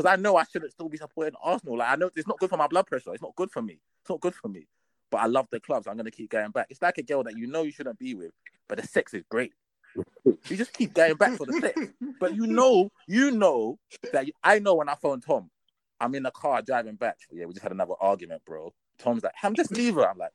because 0.00 0.18
I 0.18 0.20
know 0.20 0.36
I 0.36 0.44
shouldn't 0.44 0.72
still 0.72 0.88
be 0.88 0.96
supporting 0.96 1.34
Arsenal. 1.42 1.76
Like 1.76 1.90
I 1.90 1.96
know 1.96 2.10
it's 2.14 2.26
not 2.26 2.38
good 2.38 2.48
for 2.48 2.56
my 2.56 2.66
blood 2.66 2.86
pressure. 2.86 3.12
It's 3.12 3.20
not 3.22 3.36
good 3.36 3.50
for 3.50 3.60
me. 3.60 3.80
It's 4.00 4.08
not 4.08 4.20
good 4.20 4.34
for 4.34 4.48
me. 4.48 4.66
But 5.10 5.18
I 5.18 5.26
love 5.26 5.46
the 5.50 5.60
clubs. 5.60 5.86
I'm 5.86 5.96
gonna 5.96 6.10
keep 6.10 6.30
going 6.30 6.50
back. 6.52 6.68
It's 6.70 6.80
like 6.80 6.96
a 6.96 7.02
girl 7.02 7.22
that 7.24 7.36
you 7.36 7.46
know 7.46 7.64
you 7.64 7.72
shouldn't 7.72 7.98
be 7.98 8.14
with, 8.14 8.30
but 8.66 8.80
the 8.80 8.86
sex 8.86 9.12
is 9.12 9.24
great. 9.28 9.52
You 10.24 10.56
just 10.56 10.72
keep 10.72 10.94
going 10.94 11.16
back 11.16 11.36
for 11.36 11.44
the 11.44 11.52
sex. 11.60 11.78
But 12.18 12.34
you 12.34 12.46
know, 12.46 12.90
you 13.06 13.30
know 13.30 13.78
that 14.12 14.26
you, 14.26 14.32
I 14.42 14.58
know 14.58 14.76
when 14.76 14.88
I 14.88 14.94
phone 14.94 15.20
Tom, 15.20 15.50
I'm 16.00 16.14
in 16.14 16.22
the 16.22 16.30
car 16.30 16.62
driving 16.62 16.94
back. 16.94 17.18
Yeah, 17.30 17.44
we 17.44 17.52
just 17.52 17.62
had 17.62 17.72
another 17.72 17.94
argument, 18.00 18.42
bro. 18.46 18.72
Tom's 18.98 19.22
like, 19.22 19.34
I'm 19.42 19.54
just 19.54 19.70
leave 19.72 19.96
her. 19.96 20.08
I'm 20.08 20.16
like, 20.16 20.32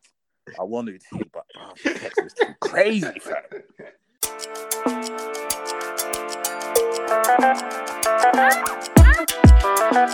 I 0.60 0.64
wanted 0.64 1.02
to, 1.12 1.26
but 1.34 1.46
oh, 1.58 1.72
sex 1.76 2.16
too 2.40 2.54
crazy, 2.60 3.08
fam. 3.20 3.42
What's 9.96 10.08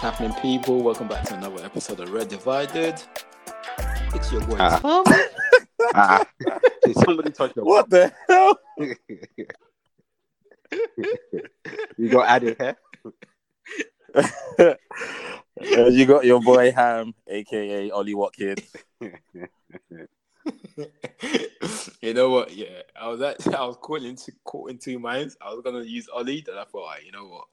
happening, 0.00 0.34
people? 0.42 0.82
Welcome 0.82 1.08
back 1.08 1.24
to 1.28 1.34
another 1.34 1.64
episode 1.64 2.00
of 2.00 2.12
Red 2.12 2.28
Divided. 2.28 3.02
It's 4.14 4.32
your 4.32 4.40
boy 4.46 4.56
Ah. 4.58 4.78
Tom. 4.80 5.04
Ah, 5.94 6.24
did 6.84 6.96
somebody 6.96 7.30
touch 7.30 7.54
your 7.56 7.64
What 7.64 7.88
the 7.90 8.12
hell? 8.28 8.58
You 11.96 12.08
got 12.10 12.28
added 12.28 12.56
hair? 12.60 12.76
Uh, 14.14 14.74
you 15.88 16.04
got 16.06 16.24
your 16.24 16.40
boy 16.40 16.70
Ham, 16.72 17.14
aka 17.26 17.90
Ollie 17.90 18.14
Watkins. 18.14 18.60
you 22.02 22.14
know 22.14 22.30
what? 22.30 22.54
Yeah, 22.54 22.82
I 23.00 23.08
was 23.08 23.22
actually 23.22 23.54
I 23.54 23.64
was 23.64 23.76
caught 23.80 24.02
in 24.02 24.14
two, 24.16 24.32
caught 24.44 24.70
in 24.70 24.78
two 24.78 24.98
minds. 24.98 25.36
I 25.40 25.50
was 25.52 25.62
gonna 25.64 25.82
use 25.82 26.06
Ollie, 26.12 26.42
then 26.46 26.56
I 26.58 26.64
thought, 26.64 26.82
"Alright, 26.84 27.04
you 27.06 27.12
know 27.12 27.26
what? 27.26 27.44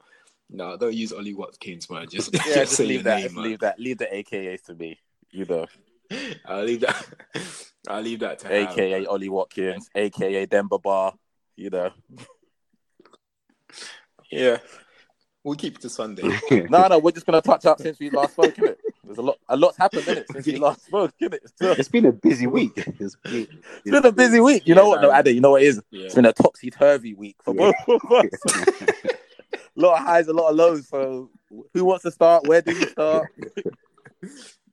No, 0.50 0.76
don't 0.78 0.94
use 0.94 1.12
Ollie 1.14 1.34
Watkins, 1.34 1.90
man. 1.90 2.08
Just, 2.10 2.34
Yeah, 2.34 2.42
just 2.54 2.74
say 2.74 2.86
leave 2.86 3.04
that. 3.06 3.24
name, 3.32 3.36
leave 3.42 3.60
that. 3.60 3.80
Leave 3.80 3.98
the 3.98 4.06
AKAs 4.06 4.64
to 4.66 4.76
me. 4.76 5.00
You 5.32 5.46
know, 5.46 5.66
I'll 6.46 6.64
leave 6.64 6.82
that. 6.82 7.06
I'll 7.88 8.02
leave 8.02 8.20
that 8.20 8.40
to 8.40 8.48
Ham. 8.48 8.68
AKA 8.72 9.06
Ollie 9.06 9.30
Watkins, 9.30 9.90
AKA 9.96 10.46
Denver 10.48 10.80
Bar. 10.80 11.14
You 11.56 11.70
know, 11.70 11.92
Yeah, 14.32 14.58
we'll 15.44 15.56
keep 15.56 15.76
it 15.76 15.82
to 15.82 15.90
Sunday. 15.90 16.24
no, 16.70 16.88
no, 16.88 17.00
we're 17.00 17.12
just 17.12 17.26
gonna 17.26 17.42
touch 17.42 17.66
up 17.66 17.80
since 17.80 18.00
we 18.00 18.10
last 18.10 18.34
spoke. 18.34 18.56
Innit? 18.56 18.78
There's 19.04 19.20
a 19.20 19.22
lot, 19.22 19.38
a 19.48 19.56
lot's 19.56 19.78
happened 19.78 20.08
in 20.08 20.18
it 20.18 20.26
since 20.32 20.46
we 20.48 20.58
last 20.58 20.86
spoke. 20.86 21.14
Innit? 21.22 21.40
So, 21.56 21.72
It's 21.74 21.90
been 21.90 22.06
a 22.08 22.12
busy 22.12 22.48
week. 22.48 22.72
It's 22.76 23.16
been, 23.24 23.48
it's 23.84 23.92
been 23.92 24.06
a 24.06 24.12
busy 24.12 24.40
week. 24.40 24.68
You 24.68 24.74
know 24.76 24.82
Yeah, 24.84 24.88
what? 24.88 25.02
No, 25.04 25.12
man. 25.12 25.28
Ade, 25.28 25.36
you 25.36 25.42
know 25.42 25.52
what 25.52 25.62
it 25.62 25.68
is? 25.68 25.82
Yeah. 25.92 26.06
It's 26.06 26.16
been 26.16 26.26
a 26.26 26.34
topsy 26.34 26.72
turvy 26.72 27.14
week 27.14 27.36
for 27.44 27.54
Yeah. 27.56 27.72
both 27.86 28.04
of 28.04 28.12
us. 28.12 28.26
a 29.54 29.58
lot 29.76 30.00
of 30.00 30.06
highs, 30.06 30.28
a 30.28 30.34
lot 30.34 30.50
of 30.50 30.56
lows. 30.56 30.88
So, 30.90 31.30
who 31.74 31.86
wants 31.86 32.04
to 32.04 32.12
start? 32.12 32.48
Where 32.48 32.62
do 32.64 32.74
you 32.74 32.88
start? 32.88 33.28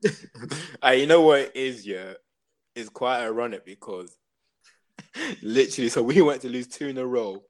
Hey, 0.83 1.01
you 1.01 1.07
know 1.07 1.21
what 1.23 1.41
it 1.41 1.53
is, 1.55 1.87
yeah? 1.87 2.15
It's 2.75 2.89
quite 2.89 3.21
ironic 3.23 3.65
because 3.65 4.17
literally, 5.43 5.89
so 5.91 6.03
we 6.03 6.21
went 6.23 6.43
to 6.43 6.49
lose 6.49 6.67
two 6.67 6.89
in 6.89 6.99
a 6.99 7.07
row 7.07 7.43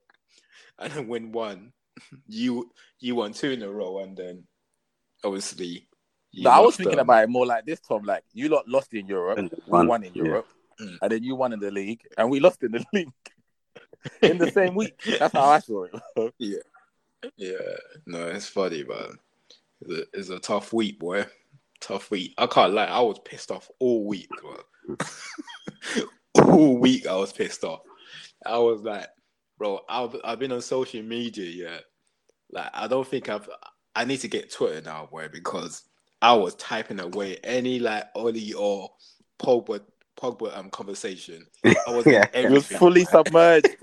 and 0.78 0.92
then 0.92 1.08
win 1.08 1.32
one. 1.32 1.72
You 2.26 2.70
you 3.00 3.14
won 3.14 3.32
two 3.32 3.50
in 3.50 3.62
a 3.62 3.70
row, 3.70 3.98
and 4.00 4.16
then 4.16 4.44
obviously. 5.24 5.88
you 6.32 6.44
No, 6.44 6.50
I 6.50 6.60
was 6.60 6.76
thinking 6.76 6.98
um, 6.98 7.04
about 7.06 7.24
it 7.24 7.30
more 7.30 7.46
like 7.46 7.64
this, 7.64 7.80
Tom. 7.80 8.02
Like 8.04 8.24
you 8.32 8.48
lot 8.48 8.68
lost 8.68 8.92
in 8.94 9.06
Europe, 9.06 9.38
And 9.38 9.50
we 9.50 9.58
won, 9.66 9.86
won 9.86 10.04
in. 10.04 10.14
Europe, 10.14 10.48
Mm. 10.80 10.98
and 11.02 11.12
then 11.12 11.22
you 11.22 11.36
won 11.36 11.52
in 11.52 11.60
the 11.60 11.70
league, 11.70 12.00
and 12.16 12.30
we 12.30 12.40
lost 12.40 12.62
in 12.62 12.72
the 12.72 12.82
league 12.94 13.12
in 14.22 14.38
the 14.38 14.50
same 14.50 14.74
week. 14.74 14.94
That's 15.18 15.32
how 15.34 15.44
I 15.44 15.58
saw 15.58 15.84
it. 15.84 15.92
Yeah, 16.38 16.58
yeah. 17.36 17.76
no, 18.06 18.26
it's 18.28 18.48
funny, 18.48 18.82
man. 18.82 19.18
It's 19.82 19.90
a, 19.92 20.18
it's 20.18 20.28
a 20.30 20.38
tough 20.38 20.72
week, 20.72 20.98
boy. 20.98 21.26
Tough 21.82 22.10
week. 22.10 22.34
I 22.38 22.46
can't 22.46 22.72
lie, 22.72 22.84
I 22.84 23.00
was 23.00 23.18
pissed 23.24 23.50
off 23.50 23.68
all 23.80 24.06
week, 24.06 24.30
man. 24.42 24.96
all 26.46 26.78
week, 26.78 27.06
I 27.06 27.16
was 27.16 27.32
pissed 27.32 27.64
off. 27.64 27.80
I 28.46 28.56
was 28.58 28.82
like, 28.82 29.08
bro, 29.58 29.80
I've 29.88 30.16
I've 30.24 30.38
been 30.38 30.52
on 30.52 30.60
social 30.62 31.02
media, 31.02 31.50
yeah. 31.50 31.78
Like, 32.50 32.70
I 32.72 32.86
don't 32.86 33.06
think 33.06 33.28
I've. 33.28 33.48
I 33.94 34.04
need 34.04 34.20
to 34.20 34.28
get 34.28 34.50
Twitter 34.50 34.80
now, 34.80 35.08
boy, 35.10 35.28
because 35.30 35.82
I 36.22 36.34
was 36.34 36.54
typing 36.54 37.00
away 37.00 37.38
any 37.42 37.80
like 37.80 38.06
Ollie 38.14 38.52
or 38.52 38.90
Pogba 39.40 39.80
Pogba 40.16 40.56
um 40.56 40.70
conversation. 40.70 41.44
I 41.64 41.74
was 41.88 42.06
Yeah. 42.06 42.26
It 42.32 42.50
was 42.50 42.64
everything, 42.64 42.78
fully 42.78 43.00
man 43.00 43.10
submerged. 43.10 43.76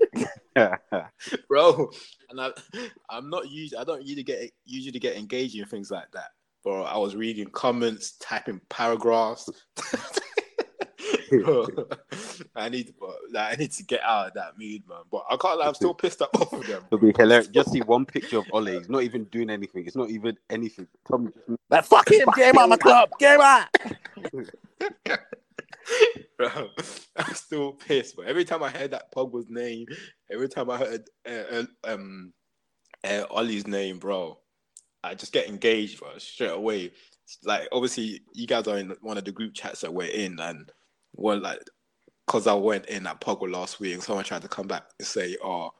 bro. 1.47 1.91
And 2.29 2.39
I, 2.39 2.51
I'm 3.09 3.29
not 3.29 3.49
used. 3.49 3.75
I 3.75 3.83
don't 3.83 4.03
usually 4.03 4.23
get 4.23 4.51
usually 4.65 4.99
get 4.99 5.17
engaged 5.17 5.55
in 5.55 5.65
things 5.65 5.91
like 5.91 6.11
that. 6.13 6.31
Bro, 6.63 6.83
I 6.83 6.97
was 6.97 7.15
reading 7.15 7.47
comments, 7.47 8.11
typing 8.19 8.59
paragraphs. 8.69 9.49
Bro, 11.31 11.67
I 12.55 12.69
need, 12.69 12.93
bro, 12.97 13.13
like, 13.31 13.53
I 13.53 13.55
need 13.55 13.71
to 13.73 13.83
get 13.83 14.01
out 14.03 14.27
of 14.27 14.33
that 14.33 14.57
mood, 14.57 14.83
man. 14.87 14.99
But 15.11 15.23
I 15.29 15.37
can't. 15.37 15.59
lie, 15.59 15.67
I'm 15.67 15.73
still 15.73 15.93
pissed 15.93 16.21
at 16.21 16.31
both 16.33 16.51
of 16.51 16.67
them. 16.67 16.83
It'll 16.91 16.97
be 16.97 17.13
hilarious. 17.17 17.47
Just 17.47 17.71
see 17.71 17.81
one 17.81 18.05
picture 18.05 18.39
of 18.39 18.45
Ole. 18.51 18.65
He's 18.65 18.89
not 18.89 19.03
even 19.03 19.23
doing 19.25 19.49
anything. 19.49 19.85
It's 19.85 19.95
not 19.95 20.09
even 20.09 20.37
anything. 20.49 20.87
Tom 21.07 21.31
just 21.47 21.59
Like 21.69 21.85
fuck 21.85 22.11
him, 22.11 22.27
get 22.35 22.53
him 22.53 22.57
out 22.57 22.63
of 22.65 22.69
my 22.71 22.77
club, 22.77 23.09
get 23.19 23.35
him 23.35 23.41
out. 23.41 23.67
Bro, 26.37 26.69
I'm 27.15 27.33
still 27.33 27.73
pissed. 27.73 28.15
But 28.15 28.27
every 28.27 28.45
time 28.45 28.63
I 28.63 28.69
heard 28.69 28.91
that 28.91 29.11
Pogba's 29.13 29.49
name, 29.49 29.87
every 30.31 30.47
time 30.49 30.69
I 30.69 30.77
heard 30.77 31.09
uh, 31.27 31.31
uh, 31.51 31.63
um 31.85 32.33
uh, 33.03 33.23
Ollie's 33.29 33.67
name, 33.67 33.97
bro, 33.99 34.37
I 35.03 35.15
just 35.15 35.33
get 35.33 35.47
engaged, 35.47 35.99
bro, 35.99 36.17
straight 36.17 36.51
away. 36.51 36.91
Like, 37.43 37.67
obviously, 37.71 38.21
you 38.33 38.47
guys 38.47 38.67
are 38.67 38.77
in 38.77 38.95
one 39.01 39.17
of 39.17 39.25
the 39.25 39.31
group 39.31 39.53
chats 39.53 39.81
that 39.81 39.93
we're 39.93 40.09
in, 40.09 40.39
and 40.39 40.71
well, 41.13 41.39
like, 41.39 41.59
because 42.25 42.47
I 42.47 42.53
went 42.53 42.87
in 42.87 43.07
at 43.07 43.21
Pogba 43.21 43.51
last 43.51 43.79
week, 43.79 43.93
and 43.93 44.03
someone 44.03 44.25
tried 44.25 44.41
to 44.41 44.47
come 44.47 44.67
back 44.67 44.83
and 44.99 45.07
say, 45.07 45.37
"Oh, 45.43 45.71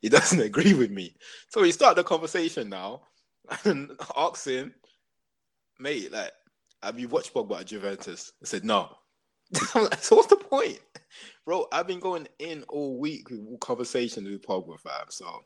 he 0.00 0.08
doesn't 0.08 0.40
agree 0.40 0.74
with 0.74 0.90
me." 0.90 1.14
So 1.48 1.62
we 1.62 1.72
start 1.72 1.96
the 1.96 2.04
conversation 2.04 2.68
now, 2.68 3.02
and 3.64 3.92
ask 4.16 4.46
him, 4.46 4.74
"Mate, 5.78 6.12
like, 6.12 6.32
have 6.82 6.98
you 6.98 7.08
watched 7.08 7.32
Pogba 7.32 7.60
at 7.60 7.66
Juventus?" 7.66 8.32
I 8.42 8.46
said, 8.46 8.64
"No." 8.64 8.90
Like, 9.74 10.02
so 10.02 10.16
what's 10.16 10.28
the 10.28 10.36
point, 10.36 10.78
bro? 11.46 11.66
I've 11.72 11.86
been 11.86 12.00
going 12.00 12.28
in 12.38 12.64
all 12.68 12.98
week 12.98 13.30
with 13.30 13.60
conversations 13.60 14.28
with 14.28 14.42
Pogba, 14.42 14.78
fam. 14.78 15.06
So 15.08 15.42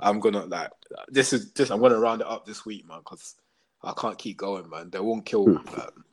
I'm 0.00 0.20
gonna 0.20 0.44
like 0.46 0.70
this 1.08 1.32
is 1.32 1.50
just 1.50 1.70
I'm 1.70 1.80
gonna 1.80 1.98
round 1.98 2.20
it 2.20 2.26
up 2.26 2.46
this 2.46 2.66
week, 2.66 2.86
man, 2.86 2.98
because 2.98 3.36
I 3.82 3.92
can't 3.96 4.18
keep 4.18 4.38
going, 4.38 4.68
man. 4.68 4.90
They 4.90 5.00
won't 5.00 5.26
kill 5.26 5.46
me, 5.46 5.56
hmm. 5.56 5.68
fam. 5.68 6.04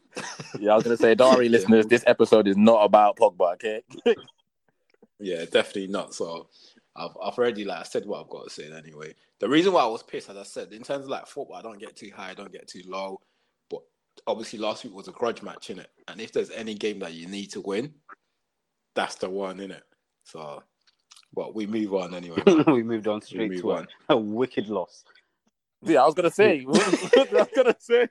Yeah, 0.59 0.74
I 0.74 0.75
was 0.75 0.84
gonna 0.84 0.97
say, 0.97 1.16
Dari 1.16 1.50
listeners, 1.50 1.86
this 1.88 2.03
episode 2.06 2.47
is 2.47 2.58
not 2.58 2.84
about 2.84 3.18
Pogba, 3.18 3.53
okay? 3.53 3.84
Yeah, 5.22 5.46
definitely 5.46 5.88
not. 5.88 6.14
So 6.14 6.47
I've 6.96 7.12
I've 7.24 7.38
already 7.38 7.64
like 7.64 7.81
I 7.81 7.84
said 7.84 8.06
what 8.06 8.22
I've 8.22 8.30
got 8.30 8.46
to 8.46 8.50
say 8.50 8.72
anyway. 8.72 9.14
The 9.40 9.47
reason 9.47 9.72
why 9.72 9.84
I 9.84 9.88
was 9.88 10.03
pissed, 10.03 10.30
as 10.30 10.38
I 10.38 10.44
said, 10.44 10.74
in 10.74 10.84
terms 10.84 11.06
of 11.06 11.09
like 11.09 11.28
football, 11.28 11.56
I 11.56 11.62
don't 11.62 11.80
get 11.80 11.96
too 11.96 12.12
high, 12.13 12.31
I 12.31 12.34
don't 12.34 12.52
get 12.52 12.68
too 12.68 12.81
low. 12.86 13.22
But 13.69 13.81
obviously 14.28 14.59
last 14.59 14.84
week 14.84 14.94
was 14.94 15.08
a 15.08 15.12
grudge 15.12 15.42
match, 15.42 15.69
in 15.69 15.80
it. 15.80 15.90
And 16.08 16.19
if 16.19 16.34
there's 16.34 16.50
any 16.50 16.74
game 16.74 17.00
that 17.00 17.13
you 17.13 17.28
need 17.28 17.52
to 17.52 17.62
win, 17.62 17.94
that's 18.95 19.16
the 19.16 19.30
one, 19.30 19.60
in 19.60 19.72
it. 19.72 19.83
So 20.24 20.63
but 21.33 21.56
we 21.56 21.66
move 21.66 21.94
on 21.94 22.13
anyway. 22.13 22.42
we 22.68 22.83
moved 22.83 23.07
on 23.07 23.22
straight 23.22 23.51
move 23.51 23.62
to 23.62 23.72
a, 23.72 23.75
on. 23.78 23.88
a 24.10 24.18
wicked 24.18 24.68
loss. 24.68 25.04
Yeah, 25.81 26.04
I 26.04 26.06
was 26.06 26.13
gonna 26.13 26.31
say. 26.31 26.66
I 26.69 27.28
was 27.31 27.48
gonna 27.56 27.75
say. 27.80 28.07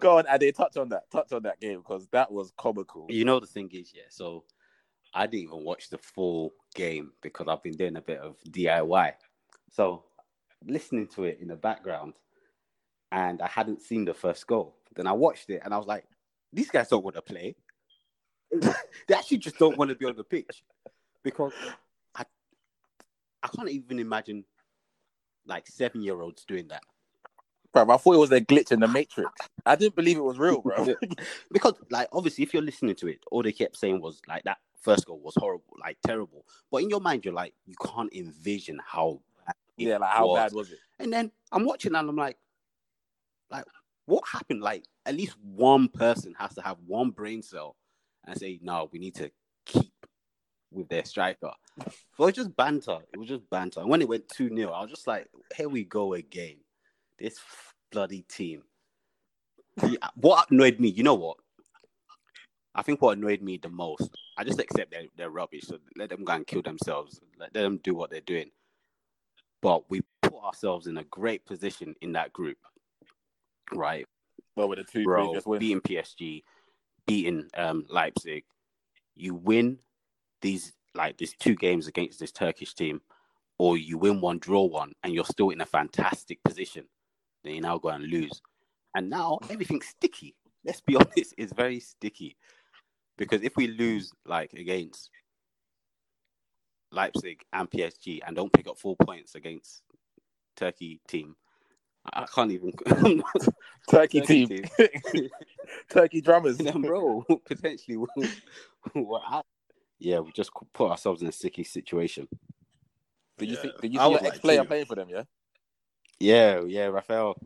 Go 0.00 0.18
on, 0.18 0.24
Ade, 0.28 0.54
touch 0.54 0.76
on 0.76 0.88
that. 0.90 1.10
Touch 1.10 1.32
on 1.32 1.42
that 1.42 1.60
game 1.60 1.78
because 1.78 2.06
that 2.08 2.30
was 2.30 2.52
comical. 2.56 3.06
You 3.08 3.24
know 3.24 3.40
the 3.40 3.46
thing 3.46 3.70
is, 3.72 3.92
yeah. 3.94 4.02
So 4.08 4.44
I 5.12 5.26
didn't 5.26 5.44
even 5.44 5.64
watch 5.64 5.90
the 5.90 5.98
full 5.98 6.52
game 6.74 7.12
because 7.22 7.48
I've 7.48 7.62
been 7.62 7.76
doing 7.76 7.96
a 7.96 8.00
bit 8.00 8.18
of 8.18 8.36
DIY. 8.48 9.12
So 9.70 10.04
listening 10.64 11.08
to 11.08 11.24
it 11.24 11.38
in 11.40 11.48
the 11.48 11.56
background, 11.56 12.14
and 13.12 13.42
I 13.42 13.48
hadn't 13.48 13.82
seen 13.82 14.04
the 14.04 14.14
first 14.14 14.46
goal. 14.46 14.76
Then 14.94 15.06
I 15.06 15.12
watched 15.12 15.50
it, 15.50 15.62
and 15.64 15.74
I 15.74 15.78
was 15.78 15.86
like, 15.86 16.04
"These 16.52 16.70
guys 16.70 16.88
don't 16.88 17.04
want 17.04 17.16
to 17.16 17.22
play. 17.22 17.56
they 18.52 19.14
actually 19.14 19.38
just 19.38 19.58
don't 19.58 19.76
want 19.76 19.88
to 19.90 19.96
be 19.96 20.06
on 20.06 20.16
the 20.16 20.24
pitch 20.24 20.62
because 21.24 21.52
I, 22.14 22.24
I 23.42 23.48
can't 23.48 23.70
even 23.70 23.98
imagine 23.98 24.44
like 25.46 25.66
seven 25.66 26.02
year 26.02 26.20
olds 26.20 26.44
doing 26.44 26.68
that. 26.68 26.82
Bro, 27.72 27.90
I 27.90 27.96
thought 27.96 28.14
it 28.14 28.18
was 28.18 28.30
a 28.30 28.40
glitch 28.40 28.70
in 28.70 28.78
the 28.78 28.86
Matrix. 28.86 29.30
I 29.66 29.74
didn't 29.74 29.96
believe 29.96 30.16
it 30.16 30.22
was 30.22 30.38
real, 30.38 30.60
bro. 30.60 30.94
because 31.50 31.74
like 31.90 32.06
obviously 32.12 32.44
if 32.44 32.54
you're 32.54 32.62
listening 32.62 32.94
to 32.96 33.08
it, 33.08 33.18
all 33.32 33.42
they 33.42 33.50
kept 33.50 33.76
saying 33.76 34.00
was 34.00 34.20
like 34.28 34.44
that 34.44 34.58
first 34.80 35.06
goal 35.06 35.18
was 35.18 35.34
horrible, 35.36 35.76
like 35.80 35.96
terrible. 36.06 36.44
But 36.70 36.82
in 36.82 36.90
your 36.90 37.00
mind, 37.00 37.24
you're 37.24 37.34
like, 37.34 37.54
you 37.66 37.74
can't 37.84 38.12
envision 38.14 38.78
how 38.86 39.20
bad 39.44 39.56
yeah, 39.76 39.96
like 39.96 40.10
how 40.10 40.28
was. 40.28 40.38
bad 40.38 40.52
was 40.52 40.70
it? 40.70 40.78
And 41.00 41.12
then 41.12 41.32
I'm 41.50 41.64
watching 41.64 41.94
and 41.94 42.08
I'm 42.08 42.16
like, 42.16 42.36
like, 43.50 43.64
what 44.06 44.22
happened? 44.30 44.60
Like, 44.60 44.84
at 45.06 45.14
least 45.14 45.36
one 45.42 45.88
person 45.88 46.34
has 46.38 46.54
to 46.54 46.62
have 46.62 46.76
one 46.86 47.10
brain 47.10 47.42
cell 47.42 47.76
and 48.26 48.38
say, 48.38 48.58
no, 48.62 48.88
we 48.92 48.98
need 48.98 49.14
to 49.16 49.24
keep 49.24 49.32
with 50.74 50.88
their 50.88 51.04
striker. 51.04 51.52
So 52.16 52.24
it 52.24 52.26
was 52.26 52.34
just 52.34 52.56
banter. 52.56 52.98
It 53.12 53.18
was 53.18 53.28
just 53.28 53.48
banter. 53.50 53.80
And 53.80 53.88
when 53.88 54.02
it 54.02 54.08
went 54.08 54.28
2 54.28 54.54
0, 54.54 54.70
I 54.70 54.82
was 54.82 54.90
just 54.90 55.06
like, 55.06 55.28
here 55.56 55.68
we 55.68 55.84
go 55.84 56.14
again. 56.14 56.56
This 57.18 57.38
bloody 57.90 58.22
team. 58.22 58.62
What 60.16 60.50
annoyed 60.50 60.78
me, 60.78 60.88
you 60.88 61.02
know 61.02 61.14
what? 61.14 61.36
I 62.74 62.82
think 62.82 63.00
what 63.00 63.16
annoyed 63.16 63.40
me 63.40 63.56
the 63.56 63.68
most, 63.68 64.16
I 64.36 64.44
just 64.44 64.58
accept 64.58 64.90
they're, 64.90 65.06
they're 65.16 65.30
rubbish. 65.30 65.64
So 65.64 65.78
let 65.96 66.10
them 66.10 66.24
go 66.24 66.32
and 66.32 66.46
kill 66.46 66.62
themselves. 66.62 67.20
Let 67.38 67.52
them 67.52 67.78
do 67.82 67.94
what 67.94 68.10
they're 68.10 68.20
doing. 68.20 68.50
But 69.62 69.88
we 69.88 70.02
put 70.22 70.34
ourselves 70.42 70.86
in 70.86 70.98
a 70.98 71.04
great 71.04 71.46
position 71.46 71.94
in 72.00 72.12
that 72.12 72.32
group, 72.32 72.58
right? 73.72 74.06
Well, 74.56 74.68
with 74.68 74.78
the 74.78 74.84
two 74.84 75.04
Bro, 75.04 75.40
beating 75.58 75.80
PSG, 75.80 76.42
beating 77.06 77.48
um, 77.56 77.86
Leipzig, 77.88 78.44
you 79.14 79.34
win 79.34 79.78
these 80.44 80.74
like 80.94 81.16
these 81.16 81.34
two 81.40 81.56
games 81.56 81.88
against 81.88 82.20
this 82.20 82.30
Turkish 82.30 82.74
team, 82.74 83.00
or 83.58 83.76
you 83.76 83.98
win 83.98 84.20
one, 84.20 84.38
draw 84.38 84.62
one, 84.62 84.92
and 85.02 85.12
you're 85.12 85.24
still 85.24 85.50
in 85.50 85.62
a 85.62 85.66
fantastic 85.66 86.38
position. 86.44 86.84
Then 87.42 87.54
you 87.54 87.60
now 87.62 87.78
go 87.78 87.88
and 87.88 88.04
lose, 88.04 88.42
and 88.94 89.10
now 89.10 89.38
everything's 89.50 89.86
sticky. 89.86 90.36
Let's 90.64 90.82
be 90.82 90.96
honest, 90.96 91.34
it's 91.38 91.52
very 91.52 91.80
sticky 91.80 92.36
because 93.16 93.42
if 93.42 93.56
we 93.56 93.68
lose 93.68 94.12
like 94.26 94.52
against 94.52 95.10
Leipzig 96.92 97.42
and 97.52 97.70
PSG 97.70 98.20
and 98.24 98.36
don't 98.36 98.52
pick 98.52 98.68
up 98.68 98.78
four 98.78 98.96
points 98.96 99.34
against 99.34 99.82
Turkey 100.56 101.00
team, 101.08 101.36
I 102.12 102.26
can't 102.26 102.52
even. 102.52 102.72
Turkey, 103.88 104.20
Turkey 104.20 104.20
team. 104.20 104.64
Turkey 105.90 106.20
drummers. 106.20 106.58
bro, 106.58 107.24
potentially 107.46 107.96
we're 107.96 109.18
out. 109.26 109.46
Yeah, 109.98 110.20
we 110.20 110.32
just 110.32 110.50
put 110.72 110.90
ourselves 110.90 111.22
in 111.22 111.28
a 111.28 111.32
sticky 111.32 111.64
situation. 111.64 112.28
Did 113.38 113.48
you 113.50 113.54
Yeah. 113.56 113.62
think, 113.62 113.80
did 113.80 113.92
you 113.92 113.98
see 113.98 114.04
was 114.04 114.10
your 114.12 114.20
like, 114.20 114.32
ex 114.32 114.38
player 114.40 114.62
too. 114.62 114.68
playing 114.68 114.86
for 114.86 114.94
them, 114.96 115.08
yeah? 115.08 115.22
Yeah, 116.20 116.60
yeah, 116.66 116.86
Rafael. 116.86 117.36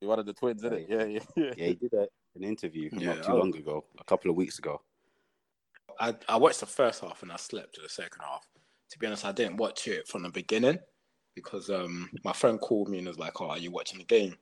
You're 0.00 0.08
one 0.08 0.18
of 0.18 0.26
the 0.26 0.32
twins, 0.32 0.62
isn't 0.64 0.72
it? 0.78 0.86
Yeah, 0.88 1.04
yeah, 1.04 1.20
yeah. 1.36 1.54
Yeah, 1.56 1.66
he 1.66 1.74
did 1.74 1.92
a, 1.92 2.06
an 2.36 2.44
interview 2.44 2.88
Yeah, 2.92 3.14
not 3.14 3.22
too 3.24 3.32
I- 3.32 3.36
long 3.36 3.54
ago, 3.56 3.84
a 3.98 4.04
couple 4.04 4.30
of 4.30 4.36
weeks 4.36 4.58
ago. 4.58 4.80
I, 5.98 6.14
I 6.28 6.36
watched 6.36 6.60
the 6.60 6.66
first 6.66 7.02
half 7.02 7.22
and 7.22 7.30
I 7.30 7.36
slept 7.36 7.74
to 7.74 7.82
the 7.82 7.88
second 7.88 8.22
half. 8.22 8.46
To 8.90 8.98
be 8.98 9.06
honest, 9.06 9.24
I 9.26 9.32
didn't 9.32 9.58
watch 9.58 9.86
it 9.86 10.08
from 10.08 10.22
the 10.22 10.30
beginning 10.30 10.78
because 11.34 11.68
um 11.70 12.10
my 12.24 12.32
friend 12.32 12.58
called 12.60 12.88
me 12.88 12.98
and 12.98 13.06
was 13.06 13.18
like, 13.18 13.40
"Oh, 13.40 13.50
are 13.50 13.58
you 13.58 13.70
watching 13.70 13.98
the 13.98 14.04
game?" 14.04 14.34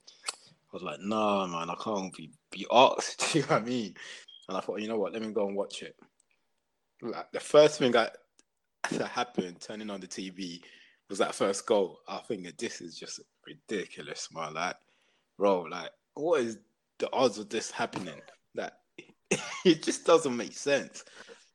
I 0.49 0.53
was 0.73 0.83
like, 0.83 1.01
"Nah, 1.01 1.47
man, 1.47 1.69
I 1.69 1.75
can't 1.83 2.15
be 2.15 2.31
be 2.51 2.65
asked." 2.73 3.29
Do 3.33 3.39
you 3.41 3.45
know 3.47 3.55
what 3.55 3.63
I 3.63 3.65
mean? 3.65 3.95
And 4.49 4.57
I 4.57 4.61
thought, 4.61 4.81
you 4.81 4.89
know 4.89 4.99
what? 4.99 5.13
Let 5.13 5.23
me 5.23 5.33
go 5.33 5.47
and 5.49 5.57
watch 5.57 5.83
it. 5.83 5.97
Like 7.03 7.31
the 7.33 7.41
first 7.41 7.79
thing 7.79 7.93
that 7.93 8.17
that 8.93 9.09
happened, 9.09 9.61
turning 9.61 9.91
on 9.91 10.01
the 10.01 10.07
TV, 10.07 10.63
was 11.09 11.19
that 11.19 11.35
first 11.35 11.67
goal. 11.67 12.01
I 12.09 12.19
think 12.19 12.45
that 12.45 12.59
this 12.59 12.81
is 12.81 12.99
just 12.99 13.21
ridiculous, 13.47 14.29
man. 14.33 14.55
Like, 14.55 14.77
bro, 15.37 15.63
like, 15.63 15.91
what 16.15 16.41
is 16.41 16.59
the 16.99 17.13
odds 17.13 17.39
of 17.39 17.49
this 17.49 17.71
happening? 17.71 18.21
That 18.55 18.79
it 19.65 19.83
just 19.83 20.05
doesn't 20.05 20.37
make 20.37 20.53
sense. 20.53 21.05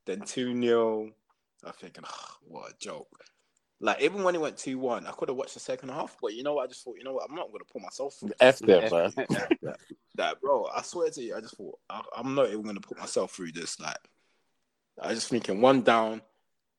Then 0.06 0.22
2 0.22 0.60
0. 0.62 1.10
I'm 1.66 1.74
thinking, 1.74 2.04
"Ah, 2.06 2.38
what 2.48 2.72
a 2.72 2.74
joke. 2.80 3.08
Like, 3.80 4.02
even 4.02 4.24
when 4.24 4.36
it 4.36 4.42
went 4.42 4.58
2 4.58 4.78
1, 4.80 5.08
I 5.08 5.12
could 5.12 5.30
have 5.30 5.38
watched 5.38 5.56
the 5.56 5.60
second 5.60 5.90
half, 5.90 6.18
but 6.22 6.34
you 6.34 6.44
know 6.44 6.54
what? 6.54 6.64
I 6.64 6.68
just 6.68 6.84
thought, 6.84 6.98
you 6.98 7.04
know 7.04 7.14
what? 7.14 7.28
I'm 7.30 7.36
not 7.36 7.48
going 7.48 7.60
to 7.60 7.72
put 7.72 7.82
myself 7.82 8.16
through 8.20 8.32
F 8.40 8.60
this. 8.60 8.90
them, 8.90 9.14
man. 9.16 9.28
that, 10.16 10.42
bro. 10.42 10.68
I 10.74 10.82
swear 10.84 11.10
to 11.10 11.22
you, 11.22 11.36
I 11.36 11.42
just 11.42 11.58
thought, 11.58 11.78
I, 11.90 12.02
I'm 12.16 12.36
not 12.36 12.48
even 12.48 12.64
going 12.64 12.76
to 12.76 12.82
put 12.82 12.98
myself 12.98 13.34
through 13.34 13.52
this. 13.52 13.80
Like, 13.80 13.98
I 15.02 15.14
just 15.14 15.30
thinking, 15.30 15.60
one 15.62 15.82
down, 15.82 16.22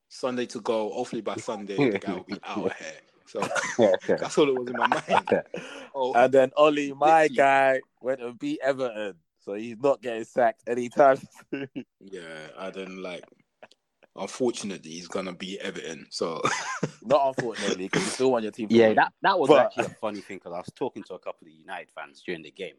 Sunday 0.09 0.47
to 0.47 0.61
go. 0.61 0.91
Hopefully 0.91 1.23
by 1.23 1.37
Sunday, 1.37 1.77
the 1.91 1.99
guy 1.99 2.13
will 2.13 2.23
be 2.25 2.39
out 2.45 2.67
of 2.67 2.73
here. 2.77 2.93
So 3.27 3.41
that's 4.09 4.39
all 4.39 4.49
it 4.49 4.55
was 4.59 4.69
in 4.69 4.77
my 4.77 4.87
mind. 4.87 5.43
Oh, 5.95 6.13
And 6.15 6.33
then 6.33 6.51
Ollie, 6.57 6.93
my 6.93 7.23
Literally. 7.23 7.37
guy, 7.37 7.81
went 8.01 8.21
and 8.23 8.39
beat 8.39 8.61
Everton. 8.63 9.15
So 9.41 9.55
he's 9.55 9.77
not 9.79 10.01
getting 10.01 10.25
sacked 10.25 10.63
anytime 10.67 11.19
soon. 11.51 11.69
yeah. 12.01 12.71
didn't 12.73 13.03
like, 13.03 13.25
unfortunately, 14.17 14.91
he's 14.93 15.09
going 15.09 15.27
to 15.27 15.33
be 15.33 15.61
Everton. 15.61 16.07
So, 16.11 16.41
not 17.03 17.29
unfortunately, 17.37 17.85
because 17.87 18.03
you 18.05 18.09
still 18.11 18.31
want 18.33 18.45
your 18.45 18.53
team 18.53 18.69
Yeah, 18.71 18.89
win. 18.89 18.97
that, 18.97 19.13
that 19.23 19.39
was 19.39 19.49
But- 19.49 19.67
actually 19.67 19.87
a 19.87 19.89
funny 20.01 20.21
thing 20.21 20.39
because 20.39 20.53
I 20.53 20.59
was 20.59 20.71
talking 20.75 21.03
to 21.05 21.15
a 21.15 21.19
couple 21.19 21.47
of 21.47 21.53
United 21.53 21.89
fans 21.95 22.23
during 22.25 22.43
the 22.43 22.51
game, 22.51 22.77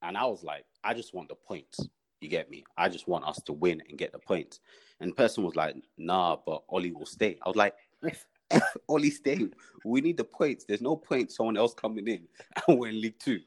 and 0.00 0.16
I 0.16 0.24
was 0.26 0.42
like, 0.42 0.64
I 0.82 0.94
just 0.94 1.14
want 1.14 1.28
the 1.28 1.34
points. 1.36 1.80
You 2.22 2.28
get 2.28 2.48
me? 2.50 2.62
I 2.78 2.88
just 2.88 3.08
want 3.08 3.24
us 3.26 3.40
to 3.46 3.52
win 3.52 3.82
and 3.88 3.98
get 3.98 4.12
the 4.12 4.18
points. 4.20 4.60
And 5.00 5.10
the 5.10 5.14
person 5.16 5.42
was 5.42 5.56
like, 5.56 5.74
Nah, 5.98 6.36
but 6.46 6.62
Ollie 6.68 6.92
will 6.92 7.04
stay. 7.06 7.36
I 7.44 7.48
was 7.48 7.56
like, 7.56 7.74
F, 8.08 8.24
F 8.52 8.62
Ollie 8.88 9.10
stay. 9.10 9.48
We 9.84 10.00
need 10.00 10.16
the 10.16 10.24
points. 10.24 10.64
There's 10.64 10.80
no 10.80 10.94
point 10.96 11.32
someone 11.32 11.56
else 11.56 11.74
coming 11.74 12.06
in, 12.06 12.28
and 12.68 12.78
we're 12.78 12.90
in 12.90 13.00
League 13.00 13.18
Two. 13.18 13.40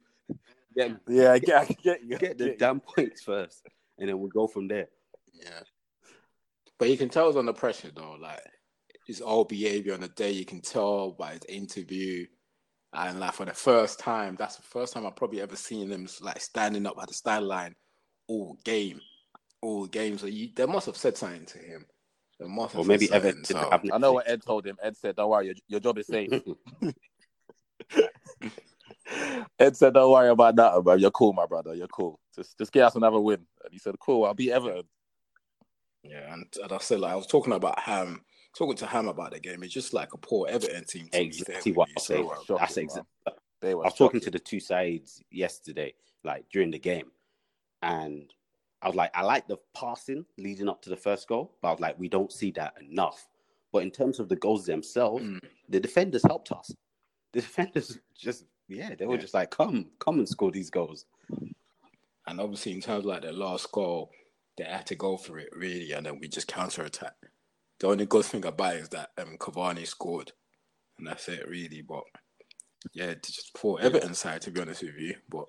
Get, 0.75 0.92
Yeah, 1.07 1.31
I 1.31 1.39
get, 1.39 1.56
I 1.56 1.66
get 1.81 2.04
you. 2.06 2.18
get 2.18 2.38
the 2.38 2.45
Get 2.45 2.54
you. 2.54 2.57
damn 2.60 2.81
points 2.81 3.24
first, 3.24 3.66
and 3.98 4.10
then 4.10 4.19
we'll 4.19 4.27
go 4.27 4.45
from 4.48 4.68
there. 4.68 4.89
Yeah. 5.33 5.62
But 6.77 6.89
you 6.89 6.98
can 6.98 7.07
tell 7.07 7.27
he's 7.27 7.38
under 7.38 7.54
pressure 7.54 7.92
though. 7.95 8.18
Like 8.19 8.42
his 9.07 9.19
whole 9.22 9.45
behavior 9.45 9.94
on 9.94 10.01
the 10.01 10.10
day, 10.10 10.31
you 10.31 10.44
can 10.44 10.60
tell 10.60 11.12
by 11.12 11.31
his 11.33 11.45
interview. 11.48 12.25
And 12.92 13.22
like 13.22 13.33
for 13.33 13.45
the 13.45 13.54
first 13.54 14.00
time, 14.00 14.36
that's 14.38 14.57
the 14.57 14.63
first 14.63 14.94
time 14.94 15.06
I've 15.06 15.16
probably 15.16 15.42
ever 15.42 15.56
seen 15.56 15.92
him 15.92 16.07
like 16.22 16.42
standing 16.42 16.86
up 16.86 16.95
at 17.01 17.07
the 17.07 17.13
sideline 17.13 17.75
all 18.27 18.57
game. 18.63 19.01
All 19.62 19.86
game. 19.88 20.18
So 20.18 20.27
you, 20.27 20.50
they 20.56 20.66
must 20.66 20.86
have 20.88 20.98
said 20.98 21.18
something 21.18 21.45
to 21.48 21.57
him. 21.57 21.86
They 22.39 22.48
must 22.48 22.74
have 22.74 22.81
Or 22.81 22.83
said 22.83 22.88
maybe 22.89 23.07
something, 23.07 23.30
Everton 23.30 23.45
so- 23.45 23.69
have 23.69 23.86
I 23.94 23.98
know 23.98 24.13
what 24.13 24.30
Ed 24.30 24.42
told 24.44 24.66
him. 24.66 24.77
Ed 24.81 24.98
said, 24.98 25.16
"Don't 25.16 25.30
worry, 25.30 25.45
your, 25.48 25.56
your 25.68 25.80
job 25.80 25.98
is 25.98 26.07
safe." 26.07 26.30
Ed 29.60 29.77
said, 29.77 29.94
"Don't 29.94 30.12
worry 30.12 30.30
about 30.30 30.56
that, 30.56 30.83
bro. 30.83 30.95
You're 30.95 31.12
cool, 31.12 31.31
my 31.33 31.45
brother. 31.45 31.75
You're 31.75 31.88
cool. 31.88 32.19
Just, 32.36 32.57
just 32.57 32.72
get 32.72 32.83
us 32.86 32.95
another 32.95 33.19
win." 33.19 33.45
And 33.63 33.72
he 33.72 33.77
said, 33.80 33.95
"Cool, 34.00 34.25
I'll 34.25 34.33
beat 34.33 34.51
Everton." 34.51 34.83
Yeah, 36.04 36.33
and, 36.33 36.46
and 36.62 36.72
I 36.72 36.77
said 36.79 37.00
like 37.00 37.13
I 37.13 37.15
was 37.15 37.27
talking 37.27 37.53
about 37.53 37.79
Ham, 37.79 38.24
talking 38.58 38.75
to 38.77 38.86
Ham 38.88 39.08
about 39.08 39.32
the 39.32 39.39
game. 39.39 39.63
It's 39.63 39.74
just 39.74 39.94
like 39.94 40.13
a 40.13 40.17
poor 40.17 40.48
Everton 40.50 40.84
team. 40.86 41.08
To 41.12 41.22
Exactly 41.22 41.72
what 41.72 41.88
I'm 41.89 41.94
you. 41.98 42.01
saying. 42.03 42.29
So, 42.46 42.55
uh, 42.55 42.60
That's 42.60 42.77
exactly. 42.77 43.03
I 43.63 43.74
were 43.74 43.84
was 43.84 43.94
talking 43.96 44.20
to 44.20 44.29
the 44.32 44.39
two 44.39 44.60
sides 44.60 45.24
yesterday, 45.32 45.94
like 46.24 46.46
during 46.51 46.70
the 46.72 46.79
game, 46.79 47.05
and 47.86 48.34
I 48.82 48.88
was 48.88 48.96
like, 48.96 49.12
I 49.15 49.22
like 49.24 49.48
the 49.48 49.58
passing 49.75 50.25
leading 50.38 50.70
up 50.70 50.82
to 50.84 50.89
the 50.89 50.96
first 50.98 51.27
goal, 51.27 51.56
but 51.62 51.70
I 51.70 51.72
was 51.72 51.80
like, 51.80 51.98
we 52.00 52.10
don't 52.10 52.32
see 52.32 52.51
that 52.51 52.74
enough. 52.82 53.27
But 53.72 53.84
in 53.84 53.92
terms 53.92 54.20
of 54.20 54.30
the 54.30 54.36
goals 54.36 54.65
themselves, 54.65 55.24
Mm. 55.24 55.39
the 55.70 55.80
defenders 55.80 56.24
helped 56.24 56.51
us. 56.51 56.72
The 57.34 57.42
defenders 57.42 58.00
just, 58.18 58.46
yeah, 58.70 58.96
they 58.96 59.06
were 59.06 59.15
Yeah. 59.15 59.22
just 59.22 59.34
like, 59.34 59.51
come, 59.51 59.92
come 60.00 60.20
and 60.20 60.30
score 60.30 60.51
these 60.51 60.70
goals. 60.70 61.06
And 62.27 62.39
obviously, 62.39 62.72
in 62.72 62.82
terms 62.82 63.00
of 63.00 63.06
like 63.06 63.22
the 63.24 63.34
last 63.34 63.72
goal, 63.72 64.10
they 64.58 64.63
had 64.63 64.86
to 64.88 64.96
go 64.96 65.18
for 65.18 65.38
it 65.38 65.50
really, 65.51 65.92
and 65.92 66.06
then 66.06 66.18
we 66.20 66.27
just 66.30 66.48
counter 66.48 66.84
attack. 66.84 67.13
The 67.80 67.88
only 67.88 68.06
good 68.06 68.24
thing 68.25 68.46
about 68.46 68.75
it 68.75 68.82
is 68.84 68.89
that 68.89 69.10
um, 69.18 69.38
Cavani 69.38 69.86
scored, 69.86 70.32
and 70.98 71.08
that's 71.08 71.27
it 71.27 71.46
really. 71.48 71.82
But 71.82 72.04
yeah, 72.94 73.08
it's 73.08 73.32
just 73.36 73.54
poor 73.54 73.80
Everton 73.82 74.13
side 74.15 74.42
to 74.44 74.51
be 74.51 74.62
honest 74.62 74.82
with 74.84 74.96
you. 74.98 75.15
But 75.30 75.46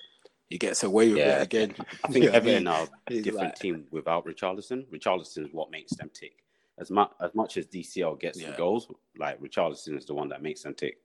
he 0.48 0.58
gets 0.58 0.82
away 0.84 1.08
with 1.08 1.18
Yeah, 1.18 1.40
it 1.40 1.42
again. 1.42 1.74
I 2.04 2.08
think 2.08 2.14
You 2.16 2.20
know 2.22 2.26
what 2.28 2.34
Everton 2.36 2.64
mean? 2.64 2.66
are 2.68 2.88
a 3.08 3.14
different 3.22 3.36
like- 3.36 3.54
team 3.58 3.86
without 3.90 4.26
Richarlison. 4.26 4.86
Richarlison 4.86 5.44
is 5.46 5.52
what 5.52 5.70
makes 5.70 5.92
them 5.94 6.10
tick. 6.12 6.42
As 6.78 6.90
much 6.90 7.10
as 7.20 7.34
much 7.34 7.56
as 7.56 7.66
DCL 7.66 8.20
gets 8.20 8.38
Yeah. 8.38 8.50
the 8.50 8.56
goals, 8.58 8.86
like 9.18 9.40
Richarlison 9.40 9.96
is 9.96 10.04
the 10.04 10.12
one 10.14 10.28
that 10.28 10.42
makes 10.42 10.62
them 10.62 10.74
tick. 10.74 10.98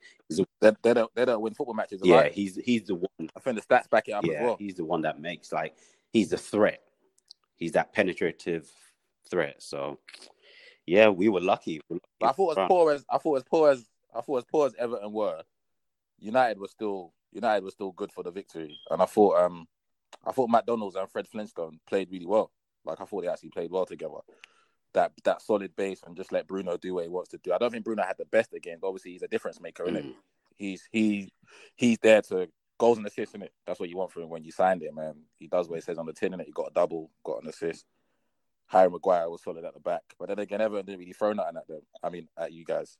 They, 0.59 0.71
they 0.83 0.93
don't, 0.93 1.09
they 1.15 1.23
don't 1.23 1.41
win 1.41 1.53
football 1.53 1.73
matches. 1.75 2.01
Yeah, 2.03 2.15
alike. 2.15 2.33
he's 2.33 2.57
he's 2.57 2.83
the 2.87 2.95
one 2.95 3.29
I 3.35 3.39
think 3.39 3.55
the 3.55 3.61
stats 3.61 3.89
back 3.89 4.09
it 4.09 4.11
up 4.11 4.25
yeah, 4.25 4.33
as 4.33 4.43
well. 4.43 4.55
he's 4.59 4.75
the 4.75 4.83
one 4.85 5.01
that 5.03 5.21
makes 5.21 5.51
like 5.53 5.75
he's 6.11 6.29
the 6.29 6.37
threat. 6.37 6.81
He's 7.55 7.71
that 7.71 7.93
penetrative 7.93 8.69
threat. 9.29 9.63
So 9.63 9.99
yeah, 10.85 11.07
we 11.07 11.29
were 11.29 11.39
lucky. 11.39 11.79
We're 11.89 11.95
lucky 11.95 12.05
But 12.19 12.27
I 12.27 12.31
thought 12.33 12.57
as 12.57 12.67
poor 12.67 12.91
as 12.91 13.05
I 13.09 13.17
thought 13.17 13.35
as 13.37 13.43
poor 13.43 13.71
as 13.71 13.85
I 14.13 14.19
thought 14.19 14.37
as 14.39 14.45
poor 14.51 14.67
as 14.67 14.75
Everton 14.77 15.13
were, 15.13 15.41
United 16.19 16.59
was 16.59 16.71
still 16.71 17.13
United 17.31 17.63
was 17.63 17.73
still 17.73 17.91
good 17.91 18.11
for 18.11 18.23
the 18.23 18.31
victory. 18.31 18.77
And 18.89 19.01
I 19.01 19.05
thought 19.05 19.43
um 19.43 19.67
I 20.25 20.31
thought 20.31 20.49
McDonald's 20.49 20.95
and 20.95 21.09
Fred 21.09 21.27
Flintstone 21.27 21.79
played 21.87 22.11
really 22.11 22.25
well. 22.25 22.51
Like 22.85 23.01
I 23.01 23.05
thought 23.05 23.21
they 23.21 23.29
actually 23.29 23.49
played 23.49 23.71
well 23.71 23.85
together. 23.85 24.15
That 24.93 25.11
that 25.23 25.41
solid 25.41 25.75
base 25.75 26.01
and 26.05 26.17
just 26.17 26.31
let 26.31 26.47
Bruno 26.47 26.77
do 26.77 26.95
what 26.95 27.03
he 27.03 27.09
wants 27.09 27.29
to 27.29 27.37
do. 27.37 27.53
I 27.53 27.57
don't 27.57 27.71
think 27.71 27.85
Bruno 27.85 28.03
had 28.03 28.17
the 28.17 28.25
best 28.25 28.53
of 28.53 28.61
games. 28.61 28.81
Obviously, 28.83 29.11
he's 29.11 29.21
a 29.21 29.27
difference 29.27 29.61
maker, 29.61 29.83
isn't 29.85 30.05
Mm. 30.05 30.13
He's 30.57 30.87
he 30.91 31.31
he's 31.75 31.97
there 31.99 32.21
to 32.23 32.47
goals 32.77 32.97
and 32.97 33.07
assists 33.07 33.33
in 33.35 33.41
it. 33.41 33.53
That's 33.65 33.79
what 33.79 33.89
you 33.89 33.97
want 33.97 34.11
from 34.11 34.23
him 34.23 34.29
when 34.29 34.43
you 34.43 34.51
signed 34.51 34.83
him, 34.83 34.95
man. 34.95 35.15
He 35.39 35.47
does 35.47 35.69
what 35.69 35.75
he 35.75 35.81
says 35.81 35.97
on 35.97 36.05
the 36.05 36.13
tin, 36.13 36.33
and 36.33 36.41
he 36.41 36.51
got 36.51 36.69
a 36.69 36.73
double, 36.73 37.09
got 37.23 37.41
an 37.41 37.49
assist. 37.49 37.85
Harry 38.67 38.89
Maguire 38.89 39.29
was 39.29 39.43
solid 39.43 39.65
at 39.65 39.73
the 39.73 39.79
back, 39.79 40.01
but 40.17 40.29
then 40.29 40.39
again, 40.39 40.61
Everton 40.61 40.85
didn't 40.85 40.99
really 40.99 41.13
throw 41.13 41.33
nothing 41.33 41.57
at 41.57 41.67
them. 41.67 41.81
I 42.01 42.09
mean, 42.09 42.27
at 42.37 42.53
you 42.53 42.63
guys. 42.63 42.97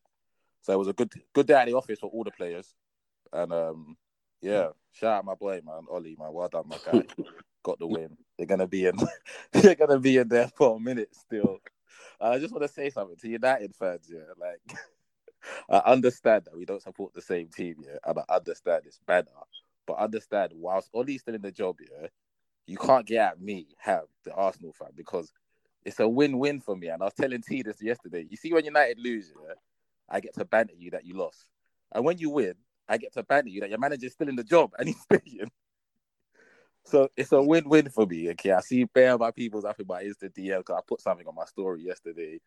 So 0.62 0.74
it 0.74 0.78
was 0.78 0.88
a 0.88 0.94
good 0.94 1.12
good 1.34 1.48
day 1.48 1.54
at 1.54 1.66
the 1.66 1.74
office 1.74 2.00
for 2.00 2.10
all 2.10 2.24
the 2.24 2.32
players, 2.32 2.76
and 3.34 3.54
um, 3.54 3.98
yeah, 4.42 4.70
shout 4.92 5.20
out 5.20 5.26
my 5.26 5.36
boy, 5.36 5.62
man, 5.66 5.86
Ollie, 5.90 6.18
man, 6.20 6.34
well 6.34 6.50
done, 6.50 6.68
my 6.68 6.78
guy, 6.84 7.04
got 7.64 7.80
the 7.80 7.88
win. 7.88 8.18
They're 8.38 8.48
gonna 8.48 8.68
be 8.68 8.86
in, 8.86 8.98
they're 9.52 9.76
gonna 9.76 10.00
be 10.00 10.18
in 10.18 10.28
there 10.28 10.50
for 10.56 10.76
a 10.76 10.80
minute 10.80 11.16
still. 11.16 11.60
I 12.20 12.38
just 12.40 12.54
want 12.54 12.64
to 12.64 12.72
say 12.74 12.90
something 12.90 13.18
to 13.18 13.28
United 13.28 13.76
fans, 13.76 14.08
yeah, 14.12 14.20
like. 14.40 14.62
I 15.70 15.78
understand 15.78 16.46
that 16.46 16.56
we 16.58 16.66
don't 16.66 16.82
support 16.82 17.14
the 17.14 17.22
same 17.22 17.48
team, 17.48 17.76
yeah, 17.80 17.98
and 18.06 18.20
I 18.20 18.36
understand 18.36 18.84
it's 18.86 19.00
better. 19.06 19.30
But 19.88 19.98
understand, 19.98 20.52
whilst 20.56 20.90
Ollie's 20.94 21.22
still 21.22 21.36
in 21.36 21.42
the 21.42 21.52
job, 21.52 21.78
yeah, 21.80 22.08
you 22.68 22.78
can't 22.78 23.06
get 23.06 23.32
at 23.32 23.42
me, 23.42 23.68
have 23.80 24.06
the 24.24 24.34
Arsenal 24.34 24.74
fan, 24.74 24.90
because 24.96 25.34
it's 25.84 26.00
a 26.00 26.08
win-win 26.08 26.60
for 26.62 26.76
me. 26.76 26.88
And 26.88 27.02
I 27.02 27.06
was 27.06 27.14
telling 27.14 27.42
T 27.42 27.64
this 27.64 27.82
yesterday. 27.82 28.28
You 28.30 28.38
see, 28.38 28.54
when 28.54 28.66
United 28.66 29.00
lose, 29.00 29.34
yeah, 29.48 29.56
I 30.10 30.20
get 30.20 30.36
to 30.36 30.46
banter 30.46 30.76
you 30.78 30.92
that 30.92 31.06
you 31.06 31.16
lost, 31.16 31.46
and 31.92 32.06
when 32.06 32.18
you 32.18 32.30
win, 32.30 32.54
I 32.88 32.98
get 32.98 33.14
to 33.14 33.24
banter 33.24 33.50
you 33.50 33.62
that 33.62 33.70
your 33.70 33.80
manager's 33.80 34.14
still 34.14 34.30
in 34.30 34.36
the 34.36 34.44
job 34.44 34.72
and 34.78 34.88
he's 34.88 35.02
staying. 35.02 35.52
So 36.86 37.10
it's 37.16 37.32
a 37.32 37.42
win-win 37.42 37.90
for 37.90 38.06
me. 38.06 38.30
Okay, 38.32 38.52
I 38.52 38.62
see 38.62 38.84
bare 38.86 39.18
my 39.18 39.32
people's 39.32 39.66
up 39.66 39.80
in 39.80 39.88
my 39.88 40.04
Insta 40.04 40.34
DM 40.34 40.58
because 40.58 40.76
I 40.78 40.82
put 40.88 41.02
something 41.02 41.28
on 41.28 41.36
my 41.36 41.46
story 41.46 41.84
yesterday 41.84 42.40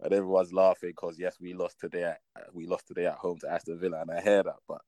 and 0.00 0.12
everyone's 0.12 0.52
laughing 0.52 0.90
because 0.90 1.18
yes, 1.18 1.36
we 1.40 1.54
lost 1.54 1.78
today. 1.78 2.02
At, 2.04 2.20
we 2.52 2.66
lost 2.66 2.86
today 2.86 3.06
at 3.06 3.14
home 3.14 3.38
to 3.40 3.50
Aston 3.50 3.78
Villa, 3.78 4.00
and 4.00 4.10
I 4.10 4.20
hear 4.20 4.42
that. 4.42 4.56
But 4.66 4.80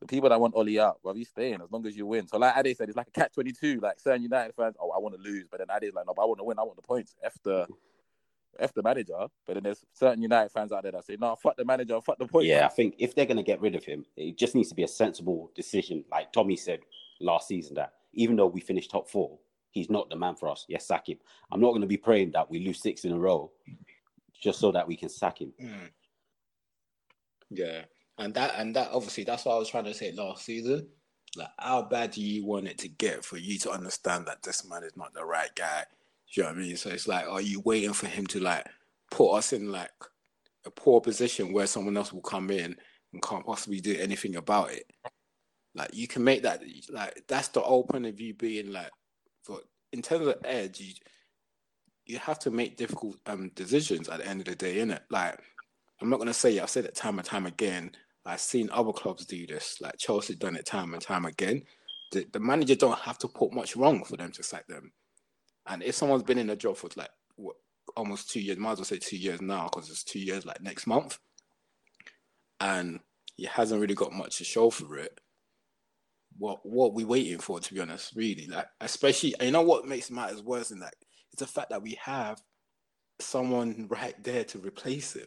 the 0.00 0.06
people 0.06 0.28
that 0.28 0.40
want 0.40 0.54
Ollie 0.54 0.80
out, 0.80 0.98
well, 1.02 1.14
he's 1.14 1.28
staying 1.28 1.60
as 1.62 1.70
long 1.70 1.86
as 1.86 1.96
you 1.96 2.06
win. 2.06 2.26
So 2.26 2.38
like 2.38 2.56
Ade 2.56 2.76
said, 2.76 2.88
it's 2.88 2.96
like 2.96 3.08
a 3.08 3.12
catch 3.12 3.34
twenty 3.34 3.52
two. 3.52 3.80
Like 3.80 4.00
certain 4.00 4.22
United 4.22 4.54
fans, 4.54 4.76
oh, 4.80 4.90
I 4.90 4.98
want 4.98 5.14
to 5.14 5.20
lose, 5.20 5.46
but 5.50 5.58
then 5.58 5.68
Ade's 5.70 5.94
like, 5.94 6.06
no, 6.06 6.14
but 6.14 6.22
I 6.22 6.26
want 6.26 6.38
to 6.38 6.44
win. 6.44 6.58
I 6.58 6.62
want 6.62 6.76
the 6.76 6.82
points. 6.82 7.14
The 7.44 7.66
F 8.60 8.74
the 8.74 8.82
manager. 8.82 9.26
But 9.46 9.54
then 9.54 9.62
there's 9.62 9.84
certain 9.92 10.22
United 10.22 10.50
fans 10.50 10.72
out 10.72 10.82
there 10.82 10.92
that 10.92 11.04
say, 11.04 11.16
no, 11.18 11.36
fuck 11.36 11.56
the 11.56 11.64
manager, 11.64 12.00
fuck 12.00 12.18
the 12.18 12.26
point. 12.26 12.46
Yeah, 12.46 12.66
I 12.66 12.68
think 12.68 12.94
if 12.98 13.14
they're 13.14 13.26
gonna 13.26 13.42
get 13.42 13.60
rid 13.60 13.74
of 13.74 13.84
him, 13.84 14.04
it 14.16 14.38
just 14.38 14.54
needs 14.54 14.68
to 14.70 14.74
be 14.74 14.84
a 14.84 14.88
sensible 14.88 15.50
decision. 15.54 16.04
Like 16.10 16.32
Tommy 16.32 16.56
said 16.56 16.80
last 17.20 17.48
season, 17.48 17.74
that 17.74 17.94
even 18.12 18.36
though 18.36 18.46
we 18.46 18.60
finished 18.60 18.90
top 18.90 19.08
four, 19.08 19.38
he's 19.70 19.90
not 19.90 20.10
the 20.10 20.16
man 20.16 20.34
for 20.34 20.48
us. 20.48 20.64
Yes, 20.68 20.86
sack 20.86 21.08
him. 21.08 21.18
I'm 21.50 21.60
not 21.60 21.70
going 21.70 21.82
to 21.82 21.86
be 21.86 21.96
praying 21.96 22.32
that 22.32 22.50
we 22.50 22.64
lose 22.64 22.82
six 22.82 23.04
in 23.04 23.12
a 23.12 23.18
row 23.18 23.50
just 24.40 24.58
so 24.58 24.72
that 24.72 24.86
we 24.86 24.96
can 24.96 25.08
sack 25.08 25.40
him. 25.40 25.52
Mm. 25.62 25.90
Yeah, 27.50 27.82
and 28.18 28.34
that 28.34 28.54
and 28.56 28.74
that 28.76 28.90
obviously 28.92 29.24
that's 29.24 29.44
what 29.44 29.54
I 29.54 29.58
was 29.58 29.68
trying 29.68 29.84
to 29.84 29.94
say 29.94 30.12
last 30.12 30.44
season. 30.44 30.88
Like, 31.36 31.48
how 31.58 31.82
bad 31.82 32.12
do 32.12 32.22
you 32.22 32.44
want 32.44 32.66
it 32.66 32.78
to 32.78 32.88
get 32.88 33.24
for 33.24 33.36
you 33.36 33.58
to 33.60 33.70
understand 33.70 34.26
that 34.26 34.42
this 34.42 34.68
man 34.68 34.82
is 34.82 34.96
not 34.96 35.14
the 35.14 35.24
right 35.24 35.50
guy? 35.54 35.84
Do 36.34 36.40
you 36.40 36.42
know 36.44 36.50
what 36.50 36.58
I 36.58 36.62
mean? 36.62 36.76
So 36.76 36.90
it's 36.90 37.08
like, 37.08 37.26
are 37.28 37.40
you 37.40 37.60
waiting 37.60 37.92
for 37.92 38.06
him 38.06 38.26
to 38.28 38.40
like 38.40 38.66
put 39.10 39.32
us 39.32 39.52
in 39.52 39.72
like 39.72 39.90
a 40.66 40.70
poor 40.70 41.00
position 41.00 41.52
where 41.52 41.66
someone 41.66 41.96
else 41.96 42.12
will 42.12 42.20
come 42.20 42.50
in 42.50 42.76
and 43.12 43.22
can't 43.22 43.46
possibly 43.46 43.80
do 43.80 43.96
anything 43.98 44.36
about 44.36 44.72
it? 44.72 44.84
Like 45.74 45.90
you 45.92 46.08
can 46.08 46.24
make 46.24 46.42
that 46.42 46.62
like 46.90 47.22
that's 47.28 47.48
the 47.48 47.60
whole 47.60 47.84
point 47.84 48.06
of 48.06 48.20
you 48.20 48.34
being 48.34 48.72
like 48.72 48.90
for 49.44 49.60
in 49.92 50.02
terms 50.02 50.26
of 50.26 50.36
edge, 50.44 50.80
you 50.80 50.94
you 52.06 52.18
have 52.18 52.38
to 52.40 52.50
make 52.50 52.76
difficult 52.76 53.16
um, 53.26 53.50
decisions 53.54 54.08
at 54.08 54.18
the 54.18 54.26
end 54.26 54.40
of 54.40 54.46
the 54.46 54.56
day, 54.56 54.76
innit? 54.78 55.00
Like, 55.10 55.38
I'm 56.00 56.10
not 56.10 56.18
gonna 56.18 56.34
say 56.34 56.58
I've 56.58 56.70
said 56.70 56.84
it 56.84 56.94
time 56.94 57.18
and 57.18 57.26
time 57.26 57.46
again. 57.46 57.92
I've 58.26 58.40
seen 58.40 58.68
other 58.72 58.92
clubs 58.92 59.26
do 59.26 59.46
this, 59.46 59.78
like 59.80 59.96
Chelsea 59.98 60.34
done 60.34 60.56
it 60.56 60.66
time 60.66 60.92
and 60.92 61.02
time 61.02 61.24
again. 61.24 61.62
The, 62.12 62.26
the 62.32 62.40
manager 62.40 62.74
don't 62.74 62.98
have 62.98 63.18
to 63.18 63.28
put 63.28 63.54
much 63.54 63.76
wrong 63.76 64.04
for 64.04 64.16
them 64.16 64.32
to 64.32 64.42
sack 64.42 64.66
them. 64.66 64.92
And 65.70 65.82
if 65.82 65.94
someone's 65.94 66.22
been 66.24 66.38
in 66.38 66.50
a 66.50 66.56
job 66.56 66.76
for 66.76 66.90
like 66.96 67.08
what, 67.36 67.56
almost 67.96 68.30
two 68.30 68.40
years, 68.40 68.58
might 68.58 68.72
as 68.72 68.78
well 68.78 68.84
say 68.84 68.98
two 68.98 69.16
years 69.16 69.40
now 69.40 69.70
because 69.72 69.88
it's 69.88 70.04
two 70.04 70.18
years 70.18 70.44
like 70.44 70.60
next 70.60 70.86
month, 70.86 71.18
and 72.60 73.00
he 73.36 73.46
hasn't 73.46 73.80
really 73.80 73.94
got 73.94 74.12
much 74.12 74.36
to 74.38 74.44
show 74.44 74.68
for 74.68 74.98
it. 74.98 75.18
What 76.36 76.60
what 76.64 76.92
we 76.92 77.04
waiting 77.04 77.38
for, 77.38 77.60
to 77.60 77.74
be 77.74 77.80
honest, 77.80 78.14
really? 78.14 78.46
Like, 78.46 78.66
especially, 78.80 79.34
you 79.40 79.50
know 79.50 79.62
what 79.62 79.86
makes 79.86 80.10
matters 80.10 80.42
worse 80.42 80.68
than 80.68 80.80
that 80.80 80.94
it's 81.32 81.40
the 81.40 81.46
fact 81.46 81.70
that 81.70 81.82
we 81.82 81.98
have 82.02 82.40
someone 83.20 83.86
right 83.88 84.14
there 84.22 84.44
to 84.44 84.58
replace 84.58 85.14
him. 85.14 85.26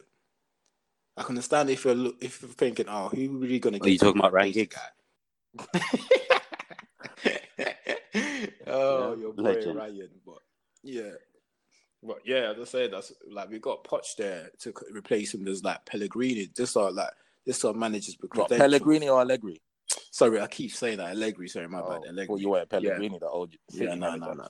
I 1.16 1.22
can 1.22 1.30
understand 1.32 1.70
if 1.70 1.84
you're 1.84 2.12
if 2.20 2.42
you're 2.42 2.50
thinking, 2.50 2.86
oh, 2.88 3.08
who 3.08 3.38
really 3.38 3.58
gonna 3.60 3.78
get? 3.78 3.86
Are 3.86 3.90
you 3.90 3.98
talking 3.98 4.20
about 4.20 4.32
Ryan 4.32 4.52
Giggs? 4.52 4.76
oh, 8.74 9.14
yeah, 9.14 9.20
your 9.20 9.32
boy 9.32 9.42
Legend. 9.42 9.76
Ryan, 9.76 10.08
but 10.26 10.38
yeah, 10.82 11.10
but 12.02 12.18
yeah, 12.24 12.52
as 12.52 12.60
I 12.60 12.64
said, 12.64 12.92
that's 12.92 13.12
like 13.30 13.50
we 13.50 13.58
got 13.58 13.84
Poch 13.84 14.16
there 14.16 14.50
to 14.60 14.72
replace 14.92 15.34
him. 15.34 15.44
There's 15.44 15.64
like 15.64 15.84
Pellegrini. 15.86 16.50
This 16.54 16.76
are 16.76 16.90
like 16.90 17.10
this 17.46 17.64
are 17.64 17.72
managers 17.72 18.16
because 18.16 18.48
Pellegrini 18.48 19.08
or 19.08 19.20
Allegri. 19.20 19.60
Sorry, 20.10 20.40
I 20.40 20.46
keep 20.46 20.72
saying 20.72 20.98
that 20.98 21.10
Allegri. 21.10 21.48
Sorry, 21.48 21.68
my 21.68 21.80
oh, 21.80 21.88
bad. 21.88 22.08
Allegri. 22.08 22.26
Well, 22.28 22.40
you 22.40 22.50
were 22.50 22.66
Pellegrini, 22.66 23.14
yeah. 23.14 23.18
the 23.20 23.28
old. 23.28 23.54
Yeah, 23.72 23.94
no, 23.94 24.16
no, 24.16 24.32
no. 24.32 24.48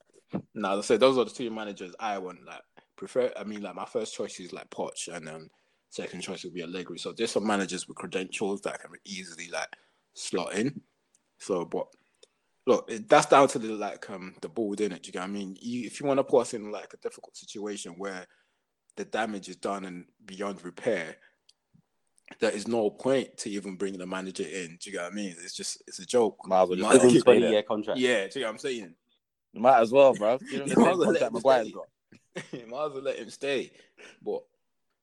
Now, 0.54 0.78
I 0.78 0.80
said 0.80 1.00
those 1.00 1.16
are 1.16 1.24
the 1.24 1.30
two 1.30 1.50
managers 1.50 1.94
I 1.98 2.18
want. 2.18 2.44
Like, 2.44 2.62
prefer. 2.96 3.32
I 3.36 3.44
mean, 3.44 3.62
like 3.62 3.74
my 3.74 3.86
first 3.86 4.14
choice 4.14 4.38
is 4.40 4.52
like 4.52 4.68
Poch, 4.70 5.08
and 5.12 5.26
then 5.26 5.48
second 5.90 6.22
choice 6.22 6.44
would 6.44 6.54
be 6.54 6.62
Allegri. 6.62 6.98
So 6.98 7.12
there's 7.12 7.30
some 7.30 7.46
managers 7.46 7.86
with 7.86 7.96
credentials 7.96 8.62
that 8.62 8.80
can 8.80 8.90
easily 9.04 9.48
like 9.48 9.68
slot 10.14 10.54
in. 10.54 10.80
So, 11.38 11.64
but 11.64 11.86
look, 12.66 12.90
that's 13.08 13.26
down 13.26 13.48
to 13.48 13.58
the 13.58 13.72
like 13.74 14.08
um 14.10 14.34
the 14.40 14.48
board 14.48 14.80
in 14.80 14.92
it. 14.92 15.06
You 15.06 15.12
get 15.12 15.22
I 15.22 15.26
mean? 15.26 15.56
You, 15.60 15.86
if 15.86 16.00
you 16.00 16.06
want 16.06 16.18
to 16.18 16.24
put 16.24 16.40
us 16.40 16.54
in 16.54 16.70
like 16.70 16.92
a 16.94 16.98
difficult 16.98 17.36
situation 17.36 17.94
where 17.96 18.26
the 18.96 19.04
damage 19.04 19.48
is 19.48 19.56
done 19.56 19.84
and 19.84 20.06
beyond 20.24 20.64
repair, 20.64 21.16
there 22.40 22.50
is 22.50 22.66
no 22.68 22.90
point 22.90 23.36
to 23.38 23.50
even 23.50 23.76
bringing 23.76 24.00
the 24.00 24.06
manager 24.06 24.44
in. 24.44 24.78
Do 24.80 24.90
you 24.90 24.92
get 24.92 25.02
what 25.02 25.12
I 25.12 25.14
mean? 25.14 25.36
It's 25.42 25.54
just 25.54 25.82
it's 25.86 25.98
a 25.98 26.06
joke. 26.06 26.38
Might 26.46 26.62
as 26.62 26.68
well 26.68 27.10
just 27.10 27.24
twenty 27.24 27.48
year 27.48 27.62
contract. 27.62 27.98
Yeah, 27.98 28.26
do 28.26 28.38
you 28.38 28.40
get 28.40 28.42
what 28.42 28.50
I'm 28.50 28.58
saying? 28.58 28.94
You 29.52 29.60
might 29.60 29.80
as 29.80 29.92
well, 29.92 30.14
bro. 30.14 30.38
You 30.50 30.58
know 30.58 30.64
the 30.66 30.74
same 30.74 31.02
contract 31.02 31.32
Maguire's 31.32 31.72
got. 31.72 31.86
might 32.52 32.86
as 32.86 32.92
well 32.92 33.02
let 33.02 33.18
him 33.18 33.30
stay. 33.30 33.72
But 34.22 34.42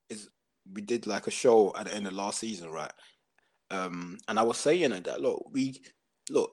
is 0.10 0.30
we 0.74 0.82
did 0.82 1.08
like 1.08 1.28
a 1.28 1.32
show 1.32 1.74
at 1.78 1.86
the 1.86 1.96
end 1.96 2.08
of 2.08 2.14
last 2.14 2.40
season, 2.40 2.70
right? 2.70 2.92
Um, 3.70 4.18
and 4.28 4.38
I 4.38 4.44
was 4.44 4.58
saying 4.58 4.90
that 4.90 5.22
look, 5.22 5.48
we 5.52 5.82
look 6.30 6.52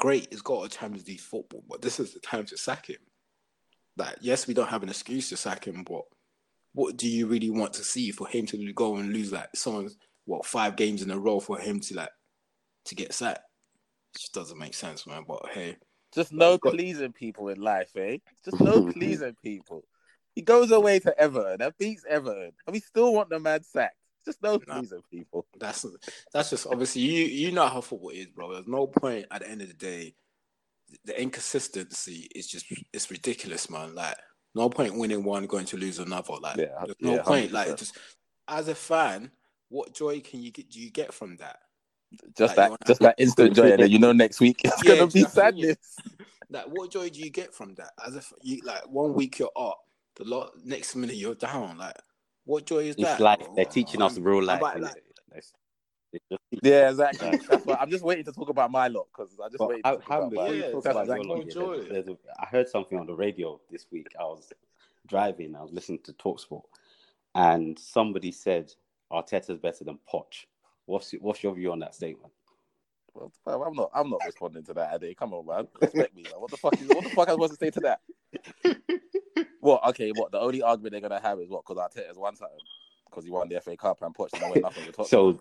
great. 0.00 0.28
He's 0.30 0.42
got 0.42 0.64
a 0.64 0.68
Champions 0.68 1.06
League 1.06 1.20
football, 1.20 1.62
but 1.68 1.80
this 1.80 2.00
is 2.00 2.12
the 2.12 2.20
time 2.20 2.44
to 2.46 2.56
sack 2.56 2.88
him. 2.88 2.96
Like, 3.96 4.16
yes, 4.20 4.46
we 4.46 4.54
don't 4.54 4.68
have 4.68 4.82
an 4.82 4.88
excuse 4.88 5.28
to 5.28 5.36
sack 5.36 5.66
him, 5.66 5.84
but 5.84 6.02
what 6.72 6.96
do 6.96 7.08
you 7.08 7.26
really 7.26 7.50
want 7.50 7.74
to 7.74 7.84
see 7.84 8.10
for 8.10 8.26
him 8.26 8.46
to 8.46 8.72
go 8.72 8.96
and 8.96 9.12
lose 9.12 9.32
like 9.32 9.50
someone's 9.54 9.96
what 10.24 10.46
five 10.46 10.76
games 10.76 11.02
in 11.02 11.10
a 11.10 11.18
row 11.18 11.40
for 11.40 11.58
him 11.58 11.80
to 11.80 11.94
like 11.94 12.10
to 12.86 12.94
get 12.94 13.12
sacked? 13.12 13.42
It 14.14 14.18
just 14.18 14.34
doesn't 14.34 14.58
make 14.58 14.74
sense, 14.74 15.06
man. 15.06 15.24
But 15.28 15.42
hey, 15.52 15.76
just 16.14 16.32
no 16.32 16.56
got... 16.58 16.72
pleasing 16.72 17.12
people 17.12 17.48
in 17.48 17.60
life, 17.60 17.90
eh? 17.96 18.18
Just 18.44 18.60
no 18.60 18.86
pleasing 18.92 19.36
people. 19.42 19.84
He 20.34 20.42
goes 20.42 20.70
away 20.70 21.00
to 21.00 21.18
Everton 21.20 21.58
that 21.58 21.76
beats 21.76 22.04
Everton, 22.08 22.52
and 22.66 22.72
we 22.72 22.80
still 22.80 23.12
want 23.12 23.28
the 23.28 23.38
man 23.38 23.62
sacked. 23.62 23.96
Just 24.24 24.42
those 24.42 24.60
no 24.66 24.74
pleasing 24.74 25.02
people. 25.10 25.46
That's 25.58 25.86
that's 26.32 26.50
just 26.50 26.66
obviously 26.66 27.02
you 27.02 27.24
you 27.24 27.52
know 27.52 27.66
how 27.66 27.80
football 27.80 28.10
is, 28.10 28.26
bro. 28.26 28.52
There's 28.52 28.66
no 28.66 28.86
point 28.86 29.26
at 29.30 29.40
the 29.40 29.50
end 29.50 29.62
of 29.62 29.68
the 29.68 29.74
day. 29.74 30.14
The 31.04 31.20
inconsistency 31.20 32.28
is 32.34 32.46
just 32.46 32.66
it's 32.92 33.10
ridiculous, 33.10 33.70
man. 33.70 33.94
Like 33.94 34.16
no 34.54 34.68
point 34.68 34.98
winning 34.98 35.24
one, 35.24 35.46
going 35.46 35.64
to 35.66 35.76
lose 35.76 35.98
another. 35.98 36.34
Like 36.40 36.58
yeah, 36.58 36.66
there's 36.84 36.96
no 37.00 37.14
yeah, 37.14 37.22
point. 37.22 37.50
100%. 37.50 37.52
Like 37.52 37.76
just 37.76 37.96
as 38.46 38.68
a 38.68 38.74
fan, 38.74 39.30
what 39.68 39.94
joy 39.94 40.20
can 40.20 40.42
you 40.42 40.50
get? 40.50 40.70
Do 40.70 40.80
you 40.80 40.90
get 40.90 41.14
from 41.14 41.36
that? 41.36 41.60
Just 42.36 42.56
like 42.56 42.70
that, 42.70 42.86
just 42.86 43.00
that 43.00 43.14
instant 43.18 43.54
joy, 43.54 43.72
and 43.72 43.82
then 43.82 43.90
you 43.90 44.00
know 44.00 44.12
next 44.12 44.40
week 44.40 44.60
it's 44.64 44.84
yeah, 44.84 44.96
gonna 44.96 45.06
be 45.06 45.22
sadness. 45.22 45.76
Like, 46.52 46.66
what 46.66 46.90
joy 46.90 47.08
do 47.08 47.20
you 47.20 47.30
get 47.30 47.54
from 47.54 47.74
that? 47.76 47.92
As 48.04 48.16
if 48.16 48.32
you 48.42 48.60
like 48.64 48.82
one 48.88 49.14
week 49.14 49.38
you're 49.38 49.52
up, 49.56 49.78
the 50.16 50.24
lot 50.24 50.50
next 50.64 50.96
minute 50.96 51.14
you're 51.14 51.36
down. 51.36 51.78
Like, 51.78 51.94
what 52.44 52.66
joy 52.66 52.78
is 52.78 52.96
it's 52.96 53.04
that? 53.04 53.20
Like 53.20 53.54
they're 53.54 53.64
teaching 53.64 54.02
us 54.02 54.18
real 54.18 54.42
life. 54.42 54.60
Like, 54.60 54.94
yeah, 56.62 56.90
exactly. 56.90 57.38
That's 57.48 57.64
what, 57.64 57.80
I'm 57.80 57.88
just 57.88 58.02
waiting 58.02 58.24
to 58.24 58.32
talk 58.32 58.48
about 58.48 58.70
my 58.70 58.88
lot 58.88 59.06
because 59.12 59.38
I 59.42 59.48
just 59.48 59.60
waiting. 59.60 59.82
I, 59.84 59.92
about, 59.92 60.32
yeah, 60.54 60.66
about 60.66 61.02
exactly. 61.02 61.44
joy. 61.44 61.76
There's, 61.76 61.88
there's 61.88 62.08
a, 62.08 62.16
I 62.40 62.46
heard 62.46 62.68
something 62.68 62.98
on 62.98 63.06
the 63.06 63.14
radio 63.14 63.60
this 63.70 63.86
week. 63.92 64.08
I 64.18 64.24
was 64.24 64.52
driving. 65.06 65.54
I 65.54 65.62
was 65.62 65.70
listening 65.72 66.00
to 66.04 66.12
Talksport, 66.14 66.64
and 67.36 67.78
somebody 67.78 68.32
said 68.32 68.72
Arteta's 69.12 69.58
better 69.58 69.84
than 69.84 70.00
Poch. 70.12 70.46
What's 70.86 71.12
what's 71.20 71.44
your 71.44 71.54
view 71.54 71.70
on 71.70 71.78
that 71.78 71.94
statement? 71.94 72.32
Well, 73.14 73.32
I'm 73.46 73.74
not. 73.74 73.90
I'm 73.94 74.10
not 74.10 74.20
responding 74.24 74.64
to 74.64 74.74
that, 74.74 74.94
Eddie. 74.94 75.14
Come 75.14 75.34
on, 75.34 75.46
man. 75.46 75.68
Respect 75.80 76.14
me. 76.14 76.24
Man. 76.24 76.40
What 76.40 76.50
the 76.50 76.56
fuck? 76.56 76.74
Is, 76.80 76.88
what 76.88 77.04
the 77.04 77.10
fuck 77.10 77.28
am 77.28 77.32
I 77.40 77.46
supposed 77.46 77.60
to 77.60 77.66
say 77.66 77.70
to 77.70 77.80
that? 77.80 78.00
what? 79.60 79.84
Okay. 79.88 80.12
What? 80.12 80.32
The 80.32 80.40
only 80.40 80.62
argument 80.62 80.92
they're 80.92 81.00
gonna 81.00 81.20
have 81.20 81.40
is 81.40 81.48
what? 81.48 81.64
Because 81.66 81.82
Arteta's 81.82 82.18
won 82.18 82.36
something. 82.36 82.58
Because 83.08 83.24
he 83.24 83.30
won 83.30 83.48
the 83.48 83.60
FA 83.60 83.76
Cup 83.76 84.02
and 84.02 84.14
Poch 84.14 84.30
didn't 84.30 84.50
win 84.50 84.62
nothing. 84.62 84.84
so 85.04 85.40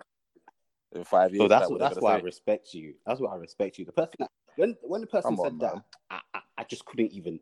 in 0.93 1.03
five 1.03 1.31
years. 1.33 1.43
So 1.43 1.47
that's 1.47 1.63
Is 1.63 1.67
that 1.67 1.71
what, 1.73 1.79
that's 1.79 1.95
gonna 1.95 2.03
why 2.03 2.15
I 2.15 2.21
respect 2.21 2.73
you. 2.73 2.95
That's 3.05 3.19
why 3.19 3.33
I 3.33 3.35
respect 3.35 3.77
you. 3.77 3.85
The 3.85 3.91
person 3.91 4.15
that 4.19 4.31
when 4.55 4.75
when 4.81 5.01
the 5.01 5.07
person 5.07 5.35
Come 5.35 5.39
on, 5.39 5.45
said 5.45 5.59
that. 5.59 5.83
I, 6.09 6.19
I, 6.33 6.39
I 6.59 6.63
just 6.63 6.85
couldn't 6.85 7.11
even. 7.11 7.39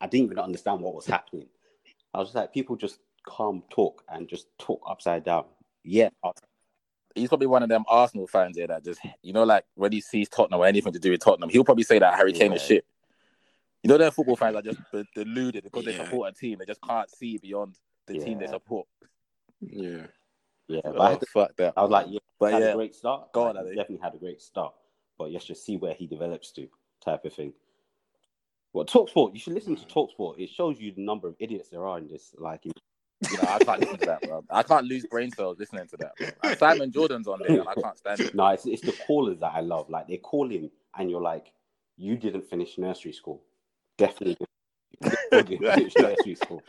I 0.00 0.06
didn't 0.06 0.26
even 0.26 0.38
understand 0.38 0.80
what 0.80 0.94
was 0.94 1.06
happening. 1.06 1.48
I 2.14 2.18
was 2.18 2.28
just 2.28 2.36
like, 2.36 2.52
people 2.52 2.76
just 2.76 3.00
calm 3.26 3.64
talk 3.68 4.04
and 4.08 4.28
just 4.28 4.46
talk 4.58 4.80
upside 4.88 5.24
down. 5.24 5.44
Yeah, 5.84 6.10
I'll- 6.22 6.34
He's 7.18 7.28
probably 7.28 7.46
one 7.46 7.62
of 7.62 7.68
them 7.68 7.84
Arsenal 7.88 8.26
fans 8.26 8.56
here 8.56 8.66
that 8.66 8.84
just, 8.84 9.00
you 9.22 9.32
know, 9.32 9.44
like 9.44 9.64
when 9.74 9.92
he 9.92 10.00
sees 10.00 10.28
Tottenham 10.28 10.60
or 10.60 10.66
anything 10.66 10.92
to 10.92 10.98
do 10.98 11.10
with 11.10 11.20
Tottenham, 11.20 11.50
he'll 11.50 11.64
probably 11.64 11.84
say 11.84 11.98
that 11.98 12.14
Harry 12.14 12.32
Kane 12.32 12.52
is 12.52 12.62
shit. 12.62 12.84
You 13.82 13.88
know, 13.88 13.98
they're 13.98 14.10
football 14.10 14.36
fans 14.36 14.56
are 14.56 14.62
just 14.62 14.78
de- 14.92 15.06
deluded 15.14 15.64
because 15.64 15.84
they 15.84 15.96
support 15.96 16.32
a 16.32 16.34
team. 16.34 16.58
They 16.58 16.64
just 16.64 16.82
can't 16.82 17.08
see 17.10 17.38
beyond 17.38 17.76
the 18.06 18.18
team 18.18 18.38
they 18.38 18.46
support. 18.46 18.86
Yeah. 19.60 20.06
yeah. 20.66 20.80
But 20.84 20.96
Oh, 20.96 21.02
I, 21.02 21.18
fuck 21.32 21.56
that. 21.56 21.74
I 21.76 21.82
was 21.82 21.90
like, 21.90 22.06
yeah, 22.08 22.18
but 22.38 22.52
had 22.52 22.62
yeah, 22.62 22.68
a 22.70 22.74
great 22.74 22.94
start. 22.94 23.32
Go 23.32 23.44
Like, 23.44 23.56
on, 23.56 23.66
he 23.66 23.74
definitely 23.76 24.02
had 24.02 24.14
a 24.14 24.18
great 24.18 24.40
start. 24.42 24.74
But 25.16 25.30
let's 25.32 25.44
just 25.44 25.64
see 25.64 25.76
where 25.76 25.94
he 25.94 26.06
develops 26.06 26.52
to, 26.52 26.68
type 27.04 27.24
of 27.24 27.32
thing. 27.32 27.52
Well, 28.72 28.84
Talksport, 28.84 29.32
you 29.32 29.40
should 29.40 29.54
listen 29.54 29.76
to 29.76 29.86
Talksport. 29.86 30.38
It 30.38 30.50
shows 30.50 30.78
you 30.78 30.92
the 30.92 31.04
number 31.04 31.28
of 31.28 31.36
idiots 31.38 31.70
there 31.70 31.86
are 31.86 31.98
in 31.98 32.06
this. 32.08 32.34
Like, 32.38 32.66
in- 32.66 32.72
you 33.30 33.36
know, 33.36 33.48
I 33.48 33.58
can't 33.58 33.80
listen 33.80 33.98
to 33.98 34.06
that, 34.06 34.22
bro. 34.22 34.44
I 34.50 34.62
can't 34.62 34.86
lose 34.86 35.06
brain 35.06 35.30
cells 35.32 35.58
listening 35.58 35.88
to 35.88 35.96
that. 35.98 36.12
Bro. 36.40 36.54
Simon 36.54 36.92
Jordan's 36.92 37.26
on 37.26 37.40
there, 37.46 37.60
and 37.60 37.68
I 37.68 37.74
can't 37.74 37.98
stand 37.98 38.20
it. 38.20 38.34
no, 38.34 38.48
it's, 38.48 38.66
it's 38.66 38.82
the 38.82 38.94
callers 39.06 39.40
that 39.40 39.52
I 39.54 39.60
love. 39.60 39.90
Like, 39.90 40.06
they 40.06 40.18
call 40.18 40.50
in, 40.50 40.70
and 40.96 41.10
you're 41.10 41.20
like, 41.20 41.52
you 41.96 42.16
didn't 42.16 42.48
finish 42.48 42.78
nursery 42.78 43.12
school. 43.12 43.42
Definitely 43.96 44.36
didn't 45.02 45.58
finish 45.58 45.94
nursery 45.96 46.34
school. 46.36 46.62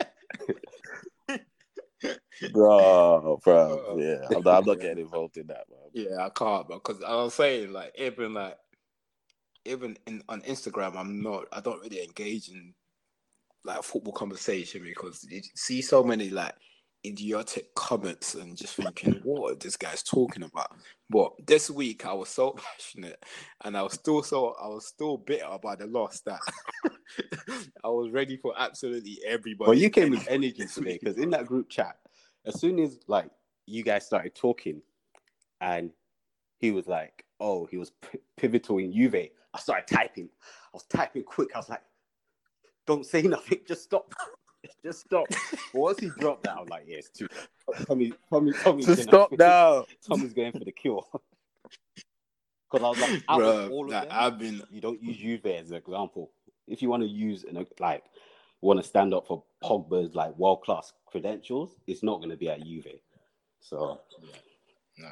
bro, 2.52 3.40
bro. 3.44 3.96
Yeah, 3.98 4.26
I'm 4.36 4.42
not, 4.42 4.58
I'm 4.58 4.64
not 4.64 4.80
getting 4.80 5.04
involved 5.04 5.36
in 5.36 5.46
that, 5.48 5.68
bro. 5.68 5.78
Yeah, 5.92 6.24
I 6.24 6.30
can't, 6.30 6.66
bro. 6.66 6.80
Because 6.84 7.02
I 7.02 7.14
was 7.14 7.34
saying, 7.34 7.72
like, 7.72 7.92
even 7.98 8.34
like, 8.34 8.56
even 9.64 9.96
in 10.06 10.22
on 10.28 10.40
Instagram, 10.42 10.96
I'm 10.96 11.22
not. 11.22 11.44
I 11.52 11.60
don't 11.60 11.80
really 11.80 12.02
engage 12.02 12.48
in 12.48 12.74
like 13.64 13.82
football 13.82 14.12
conversation 14.12 14.82
because 14.82 15.26
you 15.28 15.40
see 15.54 15.82
so 15.82 16.02
many 16.02 16.30
like 16.30 16.54
idiotic 17.04 17.74
comments 17.74 18.34
and 18.34 18.56
just 18.56 18.74
thinking, 18.74 19.20
what 19.22 19.52
are 19.52 19.56
this 19.56 19.76
guy's 19.76 20.02
talking 20.02 20.42
about? 20.42 20.70
But 21.08 21.32
this 21.46 21.70
week, 21.70 22.06
I 22.06 22.12
was 22.12 22.28
so 22.28 22.52
passionate, 22.78 23.22
and 23.64 23.76
I 23.76 23.82
was 23.82 23.94
still 23.94 24.22
so 24.22 24.54
I 24.62 24.68
was 24.68 24.86
still 24.86 25.16
bitter 25.16 25.46
about 25.46 25.78
the 25.78 25.86
loss 25.86 26.20
that 26.20 26.40
I 27.84 27.88
was 27.88 28.10
ready 28.10 28.36
for 28.36 28.54
absolutely 28.56 29.18
everybody. 29.26 29.70
But 29.70 29.78
you 29.78 29.90
came 29.90 30.10
with 30.10 30.26
energy 30.28 30.66
today 30.66 30.98
because 31.00 31.18
in 31.18 31.30
that 31.30 31.46
group 31.46 31.68
chat, 31.68 31.96
as 32.44 32.60
soon 32.60 32.78
as 32.78 32.98
like 33.06 33.30
you 33.66 33.82
guys 33.82 34.06
started 34.06 34.34
talking, 34.34 34.82
and 35.60 35.90
he 36.58 36.70
was 36.70 36.86
like, 36.86 37.24
"Oh, 37.40 37.66
he 37.66 37.76
was 37.76 37.90
p- 37.90 38.20
pivotal 38.36 38.78
in 38.78 38.92
Juve," 38.92 39.14
I 39.54 39.58
started 39.58 39.86
typing. 39.86 40.28
I 40.42 40.70
was 40.74 40.84
typing 40.84 41.24
quick. 41.24 41.48
I 41.54 41.58
was 41.58 41.68
like, 41.68 41.82
"Don't 42.90 43.06
say 43.06 43.22
nothing. 43.36 43.60
Just 43.66 43.84
stop. 43.84 44.12
Just 44.84 45.00
stop." 45.00 45.26
But 45.30 45.80
once 45.80 46.00
he 46.00 46.10
dropped 46.18 46.42
that, 46.44 46.56
I 46.56 46.60
was 46.60 46.68
like, 46.68 46.84
"Yeah, 46.86 46.96
it's 46.98 47.10
too." 47.10 47.28
Tommy, 47.86 48.12
Tommy, 48.28 48.52
Tommy's 48.52 48.86
Just 48.86 49.08
gonna- 49.08 49.26
stop 49.28 49.38
now. 49.38 49.84
Tommy's 50.06 50.34
going 50.34 50.52
for 50.52 50.64
the 50.64 50.72
cure. 50.72 51.04
Because 52.70 52.84
I 52.84 52.88
was 52.88 53.00
like, 53.00 53.22
out 53.28 53.42
of 53.42 53.70
all 53.70 53.84
of 53.84 53.90
like, 53.90 54.08
them, 54.08 54.18
I've 54.18 54.38
been 54.38 54.62
you 54.70 54.80
don't 54.80 55.02
use 55.02 55.16
Juve 55.16 55.46
as 55.46 55.70
an 55.70 55.76
example. 55.76 56.32
If 56.66 56.82
you 56.82 56.88
want 56.88 57.02
to 57.02 57.08
use 57.08 57.44
an 57.44 57.64
like 57.78 58.04
want 58.60 58.80
to 58.80 58.86
stand 58.86 59.14
up 59.14 59.26
for 59.26 59.42
Pogba's 59.62 60.14
like 60.14 60.36
world 60.36 60.62
class 60.62 60.92
credentials, 61.06 61.76
it's 61.86 62.02
not 62.02 62.18
going 62.18 62.30
to 62.30 62.36
be 62.36 62.48
at 62.48 62.62
Juve. 62.62 62.86
So 63.60 64.00
yeah. 64.22 64.36
No. 64.98 65.08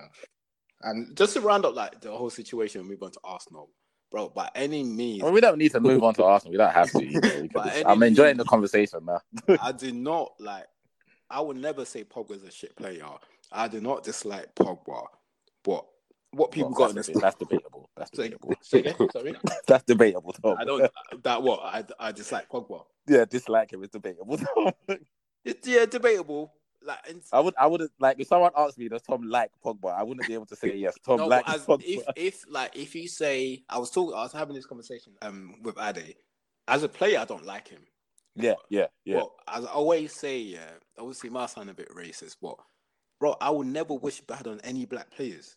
And 0.83 1.17
just 1.17 1.35
to 1.35 1.41
round 1.41 1.65
up 1.65 1.75
like 1.75 2.01
the 2.01 2.13
whole 2.13 2.31
situation, 2.31 2.87
move 2.87 3.03
on 3.03 3.11
to 3.13 3.21
Arsenal, 3.25 3.71
bro. 4.11 4.29
By 4.29 4.51
any 4.55 4.83
means, 4.85 5.23
Well, 5.23 5.33
we 5.33 5.41
don't 5.41 5.59
need 5.59 5.73
to 5.73 5.81
move 5.81 6.03
on 6.03 6.15
to 6.15 6.25
Arsenal. 6.25 6.53
We 6.53 6.59
don't 6.59 6.73
have 6.73 6.91
to. 6.93 7.05
You 7.05 7.21
know, 7.21 7.41
we 7.43 7.49
can 7.49 7.65
just- 7.65 7.85
I'm 7.87 8.03
enjoying 8.03 8.37
means- 8.37 8.39
the 8.39 8.45
conversation 8.45 9.01
now. 9.05 9.21
I 9.63 9.73
do 9.73 9.93
not 9.93 10.33
like. 10.39 10.67
I 11.31 11.41
would 11.41 11.57
never 11.59 11.85
say 11.85 12.05
Pogba's 12.05 12.43
a 12.43 12.51
shit 12.51 12.75
player. 12.77 13.05
I 13.53 13.69
do 13.69 13.81
not 13.81 14.03
dislike 14.03 14.55
Pogba, 14.55 15.05
but 15.63 15.85
what 16.31 16.51
people 16.53 16.71
Well, 16.71 16.79
got 16.79 16.91
in 16.91 16.97
that's, 16.97 17.09
this. 17.09 17.21
that's 17.21 17.37
debatable. 17.37 17.91
That's 17.97 18.11
debatable. 18.11 18.55
say? 18.63 18.95
Sorry, 19.13 19.35
That's 19.67 19.85
debatable. 19.85 20.33
Tom. 20.33 20.57
I 20.59 20.65
don't. 20.65 20.91
That 21.23 21.43
what 21.43 21.61
I 21.63 21.85
I 21.99 22.13
dislike 22.13 22.49
Pogba. 22.49 22.83
Yeah, 23.07 23.25
dislike 23.25 23.73
him 23.73 23.83
is 23.83 23.91
debatable. 23.91 24.39
It's 25.45 25.67
yeah, 25.67 25.87
debatable. 25.87 26.53
Like 26.89 26.99
and, 27.07 27.23
I 27.35 27.41
would, 27.41 27.55
I 27.61 27.67
wouldn't 27.67 27.91
like 28.01 28.19
if 28.19 28.29
someone 28.29 28.51
asked 28.57 28.79
me, 28.79 28.89
does 28.89 29.03
Tom 29.03 29.29
like 29.29 29.51
Pogba? 29.63 29.95
I 29.95 30.03
wouldn't 30.03 30.27
be 30.27 30.33
able 30.33 30.47
to 30.47 30.57
say 30.57 30.75
yes. 30.75 30.97
Tom 31.05 31.19
no, 31.19 31.27
likes 31.27 31.45
but 31.45 31.55
as, 31.55 31.67
Pogba. 31.67 31.83
if 31.85 32.05
if 32.17 32.45
like 32.51 32.75
if 32.75 32.95
you 32.95 33.09
say 33.09 33.63
I 33.69 33.79
was 33.79 33.91
talking, 33.91 34.15
I 34.15 34.23
was 34.23 34.33
having 34.33 34.55
this 34.55 34.65
conversation 34.65 35.13
um 35.21 35.57
with 35.63 35.79
Ade. 35.79 36.15
As 36.67 36.83
a 36.83 36.89
player, 36.89 37.19
I 37.19 37.27
don't 37.27 37.45
like 37.45 37.69
him. 37.69 37.83
yeah, 38.35 38.55
yeah, 38.71 38.87
yeah. 39.05 39.17
Well, 39.17 39.35
as 39.47 39.67
I 39.67 39.69
always 39.69 40.15
say, 40.15 40.39
yeah, 40.39 40.71
obviously 40.99 41.29
my 41.29 41.45
sound 41.45 41.69
a 41.69 41.75
bit 41.75 41.95
racist, 41.95 42.37
but 42.41 42.57
bro, 43.21 43.37
I 43.39 43.51
would 43.51 43.67
never 43.67 43.93
wish 43.93 44.23
bad 44.23 44.47
on 44.47 44.59
any 44.65 44.87
black 44.87 45.11
players. 45.11 45.57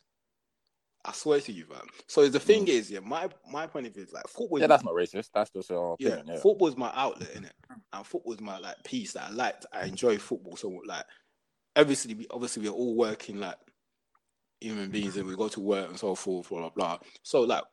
I 1.04 1.14
swear 1.14 1.40
to 1.42 1.52
you, 1.52 1.66
man. 1.70 1.82
So 2.08 2.28
the 2.30 2.40
thing 2.40 2.68
is, 2.68 2.92
yeah, 2.92 3.00
my 3.00 3.30
my 3.50 3.66
point 3.66 3.88
of 3.88 3.94
view 3.94 4.04
is 4.04 4.14
like 4.14 4.28
football. 4.28 4.60
yeah, 4.60 4.66
is- 4.66 4.70
that's 4.70 4.84
not 4.84 4.94
racist. 4.94 5.30
That's 5.34 5.50
just 5.50 5.70
your 5.70 5.96
yeah, 6.00 6.10
opinion. 6.10 6.36
Yeah, 6.36 6.42
football 6.42 6.68
is 6.68 6.78
my 6.78 6.92
outlet, 6.94 7.34
innit? 7.34 7.52
And 7.94 8.06
football 8.06 8.34
is 8.34 8.42
my 8.42 8.60
like 8.60 8.84
piece 8.84 9.14
that 9.14 9.30
I 9.30 9.32
like. 9.32 9.56
I 9.74 9.86
enjoy 9.86 10.18
football. 10.18 10.56
So 10.56 10.70
like, 10.86 11.06
obviously, 11.76 12.14
we 12.14 12.28
obviously 12.32 12.64
we're 12.64 12.76
all 12.76 12.96
working 12.96 13.40
like 13.40 13.58
human 14.60 14.90
beings, 14.90 15.18
and 15.18 15.28
we 15.28 15.36
go 15.36 15.48
to 15.50 15.60
work 15.60 15.90
and 15.90 16.00
so 16.00 16.16
forth, 16.16 16.50
blah 16.50 16.60
blah 16.60 16.70
blah. 16.70 16.98
So 17.24 17.42
like, 17.42 17.64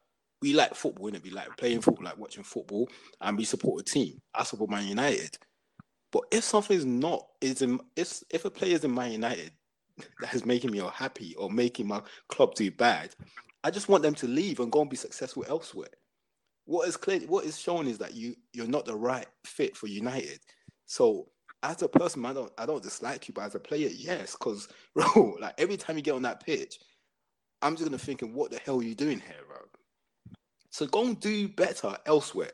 we 0.42 0.54
like 0.54 0.74
football, 0.74 1.10
innit? 1.10 1.22
We 1.22 1.30
like 1.30 1.56
playing 1.56 1.80
football, 1.80 2.04
like 2.04 2.18
watching 2.18 2.44
football, 2.44 2.88
and 3.20 3.36
we 3.36 3.44
support 3.44 3.82
a 3.82 3.84
team. 3.84 4.20
I 4.34 4.44
support 4.44 4.70
Man 4.70 4.86
United. 4.86 5.36
But 6.10 6.22
if 6.30 6.44
something's 6.44 6.86
not 6.86 7.26
is 7.40 7.62
in, 7.62 7.80
if 7.96 8.22
if 8.30 8.44
a 8.44 8.50
player 8.50 8.74
is 8.74 8.84
in 8.84 8.94
Man 8.94 9.12
United 9.12 9.52
that 10.20 10.34
is 10.34 10.46
making 10.46 10.70
me 10.70 10.78
unhappy 10.78 11.34
or 11.36 11.50
making 11.50 11.86
my 11.86 12.02
club 12.28 12.54
do 12.54 12.70
bad, 12.70 13.14
I 13.64 13.70
just 13.70 13.88
want 13.88 14.02
them 14.02 14.14
to 14.16 14.26
leave 14.26 14.60
and 14.60 14.72
go 14.72 14.80
and 14.80 14.90
be 14.90 14.96
successful 14.96 15.44
elsewhere 15.48 15.88
what 16.68 16.86
is 16.86 16.98
clear 16.98 17.20
what 17.20 17.46
is 17.46 17.58
shown 17.58 17.88
is 17.88 17.96
that 17.96 18.14
you 18.14 18.36
you're 18.52 18.66
not 18.66 18.84
the 18.84 18.94
right 18.94 19.26
fit 19.46 19.74
for 19.74 19.86
United. 19.86 20.38
So 20.84 21.30
as 21.62 21.82
a 21.82 21.88
person, 21.88 22.24
I 22.24 22.32
don't 22.32 22.52
I 22.58 22.66
don't 22.66 22.82
dislike 22.82 23.28
you, 23.28 23.34
but 23.34 23.44
as 23.44 23.54
a 23.54 23.60
player, 23.60 23.88
yes, 23.88 24.32
because 24.32 24.68
bro, 24.94 25.36
like 25.40 25.54
every 25.58 25.76
time 25.76 25.96
you 25.96 26.02
get 26.02 26.14
on 26.14 26.22
that 26.22 26.44
pitch, 26.44 26.78
I'm 27.62 27.74
just 27.76 27.88
gonna 27.88 27.98
thinking, 27.98 28.34
what 28.34 28.50
the 28.50 28.58
hell 28.58 28.78
are 28.78 28.82
you 28.82 28.94
doing 28.94 29.20
here, 29.20 29.44
bro? 29.46 29.58
So 30.70 30.86
go 30.86 31.04
and 31.04 31.18
do 31.18 31.48
better 31.48 31.96
elsewhere. 32.06 32.52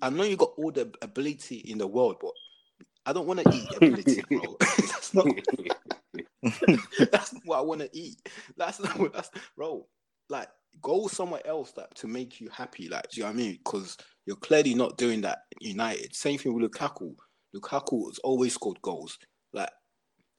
I 0.00 0.10
know 0.10 0.24
you 0.24 0.36
got 0.36 0.52
all 0.56 0.70
the 0.70 0.92
ability 1.02 1.56
in 1.56 1.78
the 1.78 1.86
world, 1.86 2.16
but 2.20 2.30
I 3.06 3.12
don't 3.12 3.26
want 3.26 3.40
to 3.40 3.52
eat 3.52 3.76
ability, 3.76 4.22
bro. 4.30 4.56
that's 4.60 5.14
not 5.14 5.26
that's 7.10 7.32
not 7.32 7.42
what 7.44 7.58
I 7.58 7.62
want 7.62 7.80
to 7.80 7.90
eat. 7.92 8.16
That's 8.56 8.80
not 8.80 8.98
what 8.98 9.12
that's 9.12 9.30
bro. 9.56 9.86
Like 10.30 10.48
go 10.80 11.06
somewhere 11.06 11.46
else 11.46 11.72
that 11.72 11.94
to 11.96 12.06
make 12.06 12.40
you 12.40 12.48
happy. 12.50 12.88
Like, 12.88 13.10
do 13.10 13.20
you 13.20 13.22
know 13.24 13.30
what 13.30 13.34
I 13.34 13.42
mean? 13.42 13.58
Because 13.64 13.96
you're 14.26 14.36
clearly 14.36 14.74
not 14.74 14.96
doing 14.96 15.20
that 15.22 15.40
United. 15.60 16.14
Same 16.14 16.38
thing 16.38 16.54
with 16.54 16.70
Lukaku. 16.70 17.14
Lukaku 17.54 18.06
has 18.08 18.18
always 18.20 18.54
scored 18.54 18.80
goals. 18.82 19.18
Like, 19.52 19.70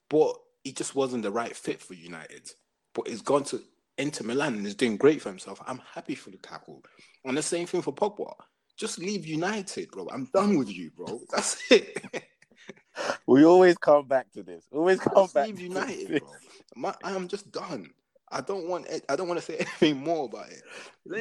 but 0.10 0.36
he 0.64 0.72
just 0.74 0.96
wasn't 0.96 1.24
the 1.24 1.32
right 1.32 1.56
fit 1.56 1.82
for 1.82 1.94
United. 1.94 2.50
But 2.94 3.08
he's 3.08 3.22
gone 3.22 3.44
to 3.46 3.62
Inter 3.98 4.26
Milan 4.26 4.56
and 4.56 4.68
is 4.68 4.76
doing 4.76 4.98
great 4.98 5.22
for 5.22 5.30
himself. 5.30 5.62
I'm 5.66 5.82
happy 5.94 6.16
for 6.16 6.32
Lukaku. 6.32 6.82
And 7.26 7.38
the 7.38 7.42
same 7.44 7.68
thing 7.68 7.82
for 7.82 7.94
Pogba. 7.94 8.34
Just 8.78 9.00
leave 9.00 9.26
United, 9.26 9.90
bro. 9.92 10.08
I'm 10.12 10.26
done 10.34 10.58
with 10.58 10.70
you, 10.70 10.92
bro. 10.92 11.22
That's 11.32 11.62
it. 11.72 11.98
we 13.28 13.46
always 13.46 13.78
come 13.78 14.08
back 14.08 14.32
to 14.34 14.44
this. 14.44 14.66
Always 14.72 15.00
come 15.00 15.16
Just 15.24 15.34
back. 15.34 15.48
leave 15.48 15.58
to 15.58 15.64
United, 15.64 16.08
this. 16.08 16.20
bro. 16.20 16.30
My, 16.76 16.94
I 17.04 17.12
am 17.14 17.28
just 17.28 17.52
done. 17.52 17.90
I 18.32 18.42
don't 18.42 18.68
want. 18.68 18.88
it- 18.88 19.06
I 19.08 19.16
don't 19.16 19.28
want 19.28 19.40
to 19.40 19.46
say 19.46 19.56
anything 19.60 19.98
more 20.04 20.26
about 20.26 20.50
it. 20.50 20.62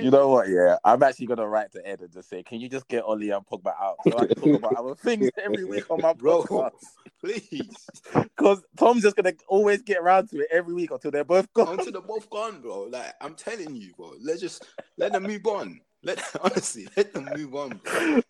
You 0.02 0.10
know 0.10 0.28
what? 0.28 0.48
Yeah, 0.48 0.76
I'm 0.84 1.02
actually 1.02 1.26
gonna 1.26 1.46
write 1.46 1.72
to 1.72 1.86
Ed 1.86 2.00
and 2.00 2.12
just 2.12 2.28
say, 2.30 2.42
can 2.42 2.60
you 2.60 2.68
just 2.68 2.88
get 2.88 3.04
Oli 3.04 3.30
and 3.30 3.44
Pogba 3.46 3.74
out 3.78 3.96
so 4.08 4.16
I 4.18 4.26
can 4.26 4.36
talk 4.36 4.58
about 4.58 4.76
other 4.76 4.94
things 4.94 5.28
every 5.42 5.64
week 5.64 5.90
on 5.90 6.00
my 6.00 6.12
Bro. 6.18 6.44
podcast? 6.44 6.72
please. 7.20 7.86
Because 8.12 8.62
Tom's 8.78 9.02
just 9.02 9.16
gonna 9.16 9.34
always 9.48 9.82
get 9.82 9.98
around 9.98 10.28
to 10.30 10.38
it 10.38 10.48
every 10.50 10.72
week 10.74 10.90
until 10.90 11.10
they're 11.10 11.24
both 11.24 11.52
gone. 11.52 11.78
until 11.78 11.92
they're 11.92 12.00
both 12.00 12.28
gone, 12.30 12.60
bro. 12.62 12.84
Like 12.84 13.12
I'm 13.20 13.34
telling 13.34 13.76
you, 13.76 13.92
bro. 13.96 14.12
Let's 14.22 14.40
just 14.40 14.64
let 14.96 15.12
them 15.12 15.24
move 15.24 15.46
on. 15.46 15.80
Let 16.02 16.22
honestly 16.42 16.88
let 16.96 17.12
them 17.14 17.28
move 17.36 17.54
on, 17.54 17.80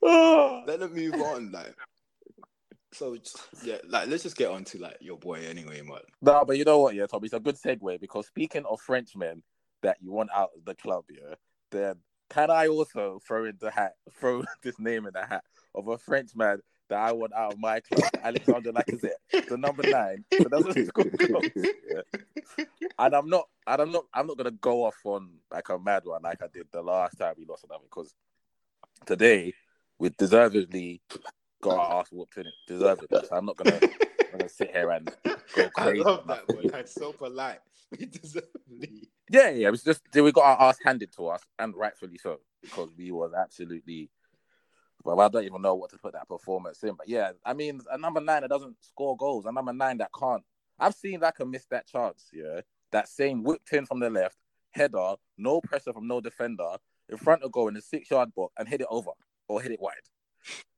bro. 0.01 0.65
Let 0.67 0.81
them 0.81 0.95
move 0.95 1.15
on, 1.15 1.53
like. 1.53 1.75
So 2.94 3.16
yeah, 3.64 3.78
like 3.88 4.09
let's 4.09 4.22
just 4.22 4.37
get 4.37 4.50
on 4.50 4.62
to 4.64 4.78
like 4.78 4.98
your 5.00 5.18
boy 5.18 5.40
anyway, 5.48 5.83
man. 5.83 5.98
No, 6.22 6.44
but 6.46 6.57
you 6.57 6.64
know 6.64 6.78
what, 6.78 6.94
yeah, 6.94 7.07
Tom, 7.07 7.24
it's 7.24 7.35
a 7.35 7.40
good 7.40 7.57
segue 7.57 8.00
because 8.00 8.28
speaking 8.28 8.64
of 8.66 8.80
Frenchmen 8.80 9.42
that 9.83 9.96
you 10.00 10.12
want 10.12 10.30
out 10.33 10.50
of 10.57 10.64
the 10.64 10.76
club, 10.76 11.04
yeah, 11.11 11.35
then 11.72 11.96
can 12.30 12.50
I 12.50 12.68
also 12.68 13.20
throw 13.26 13.46
in 13.46 13.57
the 13.61 13.70
hat, 13.70 13.94
throw 14.20 14.44
this 14.62 14.78
name 14.78 15.07
in 15.07 15.12
the 15.12 15.26
hat 15.26 15.42
of 15.74 15.88
a 15.88 15.98
Frenchman 15.98 16.61
that 16.88 16.98
I 16.98 17.11
want 17.12 17.33
out 17.33 17.54
of 17.54 17.59
my 17.59 17.80
club, 17.80 18.09
Alexander 18.22 18.72
Lacazette, 18.72 19.48
the 19.48 19.57
number 19.57 19.83
nine, 19.88 20.24
so 20.33 20.44
doesn't 20.44 20.87
score 20.87 21.04
goals. 21.04 21.44
Yeah. 21.57 22.64
And 22.98 23.14
I'm 23.14 23.28
not, 23.28 23.48
and 23.66 23.83
I'm 23.83 23.90
not, 23.90 24.04
I'm 24.14 24.28
not 24.28 24.37
gonna 24.37 24.52
go 24.52 24.85
off 24.85 24.98
on 25.04 25.30
like 25.50 25.68
a 25.68 25.78
mad 25.78 26.02
one 26.04 26.22
like 26.22 26.42
I 26.42 26.46
did 26.52 26.68
the 26.70 26.83
last 26.83 27.18
time 27.18 27.35
we 27.37 27.44
lost 27.44 27.64
another 27.64 27.85
because 27.85 28.14
today 29.04 29.52
we 29.98 30.11
deservedly 30.11 31.00
got 31.64 31.79
our 31.79 32.00
ass 32.00 32.09
whooped 32.12 32.37
in 32.37 32.46
it, 32.46 32.55
deservedly. 32.66 33.20
So 33.29 33.37
I'm 33.37 33.46
not 33.46 33.57
gonna, 33.57 33.81
I'm 33.83 34.38
gonna 34.38 34.48
sit 34.48 34.70
here 34.70 34.90
and 34.90 35.11
go 35.24 35.68
crazy. 35.74 36.00
I 36.00 36.05
love 36.05 36.27
that 36.29 36.48
one. 36.48 36.66
That's 36.68 36.94
so 36.94 37.12
polite. 37.12 37.61
We 37.96 38.07
deserve 38.07 38.42
it. 38.81 39.07
Yeah, 39.31 39.50
yeah. 39.50 39.68
It 39.68 39.70
was 39.70 39.85
just 39.85 40.03
we 40.12 40.33
got 40.33 40.59
our 40.59 40.70
ass 40.70 40.79
handed 40.85 41.12
to 41.16 41.29
us, 41.29 41.42
and 41.61 41.77
rightfully 41.77 42.18
so, 42.18 42.40
because 42.61 42.88
we 42.96 43.12
was 43.12 43.33
absolutely. 43.33 44.11
Well, 45.05 45.20
I 45.20 45.29
don't 45.29 45.44
even 45.44 45.62
know 45.62 45.77
what 45.77 45.90
to 45.90 45.98
put 45.98 46.14
that 46.14 46.29
performance 46.29 46.83
in, 46.83 46.94
but 46.94 47.09
yeah, 47.09 47.33
I 47.44 47.53
mean, 47.53 47.83
a 47.92 47.98
number 47.98 48.20
nine 48.20 48.40
that 48.40 48.50
doesn't 48.50 48.77
score 48.81 49.16
goals, 49.16 49.44
a 49.44 49.53
number 49.53 49.72
nine 49.72 49.98
that 49.98 50.11
can't. 50.18 50.42
I've 50.81 50.94
seen 50.94 51.20
that 51.20 51.37
can 51.37 51.50
miss 51.50 51.66
that 51.66 51.87
chance. 51.87 52.31
Yeah, 52.33 52.62
that 52.90 53.09
same 53.09 53.44
whipped 53.44 53.72
in 53.72 53.87
from 53.87 54.00
the 54.00 54.11
left, 54.11 54.38
header, 54.72 55.14
no 55.38 55.61
pressure 55.61 55.92
from 55.92 56.09
no 56.09 56.20
defender, 56.20 56.77
in 57.11 57.18
front 57.18 57.42
of 57.44 57.53
goal 57.53 57.68
in 57.68 57.74
the 57.74 57.83
six 57.83 58.11
yard 58.11 58.35
box, 58.35 58.55
and 58.59 58.66
hit 58.66 58.81
it 58.81 58.88
over 58.90 59.11
or 59.46 59.61
hit 59.61 59.72
it 59.72 59.81
wide. 59.81 59.94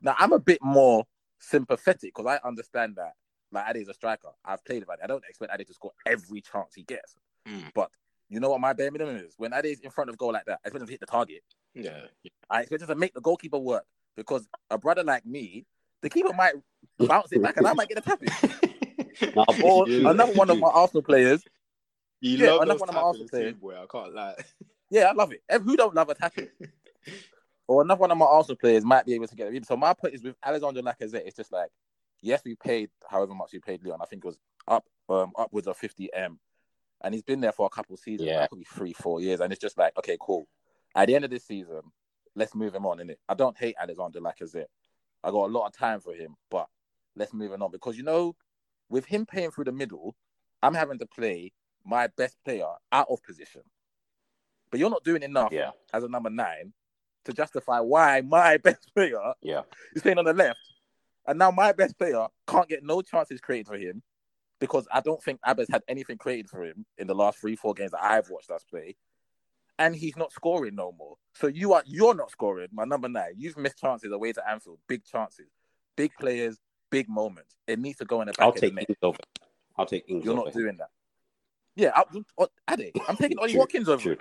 Now 0.00 0.14
I'm 0.18 0.32
a 0.32 0.38
bit 0.38 0.58
more 0.62 1.04
sympathetic 1.38 2.14
because 2.14 2.26
I 2.26 2.46
understand 2.46 2.96
that 2.96 3.12
like 3.52 3.76
is 3.76 3.88
a 3.88 3.94
striker. 3.94 4.28
I've 4.44 4.64
played 4.64 4.80
with 4.80 4.90
Ade. 4.90 5.00
I 5.04 5.06
don't 5.06 5.24
expect 5.28 5.52
Ade 5.54 5.66
to 5.66 5.74
score 5.74 5.92
every 6.06 6.40
chance 6.40 6.74
he 6.74 6.82
gets. 6.82 7.16
Mm. 7.48 7.70
But 7.74 7.90
you 8.28 8.40
know 8.40 8.50
what 8.50 8.60
my 8.60 8.72
bare 8.72 8.90
minimum 8.90 9.16
is? 9.16 9.34
When 9.36 9.52
Ade's 9.54 9.80
in 9.80 9.90
front 9.90 10.10
of 10.10 10.18
goal 10.18 10.32
like 10.32 10.44
that, 10.46 10.58
I 10.64 10.68
expect 10.68 10.82
him 10.82 10.86
to 10.86 10.92
hit 10.92 11.00
the 11.00 11.06
target. 11.06 11.42
Yeah. 11.74 12.00
yeah. 12.24 12.30
I 12.50 12.62
expect 12.62 12.82
him 12.82 12.88
to 12.88 12.94
make 12.96 13.14
the 13.14 13.20
goalkeeper 13.20 13.58
work 13.58 13.84
because 14.16 14.48
a 14.70 14.78
brother 14.78 15.04
like 15.04 15.24
me, 15.24 15.64
the 16.02 16.10
keeper 16.10 16.32
might 16.32 16.54
bounce 16.98 17.30
it 17.32 17.42
back 17.42 17.56
and 17.56 17.66
I 17.66 17.72
might 17.74 17.88
get 17.88 17.98
a 17.98 18.00
tap 18.00 18.20
in. 18.22 19.32
Or 19.62 19.88
You- 19.88 20.08
another 20.08 20.32
one 20.32 20.50
of 20.50 20.58
my 20.58 20.68
Arsenal 20.68 21.02
players. 21.02 21.42
You 22.20 22.36
Yeah, 22.38 22.50
love 22.52 22.62
another 22.62 22.80
one 22.80 22.88
of 22.88 22.94
my 22.94 23.00
Arsenal 23.02 23.28
players. 23.28 23.54
boy. 23.54 23.74
I 23.76 23.86
can't 23.90 24.14
lie. 24.14 24.34
Yeah, 24.90 25.04
I 25.04 25.12
love 25.12 25.32
it. 25.32 25.42
Who 25.62 25.76
don't 25.76 25.94
love 25.94 26.08
a 26.08 26.14
tap 26.14 26.36
in? 26.38 26.48
Or 27.68 27.82
another 27.82 28.00
one 28.00 28.10
of 28.10 28.18
my 28.18 28.26
Arsenal 28.26 28.56
players 28.56 28.84
might 28.84 29.04
be 29.06 29.14
able 29.14 29.26
to 29.26 29.34
get 29.34 29.52
it. 29.52 29.66
So 29.66 29.76
my 29.76 29.92
point 29.92 30.14
is 30.14 30.22
with 30.22 30.36
Alexander 30.44 30.82
Lacazette, 30.82 31.26
it's 31.26 31.36
just 31.36 31.52
like, 31.52 31.70
yes, 32.22 32.42
we 32.44 32.54
paid 32.54 32.90
however 33.10 33.34
much 33.34 33.52
we 33.52 33.58
paid 33.58 33.84
Lyon. 33.84 33.98
I 34.00 34.06
think 34.06 34.24
it 34.24 34.28
was 34.28 34.38
up 34.68 34.84
um 35.08 35.32
upwards 35.36 35.66
of 35.66 35.76
50 35.76 36.12
M. 36.14 36.38
And 37.02 37.12
he's 37.14 37.22
been 37.22 37.40
there 37.40 37.52
for 37.52 37.66
a 37.66 37.70
couple 37.70 37.96
seasons, 37.96 38.28
Yeah. 38.28 38.40
yeah. 38.40 38.46
probably 38.46 38.64
three, 38.64 38.92
four 38.92 39.20
years. 39.20 39.40
And 39.40 39.52
it's 39.52 39.60
just 39.60 39.76
like, 39.76 39.96
okay, 39.98 40.16
cool. 40.20 40.46
At 40.94 41.06
the 41.08 41.14
end 41.14 41.24
of 41.24 41.30
this 41.30 41.44
season, 41.44 41.82
let's 42.34 42.54
move 42.54 42.74
him 42.74 42.86
on, 42.86 42.98
innit? 42.98 43.16
I 43.28 43.34
don't 43.34 43.56
hate 43.56 43.74
Alexander 43.78 44.20
Lacazette. 44.20 44.66
I 45.22 45.30
got 45.30 45.46
a 45.48 45.52
lot 45.52 45.66
of 45.66 45.76
time 45.76 46.00
for 46.00 46.14
him, 46.14 46.36
but 46.50 46.68
let's 47.16 47.34
move 47.34 47.52
him 47.52 47.62
on. 47.62 47.70
Because 47.70 47.96
you 47.98 48.02
know, 48.04 48.34
with 48.88 49.04
him 49.06 49.26
playing 49.26 49.50
through 49.50 49.64
the 49.64 49.72
middle, 49.72 50.14
I'm 50.62 50.74
having 50.74 50.98
to 51.00 51.06
play 51.06 51.52
my 51.84 52.06
best 52.16 52.36
player 52.44 52.66
out 52.92 53.08
of 53.10 53.22
position. 53.22 53.62
But 54.70 54.80
you're 54.80 54.90
not 54.90 55.04
doing 55.04 55.22
enough 55.22 55.52
Yeah, 55.52 55.70
as 55.92 56.02
a 56.04 56.08
number 56.08 56.30
nine 56.30 56.72
to 57.26 57.32
justify 57.32 57.80
why 57.80 58.22
my 58.22 58.56
best 58.64 58.92
player 58.94 59.34
yeah. 59.42 59.62
is 59.94 60.02
playing 60.02 60.18
on 60.18 60.24
the 60.24 60.32
left. 60.32 60.58
And 61.26 61.38
now 61.38 61.50
my 61.50 61.72
best 61.72 61.98
player 61.98 62.26
can't 62.46 62.68
get 62.68 62.82
no 62.82 63.02
chances 63.02 63.40
created 63.40 63.66
for 63.66 63.76
him 63.76 64.02
because 64.60 64.86
I 64.92 65.00
don't 65.00 65.22
think 65.22 65.40
Auba's 65.46 65.68
had 65.68 65.82
anything 65.88 66.18
created 66.18 66.48
for 66.48 66.64
him 66.64 66.86
in 66.98 67.06
the 67.06 67.14
last 67.14 67.38
three, 67.38 67.56
four 67.56 67.74
games 67.74 67.90
that 67.90 68.02
I've 68.02 68.30
watched 68.30 68.50
us 68.50 68.64
play. 68.64 68.96
And 69.78 69.94
he's 69.94 70.16
not 70.16 70.32
scoring 70.32 70.74
no 70.74 70.92
more. 70.96 71.16
So 71.34 71.48
you 71.48 71.74
are 71.74 71.82
you're 71.84 72.14
not 72.14 72.30
scoring, 72.30 72.68
my 72.72 72.84
number 72.84 73.10
nine. 73.10 73.32
You've 73.36 73.58
missed 73.58 73.78
chances 73.78 74.10
away 74.10 74.32
to 74.32 74.48
Anfield, 74.48 74.78
big 74.88 75.04
chances, 75.04 75.48
big 75.96 76.12
players, 76.18 76.56
big 76.90 77.10
moments. 77.10 77.54
It 77.66 77.78
needs 77.78 77.98
to 77.98 78.06
go 78.06 78.22
in 78.22 78.28
the 78.28 78.32
back 78.32 78.46
I'll 78.46 78.52
take. 78.52 78.74
Ings 78.74 78.96
over. 79.02 79.18
I'll 79.76 79.84
take 79.84 80.08
Ings 80.08 80.24
You're 80.24 80.32
over. 80.32 80.44
not 80.46 80.54
doing 80.54 80.78
that. 80.78 80.88
Yeah, 81.74 81.90
I, 81.94 82.04
I, 82.38 82.72
Ade, 82.72 82.92
I'm 83.06 83.16
taking 83.16 83.38
Ollie 83.38 83.54
Watkins 83.54 83.86
over. 83.90 84.00
True. 84.02 84.12
him. 84.12 84.18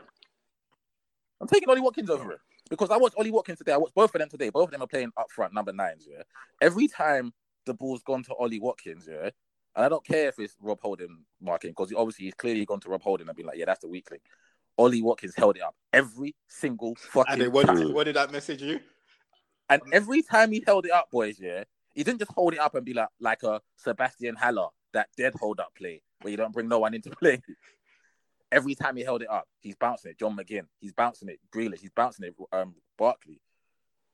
I'm 1.40 1.48
taking 1.48 1.70
Ollie 1.70 1.80
Watkins 1.80 2.10
over 2.10 2.34
it 2.34 2.40
because 2.70 2.90
I 2.90 2.98
watched 2.98 3.16
Ollie 3.18 3.32
Watkins 3.32 3.60
today. 3.60 3.74
I 3.74 3.78
watched 3.78 3.96
both 3.96 4.14
of 4.14 4.20
them 4.20 4.30
today. 4.30 4.50
Both 4.50 4.66
of 4.66 4.72
them 4.72 4.82
are 4.82 4.88
playing 4.88 5.12
up 5.18 5.32
front, 5.32 5.54
number 5.54 5.74
nines. 5.74 6.08
Yeah. 6.10 6.24
Every 6.62 6.88
time 6.88 7.34
the 7.66 7.74
ball's 7.74 8.04
gone 8.04 8.24
to 8.24 8.34
Ollie 8.36 8.60
Watkins, 8.60 9.08
yeah, 9.10 9.30
and 9.76 9.86
I 9.86 9.90
don't 9.90 10.06
care 10.06 10.30
if 10.30 10.40
it's 10.40 10.56
Rob 10.62 10.80
Holding 10.82 11.24
marking 11.42 11.72
because 11.72 11.94
obviously 11.94 12.26
he's 12.26 12.34
clearly 12.34 12.66
gone 12.66 12.80
to 12.82 12.90
Rob 12.90 13.02
Holding 13.02 13.28
and 13.28 13.36
been 13.36 13.46
like, 13.46 13.58
yeah, 13.58 13.66
that's 13.66 13.82
the 13.82 13.88
weakling. 13.88 14.22
Ollie 14.78 15.02
Watkins 15.02 15.36
held 15.36 15.56
it 15.58 15.62
up 15.62 15.76
every 15.94 16.36
single 16.48 16.96
fucking 16.96 17.42
And 17.42 17.54
what 17.54 17.68
time. 17.68 17.78
did, 17.78 17.94
what 17.94 18.04
did 18.06 18.16
that 18.16 18.32
message 18.32 18.62
you? 18.62 18.80
And 19.70 19.82
every 19.94 20.22
time 20.22 20.52
he 20.52 20.64
held 20.66 20.86
it 20.86 20.92
up, 20.92 21.10
boys, 21.12 21.40
yeah, 21.40 21.64
he 21.94 22.04
didn't 22.04 22.20
just 22.20 22.32
hold 22.34 22.54
it 22.54 22.60
up 22.60 22.76
and 22.76 22.86
be 22.86 22.94
like 22.94 23.08
like 23.20 23.44
a 23.44 23.62
Sebastian 23.78 24.36
Haller, 24.36 24.68
that 24.94 25.08
dead 25.18 25.34
hold 25.40 25.60
up 25.60 25.74
play 25.76 26.02
where 26.22 26.32
you 26.32 26.38
don't 26.38 26.54
bring 26.54 26.68
no 26.68 26.80
one 26.80 26.94
into 26.94 27.10
play. 27.12 27.42
Every 28.56 28.74
time 28.74 28.96
he 28.96 29.04
held 29.04 29.22
it 29.22 29.30
up, 29.30 29.48
he's 29.60 29.76
bouncing 29.76 30.12
it. 30.12 30.20
John 30.20 30.38
McGinn, 30.38 30.68
he's 30.80 30.94
bouncing 30.94 31.28
it. 31.28 31.40
Grealish, 31.54 31.82
he's 31.82 31.92
bouncing 31.92 32.26
it. 32.26 32.36
Um, 32.54 32.76
Barkley. 32.98 33.42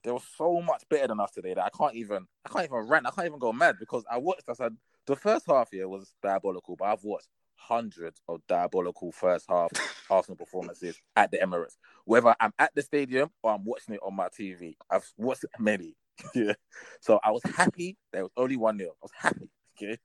They 0.04 0.12
were 0.12 0.20
so 0.36 0.60
much 0.62 0.84
better 0.90 1.08
than 1.08 1.20
us 1.20 1.30
today 1.30 1.54
that 1.54 1.64
I 1.64 1.70
can't 1.78 1.94
even, 1.94 2.26
I 2.44 2.50
can't 2.50 2.66
even 2.66 2.88
rant. 2.88 3.06
I 3.06 3.12
can't 3.12 3.28
even 3.28 3.38
go 3.38 3.54
mad 3.54 3.76
because 3.80 4.04
I 4.10 4.18
watched. 4.18 4.50
I 4.50 4.54
said 4.54 4.76
the 5.06 5.16
first 5.16 5.46
half 5.46 5.70
here 5.72 5.88
was 5.88 6.16
diabolical, 6.24 6.76
but 6.76 6.86
I've 6.86 7.04
watched 7.04 7.28
hundreds 7.54 8.20
of 8.28 8.42
diabolical 8.48 9.12
first 9.12 9.46
half 9.48 9.70
Arsenal 10.10 10.38
performances 10.38 11.00
at 11.16 11.30
the 11.30 11.38
Emirates. 11.38 11.78
Whether 12.06 12.36
I'm 12.40 12.54
at 12.58 12.74
the 12.74 12.82
stadium 12.82 13.30
or 13.44 13.54
I'm 13.54 13.64
watching 13.64 13.94
it 13.94 14.02
on 14.04 14.16
my 14.16 14.30
TV, 14.30 14.76
I've 14.90 15.08
watched 15.18 15.46
many. 15.60 15.96
yeah. 16.34 16.54
So 17.00 17.20
I 17.24 17.30
was 17.30 17.44
happy 17.44 17.96
there 18.12 18.24
was 18.24 18.32
only 18.36 18.58
1 18.58 18.80
0. 18.80 18.90
I 18.90 18.94
was 19.02 19.12
happy. 19.16 19.50
Okay. 19.78 19.98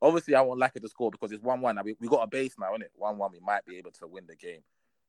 Obviously, 0.00 0.34
I 0.34 0.40
won't 0.40 0.60
like 0.60 0.72
it 0.74 0.82
to 0.82 0.88
score 0.88 1.10
because 1.10 1.32
it's 1.32 1.42
1 1.42 1.60
1. 1.60 1.78
We, 1.84 1.96
we 2.00 2.08
got 2.08 2.22
a 2.22 2.26
base 2.26 2.54
now, 2.58 2.72
innit? 2.72 2.90
1 2.94 3.18
1. 3.18 3.32
We 3.32 3.40
might 3.40 3.64
be 3.64 3.78
able 3.78 3.92
to 3.92 4.06
win 4.06 4.24
the 4.26 4.36
game. 4.36 4.60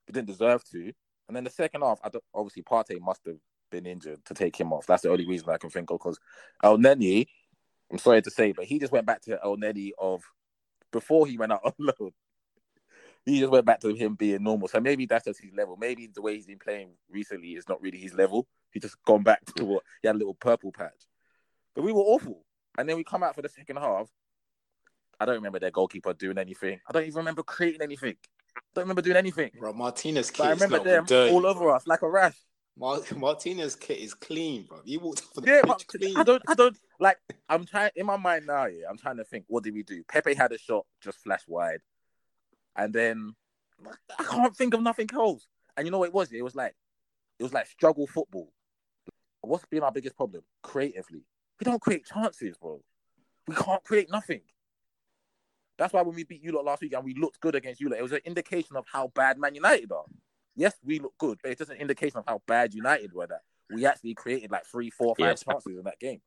We 0.07 0.13
didn't 0.13 0.27
deserve 0.27 0.63
to. 0.71 0.91
And 1.27 1.35
then 1.35 1.43
the 1.43 1.49
second 1.49 1.81
half, 1.81 1.99
I 2.03 2.09
obviously, 2.33 2.63
Partey 2.63 2.99
must 2.99 3.21
have 3.25 3.37
been 3.71 3.85
injured 3.85 4.23
to 4.25 4.33
take 4.33 4.59
him 4.59 4.71
off. 4.71 4.85
That's 4.85 5.03
the 5.03 5.09
only 5.09 5.25
reason 5.25 5.49
I 5.49 5.57
can 5.57 5.69
think 5.69 5.89
of 5.89 5.99
because 5.99 6.19
Elneny, 6.63 7.27
I'm 7.91 7.97
sorry 7.97 8.21
to 8.21 8.31
say, 8.31 8.51
but 8.51 8.65
he 8.65 8.79
just 8.79 8.91
went 8.93 9.05
back 9.05 9.21
to 9.23 9.39
Elneny 9.43 9.91
of 9.97 10.23
before 10.91 11.27
he 11.27 11.37
went 11.37 11.51
out 11.51 11.61
on 11.65 11.73
loan. 11.79 12.11
He 13.25 13.39
just 13.39 13.51
went 13.51 13.65
back 13.65 13.79
to 13.81 13.93
him 13.93 14.15
being 14.15 14.43
normal. 14.43 14.67
So 14.67 14.79
maybe 14.81 15.05
that's 15.05 15.25
just 15.25 15.41
his 15.41 15.53
level. 15.53 15.77
Maybe 15.77 16.09
the 16.13 16.21
way 16.21 16.35
he's 16.35 16.45
been 16.45 16.59
playing 16.59 16.89
recently 17.09 17.51
is 17.51 17.69
not 17.69 17.81
really 17.81 17.97
his 17.97 18.13
level. 18.13 18.47
He 18.71 18.79
just 18.79 18.97
gone 19.05 19.23
back 19.23 19.43
to 19.55 19.65
what 19.65 19.83
he 20.01 20.07
had 20.07 20.15
a 20.15 20.19
little 20.19 20.33
purple 20.35 20.71
patch. 20.71 21.07
But 21.73 21.83
we 21.83 21.93
were 21.93 22.01
awful. 22.01 22.45
And 22.77 22.87
then 22.87 22.97
we 22.97 23.03
come 23.03 23.23
out 23.23 23.35
for 23.35 23.41
the 23.41 23.49
second 23.49 23.77
half. 23.77 24.09
I 25.19 25.25
don't 25.25 25.35
remember 25.35 25.59
their 25.59 25.71
goalkeeper 25.71 26.13
doing 26.13 26.37
anything. 26.37 26.79
I 26.87 26.91
don't 26.91 27.03
even 27.03 27.17
remember 27.17 27.43
creating 27.43 27.81
anything. 27.81 28.15
I 28.55 28.61
don't 28.75 28.83
remember 28.83 29.01
doing 29.01 29.17
anything. 29.17 29.51
Bro, 29.57 29.73
Martinez 29.73 30.31
But 30.31 30.39
I 30.41 30.47
kit 30.47 30.55
is 30.55 30.61
remember 30.61 30.77
not 30.77 30.83
them 30.85 31.05
dirty. 31.05 31.33
all 31.33 31.45
over 31.45 31.69
us 31.71 31.87
like 31.87 32.01
a 32.01 32.09
rash. 32.09 32.35
Mar- 32.77 33.01
Martinez 33.15 33.75
kit 33.75 33.99
is 33.99 34.13
clean, 34.13 34.63
bro. 34.63 34.79
He 34.83 34.97
walked 34.97 35.21
off 35.21 35.33
the 35.35 35.41
Yeah, 35.49 35.61
pitch 35.61 35.87
clean. 35.87 36.17
I 36.17 36.23
don't, 36.23 36.41
I 36.47 36.55
don't 36.55 36.75
like. 36.99 37.17
I'm 37.47 37.65
trying 37.65 37.91
in 37.95 38.05
my 38.05 38.17
mind 38.17 38.47
now. 38.47 38.65
Yeah, 38.65 38.85
I'm 38.89 38.97
trying 38.97 39.17
to 39.17 39.23
think. 39.23 39.45
What 39.47 39.63
did 39.63 39.73
we 39.75 39.83
do? 39.83 40.03
Pepe 40.07 40.33
had 40.33 40.51
a 40.51 40.57
shot, 40.57 40.85
just 41.01 41.19
flashed 41.19 41.47
wide, 41.47 41.81
and 42.75 42.91
then 42.93 43.35
I 44.17 44.23
can't 44.23 44.55
think 44.55 44.73
of 44.73 44.81
nothing 44.81 45.09
else. 45.13 45.45
And 45.77 45.85
you 45.85 45.91
know 45.91 45.99
what 45.99 46.07
it 46.07 46.13
was? 46.13 46.31
It 46.31 46.43
was 46.43 46.55
like, 46.55 46.75
it 47.39 47.43
was 47.43 47.53
like 47.53 47.67
struggle 47.67 48.07
football. 48.07 48.51
What's 49.41 49.65
been 49.65 49.83
our 49.83 49.91
biggest 49.91 50.15
problem? 50.15 50.43
Creatively, 50.63 51.23
we 51.59 51.63
don't 51.65 51.81
create 51.81 52.05
chances, 52.05 52.57
bro. 52.57 52.81
We 53.47 53.55
can't 53.55 53.83
create 53.83 54.09
nothing. 54.09 54.41
That's 55.77 55.93
why 55.93 56.01
when 56.01 56.15
we 56.15 56.23
beat 56.23 56.43
you 56.43 56.51
lot 56.51 56.65
last 56.65 56.81
week 56.81 56.93
and 56.93 57.03
we 57.03 57.15
looked 57.15 57.39
good 57.39 57.55
against 57.55 57.81
you 57.81 57.89
lot, 57.89 57.99
it 57.99 58.03
was 58.03 58.11
an 58.11 58.19
indication 58.25 58.75
of 58.75 58.85
how 58.91 59.07
bad 59.15 59.37
Man 59.39 59.55
United 59.55 59.91
are. 59.91 60.05
Yes, 60.55 60.75
we 60.83 60.99
look 60.99 61.13
good, 61.17 61.39
but 61.41 61.51
it's 61.51 61.59
just 61.59 61.71
an 61.71 61.77
indication 61.77 62.19
of 62.19 62.25
how 62.27 62.41
bad 62.45 62.73
United 62.73 63.11
were. 63.11 63.25
That 63.25 63.41
we 63.71 63.85
actually 63.85 64.13
created 64.13 64.51
like 64.51 64.65
three, 64.65 64.91
four, 64.91 65.15
five 65.15 65.29
Yes. 65.29 65.43
chances 65.43 65.77
in 65.77 65.83
that 65.85 65.99
game. 65.99 66.21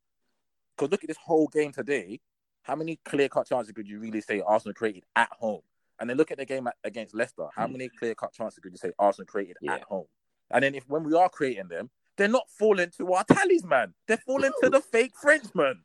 Because 0.76 0.90
look 0.90 1.04
at 1.04 1.08
this 1.08 1.16
whole 1.16 1.46
game 1.46 1.72
today. 1.72 2.20
How 2.62 2.74
many 2.74 2.98
clear 3.04 3.28
cut 3.28 3.46
chances 3.46 3.72
could 3.72 3.88
you 3.88 4.00
really 4.00 4.20
say 4.20 4.40
Arsenal 4.40 4.74
created 4.74 5.04
at 5.14 5.28
home? 5.38 5.60
And 6.00 6.10
then 6.10 6.16
look 6.16 6.32
at 6.32 6.38
the 6.38 6.44
game 6.44 6.68
against 6.82 7.14
Leicester. 7.14 7.46
How 7.54 7.66
Hmm. 7.66 7.72
many 7.72 7.88
clear 7.88 8.14
cut 8.16 8.32
chances 8.32 8.58
could 8.58 8.72
you 8.72 8.78
say 8.78 8.90
Arsenal 8.98 9.26
created 9.26 9.56
Yeah. 9.60 9.74
at 9.74 9.84
home? 9.84 10.06
And 10.50 10.64
then 10.64 10.74
if 10.74 10.88
when 10.88 11.04
we 11.04 11.14
are 11.14 11.28
creating 11.28 11.68
them, 11.68 11.90
they're 12.16 12.26
not 12.28 12.50
falling 12.50 12.90
to 12.96 13.12
our 13.12 13.24
talisman. 13.24 13.94
They're 14.08 14.16
falling 14.16 14.52
to 14.62 14.70
the 14.70 14.80
fake 14.80 15.14
Frenchman 15.16 15.84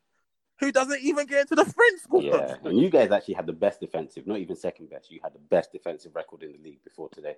who 0.62 0.70
doesn't 0.70 1.00
even 1.02 1.26
get 1.26 1.40
into 1.40 1.56
the 1.56 1.64
French 1.64 2.00
squad. 2.00 2.22
Yeah, 2.22 2.54
and 2.64 2.78
you 2.78 2.88
guys 2.88 3.10
actually 3.10 3.34
had 3.34 3.46
the 3.46 3.52
best 3.52 3.80
defensive, 3.80 4.26
not 4.26 4.38
even 4.38 4.54
second 4.54 4.90
best. 4.90 5.10
You 5.10 5.20
had 5.22 5.34
the 5.34 5.40
best 5.40 5.72
defensive 5.72 6.14
record 6.14 6.42
in 6.44 6.52
the 6.52 6.58
league 6.58 6.84
before 6.84 7.08
today. 7.08 7.34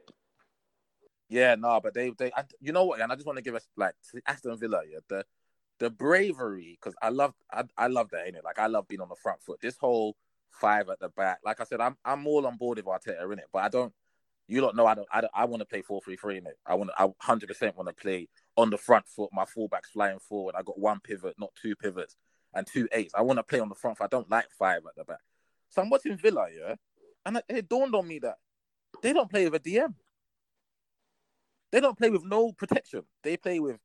Yeah, 1.31 1.55
no, 1.55 1.81
but 1.83 1.95
they 1.95 2.11
they 2.19 2.31
and 2.37 2.47
you 2.61 2.73
know 2.73 2.85
what, 2.85 3.01
and 3.01 3.11
I 3.11 3.15
just 3.15 3.27
want 3.27 3.39
to 3.39 3.43
give 3.43 3.55
us 3.55 3.67
like 3.77 3.95
to 4.13 4.21
Aston 4.27 4.59
Villa, 4.59 4.83
yeah, 4.89 4.99
the 5.09 5.25
the 5.81 5.91
bravery 5.91 6.79
because 6.79 6.95
I 7.01 7.09
love 7.09 7.35
I, 7.51 7.65
I 7.79 7.87
love 7.87 8.11
that 8.11 8.27
ain't 8.27 8.37
it. 8.37 8.45
Like 8.45 8.59
I 8.59 8.67
love 8.67 8.87
being 8.89 9.01
on 9.01 9.09
the 9.09 9.17
front 9.17 9.43
foot. 9.43 9.59
This 9.61 9.77
whole 9.79 10.17
five 10.51 10.89
at 10.91 11.01
the 11.01 11.09
back, 11.09 11.39
like 11.45 11.61
I 11.61 11.65
said, 11.65 11.81
I'm 11.81 11.97
I'm 12.05 12.27
all 12.27 12.47
on 12.47 12.57
board 12.57 12.77
with 12.77 12.87
Arteta 12.87 13.33
in 13.33 13.39
it, 13.39 13.47
but 13.53 13.63
I 13.63 13.69
don't. 13.69 13.93
You 14.47 14.61
don't 14.61 14.77
know 14.77 14.85
I 14.85 14.95
don't 14.95 15.09
I, 15.11 15.23
don't, 15.23 15.31
I 15.35 15.47
want 15.47 15.63
to 15.63 15.65
play 15.65 15.81
four 15.81 16.03
three 16.05 16.17
three 16.17 16.37
in 16.37 16.47
it. 16.47 16.59
I 16.67 16.75
want 16.75 16.91
I 16.99 17.09
hundred 17.19 17.47
percent 17.47 17.79
want 17.79 17.89
to 17.89 17.95
play 17.95 18.29
on 18.59 18.69
the 18.69 18.77
front 18.77 19.09
foot. 19.09 19.31
My 19.33 19.47
fullbacks 19.47 19.93
flying 19.95 20.19
forward. 20.19 20.55
I 20.55 20.63
got 20.63 20.79
one 20.79 21.01
pivot, 21.01 21.35
not 21.39 21.55
two 21.61 21.75
pivots, 21.75 22.15
and 22.55 22.67
two 22.67 22.89
eights. 22.93 23.15
I 23.15 23.23
want 23.23 23.39
to 23.39 23.43
play 23.43 23.61
on 23.61 23.69
the 23.69 23.75
front. 23.75 23.99
I 24.01 24.07
don't 24.07 24.31
like 24.31 24.51
five 24.59 24.83
at 24.87 24.95
the 24.97 25.05
back. 25.05 25.21
So 25.71 25.83
I'm 25.83 25.91
watching 25.91 26.17
Villa, 26.17 26.47
yeah, 26.55 26.75
and 27.27 27.43
it 27.49 27.69
dawned 27.69 27.95
on 27.95 28.07
me 28.07 28.19
that 28.21 28.37
they 29.03 29.13
don't 29.13 29.31
play 29.31 29.49
with 29.49 29.55
a 29.55 29.61
DM. 29.61 29.95
They 31.73 31.81
don't 31.81 31.99
play 31.99 32.11
with 32.11 32.25
no 32.25 32.53
protection. 32.53 33.03
They 33.23 33.37
play 33.37 33.59
with 33.59 33.79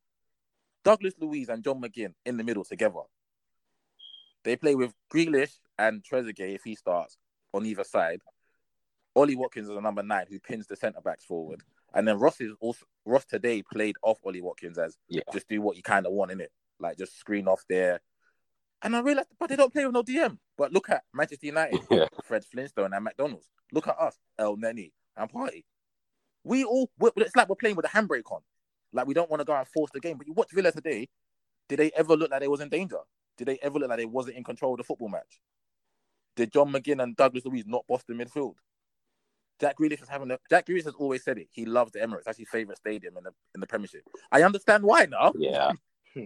Douglas 0.84 1.16
Luiz 1.20 1.50
and 1.50 1.64
John 1.64 1.82
McGinn 1.82 2.14
in 2.26 2.38
the 2.38 2.44
middle 2.44 2.64
together. 2.64 3.02
They 4.44 4.56
play 4.56 4.76
with 4.76 4.94
Grealish 5.12 5.58
and 5.78 6.04
Trezeguet 6.04 6.56
if 6.56 6.64
he 6.64 6.76
starts 6.76 7.18
on 7.54 7.66
either 7.66 7.84
side. 7.84 8.22
Ollie 9.16 9.36
Watkins 9.36 9.68
is 9.70 9.76
a 9.76 9.82
number 9.82 10.04
nine 10.04 10.26
who 10.30 10.40
pins 10.40 10.68
the 10.68 10.76
centre 10.76 11.02
backs 11.02 11.26
forward. 11.26 11.62
And 11.94 12.08
then 12.08 12.20
Ross 12.20 12.40
is 12.40 12.54
also 12.60 12.86
Ross 13.06 13.26
today 13.26 13.64
played 13.64 13.96
off 14.04 14.20
Ollie 14.24 14.42
Watkins 14.42 14.78
as 14.78 14.98
Yeah. 15.08 15.24
just 15.34 15.48
do 15.50 15.62
what 15.62 15.76
you 15.76 15.84
kind 15.84 16.06
of 16.06 16.14
want 16.14 16.32
in 16.32 16.40
it, 16.40 16.52
like 16.80 16.98
just 16.98 17.18
screen 17.18 17.48
off 17.48 17.64
there. 17.68 18.02
And 18.82 18.96
I 18.96 19.02
realized, 19.02 19.28
but 19.40 19.50
they 19.50 19.56
don't 19.56 19.74
play 19.74 19.86
with 19.86 19.94
no 19.94 20.04
DM. 20.04 20.38
But 20.58 20.72
look 20.72 20.90
at 20.90 21.04
Manchester 21.14 21.48
United, 21.48 21.82
Yeah. 21.92 22.06
Fred 22.24 22.46
Flintstone 22.46 22.94
and 22.94 23.04
McDonald's. 23.04 23.50
Look 23.74 23.88
at 23.88 23.98
us, 24.00 24.18
Elneny 24.40 24.92
and 25.18 25.30
Partey. 25.32 25.64
We 26.44 26.64
all, 26.64 26.90
we- 26.98 27.12
it's 27.18 27.36
like 27.36 27.50
we're 27.50 27.56
playing 27.56 27.76
with 27.76 27.86
a 27.86 27.90
handbrake 27.90 28.32
on. 28.32 28.42
Like 28.94 29.06
we 29.06 29.14
don't 29.14 29.30
want 29.30 29.42
to 29.42 29.46
go 29.46 29.54
and 29.56 29.68
force 29.68 29.92
the 29.94 30.00
game. 30.00 30.18
But 30.18 30.28
you 30.28 30.34
watch 30.34 30.50
Villa 30.54 30.72
today. 30.72 31.10
Did 31.68 31.80
they 31.80 31.92
ever 31.96 32.16
look 32.16 32.32
like 32.32 32.40
they 32.40 32.48
was 32.48 32.62
in 32.62 32.70
danger? 32.70 32.98
Did 33.38 33.48
they 33.48 33.60
ever 33.62 33.78
look 33.80 33.90
like 33.90 34.00
they 34.00 34.06
wasn't 34.06 34.38
in 34.38 34.44
control 34.44 34.74
of 34.74 34.78
the 34.80 34.84
football 34.84 35.10
match? 35.10 35.40
Did 36.36 36.52
John 36.52 36.72
McGinn 36.72 37.04
and 37.04 37.16
Douglas 37.16 37.46
Luiz 37.46 37.66
not 37.68 37.86
boss 37.88 38.04
the 38.08 38.14
midfield? 38.14 38.56
Jack 39.60 39.78
Grealish 39.78 40.00
was 40.00 40.08
having 40.10 40.32
a 40.32 40.40
Jack 40.50 40.66
Grealish 40.66 40.86
has 40.86 40.94
always 40.96 41.24
said 41.24 41.38
it. 41.38 41.48
He 41.52 41.66
loves 41.66 41.92
the 41.92 42.00
Emirates. 42.00 42.24
That's 42.26 42.38
his 42.38 42.48
favorite 42.50 42.78
stadium 42.78 43.18
in 43.18 43.26
the 43.26 43.32
in 43.54 43.60
the 43.62 43.68
Premiership. 43.68 44.04
I 44.32 44.42
understand 44.44 44.84
why 44.84 45.06
now. 45.06 45.34
Yeah. 45.38 45.72
Hmm. 46.16 46.26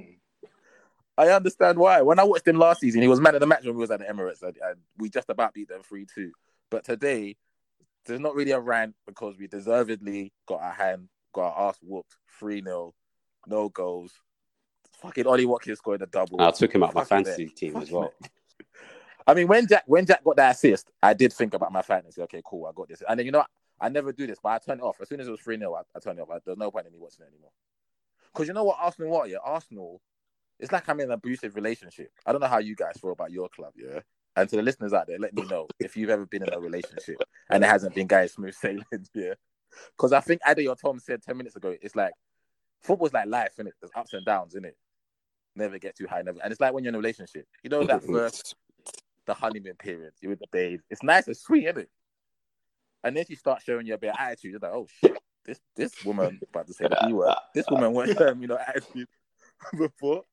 I 1.18 1.30
understand 1.30 1.78
why. 1.78 2.02
When 2.02 2.20
I 2.20 2.24
watched 2.24 2.48
him 2.48 2.58
last 2.58 2.82
season, 2.82 3.02
he 3.02 3.08
was 3.08 3.20
man 3.20 3.36
of 3.36 3.42
the 3.42 3.48
match 3.48 3.64
when 3.64 3.76
we 3.76 3.82
was 3.82 3.92
at 3.92 4.00
the 4.00 4.06
Emirates, 4.06 4.42
and, 4.42 4.58
and 4.64 4.80
we 4.98 5.10
just 5.10 5.30
about 5.30 5.54
beat 5.54 5.70
them 5.70 5.82
three 5.84 6.06
two. 6.14 6.32
But 6.72 6.84
today, 6.84 7.38
there's 8.06 8.20
not 8.20 8.36
really 8.36 8.52
a 8.52 8.60
rant 8.60 8.96
because 9.06 9.38
we 9.38 9.48
deservedly 9.48 10.34
got 10.48 10.62
our 10.62 10.72
hand, 10.72 11.10
got 11.34 11.56
our 11.56 11.70
ass 11.70 11.78
whooped, 11.82 12.16
three 12.40 12.62
0 12.62 12.94
no 13.48 13.70
goals. 13.70 14.14
Fucking 15.02 15.28
Ollie 15.28 15.46
Watkins 15.46 15.80
scored 15.80 16.02
a 16.02 16.06
double. 16.06 16.42
I 16.42 16.52
took 16.52 16.74
him 16.74 16.84
out 16.84 16.96
my 16.96 17.04
fantasy 17.04 17.46
it. 17.46 17.56
team 17.56 17.76
as 17.78 17.92
well. 17.92 18.14
I 19.28 19.34
mean, 19.34 19.48
when 19.48 19.68
Jack 19.68 19.84
when 19.86 20.06
Jack 20.06 20.24
got 20.24 20.38
that 20.38 20.56
assist, 20.56 20.90
I 21.02 21.14
did 21.14 21.32
think 21.32 21.54
about 21.54 21.72
my 21.72 21.82
fantasy. 21.82 22.22
Okay, 22.24 22.42
cool, 22.46 22.66
I 22.66 22.72
got 22.74 22.90
this. 22.90 23.04
And 23.08 23.20
then 23.20 23.26
you 23.26 23.32
know? 23.32 23.46
I 23.82 23.90
never 23.90 24.14
do 24.14 24.26
this, 24.26 24.38
but 24.42 24.50
I 24.50 24.60
turned 24.60 24.80
it 24.80 24.84
off 24.84 25.02
as 25.02 25.10
soon 25.10 25.20
as 25.20 25.28
it 25.28 25.32
was 25.32 25.42
three 25.42 25.58
0 25.58 25.74
I, 25.74 25.82
I 25.96 26.00
turned 26.00 26.20
it 26.20 26.22
off. 26.22 26.30
I, 26.30 26.40
there's 26.46 26.58
no 26.58 26.72
point 26.72 26.88
in 26.88 26.94
me 26.94 27.00
watching 27.00 27.26
it 27.26 27.30
anymore. 27.30 27.52
Because 28.32 28.48
you 28.48 28.54
know 28.54 28.64
what, 28.64 28.78
Arsenal, 28.80 29.12
what 29.12 29.30
yeah, 29.30 29.38
Arsenal, 29.44 30.02
it's 30.60 30.72
like 30.72 30.88
I'm 30.88 31.00
in 31.00 31.08
an 31.08 31.12
abusive 31.12 31.56
relationship. 31.56 32.12
I 32.26 32.32
don't 32.32 32.42
know 32.42 32.48
how 32.48 32.60
you 32.60 32.76
guys 32.76 32.98
feel 33.02 33.12
about 33.12 33.32
your 33.32 33.50
club, 33.50 33.74
yeah. 33.76 34.00
And 34.36 34.50
to 34.50 34.56
the 34.56 34.62
listeners 34.62 34.94
out 34.94 35.08
there, 35.08 35.20
let 35.20 35.34
me 35.34 35.44
know 35.44 35.68
if 35.80 35.96
you've 35.96 36.10
ever 36.10 36.26
been 36.26 36.44
in 36.44 36.54
a 36.54 36.60
relationship 36.60 37.18
and 37.50 37.64
it 37.64 37.68
hasn't 37.68 37.94
been 37.94 38.08
guys 38.08 38.34
smooth 38.34 38.56
sailing, 38.56 38.86
yeah. 39.14 39.34
Because 39.96 40.14
I 40.14 40.22
think 40.22 40.42
Ade 40.48 40.68
or 40.68 40.76
Tom 40.76 41.00
said 41.00 41.22
ten 41.22 41.38
minutes 41.38 41.56
ago, 41.56 41.76
it's 41.82 41.96
like 41.96 42.14
football's 42.82 43.14
like 43.14 43.28
life, 43.28 43.54
innit? 43.60 43.72
There's 43.82 43.92
ups 43.96 44.14
and 44.14 44.26
downs, 44.26 44.56
innit? 44.56 44.74
Never 45.56 45.78
get 45.78 45.96
too 45.96 46.08
high, 46.08 46.22
never. 46.22 46.40
And 46.44 46.52
it's 46.52 46.62
like 46.62 46.74
when 46.74 46.84
you're 46.84 46.90
in 46.90 46.96
a 46.96 47.00
relationship, 47.00 47.48
you 47.64 47.70
know 47.70 47.84
that 47.84 48.04
first 48.08 48.56
the 49.26 49.34
honeymoon 49.34 49.76
period. 49.76 50.14
You're 50.22 50.32
with 50.32 50.40
the 50.40 50.48
babe. 50.52 50.82
It's 50.90 51.04
nice 51.04 51.28
and 51.28 51.38
sweet, 51.38 51.66
isn't 51.66 51.80
it? 51.80 51.90
And 53.04 53.16
then 53.16 53.26
she 53.26 53.36
starts 53.36 53.64
showing 53.64 53.86
you 53.86 53.94
a 53.94 53.98
bit 53.98 54.12
of 54.12 54.16
attitude. 54.20 54.52
You're 54.52 54.60
like, 54.60 54.72
oh 54.72 54.88
shit, 55.02 55.18
this 55.46 55.60
this 55.76 56.06
woman 56.06 56.40
about 56.50 56.68
to 56.68 56.74
say 56.74 56.88
the 56.88 56.98
B 57.06 57.14
word. 57.14 57.36
This 57.54 57.66
woman 57.70 57.94
won't 57.94 58.18
show 58.18 58.34
me 58.34 58.48
no 58.48 58.58
attitude 58.58 59.08
before. 59.78 60.24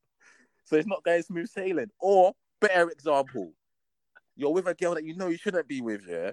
So 0.71 0.77
it's 0.77 0.87
not 0.87 1.03
going 1.03 1.21
smooth 1.23 1.49
sailing. 1.49 1.91
Or 1.99 2.33
better 2.61 2.89
example, 2.91 3.53
you're 4.37 4.53
with 4.53 4.69
a 4.69 4.75
girl 4.75 4.95
that 4.95 5.05
you 5.05 5.17
know 5.17 5.27
you 5.27 5.37
shouldn't 5.37 5.67
be 5.67 5.81
with, 5.81 6.03
yeah. 6.09 6.31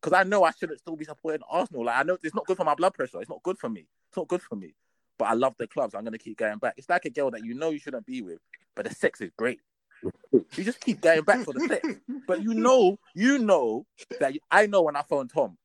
Because 0.00 0.14
I 0.14 0.24
know 0.24 0.44
I 0.44 0.50
shouldn't 0.50 0.78
still 0.78 0.94
be 0.94 1.06
supporting 1.06 1.40
Arsenal. 1.50 1.86
Like 1.86 1.96
I 1.96 2.02
know 2.02 2.18
it's 2.22 2.34
not 2.34 2.44
good 2.46 2.58
for 2.58 2.64
my 2.64 2.74
blood 2.74 2.92
pressure. 2.92 3.18
It's 3.20 3.30
not 3.30 3.42
good 3.42 3.58
for 3.58 3.70
me. 3.70 3.86
It's 4.10 4.16
not 4.18 4.28
good 4.28 4.42
for 4.42 4.56
me. 4.56 4.74
But 5.18 5.28
I 5.28 5.32
love 5.32 5.54
the 5.58 5.66
clubs. 5.66 5.94
I'm 5.94 6.04
gonna 6.04 6.18
keep 6.18 6.36
going 6.36 6.58
back. 6.58 6.74
It's 6.76 6.90
like 6.90 7.06
a 7.06 7.10
girl 7.10 7.30
that 7.30 7.42
you 7.42 7.54
know 7.54 7.70
you 7.70 7.78
shouldn't 7.78 8.04
be 8.04 8.20
with, 8.20 8.40
but 8.76 8.86
the 8.86 8.94
sex 8.94 9.22
is 9.22 9.30
great. 9.38 9.60
You 10.02 10.64
just 10.64 10.80
keep 10.80 11.00
going 11.00 11.22
back 11.22 11.44
for 11.46 11.54
the 11.54 11.60
sex. 11.60 11.88
But 12.26 12.42
you 12.42 12.52
know, 12.52 12.98
you 13.14 13.38
know 13.38 13.86
that 14.20 14.34
you, 14.34 14.40
I 14.50 14.66
know 14.66 14.82
when 14.82 14.96
I 14.96 15.02
phone 15.02 15.28
Tom, 15.28 15.56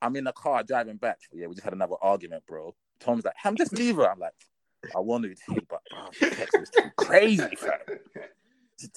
I'm 0.00 0.14
in 0.14 0.24
the 0.24 0.32
car 0.32 0.62
driving 0.62 0.98
back. 0.98 1.18
Yeah, 1.32 1.48
we 1.48 1.54
just 1.56 1.64
had 1.64 1.74
another 1.74 1.96
argument, 2.00 2.44
bro. 2.46 2.76
Tom's 3.00 3.24
like, 3.24 3.34
I'm 3.44 3.56
just 3.56 3.72
leave 3.72 3.96
her. 3.96 4.08
I'm 4.08 4.20
like, 4.20 4.34
I 4.94 5.00
wanted 5.00 5.38
to, 5.48 5.62
but 5.68 5.82
the 6.20 6.30
text 6.30 6.56
is 6.60 6.70
too 6.70 6.90
crazy, 6.96 7.56
fam. 7.56 7.78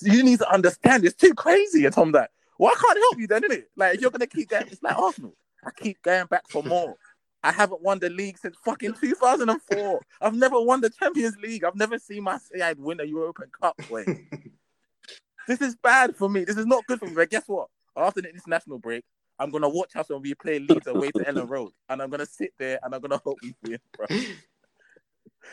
You 0.01 0.23
need 0.23 0.39
to 0.39 0.51
understand 0.51 1.05
it's 1.05 1.15
too 1.15 1.33
crazy. 1.33 1.85
And 1.85 1.93
Tom's 1.93 2.13
like, 2.13 2.29
well, 2.57 2.71
I 2.75 2.79
can't 2.79 2.97
help 2.97 3.19
you 3.19 3.27
then, 3.27 3.43
innit? 3.43 3.65
Like, 3.75 3.95
if 3.95 4.01
you're 4.01 4.11
gonna 4.11 4.27
keep 4.27 4.49
going, 4.49 4.67
it's 4.67 4.81
like 4.81 4.97
Arsenal. 4.97 5.35
I 5.65 5.71
keep 5.71 6.01
going 6.01 6.25
back 6.27 6.47
for 6.49 6.63
more. 6.63 6.95
I 7.43 7.51
haven't 7.51 7.81
won 7.81 7.99
the 7.99 8.09
league 8.09 8.39
since 8.39 8.57
fucking 8.65 8.95
2004. 8.99 10.01
I've 10.21 10.33
never 10.33 10.59
won 10.59 10.81
the 10.81 10.89
Champions 10.89 11.37
League. 11.37 11.63
I've 11.63 11.75
never 11.75 11.99
seen 11.99 12.23
my 12.23 12.39
side 12.39 12.79
win 12.79 12.99
a 12.99 13.03
European 13.03 13.51
Cup. 13.61 13.79
Wait, 13.89 14.07
this 15.47 15.61
is 15.61 15.75
bad 15.75 16.15
for 16.15 16.27
me. 16.29 16.43
This 16.43 16.57
is 16.57 16.65
not 16.65 16.85
good 16.87 16.99
for 16.99 17.05
me. 17.05 17.13
But 17.13 17.29
guess 17.29 17.43
what? 17.47 17.67
After 17.95 18.21
the 18.21 18.29
international 18.29 18.79
break, 18.79 19.03
I'm 19.37 19.51
gonna 19.51 19.69
watch 19.69 19.95
us 19.95 20.09
when 20.09 20.21
we 20.21 20.33
play 20.33 20.59
Leeds 20.59 20.87
away 20.87 21.11
to 21.11 21.19
Elland 21.19 21.49
Road, 21.49 21.71
and 21.89 22.01
I'm 22.01 22.09
gonna 22.09 22.25
sit 22.25 22.53
there 22.57 22.79
and 22.81 22.95
I'm 22.95 23.01
gonna 23.01 23.21
hope 23.23 23.37
we 23.43 23.53
win, 23.63 23.79
bro. 23.95 24.07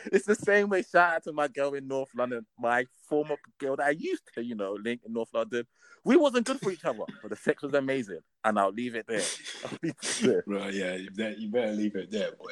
It's 0.05 0.25
the 0.25 0.35
same 0.35 0.69
way. 0.69 0.83
Shout 0.83 1.15
out 1.15 1.23
to 1.25 1.33
my 1.33 1.47
girl 1.47 1.73
in 1.73 1.87
North 1.87 2.09
London, 2.15 2.45
my 2.59 2.85
former 3.07 3.35
girl 3.57 3.75
that 3.75 3.87
I 3.87 3.91
used 3.91 4.23
to, 4.33 4.43
you 4.43 4.55
know, 4.55 4.73
link 4.73 5.01
in 5.05 5.13
North 5.13 5.33
London. 5.33 5.65
We 6.03 6.17
wasn't 6.17 6.45
good 6.45 6.59
for 6.59 6.71
each 6.71 6.83
other, 6.83 7.05
but 7.21 7.29
the 7.29 7.35
sex 7.35 7.63
was 7.63 7.73
amazing, 7.73 8.19
and 8.43 8.59
I'll 8.59 8.71
leave 8.71 8.95
it 8.95 9.07
there. 9.07 9.21
I'll 9.65 9.77
leave 9.81 9.95
it 10.01 10.19
there. 10.21 10.43
Right, 10.45 10.73
yeah, 10.73 10.95
you 10.95 11.09
better, 11.11 11.35
you 11.35 11.49
better 11.49 11.71
leave 11.71 11.95
it 11.95 12.11
there, 12.11 12.31
boy. 12.31 12.51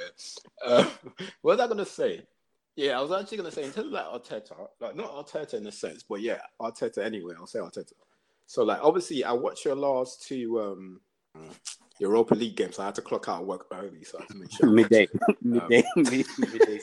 Uh, 0.65 0.89
what 1.41 1.57
was 1.57 1.59
I 1.59 1.67
gonna 1.67 1.85
say? 1.85 2.25
Yeah, 2.75 2.97
I 2.97 3.01
was 3.01 3.11
actually 3.11 3.37
gonna 3.37 3.51
say 3.51 3.65
in 3.65 3.71
terms 3.71 3.87
of 3.87 3.93
like 3.93 4.05
Arteta, 4.05 4.67
like 4.79 4.95
not 4.95 5.11
Arteta 5.11 5.55
in 5.55 5.67
a 5.67 5.71
sense, 5.71 6.03
but 6.03 6.21
yeah, 6.21 6.39
Arteta 6.61 6.99
anyway. 6.99 7.33
I'll 7.37 7.47
say 7.47 7.59
Arteta. 7.59 7.93
So 8.45 8.63
like, 8.63 8.79
obviously, 8.81 9.23
I 9.23 9.33
watched 9.33 9.65
your 9.65 9.75
last 9.75 10.25
two 10.27 10.61
um 10.61 11.01
Europa 11.99 12.33
League 12.33 12.55
games. 12.55 12.75
So 12.75 12.83
I 12.83 12.87
had 12.87 12.95
to 12.95 13.01
clock 13.01 13.29
out 13.29 13.45
work 13.45 13.67
early, 13.71 14.03
so 14.03 14.17
I 14.17 14.21
had 14.21 14.29
to 14.29 14.37
make 14.37 14.51
sure. 14.51 14.69
Midday, 14.71 15.07
watched 15.27 15.41
midday, 15.43 15.83
mid- 15.95 16.25
midday. 16.39 16.79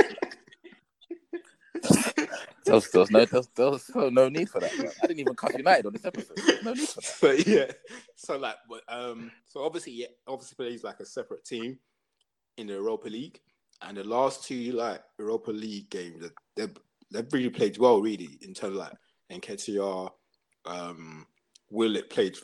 There 2.69 2.75
was, 2.75 3.11
no, 3.11 3.25
there 3.25 3.71
was, 3.71 3.91
was 3.95 4.13
no 4.13 4.29
need 4.29 4.51
for 4.51 4.61
that. 4.61 4.71
I 5.03 5.07
didn't 5.07 5.21
even 5.21 5.35
cuss 5.35 5.55
United 5.57 5.87
on 5.87 5.95
this 5.95 6.05
episode. 6.05 6.39
No 6.63 6.75
need 6.75 6.87
for 6.87 7.01
that. 7.01 7.17
but 7.23 7.47
yeah, 7.47 7.73
so 8.15 8.37
like, 8.37 8.57
but 8.69 8.83
um, 8.89 9.31
so 9.47 9.65
obviously, 9.65 9.93
yeah, 9.93 10.09
obviously 10.27 10.55
plays 10.55 10.85
like 10.85 11.01
a 11.01 11.07
separate 11.07 11.47
team 11.47 11.79
in 12.59 12.67
the 12.67 12.75
Europa 12.75 13.09
League, 13.09 13.41
and 13.81 13.97
the 13.97 14.05
last 14.05 14.45
two 14.45 14.73
like 14.73 15.03
Europa 15.19 15.51
League 15.51 15.89
games, 15.89 16.23
they 16.57 16.67
they've 17.11 17.33
really 17.33 17.51
played 17.51 17.79
well, 17.79 18.03
really 18.03 18.39
in 18.43 18.53
terms 18.53 18.77
of 18.77 18.81
like 18.81 18.93
Nketiah, 19.33 20.11
um, 20.67 21.27
Willock 21.71 22.11
played. 22.11 22.37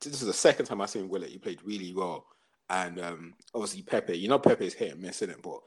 This 0.00 0.20
is 0.20 0.26
the 0.26 0.32
second 0.32 0.66
time 0.66 0.80
I've 0.80 0.90
seen 0.90 1.08
Willock. 1.08 1.28
He 1.28 1.38
played 1.38 1.60
really 1.64 1.92
well, 1.92 2.24
and 2.68 3.00
um, 3.00 3.34
obviously 3.54 3.82
Pepe. 3.82 4.16
You 4.16 4.28
know 4.28 4.38
Pepe's 4.38 4.74
hit 4.74 4.92
and 4.92 5.02
miss, 5.02 5.22
is 5.22 5.30
it? 5.30 5.42
But 5.42 5.60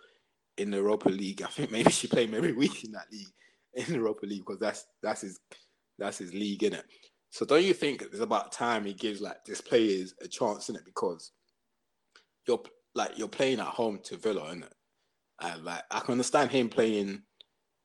in 0.58 0.72
the 0.72 0.78
Europa 0.78 1.10
League, 1.10 1.42
I 1.42 1.48
think 1.48 1.72
maybe 1.72 1.92
she 1.92 2.08
played 2.08 2.34
every 2.34 2.54
week 2.54 2.84
in 2.84 2.92
that 2.92 3.12
league 3.12 3.34
in 3.74 3.86
the 3.86 3.96
Europa 3.96 4.26
League 4.26 4.44
because 4.46 4.60
that's 4.60 4.86
that's 5.02 5.22
his 5.22 5.39
that's 5.98 6.18
his 6.18 6.34
league, 6.34 6.63
in 6.63 6.74
it. 6.74 6.86
So 7.30 7.46
don't 7.46 7.63
you 7.63 7.74
think 7.74 8.02
it's 8.02 8.20
about 8.20 8.52
time 8.52 8.86
he 8.86 8.94
gives 8.94 9.22
like 9.22 9.44
these 9.46 9.62
players 9.62 10.13
a 10.22 10.28
chance 10.28 10.70
in 10.70 10.76
it 10.76 10.86
because 10.86 11.32
you're 12.48 12.62
like 12.96 13.18
you're 13.18 13.28
playing 13.28 13.60
at 13.60 13.66
home 13.66 14.00
to 14.04 14.18
Villa? 14.18 14.56
And 15.42 15.63
like 15.63 15.84
I 15.89 16.00
can 16.00 16.13
understand 16.13 16.52
him 16.52 16.70
playing 16.70 17.24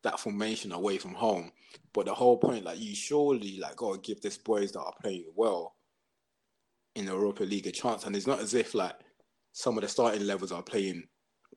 that 0.04 0.20
formation 0.20 0.72
away 0.72 0.98
from 0.98 1.14
home, 1.14 1.50
but 1.92 2.07
the 2.07 2.14
whole 2.14 2.37
point, 2.38 2.64
like 2.64 2.78
you 2.78 2.94
surely 2.94 3.59
like 3.59 3.76
gotta 3.76 3.98
give 3.98 4.20
these 4.20 4.38
boys 4.38 4.72
that 4.72 4.81
are 4.81 4.94
playing 5.02 5.24
well 5.35 5.74
in 6.94 7.07
the 7.07 7.12
Europa 7.12 7.44
League 7.44 7.66
a 7.66 7.72
chance. 7.72 8.04
And 8.04 8.14
it's 8.14 8.26
not 8.26 8.40
as 8.40 8.54
if 8.54 8.74
like 8.74 8.94
some 9.52 9.76
of 9.76 9.83
the 9.83 9.88
starting 9.88 10.26
levels 10.26 10.52
are 10.52 10.62
playing 10.62 11.04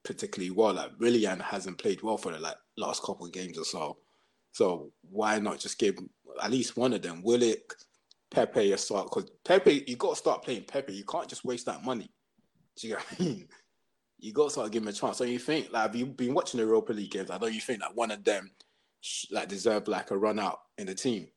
particularly 0.04 0.52
well. 0.52 0.74
Like 0.74 0.92
Willian 1.00 1.40
hasn't 1.40 1.78
played 1.78 2.02
well 2.02 2.18
for 2.18 2.32
the 2.32 2.40
like 2.40 2.58
last 2.78 3.04
couple 3.04 3.26
of 3.26 3.32
games 3.32 3.58
or 3.58 3.66
so. 3.66 3.98
So 4.52 4.92
why 5.10 5.40
not 5.40 5.60
just 5.60 5.80
give 5.80 5.98
at 6.42 6.52
least 6.52 6.78
one 6.78 6.94
of 6.94 7.02
them, 7.02 7.22
Willock, 7.24 7.76
Pepe 8.30 8.72
a 8.72 8.78
start? 8.78 9.10
Because 9.10 9.30
Pepe, 9.46 9.84
you 9.88 9.96
got 9.96 10.12
to 10.12 10.16
start 10.16 10.44
playing 10.44 10.64
Pepe. 10.64 10.94
You 10.94 11.06
can't 11.06 11.28
just 11.28 11.46
waste 11.46 11.66
that 11.68 11.84
money. 11.84 12.10
Do 12.78 12.88
you 12.88 12.96
get 12.96 13.04
what 13.04 13.20
I 13.20 13.24
mean? 13.24 13.48
You 14.20 14.34
got 14.34 14.46
to 14.46 14.50
start 14.52 14.72
giving 14.72 14.88
him 14.88 14.94
a 14.94 14.98
chance. 14.98 15.18
So 15.18 15.24
you 15.24 15.40
think, 15.40 15.72
like, 15.72 15.94
you've 15.94 16.08
you 16.10 16.14
been 16.14 16.34
watching 16.34 16.60
the 16.60 16.66
Europa 16.66 16.94
League 16.94 17.12
games? 17.12 17.32
I 17.32 17.38
don't 17.38 17.54
you 17.54 17.62
think 17.62 17.80
that 17.80 17.96
one 17.96 18.12
of 18.12 18.24
them 18.24 18.52
like 19.32 19.48
deserve 19.48 19.88
like 19.88 20.12
a 20.12 20.18
run 20.18 20.40
out 20.40 20.60
in 20.78 20.88
the 20.88 20.96
team? 20.96 21.28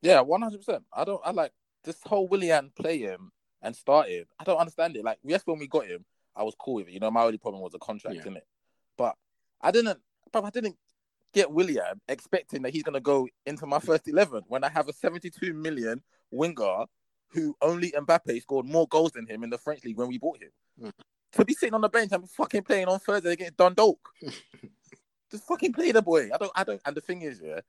Yeah, 0.00 0.20
one 0.20 0.42
hundred 0.42 0.58
percent. 0.58 0.84
I 0.92 1.04
don't. 1.04 1.20
I 1.24 1.30
like 1.30 1.52
this 1.84 1.98
whole 2.04 2.28
Willian 2.28 2.72
playing 2.76 3.30
and 3.62 3.76
starting. 3.76 4.24
I 4.38 4.44
don't 4.44 4.58
understand 4.58 4.96
it. 4.96 5.04
Like 5.04 5.18
yes, 5.22 5.42
when 5.44 5.58
we 5.58 5.68
got 5.68 5.86
him, 5.86 6.04
I 6.34 6.42
was 6.42 6.54
cool 6.58 6.74
with 6.74 6.88
it. 6.88 6.92
You 6.92 7.00
know, 7.00 7.10
my 7.10 7.22
only 7.22 7.38
problem 7.38 7.62
was 7.62 7.72
the 7.72 7.78
contract, 7.78 8.16
Yeah. 8.16 8.26
in 8.26 8.36
it. 8.36 8.46
But 8.96 9.16
I 9.60 9.70
didn't. 9.70 9.98
But 10.32 10.44
I 10.44 10.50
didn't 10.50 10.76
get 11.32 11.50
Willian 11.50 12.00
expecting 12.08 12.62
that 12.62 12.72
he's 12.72 12.82
gonna 12.82 13.00
go 13.00 13.28
into 13.46 13.66
my 13.66 13.78
first 13.78 14.08
eleven 14.08 14.42
when 14.48 14.64
I 14.64 14.68
have 14.68 14.88
a 14.88 14.92
72 14.92 15.54
million 15.54 16.02
winger 16.30 16.84
who 17.28 17.56
only 17.62 17.90
Mbappe 17.92 18.40
scored 18.42 18.66
more 18.66 18.86
goals 18.88 19.12
than 19.12 19.26
him 19.26 19.42
in 19.42 19.50
the 19.50 19.58
French 19.58 19.84
league 19.84 19.96
when 19.96 20.08
we 20.08 20.18
bought 20.18 20.42
him. 20.42 20.50
Mm. 20.80 20.92
To 21.32 21.44
be 21.44 21.54
sitting 21.54 21.74
on 21.74 21.80
the 21.80 21.88
bench 21.88 22.12
and 22.12 22.28
fucking 22.30 22.62
playing 22.62 22.88
on 22.88 22.98
Thursday 22.98 23.32
against 23.32 23.56
Dundalk. 23.56 23.98
Just 25.30 25.44
fucking 25.44 25.72
play 25.72 25.92
the 25.92 26.02
boy. 26.02 26.28
I 26.32 26.36
don't 26.36 26.52
I 26.54 26.64
don't 26.64 26.80
and 26.84 26.94
the 26.94 27.00
thing 27.00 27.22
is, 27.22 27.40
yeah, 27.42 27.60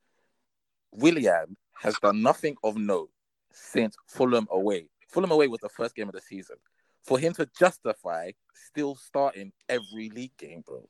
Willian 0.91 1.55
has 1.81 1.95
done 2.01 2.21
nothing 2.21 2.55
of 2.63 2.75
note 2.77 3.09
since 3.51 3.95
Fulham 4.07 4.47
away. 4.51 4.89
Fulham 5.07 5.31
away 5.31 5.47
was 5.47 5.61
the 5.61 5.69
first 5.69 5.95
game 5.95 6.09
of 6.09 6.13
the 6.13 6.21
season. 6.21 6.57
For 7.03 7.19
him 7.19 7.33
to 7.33 7.49
justify 7.57 8.31
still 8.53 8.95
starting 8.95 9.51
every 9.67 10.09
league 10.09 10.37
game, 10.37 10.63
bro. 10.65 10.87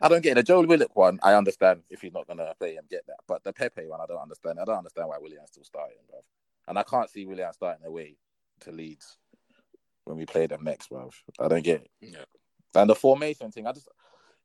I 0.00 0.08
don't 0.08 0.22
get 0.22 0.32
it. 0.32 0.34
The 0.34 0.42
Joel 0.42 0.66
Willock 0.66 0.96
one, 0.96 1.20
I 1.22 1.34
understand 1.34 1.82
if 1.88 2.00
he's 2.00 2.12
not 2.12 2.26
gonna 2.26 2.54
play 2.58 2.74
him, 2.74 2.84
get 2.90 3.06
that. 3.06 3.20
But 3.26 3.44
the 3.44 3.52
Pepe 3.52 3.86
one, 3.86 4.00
I 4.00 4.06
don't 4.06 4.20
understand. 4.20 4.58
I 4.60 4.64
don't 4.64 4.78
understand 4.78 5.08
why 5.08 5.18
Willian's 5.18 5.50
still 5.50 5.64
starting, 5.64 5.98
bro. 6.08 6.18
And 6.68 6.78
I 6.78 6.82
can't 6.82 7.08
see 7.08 7.24
Willian 7.24 7.52
starting 7.52 7.86
away 7.86 8.16
to 8.60 8.72
Leeds 8.72 9.16
when 10.04 10.16
we 10.16 10.26
play 10.26 10.46
them 10.46 10.64
next, 10.64 10.88
bro. 10.88 11.10
I 11.38 11.48
don't 11.48 11.64
get 11.64 11.82
it. 11.82 11.90
Yeah. 12.00 12.24
And 12.74 12.90
the 12.90 12.94
formation 12.94 13.50
thing, 13.52 13.66
I 13.66 13.72
just 13.72 13.88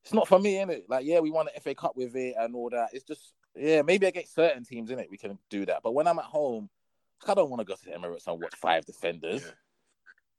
it's 0.03 0.13
not 0.13 0.27
for 0.27 0.39
me, 0.39 0.53
innit? 0.55 0.83
Like, 0.87 1.05
yeah, 1.05 1.19
we 1.19 1.31
won 1.31 1.47
the 1.53 1.59
FA 1.59 1.75
Cup 1.75 1.97
with 1.97 2.15
it 2.15 2.35
and 2.39 2.55
all 2.55 2.69
that. 2.69 2.89
It's 2.93 3.03
just 3.03 3.33
yeah, 3.55 3.81
maybe 3.81 4.05
against 4.05 4.35
certain 4.35 4.63
teams, 4.63 4.91
in 4.91 4.99
it, 4.99 5.09
we 5.09 5.17
can 5.17 5.37
do 5.49 5.65
that. 5.65 5.81
But 5.83 5.93
when 5.93 6.07
I'm 6.07 6.19
at 6.19 6.25
home, 6.25 6.69
I 7.27 7.33
don't 7.33 7.49
want 7.49 7.59
to 7.61 7.65
go 7.65 7.75
to 7.75 7.85
the 7.85 7.91
Emirates 7.91 8.27
and 8.27 8.39
watch 8.41 8.55
five 8.55 8.85
defenders. 8.85 9.43
Yeah. 9.43 9.51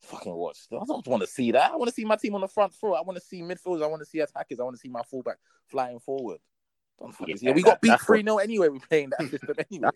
Fucking 0.01 0.33
watch. 0.35 0.59
I 0.73 0.79
don't 0.87 1.07
want 1.07 1.23
to 1.23 1.27
see 1.27 1.51
that. 1.53 1.73
I 1.73 1.77
want 1.77 1.89
to 1.89 1.95
see 1.95 2.05
my 2.05 2.17
team 2.17 2.35
on 2.35 2.41
the 2.41 2.49
front 2.49 2.73
foot. 2.73 2.95
I 2.95 3.03
want 3.03 3.17
to 3.19 3.25
see 3.25 3.43
midfielders. 3.43 3.83
I 3.83 3.87
want 3.87 4.01
to 4.01 4.07
see 4.07 4.21
attackers. 4.21 4.61
I 4.61 4.63
want 4.63 4.77
to 4.77 4.81
see 4.81 4.89
my 4.89 5.03
fullback 5.03 5.39
flying 5.67 5.99
forward. 5.99 6.39
Don't 7.01 7.13
fucking 7.13 7.29
Yeah, 7.37 7.37
see 7.41 7.47
it. 7.49 7.55
We 7.57 7.63
that- 7.63 7.69
got 7.69 7.81
beat 7.81 7.89
that's 7.89 8.03
what- 8.09 8.15
3 8.17 8.23
0 8.23 8.39
anyway. 8.39 8.69
We're 8.69 8.79
playing 8.81 9.11
that 9.19 9.29
system 9.29 9.55
anyway. 9.71 9.89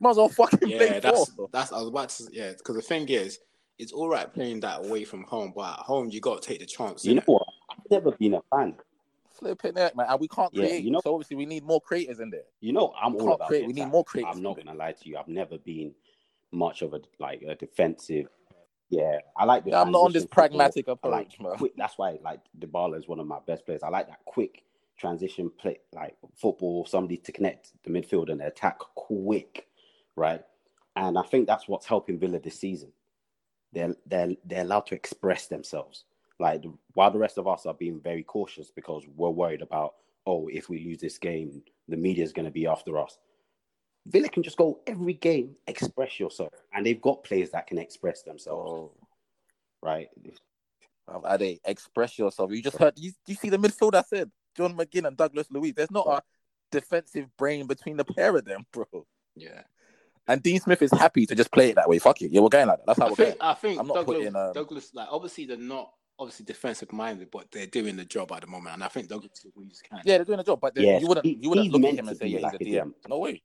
Might 0.00 0.10
as 0.10 0.16
well 0.16 0.28
fucking 0.28 0.68
Yeah, 0.68 0.78
play 0.78 1.00
that's 1.00 1.30
four. 1.32 1.48
that's. 1.52 1.72
I 1.72 1.78
was 1.78 1.88
about 1.88 2.08
to. 2.10 2.28
Yeah, 2.32 2.52
because 2.56 2.76
the 2.76 2.82
thing 2.82 3.08
is, 3.08 3.40
it's 3.78 3.92
all 3.92 4.08
right 4.08 4.32
playing 4.32 4.60
that 4.60 4.84
away 4.86 5.04
from 5.04 5.24
home, 5.24 5.52
but 5.54 5.72
at 5.80 5.84
home 5.84 6.08
you 6.10 6.20
got 6.20 6.40
to 6.40 6.48
take 6.48 6.60
the 6.60 6.66
chance. 6.66 7.04
You 7.04 7.14
know 7.16 7.20
innit? 7.22 7.26
what? 7.26 7.46
I've 7.70 7.90
never 7.90 8.12
been 8.12 8.34
a 8.34 8.40
fan. 8.50 8.74
Flipping 9.32 9.76
it, 9.76 9.96
man. 9.96 10.06
And 10.08 10.20
we 10.20 10.28
can't 10.28 10.52
Yeah, 10.54 10.66
create. 10.66 10.84
you 10.84 10.90
know- 10.92 11.00
so 11.02 11.14
obviously 11.14 11.36
we 11.36 11.46
need 11.46 11.64
more 11.64 11.80
creators 11.80 12.20
in 12.20 12.30
there. 12.30 12.42
You 12.60 12.72
know, 12.72 12.92
I'm 13.00 13.14
all 13.14 13.20
Can't 13.22 13.34
about 13.34 13.48
create- 13.48 13.66
we 13.66 13.72
need 13.72 13.86
more 13.88 14.04
creators 14.04 14.34
I'm 14.36 14.42
not 14.42 14.56
gonna 14.56 14.74
lie 14.74 14.92
to 14.92 15.08
you. 15.08 15.16
I've 15.16 15.28
never 15.28 15.58
been 15.58 15.94
much 16.52 16.82
of 16.82 16.94
a 16.94 17.00
like 17.18 17.42
a 17.42 17.54
defensive. 17.56 18.28
Yeah, 18.90 19.18
I 19.36 19.44
like 19.44 19.64
the. 19.64 19.70
Yeah, 19.70 19.82
I'm 19.82 19.90
not 19.92 20.00
on 20.00 20.12
this 20.12 20.24
football. 20.24 20.48
pragmatic 20.48 20.88
I 20.88 20.92
approach, 20.92 21.12
like 21.12 21.40
man. 21.40 21.56
quick. 21.56 21.72
That's 21.76 21.98
why 21.98 22.18
like 22.22 22.40
Dybala 22.58 22.98
is 22.98 23.08
one 23.08 23.20
of 23.20 23.26
my 23.26 23.38
best 23.46 23.66
players. 23.66 23.82
I 23.82 23.88
like 23.88 24.08
that 24.08 24.24
quick 24.24 24.62
transition 24.96 25.50
play, 25.58 25.80
like 25.92 26.16
football. 26.34 26.86
Somebody 26.86 27.18
to 27.18 27.32
connect 27.32 27.72
the 27.84 27.90
midfield 27.90 28.30
and 28.30 28.40
attack 28.40 28.78
quick, 28.94 29.66
right? 30.16 30.42
And 30.96 31.18
I 31.18 31.22
think 31.22 31.46
that's 31.46 31.68
what's 31.68 31.86
helping 31.86 32.18
Villa 32.18 32.40
this 32.40 32.58
season. 32.58 32.92
They're 33.72 33.94
they're 34.06 34.30
they're 34.44 34.62
allowed 34.62 34.86
to 34.86 34.94
express 34.94 35.48
themselves. 35.48 36.04
Like 36.40 36.64
while 36.94 37.10
the 37.10 37.18
rest 37.18 37.36
of 37.36 37.46
us 37.46 37.66
are 37.66 37.74
being 37.74 38.00
very 38.00 38.22
cautious 38.22 38.70
because 38.70 39.04
we're 39.16 39.30
worried 39.30 39.62
about 39.62 39.94
oh 40.26 40.48
if 40.48 40.68
we 40.68 40.84
lose 40.84 41.00
this 41.00 41.18
game 41.18 41.62
the 41.88 41.96
media 41.96 42.22
is 42.24 42.32
going 42.32 42.46
to 42.46 42.50
be 42.52 42.66
after 42.66 42.98
us. 42.98 43.18
Villa 44.08 44.28
can 44.28 44.42
just 44.42 44.56
go 44.56 44.80
every 44.86 45.14
game, 45.14 45.54
express 45.66 46.18
yourself, 46.18 46.52
and 46.72 46.84
they've 46.86 47.00
got 47.00 47.24
players 47.24 47.50
that 47.50 47.66
can 47.66 47.78
express 47.78 48.22
themselves, 48.22 48.70
Oh, 48.70 48.92
right? 49.82 50.08
Ade, 51.28 51.60
express 51.64 52.18
yourself. 52.18 52.50
You 52.52 52.62
just 52.62 52.76
heard. 52.76 52.94
You, 52.96 53.12
you 53.26 53.34
see 53.34 53.48
the 53.48 53.58
midfield? 53.58 53.94
I 53.94 54.02
said 54.02 54.30
John 54.56 54.76
McGinn 54.76 55.06
and 55.06 55.16
Douglas 55.16 55.46
Luiz. 55.50 55.74
There's 55.74 55.90
not 55.90 56.06
a 56.06 56.22
defensive 56.70 57.26
brain 57.36 57.66
between 57.66 57.96
the 57.96 58.04
pair 58.04 58.36
of 58.36 58.44
them, 58.44 58.64
bro. 58.72 58.86
Yeah, 59.36 59.62
And 60.26 60.42
Dean 60.42 60.60
Smith 60.60 60.82
is 60.82 60.90
happy 60.90 61.24
to 61.26 61.34
just 61.34 61.52
play 61.52 61.70
it 61.70 61.76
that 61.76 61.88
way. 61.88 61.98
Fuck 61.98 62.22
it. 62.22 62.32
Yeah, 62.32 62.40
we're 62.40 62.48
going 62.48 62.66
like 62.66 62.78
that. 62.78 62.86
That's 62.86 62.98
how 62.98 63.06
I 63.06 63.10
we're 63.10 63.14
think 63.16 63.38
going. 63.38 63.50
I 63.50 63.54
think 63.54 63.80
I'm 63.80 63.86
not 63.86 63.94
Douglas, 63.94 64.16
putting, 64.18 64.36
um, 64.36 64.52
Douglas 64.52 64.94
like 64.94 65.08
obviously 65.10 65.46
they're 65.46 65.56
not 65.56 65.92
obviously 66.18 66.44
defensive 66.44 66.92
minded, 66.92 67.30
but 67.30 67.50
they're 67.50 67.66
doing 67.66 67.96
the 67.96 68.04
job 68.04 68.32
at 68.32 68.40
the 68.40 68.46
moment, 68.48 68.74
and 68.74 68.84
I 68.84 68.88
think 68.88 69.08
Douglas 69.08 69.46
Luiz 69.56 69.80
can. 69.80 70.00
Yeah, 70.04 70.18
they're 70.18 70.24
doing 70.24 70.40
a 70.40 70.44
job, 70.44 70.60
but 70.60 70.74
then 70.74 70.84
Yes, 70.84 71.02
you 71.02 71.08
wouldn't 71.08 71.26
you 71.26 71.48
wouldn't 71.48 71.70
look 71.70 71.84
at 71.84 71.94
him 71.94 72.08
and 72.08 72.16
say, 72.16 72.24
be 72.24 72.30
yeah, 72.32 72.40
like 72.40 72.56
he's 72.58 72.74
a 72.74 72.78
a 72.80 72.84
DM. 72.84 72.92
No 73.08 73.18
way. 73.18 73.42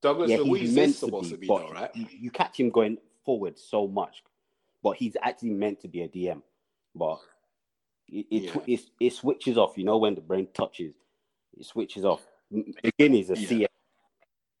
Douglas 0.00 0.30
yeah, 0.30 0.38
Luiz 0.38 0.60
he's 0.60 0.70
is 0.70 0.76
meant 0.76 0.94
supposed 0.94 1.30
to 1.30 1.34
to 1.36 1.40
be, 1.40 1.46
be, 1.46 1.48
but 1.48 1.58
though, 1.68 1.72
right? 1.72 1.90
you, 1.94 2.06
you 2.10 2.30
catch 2.30 2.58
him 2.60 2.70
going 2.70 2.98
forward 3.24 3.58
so 3.58 3.86
much, 3.88 4.22
but 4.82 4.96
he's 4.96 5.16
actually 5.22 5.50
meant 5.50 5.80
to 5.80 5.88
be 5.88 6.02
a 6.02 6.08
DM. 6.08 6.42
But 6.94 7.20
it 8.08 8.26
it, 8.30 8.42
Yeah. 8.44 8.56
it, 8.66 8.80
it 9.00 9.12
switches 9.12 9.56
off. 9.56 9.78
You 9.78 9.84
know 9.84 9.98
when 9.98 10.14
the 10.14 10.20
brain 10.20 10.48
touches, 10.52 10.94
it 11.56 11.64
switches 11.64 12.04
off. 12.04 12.22
Again, 12.52 13.14
is 13.14 13.30
a 13.30 13.36
Yeah. 13.38 13.48
CM. 13.48 13.66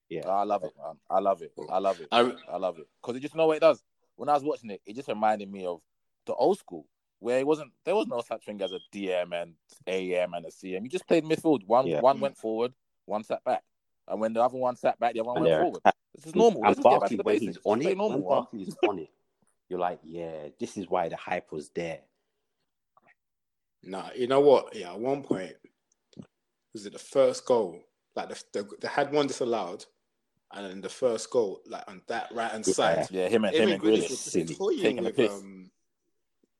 Yeah, 0.08 0.28
I 0.28 0.44
love 0.44 0.64
it, 0.64 0.72
man. 0.76 0.96
I 1.10 1.18
love 1.18 1.42
it. 1.42 1.52
I 1.68 1.78
love 1.78 2.00
it. 2.00 2.08
I, 2.12 2.32
I 2.48 2.56
love 2.56 2.78
it. 2.78 2.86
Because 3.00 3.16
it 3.16 3.20
just 3.20 3.34
you 3.34 3.38
know 3.38 3.46
what 3.46 3.56
it 3.56 3.60
does. 3.60 3.82
When 4.16 4.28
I 4.28 4.34
was 4.34 4.44
watching 4.44 4.70
it, 4.70 4.80
it 4.86 4.94
just 4.94 5.08
reminded 5.08 5.50
me 5.50 5.66
of 5.66 5.80
the 6.26 6.34
old 6.34 6.58
school 6.58 6.86
where 7.20 7.38
it 7.38 7.46
wasn't 7.46 7.72
there 7.84 7.94
was 7.94 8.06
no 8.06 8.20
such 8.20 8.44
thing 8.44 8.60
as 8.62 8.72
a 8.72 8.80
DM 8.92 9.32
and 9.32 9.54
AM 9.86 10.34
and 10.34 10.46
a 10.46 10.50
CM. 10.50 10.82
You 10.82 10.88
just 10.88 11.06
played 11.06 11.24
midfield. 11.24 11.66
One 11.66 11.86
Yeah. 11.86 12.00
one 12.00 12.20
went 12.20 12.36
forward, 12.36 12.74
one 13.06 13.24
sat 13.24 13.42
back. 13.44 13.62
And 14.08 14.20
when 14.20 14.32
the 14.32 14.42
other 14.42 14.58
one 14.58 14.76
sat 14.76 14.98
back, 14.98 15.14
the 15.14 15.20
other 15.20 15.28
one 15.28 15.36
And 15.36 15.44
went 15.44 15.54
they're 15.54 15.64
forward. 15.64 15.82
This 16.14 16.26
is 16.26 16.34
normal. 16.34 16.60
And 16.62 16.68
Let's 16.68 16.78
just 16.78 16.88
get 16.88 17.00
back 17.00 17.00
Barkley, 17.00 17.16
when 17.22 17.40
he's 17.40 17.58
on 17.64 17.82
it, 17.82 17.96
normal, 17.96 18.20
when. 18.20 18.28
Barkley's 18.28 18.76
on 18.86 18.98
it, 18.98 19.10
you're 19.68 19.78
like, 19.78 20.00
yeah, 20.02 20.48
this 20.60 20.76
is 20.76 20.88
why 20.88 21.08
the 21.08 21.16
hype 21.16 21.50
was 21.52 21.70
there. 21.70 22.00
Nah, 23.82 24.10
you 24.16 24.26
know 24.26 24.40
what? 24.40 24.74
Yeah, 24.74 24.92
at 24.92 25.00
one 25.00 25.22
point, 25.22 25.54
was 26.72 26.86
it 26.86 26.92
the 26.92 26.98
first 26.98 27.44
goal? 27.46 27.80
Like 28.16 28.28
the, 28.28 28.42
the, 28.52 28.68
they 28.80 28.88
had 28.88 29.12
one 29.12 29.26
disallowed, 29.26 29.84
and 30.52 30.66
then 30.66 30.80
the 30.80 30.88
first 30.88 31.30
goal, 31.30 31.60
like 31.66 31.84
on 31.88 32.02
that 32.06 32.30
right 32.32 32.50
hand 32.50 32.66
Yeah. 32.66 32.72
side, 32.72 33.08
Yeah, 33.10 33.28
him 33.28 33.44
and 33.44 33.54
him 33.54 33.62
Evan 33.62 33.74
and 33.74 33.82
Grealish 33.82 34.10
Grealish 34.10 34.34
was 34.34 34.58
toying 34.58 34.80
taking 34.80 35.04
the 35.04 35.10
with 35.10 35.30
um. 35.30 35.70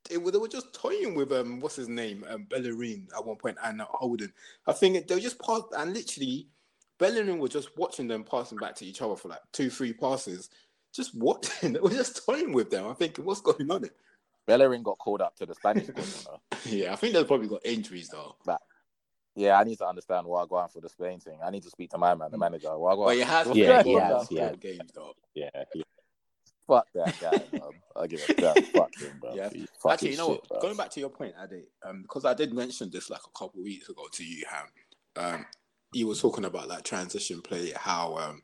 They 0.07 0.17
were, 0.17 0.29
they 0.29 0.37
were 0.37 0.47
just 0.47 0.71
toying 0.71 1.15
with 1.15 1.31
um 1.31 1.59
what's 1.59 1.77
his 1.77 1.89
name 1.89 2.23
um 2.29 2.43
Bellerin 2.43 3.07
at 3.15 3.25
one 3.25 3.37
point 3.37 3.57
and 3.63 3.81
uh, 3.81 3.85
Holding. 3.89 4.31
I 4.67 4.73
think 4.73 5.07
they 5.07 5.15
were 5.15 5.21
just 5.21 5.39
pass 5.39 5.61
and 5.75 5.93
literally 5.93 6.47
Bellerin 6.99 7.39
was 7.39 7.51
just 7.51 7.77
watching 7.77 8.07
them 8.07 8.23
passing 8.23 8.57
back 8.57 8.75
to 8.75 8.85
each 8.85 9.01
other 9.01 9.15
for 9.15 9.27
like 9.29 9.41
two 9.51 9.69
three 9.69 9.93
passes, 9.93 10.49
just 10.93 11.15
watching. 11.15 11.73
Were 11.81 11.89
just 11.89 12.25
toying 12.25 12.53
with 12.53 12.69
them. 12.69 12.87
I 12.87 12.93
think 12.93 13.17
what's 13.17 13.41
going 13.41 13.69
on? 13.69 13.89
Bellerin 14.47 14.83
got 14.83 14.97
called 14.97 15.21
up 15.21 15.35
to 15.37 15.45
the 15.45 15.55
Spanish 15.55 15.87
squad. 15.87 16.39
Yeah, 16.65 16.93
I 16.93 16.95
think 16.95 17.13
they've 17.13 17.27
probably 17.27 17.47
got 17.47 17.65
injuries 17.65 18.09
though. 18.09 18.35
Yeah, 19.35 19.59
I 19.59 19.63
need 19.65 19.77
to 19.79 19.85
understand 19.85 20.25
why 20.25 20.45
go 20.49 20.55
on 20.55 20.69
for 20.69 20.79
the 20.79 20.89
Spain 20.89 21.19
thing. 21.19 21.39
I 21.43 21.49
need 21.51 21.63
to 21.63 21.69
speak 21.69 21.89
to 21.91 21.97
my 21.97 22.15
man, 22.15 22.31
the 22.31 22.37
manager. 22.37 22.75
Why 22.77 22.95
go 22.95 23.05
But 23.05 23.15
he 23.15 23.21
has 23.21 23.47
Yeah, 23.53 23.83
he 23.83 23.93
has, 23.93 24.27
he 24.29 24.37
has. 24.37 24.55
games 24.57 24.91
though. 24.93 25.13
Yeah, 25.33 25.49
yeah. 25.73 25.83
Fuck 26.67 26.87
that 26.95 27.19
guy, 27.19 27.43
man. 27.51 27.61
I 27.95 28.07
give 28.07 28.25
a 28.27 28.33
damn. 28.33 28.63
Fuck 28.63 28.95
him, 28.97 29.17
bro. 29.19 29.35
Yeah. 29.35 29.49
Fucking 29.49 29.67
Actually, 29.91 30.11
you 30.11 30.17
know 30.17 30.33
shit, 30.33 30.43
what? 30.47 30.61
Going 30.61 30.77
back 30.77 30.89
to 30.91 30.99
your 30.99 31.09
point, 31.09 31.35
Ade, 31.39 31.65
um, 31.83 32.01
because 32.01 32.25
I 32.25 32.33
did 32.33 32.53
mention 32.53 32.89
this 32.89 33.09
like 33.09 33.19
a 33.19 33.37
couple 33.37 33.59
of 33.59 33.65
weeks 33.65 33.89
ago 33.89 34.03
to 34.11 34.23
you, 34.23 34.45
Ham. 34.49 34.65
Um, 35.17 35.45
you 35.95 36.07
were 36.07 36.15
talking 36.15 36.45
about 36.45 36.67
like 36.67 36.83
transition 36.83 37.41
play, 37.41 37.71
how 37.75 38.17
um, 38.17 38.41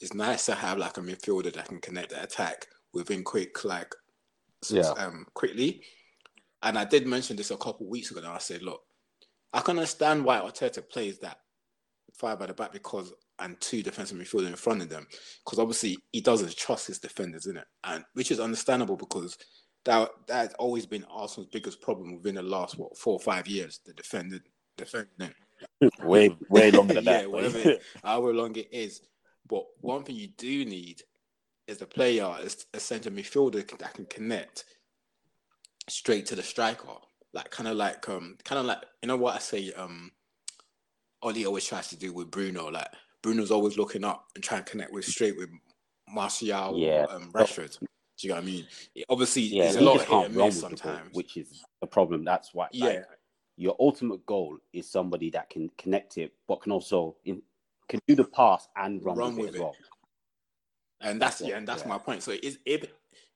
it's 0.00 0.14
nice 0.14 0.46
to 0.46 0.54
have 0.54 0.78
like 0.78 0.96
a 0.96 1.00
midfielder 1.00 1.52
that 1.52 1.68
can 1.68 1.80
connect 1.80 2.10
the 2.10 2.22
attack 2.22 2.66
within 2.92 3.22
quick, 3.22 3.64
like, 3.64 3.94
Yeah. 4.70 4.90
um, 4.96 5.26
quickly. 5.34 5.82
And 6.62 6.78
I 6.78 6.84
did 6.84 7.06
mention 7.06 7.36
this 7.36 7.50
a 7.50 7.56
couple 7.56 7.86
of 7.86 7.90
weeks 7.90 8.10
ago. 8.10 8.20
And 8.20 8.28
I 8.28 8.38
said, 8.38 8.62
look, 8.62 8.80
I 9.52 9.60
can 9.60 9.78
understand 9.78 10.24
why 10.24 10.38
Arteta 10.40 10.88
plays 10.88 11.18
that 11.18 11.38
five 12.14 12.40
at 12.40 12.48
the 12.48 12.54
back 12.54 12.72
because 12.72 13.12
and 13.40 13.60
two 13.60 13.82
defensive 13.82 14.16
midfielders 14.16 14.46
in 14.46 14.54
front 14.54 14.80
of 14.80 14.88
them 14.88 15.06
because 15.44 15.58
obviously 15.58 15.98
he 16.12 16.20
doesn't 16.20 16.56
trust 16.56 16.86
his 16.86 17.00
defenders 17.00 17.46
in 17.46 17.56
it, 17.56 17.66
and 17.82 18.04
which 18.14 18.30
is 18.30 18.40
understandable 18.40 18.96
because 18.96 19.36
that 19.84 20.08
that's 20.26 20.54
always 20.54 20.86
been 20.86 21.04
Arsenal's 21.10 21.50
biggest 21.52 21.80
problem 21.80 22.14
within 22.14 22.36
the 22.36 22.42
last 22.42 22.78
what 22.78 22.96
four 22.96 23.14
or 23.14 23.20
five 23.20 23.46
years. 23.48 23.80
The 23.84 23.92
defending, 23.92 24.40
defending, 24.78 25.34
way, 26.02 26.36
way 26.48 26.70
longer 26.72 26.94
than 26.94 27.04
Yeah, 27.04 27.22
that. 27.22 27.30
whatever 27.30 27.78
long 28.34 28.56
it 28.56 28.68
is. 28.72 29.00
But 29.48 29.64
one 29.80 30.04
thing 30.04 30.16
you 30.16 30.28
do 30.28 30.64
need 30.64 31.02
is 31.66 31.80
a 31.82 31.86
player, 31.86 32.34
is 32.42 32.66
a 32.74 32.80
centre 32.80 33.10
midfielder 33.10 33.66
that 33.78 33.94
can 33.94 34.06
connect 34.06 34.64
straight 35.88 36.26
to 36.26 36.36
the 36.36 36.42
striker, 36.42 36.88
like 37.32 37.50
kind 37.50 37.68
of 37.68 37.76
like 37.76 38.08
um, 38.08 38.36
kind 38.44 38.58
of 38.58 38.66
like 38.66 38.78
you 39.02 39.08
know 39.08 39.16
what 39.16 39.34
I 39.36 39.38
say 39.38 39.72
um, 39.72 40.10
Ollie 41.22 41.46
always 41.46 41.64
tries 41.66 41.88
to 41.88 41.96
do 41.96 42.12
with 42.12 42.30
Bruno, 42.30 42.68
like 42.70 42.88
Bruno's 43.22 43.50
always 43.50 43.76
looking 43.78 44.04
up 44.04 44.26
and 44.34 44.42
trying 44.44 44.64
to 44.64 44.70
connect 44.70 44.92
with 44.92 45.04
straight 45.04 45.36
with 45.36 45.50
Martial 46.08 46.78
Yeah. 46.78 47.04
or 47.04 47.12
um, 47.16 47.32
Rashford. 47.32 47.78
Do 47.80 47.86
you 48.20 48.28
know 48.28 48.36
what 48.36 48.42
I 48.42 48.46
mean? 48.46 48.66
It- 48.94 49.06
obviously, 49.08 49.42
Yeah, 49.42 49.64
there's 49.64 49.76
a 49.76 49.80
lot 49.82 49.96
of 50.00 50.06
hit 50.06 50.26
and 50.26 50.36
miss 50.36 50.60
the 50.62 50.68
ball, 50.76 50.98
which 51.12 51.36
is 51.36 51.64
the 51.80 51.86
problem. 51.86 52.24
That's 52.24 52.54
why. 52.54 52.68
yeah, 52.72 52.86
like, 52.86 53.06
your 53.56 53.76
ultimate 53.78 54.24
goal 54.26 54.58
is 54.72 54.90
somebody 54.90 55.30
that 55.30 55.48
can 55.50 55.70
connect 55.78 56.18
it, 56.18 56.32
but 56.48 56.60
can 56.62 56.72
also 56.72 57.16
in, 57.24 57.40
can 57.88 58.00
do 58.08 58.14
the 58.14 58.24
pass 58.24 58.68
and 58.76 59.04
run, 59.04 59.16
Run 59.16 59.36
with, 59.36 59.46
with 59.46 59.54
it 59.56 59.60
well. 59.60 59.74
and 61.00 61.20
that's 61.20 61.40
yeah, 61.40 61.56
and 61.56 61.66
that's 61.68 61.82
yeah. 61.82 61.88
my 61.88 61.98
point. 61.98 62.22
So 62.22 62.32
is 62.42 62.58
if 62.64 62.84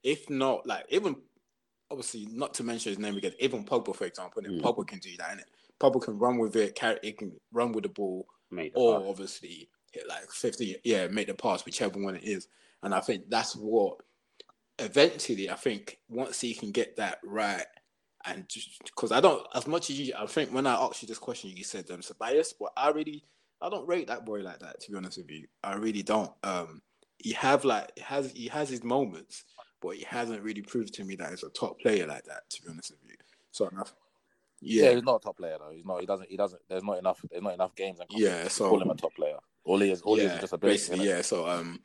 if 0.03 0.29
not 0.31 0.67
like 0.67 0.87
even 0.89 1.17
obviously 1.91 2.27
not 2.31 2.55
to 2.55 2.65
mention 2.65 2.91
his 2.91 2.99
name 2.99 3.17
again, 3.17 3.33
even 3.41 3.65
Pogba 3.65 3.95
for 3.95 4.05
example, 4.05 4.43
and 4.45 4.61
Mm. 4.61 4.63
Pogba 4.65 4.87
can 4.87 4.99
do 4.99 5.11
that, 5.19 5.37
innit? 5.39 5.45
Pogba 5.81 6.03
can 6.03 6.19
run 6.19 6.39
with 6.39 6.57
it, 6.57 6.75
carry 6.75 6.99
it 7.03 7.19
can 7.19 7.33
run 7.53 7.73
with 7.73 7.85
the 7.85 7.89
ball, 7.89 8.27
the 8.51 8.71
or 8.75 9.01
pass. 9.01 9.09
obviously 9.09 9.69
hit 9.93 10.07
like 10.09 10.31
50, 10.31 10.77
yeah, 10.85 11.07
make 11.09 11.29
the 11.29 11.35
pass, 11.35 11.65
whichever 11.65 11.99
one 12.03 12.17
it 12.17 12.25
is. 12.25 12.49
And 12.83 12.95
I 12.95 13.01
think 13.01 13.31
that's 13.31 13.57
what 13.57 13.97
eventually 14.79 15.49
I 15.51 15.55
think 15.55 15.99
once 16.09 16.41
he 16.41 16.55
can 16.55 16.73
get 16.73 16.97
that 16.97 17.19
right 17.25 17.65
and 18.25 18.49
just 18.49 18.83
because 18.85 19.13
I 19.13 19.21
don't 19.21 19.47
as 19.55 19.67
much 19.67 19.91
as 19.91 19.99
you 20.01 20.13
I 20.19 20.27
think 20.27 20.51
when 20.53 20.67
I 20.67 20.75
asked 20.75 21.03
you 21.03 21.09
this 21.09 21.19
question 21.19 21.51
you 21.55 21.65
said 21.65 21.91
um 21.91 22.01
Ceballos, 22.01 22.53
but 22.59 22.73
I 22.77 22.91
really 22.91 23.25
I 23.61 23.69
don't 23.69 23.89
rate 23.89 24.07
that 24.09 24.25
boy 24.27 24.41
like 24.41 24.61
that 24.61 24.81
to 24.81 24.91
be 24.91 24.97
honest 24.97 25.19
with 25.19 25.31
you. 25.31 25.47
I 25.63 25.75
really 25.75 26.03
don't. 26.03 26.33
Um 26.43 26.83
he 27.19 27.33
have 27.33 27.65
like 27.65 27.91
he 27.97 28.03
has 28.03 28.31
he 28.33 28.49
has 28.49 28.69
his 28.69 28.85
moments, 28.85 29.45
but 29.81 29.97
he 29.97 30.05
hasn't 30.05 30.43
really 30.43 30.63
proved 30.63 30.95
to 30.95 31.05
me 31.05 31.17
that 31.17 31.31
he's 31.31 31.43
a 31.43 31.51
top 31.51 31.81
player 31.81 32.07
like 32.07 32.25
that, 32.25 32.49
to 32.51 32.63
be 32.63 32.69
honest 32.71 32.91
with 32.93 33.01
you. 33.11 33.17
So 33.51 33.69
enough. 33.69 33.95
Yeah, 34.61 34.85
Yeah, 34.91 34.95
he's 34.97 35.05
not 35.05 35.17
a 35.17 35.25
top 35.25 35.37
player 35.37 35.57
though. 35.59 35.71
He's 35.73 35.85
not. 35.85 36.01
He 36.01 36.07
doesn't. 36.07 36.29
He 36.29 36.37
doesn't. 36.37 36.61
There's 36.69 36.83
not 36.85 36.99
enough. 36.99 37.21
There's 37.31 37.43
not 37.43 37.55
enough 37.55 37.75
games. 37.77 38.01
And 38.01 38.09
Yeah, 38.11 38.49
so- 38.49 38.69
call 38.69 38.83
him 38.83 38.91
a 38.91 38.95
top 38.97 39.15
player. 39.15 39.37
All 39.65 39.79
he 39.79 39.91
is. 39.91 40.01
All 40.03 40.17
he 40.17 40.23
is 40.23 40.29
yeah, 40.31 40.35
is 40.37 40.41
just 40.41 40.53
ability. 40.53 40.75
basically, 40.77 41.07
yeah. 41.09 41.23
So 41.23 41.47
um, 41.49 41.79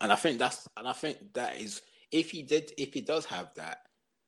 and 0.00 0.12
I 0.12 0.16
think 0.16 0.38
that's 0.38 0.68
and 0.76 0.86
I 0.88 0.92
think 0.92 1.32
that 1.34 1.58
is 1.60 1.80
if 2.10 2.30
he 2.30 2.42
did 2.42 2.72
if 2.76 2.92
he 2.92 3.00
does 3.02 3.24
have 3.26 3.52
that, 3.56 3.78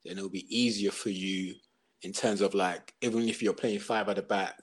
then 0.07 0.19
it'll 0.19 0.31
be 0.31 0.47
easier 0.49 0.91
for 0.91 1.11
you 1.11 1.55
in 2.03 2.13
terms 2.13 2.41
of 2.41 2.55
like 2.55 2.93
even 3.03 3.29
if 3.29 3.43
you're 3.43 3.53
playing 3.55 3.81
five 3.81 4.09
at 4.09 4.17
the 4.17 4.23
back, 4.23 4.57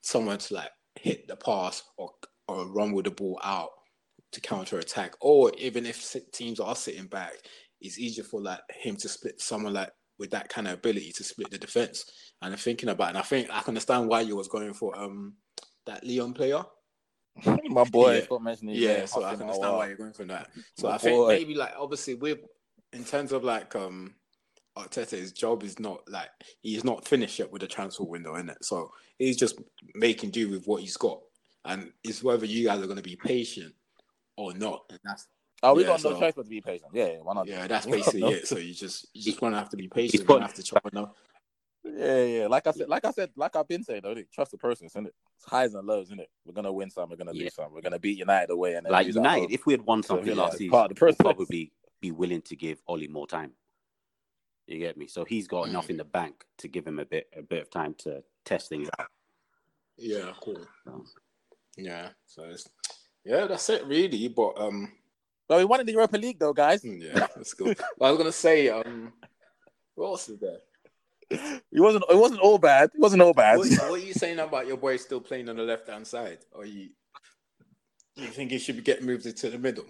someone 0.00 0.38
to 0.38 0.54
like 0.54 0.70
hit 0.96 1.26
the 1.28 1.36
pass 1.36 1.82
or 1.96 2.10
or 2.48 2.66
run 2.72 2.92
with 2.92 3.04
the 3.04 3.10
ball 3.10 3.38
out 3.44 3.70
to 4.32 4.40
counter 4.40 4.78
attack, 4.78 5.14
or 5.20 5.52
even 5.58 5.86
if 5.86 6.16
teams 6.32 6.60
are 6.60 6.76
sitting 6.76 7.06
back, 7.06 7.32
it's 7.80 7.98
easier 7.98 8.24
for 8.24 8.40
like 8.42 8.60
him 8.70 8.96
to 8.96 9.08
split 9.08 9.40
someone 9.40 9.74
like 9.74 9.90
with 10.18 10.30
that 10.30 10.48
kind 10.48 10.66
of 10.66 10.74
ability 10.74 11.12
to 11.12 11.24
split 11.24 11.50
the 11.50 11.58
defense. 11.58 12.04
And 12.42 12.52
I'm 12.52 12.58
thinking 12.58 12.88
about, 12.88 13.10
and 13.10 13.18
I 13.18 13.22
think 13.22 13.48
I 13.50 13.60
can 13.60 13.68
understand 13.70 14.08
why 14.08 14.22
you 14.22 14.36
was 14.36 14.48
going 14.48 14.74
for 14.74 14.98
um 14.98 15.34
that 15.86 16.04
Lyon 16.04 16.32
player. 16.34 16.62
My 17.46 17.84
boy. 17.84 18.16
Yeah. 18.16 18.24
Stop 18.24 18.42
mentioning. 18.42 18.74
Yeah, 18.76 19.04
so 19.06 19.24
I 19.24 19.32
can 19.32 19.42
understand 19.42 19.72
Odoi. 19.72 19.76
why 19.76 19.86
you're 19.88 19.96
going 19.96 20.12
for 20.12 20.24
that. 20.24 20.48
So 20.76 20.88
My 20.88 20.94
I 20.94 20.98
think 20.98 21.16
boy. 21.16 21.28
maybe 21.28 21.54
like 21.54 21.72
obviously 21.78 22.14
with 22.14 22.38
in 22.92 23.04
terms 23.04 23.32
of 23.32 23.44
like 23.44 23.76
um 23.76 24.14
Arteta, 24.78 25.10
his 25.10 25.32
job 25.32 25.62
is 25.62 25.78
not 25.78 26.00
like 26.08 26.30
he's 26.62 26.84
not 26.84 27.06
finished 27.06 27.38
yet 27.38 27.50
with 27.50 27.60
the 27.62 27.66
transfer 27.68 28.04
window 28.04 28.36
in 28.36 28.48
it. 28.50 28.64
So 28.64 28.90
he's 29.18 29.36
just 29.36 29.60
making 29.94 30.30
do 30.30 30.48
with 30.50 30.66
what 30.66 30.80
he's 30.82 30.96
got. 30.96 31.20
And 31.64 31.92
it's 32.04 32.22
whether 32.22 32.46
you 32.46 32.64
guys 32.66 32.80
are 32.82 32.86
gonna 32.86 33.02
be 33.02 33.16
patient 33.16 33.74
or 34.36 34.54
not. 34.54 34.84
And 34.90 35.00
that's 35.04 35.26
Oh, 35.60 35.74
we 35.74 35.82
Yeah, 35.82 35.88
got 35.88 36.04
no 36.04 36.12
so- 36.12 36.20
choice 36.20 36.34
but 36.36 36.44
to 36.44 36.48
be 36.48 36.60
patient. 36.60 36.92
Yeah, 36.94 37.16
why 37.20 37.34
not? 37.34 37.48
yeah, 37.48 37.66
that's 37.66 37.84
basically 37.86 38.20
no- 38.20 38.28
it. 38.30 38.46
So 38.46 38.58
you 38.58 38.72
just 38.72 39.06
you 39.12 39.22
just 39.22 39.42
wanna 39.42 39.58
have 39.58 39.70
to 39.70 39.76
be 39.76 39.88
patient, 39.88 40.12
He's 40.12 40.20
you 40.20 40.26
put- 40.26 40.40
have 40.42 40.54
to 40.54 40.62
chop 40.62 40.86
it 40.86 40.96
up. 40.96 41.16
Yeah, 41.84 42.24
yeah. 42.24 42.46
Like 42.46 42.66
I 42.66 42.70
said, 42.72 42.88
like 42.88 43.04
I 43.04 43.10
said, 43.12 43.30
like 43.34 43.56
I've 43.56 43.66
been 43.66 43.82
saying, 43.82 44.02
though, 44.04 44.14
trust 44.32 44.50
the 44.52 44.58
process, 44.58 44.90
isn't 44.92 45.06
it? 45.06 45.14
It's 45.36 45.44
highs 45.46 45.74
and 45.74 45.86
lows, 45.86 46.08
isn't 46.08 46.20
it? 46.20 46.28
We're 46.44 46.52
gonna 46.52 46.72
win 46.72 46.90
some, 46.90 47.08
we're 47.10 47.16
gonna 47.16 47.32
Yeah. 47.32 47.44
lose 47.44 47.54
some. 47.54 47.72
We're 47.72 47.80
gonna 47.80 47.98
beat 47.98 48.18
United 48.18 48.50
away 48.50 48.74
and 48.74 48.86
like 48.88 49.06
United, 49.08 49.50
if 49.52 49.64
we 49.66 49.72
had 49.72 49.82
won 49.82 50.02
So, 50.02 50.08
something 50.14 50.28
yeah, 50.28 50.34
last 50.42 50.52
it's 50.52 50.58
season, 50.58 50.70
part 50.70 50.90
of 50.90 50.96
the 50.96 51.04
we'd 51.04 51.16
process. 51.16 51.16
probably 51.34 51.72
be 52.00 52.10
willing 52.12 52.42
to 52.42 52.54
give 52.56 52.80
Ollie 52.86 53.08
more 53.08 53.26
time. 53.26 53.52
You 54.68 54.78
get 54.78 54.96
me? 54.98 55.06
So 55.06 55.24
he's 55.24 55.48
got 55.48 55.68
enough 55.68 55.86
Mm. 55.86 55.90
in 55.90 55.96
the 55.96 56.04
bank 56.04 56.44
to 56.58 56.68
give 56.68 56.86
him 56.86 56.98
a 56.98 57.04
bit 57.04 57.28
a 57.36 57.42
bit 57.42 57.62
of 57.62 57.70
time 57.70 57.94
to 58.00 58.22
test 58.44 58.68
things 58.68 58.88
out. 58.98 59.08
Yeah, 59.96 60.32
cool. 60.40 60.60
So, 60.84 61.04
Yeah. 61.76 62.10
So 62.26 62.44
it's 62.44 62.68
yeah, 63.24 63.46
that's 63.46 63.68
it 63.70 63.84
really. 63.86 64.28
But 64.28 64.60
um 64.60 64.92
Well, 65.48 65.58
we 65.58 65.64
won 65.64 65.80
in 65.80 65.86
the 65.86 65.92
Europa 65.92 66.18
League, 66.18 66.38
though, 66.38 66.52
guys. 66.52 66.84
yeah, 66.84 67.26
that's 67.34 67.54
cool. 67.54 67.74
Well, 67.96 68.08
I 68.08 68.10
was 68.10 68.18
gonna 68.18 68.32
say, 68.32 68.68
um 68.68 69.12
what 69.94 70.08
else 70.08 70.28
is 70.28 70.38
there? 70.38 70.60
It 71.30 71.80
wasn't. 71.80 72.04
It 72.08 72.16
wasn't 72.16 72.40
all 72.40 72.56
bad. 72.58 72.90
It 72.94 73.00
wasn't 73.00 73.20
all 73.22 73.34
bad. 73.34 73.58
What, 73.58 73.68
what 73.70 73.90
are 73.90 73.98
you 73.98 74.14
saying 74.14 74.38
about 74.38 74.66
your 74.66 74.76
boy 74.78 74.96
still 74.96 75.20
playing 75.20 75.48
on 75.50 75.56
the 75.56 75.62
left 75.62 75.88
hand 75.88 76.06
side? 76.06 76.38
Or 76.52 76.64
you 76.64 76.90
you 78.16 78.28
think 78.28 78.50
he 78.50 78.58
should 78.58 78.76
be 78.76 78.82
getting 78.82 79.04
moved 79.06 79.26
into 79.26 79.50
the 79.50 79.58
middle? 79.58 79.84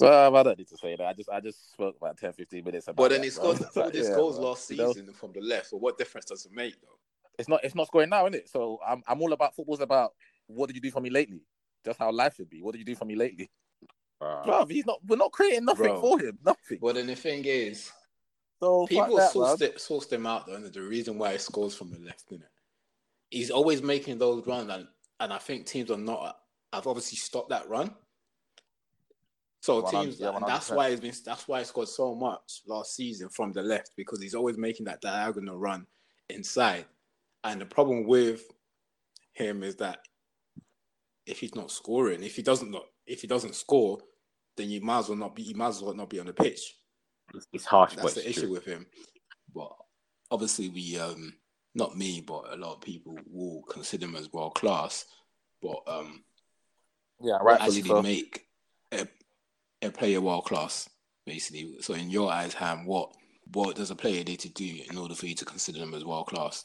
Well, 0.00 0.36
I 0.36 0.42
don't 0.42 0.58
need 0.58 0.68
to 0.68 0.76
say 0.76 0.94
that. 0.96 1.06
I 1.06 1.12
just, 1.12 1.28
I 1.28 1.40
just 1.40 1.72
spoke 1.72 1.96
about 1.96 2.16
10, 2.18 2.32
15 2.32 2.64
minutes 2.64 2.86
about. 2.86 2.96
But 2.96 3.10
then 3.10 3.20
that, 3.20 3.24
he 3.26 3.30
scored 3.30 3.58
like, 3.76 3.92
these 3.92 4.08
yeah, 4.08 4.14
goals 4.14 4.38
last 4.38 4.70
You 4.70 4.76
know, 4.76 4.92
season 4.92 5.12
from 5.12 5.32
the 5.32 5.40
left. 5.40 5.70
But 5.72 5.80
what 5.80 5.98
difference 5.98 6.26
does 6.26 6.46
it 6.46 6.52
make 6.52 6.80
though? 6.80 6.98
it's 7.38 7.48
not. 7.48 7.60
It's 7.62 7.74
not 7.74 7.86
scoring 7.86 8.10
now, 8.10 8.26
is 8.26 8.34
it? 8.34 8.48
So 8.48 8.78
I'm, 8.86 9.02
I'm 9.06 9.20
all 9.22 9.32
about 9.32 9.54
football's 9.54 9.80
about. 9.80 10.12
What 10.46 10.66
did 10.66 10.76
you 10.76 10.82
do 10.82 10.90
for 10.90 11.00
me 11.00 11.10
lately? 11.10 11.42
Just 11.84 11.98
how 11.98 12.10
life 12.10 12.34
should 12.36 12.50
be. 12.50 12.60
What 12.60 12.72
did 12.72 12.80
you 12.80 12.84
do 12.84 12.96
for 12.96 13.04
me 13.04 13.14
lately, 13.14 13.50
bro? 14.18 14.66
He's 14.68 14.86
not. 14.86 14.98
We're 15.06 15.16
not 15.16 15.32
creating 15.32 15.64
nothing 15.64 15.86
Bro. 15.86 16.00
for 16.00 16.18
him. 16.18 16.38
Nothing. 16.44 16.78
But 16.80 16.96
then 16.96 17.06
the 17.06 17.14
thing 17.14 17.44
is, 17.44 17.92
So 18.60 18.86
people 18.86 19.16
that, 19.16 19.32
sourced, 19.32 19.62
it, 19.62 19.76
sourced 19.76 20.12
him 20.12 20.26
out 20.26 20.46
though, 20.46 20.54
and 20.54 20.64
the 20.64 20.82
reason 20.82 21.18
why 21.18 21.32
he 21.32 21.38
scores 21.38 21.74
from 21.74 21.90
the 21.90 21.98
left, 21.98 22.24
is 22.32 22.40
it? 22.40 22.48
He's 23.30 23.50
always 23.50 23.82
making 23.82 24.18
those 24.18 24.46
runs, 24.46 24.70
and, 24.70 24.88
and 25.20 25.32
I 25.32 25.38
think 25.38 25.66
teams 25.66 25.90
are 25.90 25.98
not. 25.98 26.38
I've 26.72 26.86
obviously 26.86 27.16
stopped 27.16 27.50
that 27.50 27.68
run. 27.68 27.94
So 29.60 29.80
100, 29.80 30.04
teams, 30.04 30.20
yeah, 30.20 30.36
and 30.36 30.46
that's 30.46 30.70
why 30.70 30.90
he's 30.90 31.00
been. 31.00 31.12
That's 31.24 31.48
why 31.48 31.58
he 31.58 31.64
scored 31.64 31.88
so 31.88 32.14
much 32.14 32.62
last 32.66 32.94
season 32.94 33.28
from 33.28 33.52
the 33.52 33.62
left 33.62 33.90
because 33.96 34.22
he's 34.22 34.34
always 34.34 34.56
making 34.56 34.86
that 34.86 35.00
diagonal 35.00 35.58
run 35.58 35.86
inside. 36.30 36.86
And 37.42 37.60
the 37.60 37.66
problem 37.66 38.06
with 38.06 38.42
him 39.32 39.62
is 39.62 39.76
that 39.76 39.98
if 41.26 41.40
he's 41.40 41.54
not 41.54 41.70
scoring, 41.70 42.22
if 42.22 42.36
he 42.36 42.42
doesn't 42.42 42.70
not, 42.70 42.84
if 43.06 43.20
he 43.20 43.26
doesn't 43.26 43.56
score, 43.56 43.98
then 44.56 44.70
you 44.70 44.80
might 44.80 45.00
as 45.00 45.08
well 45.08 45.18
not 45.18 45.34
be. 45.34 45.42
You 45.42 45.56
might 45.56 45.68
as 45.68 45.82
well 45.82 45.94
not 45.94 46.10
be 46.10 46.20
on 46.20 46.26
the 46.26 46.32
pitch. 46.32 46.76
it's, 47.34 47.46
it's 47.52 47.64
harsh, 47.64 47.94
That's 47.94 48.02
but 48.02 48.14
the 48.14 48.28
it's 48.28 48.38
issue 48.38 48.46
true. 48.46 48.52
with 48.52 48.64
him. 48.64 48.86
But 49.54 49.72
obviously, 50.30 50.68
we 50.68 50.98
um 50.98 51.34
not 51.74 51.96
me, 51.96 52.20
but 52.20 52.52
a 52.52 52.56
lot 52.56 52.74
of 52.74 52.80
people 52.80 53.18
will 53.30 53.62
consider 53.68 54.06
him 54.06 54.16
as 54.16 54.32
world 54.32 54.54
class. 54.54 55.04
But 55.62 55.80
um, 55.86 56.24
Yeah, 57.20 57.34
what 57.34 57.44
right. 57.44 57.60
actually 57.60 58.02
make 58.02 58.46
a, 58.92 59.06
a 59.82 59.90
player 59.90 60.20
world 60.20 60.44
class, 60.44 60.88
basically. 61.26 61.76
So 61.80 61.94
in 61.94 62.10
your 62.10 62.30
eyes, 62.30 62.54
Ham, 62.54 62.84
what 62.84 63.12
what 63.52 63.76
does 63.76 63.90
a 63.90 63.96
player 63.96 64.24
need 64.24 64.40
to 64.40 64.50
do 64.50 64.80
in 64.90 64.98
order 64.98 65.14
for 65.14 65.26
you 65.26 65.34
to 65.36 65.44
consider 65.44 65.78
them 65.78 65.94
as 65.94 66.04
world 66.04 66.26
class? 66.26 66.62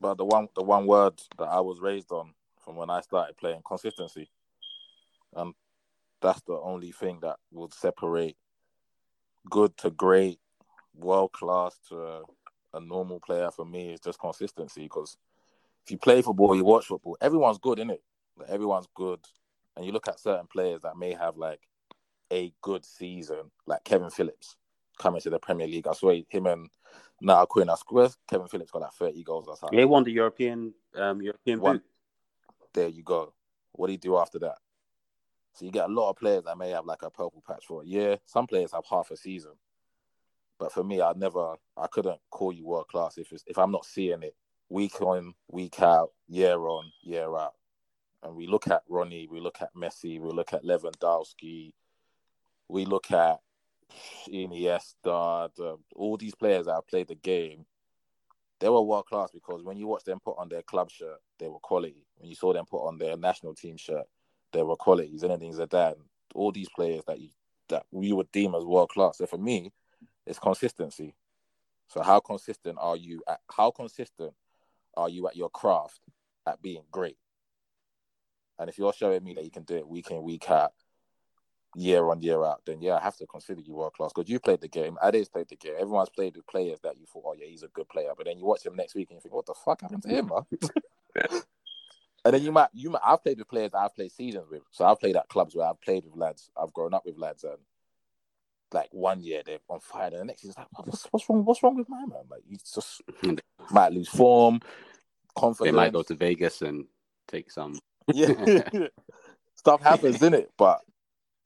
But 0.00 0.18
the 0.18 0.24
one, 0.24 0.48
the 0.54 0.62
one 0.62 0.86
word 0.86 1.14
that 1.38 1.44
I 1.44 1.60
was 1.60 1.80
raised 1.80 2.10
on 2.10 2.34
from 2.64 2.76
when 2.76 2.90
I 2.90 3.00
started 3.00 3.36
playing 3.36 3.62
consistency, 3.64 4.28
and 5.34 5.54
that's 6.20 6.42
the 6.42 6.54
only 6.54 6.92
thing 6.92 7.20
that 7.22 7.36
would 7.52 7.72
separate 7.72 8.36
good 9.48 9.76
to 9.78 9.90
great, 9.90 10.40
world 10.94 11.32
class 11.32 11.78
to 11.88 12.22
a, 12.74 12.80
normal 12.80 13.18
player 13.20 13.50
for 13.50 13.64
me 13.64 13.92
is 13.92 14.00
just 14.00 14.20
consistency. 14.20 14.82
Because 14.82 15.16
if 15.84 15.90
you 15.90 15.96
play 15.96 16.20
football, 16.20 16.54
you 16.54 16.62
watch 16.64 16.86
football, 16.86 17.16
everyone's 17.22 17.58
good, 17.58 17.78
in 17.78 17.88
it. 17.88 18.02
Like, 18.36 18.50
everyone's 18.50 18.88
good, 18.94 19.20
and 19.74 19.86
you 19.86 19.92
look 19.92 20.08
at 20.08 20.20
certain 20.20 20.46
players 20.46 20.82
that 20.82 20.98
may 20.98 21.14
have 21.14 21.38
like 21.38 21.60
a 22.32 22.52
good 22.62 22.84
season, 22.84 23.50
like 23.66 23.84
Kevin 23.84 24.10
Phillips 24.10 24.56
coming 24.98 25.20
to 25.20 25.30
the 25.30 25.38
Premier 25.38 25.66
League. 25.66 25.86
I 25.86 25.92
swear 25.92 26.20
him 26.28 26.46
and 26.46 26.68
Niall 27.20 27.46
Quinn, 27.46 27.70
I 27.70 27.76
swear 27.76 28.08
Kevin 28.28 28.48
Phillips 28.48 28.70
got 28.70 28.82
like 28.82 28.92
30 28.92 29.22
goals 29.22 29.48
or 29.48 29.56
something. 29.56 29.76
They 29.78 29.84
won 29.84 30.04
the 30.04 30.12
European 30.12 30.74
um 30.94 31.22
European 31.22 31.60
One. 31.60 31.76
boot. 31.76 31.84
There 32.74 32.88
you 32.88 33.02
go. 33.02 33.32
What 33.72 33.86
do 33.86 33.92
you 33.92 33.98
do 33.98 34.16
after 34.16 34.38
that? 34.40 34.56
So 35.54 35.64
you 35.64 35.70
get 35.70 35.88
a 35.88 35.92
lot 35.92 36.10
of 36.10 36.16
players 36.16 36.44
that 36.44 36.58
may 36.58 36.70
have 36.70 36.84
like 36.84 37.02
a 37.02 37.10
purple 37.10 37.42
patch 37.46 37.64
for 37.66 37.82
a 37.82 37.86
year. 37.86 38.18
Some 38.26 38.46
players 38.46 38.72
have 38.72 38.84
half 38.88 39.10
a 39.10 39.16
season. 39.16 39.52
But 40.58 40.72
for 40.72 40.84
me, 40.84 41.00
I 41.00 41.12
never, 41.14 41.54
I 41.76 41.86
couldn't 41.86 42.20
call 42.30 42.52
you 42.52 42.66
world 42.66 42.88
class 42.88 43.18
if 43.18 43.32
it's, 43.32 43.44
if 43.46 43.58
I'm 43.58 43.70
not 43.70 43.84
seeing 43.84 44.22
it 44.22 44.34
week 44.68 45.00
on, 45.00 45.34
week 45.50 45.80
out, 45.80 46.10
year 46.28 46.58
on, 46.58 46.90
year 47.02 47.34
out. 47.36 47.54
And 48.22 48.34
we 48.34 48.46
look 48.46 48.68
at 48.68 48.82
Ronnie, 48.88 49.28
we 49.30 49.40
look 49.40 49.58
at 49.60 49.74
Messi, 49.74 50.20
we 50.20 50.30
look 50.30 50.52
at 50.52 50.64
Lewandowski, 50.64 51.72
we 52.68 52.84
look 52.84 53.10
at 53.10 53.38
Iniesta, 54.28 55.50
the, 55.56 55.76
all 55.94 56.16
these 56.16 56.34
players 56.34 56.66
that 56.66 56.74
have 56.74 56.86
played 56.86 57.08
the 57.08 57.14
game. 57.14 57.64
They 58.58 58.68
were 58.68 58.82
world 58.82 59.06
class 59.06 59.30
because 59.32 59.62
when 59.62 59.76
you 59.76 59.86
watch 59.86 60.04
them 60.04 60.18
put 60.18 60.38
on 60.38 60.48
their 60.48 60.62
club 60.62 60.90
shirt, 60.90 61.18
they 61.38 61.48
were 61.48 61.58
quality. 61.58 62.06
When 62.16 62.28
you 62.30 62.34
saw 62.34 62.52
them 62.52 62.64
put 62.64 62.86
on 62.86 62.96
their 62.96 63.16
national 63.16 63.54
team 63.54 63.76
shirt, 63.76 64.06
they 64.52 64.62
were 64.62 64.76
qualities. 64.76 65.22
And 65.22 65.32
anything 65.32 65.52
Zidane, 65.52 65.96
all 66.34 66.52
these 66.52 66.68
players 66.74 67.02
that 67.06 67.20
you 67.20 67.28
that 67.68 67.84
we 67.90 68.12
would 68.12 68.30
deem 68.32 68.54
as 68.54 68.64
world 68.64 68.90
class. 68.90 69.18
So 69.18 69.26
for 69.26 69.38
me, 69.38 69.72
it's 70.26 70.38
consistency. 70.38 71.14
So 71.88 72.02
how 72.02 72.20
consistent 72.20 72.78
are 72.80 72.96
you 72.96 73.22
at 73.28 73.40
how 73.50 73.70
consistent 73.70 74.32
are 74.96 75.08
you 75.08 75.28
at 75.28 75.36
your 75.36 75.50
craft 75.50 76.00
at 76.46 76.62
being 76.62 76.82
great? 76.90 77.18
And 78.58 78.70
if 78.70 78.78
you're 78.78 78.92
showing 78.92 79.22
me 79.22 79.34
that 79.34 79.44
you 79.44 79.50
can 79.50 79.64
do 79.64 79.76
it 79.76 79.86
week 79.86 80.10
in, 80.10 80.22
week 80.22 80.50
out, 80.50 80.72
year 81.76 82.08
on, 82.08 82.22
year 82.22 82.42
out, 82.44 82.62
then 82.64 82.80
yeah, 82.80 82.96
I 82.96 83.00
have 83.00 83.16
to 83.18 83.26
consider 83.26 83.60
you 83.60 83.74
world 83.74 83.92
class 83.92 84.12
because 84.14 84.30
you 84.30 84.40
played 84.40 84.60
the 84.60 84.68
game. 84.68 84.96
Ade's 85.02 85.28
played 85.28 85.48
the 85.48 85.56
game. 85.56 85.74
Everyone's 85.78 86.08
played 86.08 86.36
with 86.36 86.46
players 86.46 86.80
that 86.82 86.98
you 86.98 87.06
thought, 87.06 87.24
oh 87.26 87.34
yeah, 87.38 87.46
he's 87.46 87.62
a 87.62 87.68
good 87.68 87.88
player. 87.88 88.10
But 88.16 88.26
then 88.26 88.38
you 88.38 88.46
watch 88.46 88.64
him 88.64 88.76
next 88.76 88.94
week 88.94 89.10
and 89.10 89.16
you 89.16 89.20
think, 89.20 89.34
what 89.34 89.46
the 89.46 89.54
fuck 89.54 89.82
happened 89.82 90.02
to 90.02 90.08
him, 90.08 90.28
man? 90.28 90.46
and 92.24 92.34
then 92.34 92.42
you 92.42 92.50
might, 92.50 92.68
you 92.72 92.90
might, 92.90 93.02
I've 93.04 93.22
played 93.22 93.38
with 93.38 93.48
players 93.48 93.72
that 93.72 93.78
I've 93.78 93.94
played 93.94 94.10
seasons 94.10 94.46
with. 94.50 94.62
So 94.70 94.86
I've 94.86 94.98
played 94.98 95.16
at 95.16 95.28
clubs 95.28 95.54
where 95.54 95.66
I've 95.66 95.80
played 95.80 96.04
with 96.04 96.16
lads. 96.16 96.50
I've 96.60 96.72
grown 96.72 96.94
up 96.94 97.04
with 97.04 97.18
lads, 97.18 97.44
and 97.44 97.58
like 98.72 98.88
one 98.92 99.22
year 99.22 99.42
they're 99.44 99.58
on 99.68 99.80
fire, 99.80 100.06
and 100.06 100.20
the 100.20 100.24
next 100.24 100.44
year's 100.44 100.56
like, 100.56 100.66
what's, 100.78 101.06
what's 101.10 101.28
wrong? 101.28 101.44
What's 101.44 101.62
wrong 101.62 101.76
with 101.76 101.88
my 101.88 102.00
man? 102.00 102.24
Like 102.30 102.42
you 102.48 102.56
just 102.56 103.02
might 103.70 103.92
lose 103.92 104.08
form, 104.08 104.60
confidence. 105.36 105.72
They 105.72 105.76
might 105.76 105.92
go 105.92 106.02
to 106.02 106.14
Vegas 106.14 106.62
and 106.62 106.86
take 107.28 107.50
some. 107.50 107.78
yeah, 108.14 108.32
stuff 109.56 109.82
happens 109.82 110.22
in 110.22 110.32
it, 110.32 110.50
but 110.56 110.80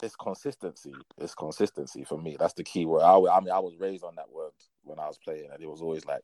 it's 0.02 0.16
consistency. 0.16 0.94
It's 1.18 1.34
consistency 1.34 2.04
for 2.04 2.18
me. 2.18 2.36
That's 2.38 2.54
the 2.54 2.64
key 2.64 2.86
word. 2.86 3.02
I, 3.02 3.16
I 3.16 3.40
mean, 3.40 3.50
I 3.50 3.58
was 3.58 3.76
raised 3.78 4.04
on 4.04 4.14
that 4.16 4.30
word 4.30 4.52
when 4.82 4.98
I 4.98 5.06
was 5.06 5.18
playing, 5.18 5.50
and 5.52 5.62
it 5.62 5.68
was 5.68 5.82
always 5.82 6.04
like 6.04 6.22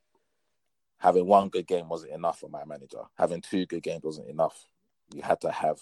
having 0.99 1.27
one 1.27 1.49
good 1.49 1.67
game 1.67 1.89
wasn't 1.89 2.13
enough 2.13 2.41
for 2.41 2.49
my 2.49 2.65
manager. 2.65 3.03
Having 3.19 3.43
two 3.43 3.67
good 3.67 3.83
games 3.83 4.03
wasn't 4.05 4.29
enough. 4.29 4.67
You 5.15 5.23
had 5.23 5.41
to 5.43 5.51
have 5.51 5.79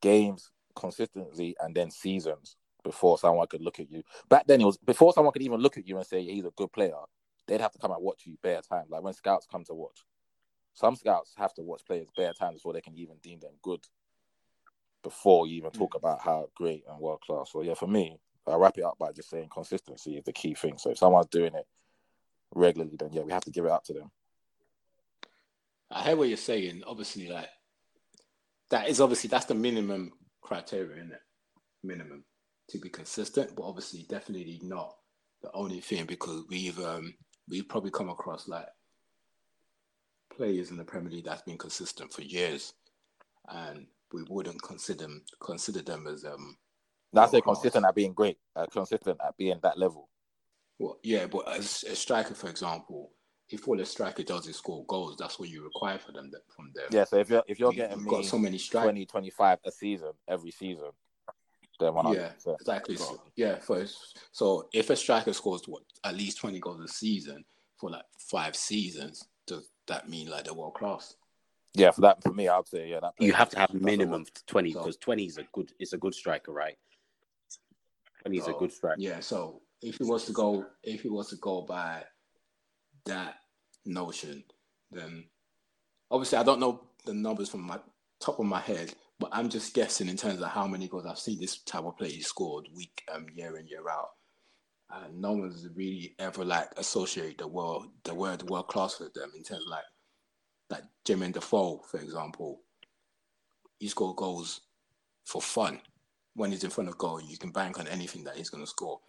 games 0.00 0.50
consistently 0.74 1.56
and 1.60 1.74
then 1.74 1.90
seasons 1.90 2.56
before 2.84 3.18
someone 3.18 3.46
could 3.48 3.62
look 3.62 3.80
at 3.80 3.90
you. 3.90 4.02
Back 4.28 4.46
then, 4.46 4.60
it 4.60 4.64
was 4.64 4.76
before 4.78 5.12
someone 5.12 5.32
could 5.32 5.42
even 5.42 5.60
look 5.60 5.76
at 5.76 5.86
you 5.86 5.96
and 5.96 6.06
say 6.06 6.22
he's 6.24 6.44
a 6.44 6.52
good 6.56 6.72
player. 6.72 6.94
They'd 7.46 7.60
have 7.60 7.72
to 7.72 7.78
come 7.78 7.90
and 7.90 8.02
watch 8.02 8.22
you 8.26 8.36
bare 8.42 8.60
time. 8.60 8.84
Like 8.88 9.02
when 9.02 9.14
scouts 9.14 9.46
come 9.50 9.64
to 9.64 9.74
watch, 9.74 10.04
some 10.74 10.96
scouts 10.96 11.34
have 11.36 11.54
to 11.54 11.62
watch 11.62 11.82
players 11.86 12.08
bare 12.16 12.32
time 12.32 12.54
before 12.54 12.72
they 12.72 12.80
can 12.80 12.94
even 12.96 13.16
deem 13.22 13.40
them 13.40 13.54
good. 13.62 13.80
Before 15.08 15.46
you 15.46 15.56
even 15.56 15.70
talk 15.70 15.94
about 15.94 16.20
how 16.20 16.50
great 16.54 16.84
and 16.86 17.00
world 17.00 17.22
class. 17.22 17.50
So 17.52 17.62
yeah, 17.62 17.72
for 17.72 17.86
me, 17.86 18.18
I 18.46 18.56
wrap 18.56 18.76
it 18.76 18.84
up 18.84 18.98
by 18.98 19.12
just 19.12 19.30
saying 19.30 19.48
consistency 19.50 20.18
is 20.18 20.24
the 20.24 20.34
key 20.34 20.52
thing. 20.54 20.76
So 20.76 20.90
if 20.90 20.98
someone's 20.98 21.28
doing 21.28 21.54
it 21.54 21.66
regularly, 22.54 22.96
then 22.98 23.10
yeah, 23.14 23.22
we 23.22 23.32
have 23.32 23.44
to 23.44 23.50
give 23.50 23.64
it 23.64 23.70
up 23.70 23.84
to 23.84 23.94
them. 23.94 24.10
I 25.90 26.02
hear 26.02 26.16
what 26.16 26.28
you're 26.28 26.36
saying. 26.36 26.82
Obviously, 26.86 27.30
like 27.30 27.48
that 28.68 28.90
is 28.90 29.00
obviously 29.00 29.28
that's 29.28 29.46
the 29.46 29.54
minimum 29.54 30.12
criteria, 30.42 30.96
isn't 30.96 31.12
it? 31.12 31.22
Minimum 31.82 32.24
to 32.68 32.78
be 32.78 32.90
consistent, 32.90 33.56
but 33.56 33.62
obviously 33.62 34.04
definitely 34.10 34.60
not 34.62 34.94
the 35.42 35.50
only 35.54 35.80
thing 35.80 36.04
because 36.04 36.44
we've 36.50 36.78
um 36.80 37.14
we've 37.48 37.68
probably 37.68 37.90
come 37.90 38.10
across 38.10 38.46
like 38.46 38.68
players 40.36 40.70
in 40.70 40.76
the 40.76 40.84
Premier 40.84 41.10
League 41.10 41.24
that's 41.24 41.40
been 41.42 41.56
consistent 41.56 42.12
for 42.12 42.20
years, 42.20 42.74
and 43.48 43.86
we 44.12 44.22
wouldn't 44.28 44.62
consider 44.62 45.04
them 45.04 45.22
consider 45.40 45.82
them 45.82 46.06
as 46.06 46.24
um. 46.24 46.56
That's 47.12 47.32
it. 47.32 47.42
Consistent 47.42 47.86
at 47.86 47.94
being 47.94 48.12
great. 48.12 48.36
Uh, 48.54 48.66
consistent 48.66 49.18
at 49.26 49.36
being 49.36 49.58
that 49.62 49.78
level. 49.78 50.08
Well, 50.78 50.98
yeah, 51.02 51.26
but 51.26 51.48
as 51.48 51.84
a 51.84 51.96
striker, 51.96 52.34
for 52.34 52.48
example, 52.50 53.12
if 53.50 53.66
all 53.66 53.80
a 53.80 53.86
striker 53.86 54.22
does 54.22 54.46
is 54.46 54.56
score 54.56 54.84
goals, 54.86 55.16
that's 55.18 55.38
what 55.38 55.48
you 55.48 55.64
require 55.64 55.98
for 55.98 56.12
them 56.12 56.30
from 56.54 56.70
them. 56.74 56.84
Yeah, 56.90 57.04
so 57.04 57.16
if 57.16 57.30
you're 57.30 57.42
if 57.46 57.58
you're 57.58 57.72
getting 57.72 58.04
got 58.04 58.24
so 58.24 58.38
many 58.38 58.58
strikers, 58.58 58.90
20, 58.90 59.06
25 59.06 59.58
a 59.64 59.72
season 59.72 60.12
every 60.28 60.50
season, 60.50 60.90
then 61.80 61.92
100%. 61.92 62.14
yeah, 62.14 62.52
exactly. 62.60 62.96
So, 62.96 63.22
yeah, 63.36 63.56
first, 63.58 64.18
so 64.32 64.68
if 64.72 64.90
a 64.90 64.96
striker 64.96 65.32
scores 65.32 65.62
what 65.66 65.82
at 66.04 66.14
least 66.14 66.38
twenty 66.38 66.60
goals 66.60 66.80
a 66.80 66.88
season 66.88 67.44
for 67.76 67.90
like 67.90 68.04
five 68.18 68.54
seasons, 68.54 69.24
does 69.46 69.70
that 69.86 70.08
mean 70.08 70.28
like 70.28 70.44
they're 70.44 70.54
world 70.54 70.74
class? 70.74 71.14
Yeah, 71.78 71.92
for 71.92 72.00
that 72.00 72.22
for 72.22 72.32
me, 72.32 72.48
I'd 72.48 72.66
say 72.66 72.88
yeah. 72.88 73.00
That 73.00 73.14
you 73.20 73.32
have 73.32 73.50
to 73.50 73.58
have 73.58 73.72
minimum 73.72 74.26
twenty 74.46 74.72
because 74.72 74.94
so, 74.94 75.00
twenty 75.00 75.26
is 75.26 75.38
a 75.38 75.44
good 75.52 75.70
is 75.78 75.92
a 75.92 75.98
good 75.98 76.14
striker, 76.14 76.52
right? 76.52 76.76
Twenty 78.22 78.38
is 78.38 78.46
so, 78.46 78.56
a 78.56 78.58
good 78.58 78.72
striker. 78.72 79.00
Yeah, 79.00 79.20
so 79.20 79.62
if 79.80 79.98
he 79.98 80.04
was 80.04 80.24
to 80.26 80.32
go, 80.32 80.66
if 80.82 81.02
he 81.02 81.08
was 81.08 81.30
to 81.30 81.36
go 81.36 81.62
by 81.62 82.02
that 83.04 83.36
notion, 83.86 84.42
then 84.90 85.24
obviously 86.10 86.38
I 86.38 86.42
don't 86.42 86.58
know 86.58 86.82
the 87.04 87.14
numbers 87.14 87.48
from 87.48 87.62
my 87.62 87.78
top 88.20 88.40
of 88.40 88.46
my 88.46 88.60
head, 88.60 88.92
but 89.20 89.30
I'm 89.32 89.48
just 89.48 89.72
guessing 89.72 90.08
in 90.08 90.16
terms 90.16 90.42
of 90.42 90.50
how 90.50 90.66
many 90.66 90.88
goals 90.88 91.06
I've 91.06 91.18
seen 91.18 91.38
this 91.38 91.58
type 91.58 91.84
of 91.84 91.96
player 91.96 92.20
scored 92.20 92.68
week 92.74 93.04
um 93.14 93.26
year 93.32 93.56
in 93.56 93.68
year 93.68 93.88
out. 93.88 94.10
And 94.90 95.20
no 95.20 95.32
one's 95.32 95.68
really 95.76 96.16
ever 96.18 96.44
like 96.44 96.70
associate 96.76 97.38
the 97.38 97.46
world 97.46 97.86
the 98.02 98.14
word 98.14 98.42
world 98.50 98.66
class 98.66 98.98
with 98.98 99.14
them 99.14 99.30
in 99.36 99.44
terms 99.44 99.62
of 99.62 99.70
like 99.70 99.84
like 100.70 100.84
Jermaine 101.04 101.32
Defoe, 101.32 101.82
for 101.90 101.98
example. 101.98 102.60
He 103.78 103.88
scored 103.88 104.16
goals 104.16 104.60
for 105.24 105.40
fun. 105.40 105.80
When 106.34 106.50
he's 106.50 106.64
in 106.64 106.70
front 106.70 106.88
of 106.88 106.98
goal, 106.98 107.20
you 107.20 107.36
can 107.36 107.50
bank 107.50 107.78
on 107.78 107.88
anything 107.88 108.24
that 108.24 108.36
he's 108.36 108.50
gonna 108.50 108.66
score. 108.66 109.00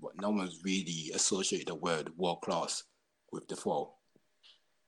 But 0.00 0.20
no 0.20 0.30
one's 0.30 0.60
really 0.64 1.10
associated 1.14 1.68
the 1.68 1.74
word 1.74 2.10
world 2.16 2.40
class 2.42 2.84
with 3.32 3.46
Defoe. 3.48 3.94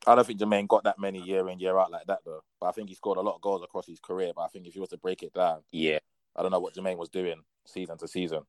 I 0.06 0.14
don't 0.14 0.26
think 0.26 0.40
Jermaine 0.40 0.68
got 0.68 0.84
that 0.84 0.98
many 0.98 1.20
year 1.20 1.48
in 1.48 1.58
year 1.58 1.78
out 1.78 1.90
like 1.90 2.06
that 2.06 2.20
though. 2.24 2.42
But 2.60 2.68
I 2.68 2.72
think 2.72 2.88
he 2.88 2.94
scored 2.94 3.18
a 3.18 3.22
lot 3.22 3.34
of 3.34 3.40
goals 3.40 3.62
across 3.62 3.86
his 3.86 4.00
career. 4.00 4.32
But 4.34 4.42
I 4.42 4.48
think 4.48 4.66
if 4.66 4.74
you 4.74 4.80
was 4.80 4.90
to 4.90 4.96
break 4.98 5.22
it 5.22 5.34
down, 5.34 5.60
yeah, 5.72 5.98
I 6.36 6.42
don't 6.42 6.50
know 6.50 6.60
what 6.60 6.74
Jermaine 6.74 6.96
was 6.96 7.10
doing 7.10 7.42
season 7.66 7.98
to 7.98 8.08
season. 8.08 8.42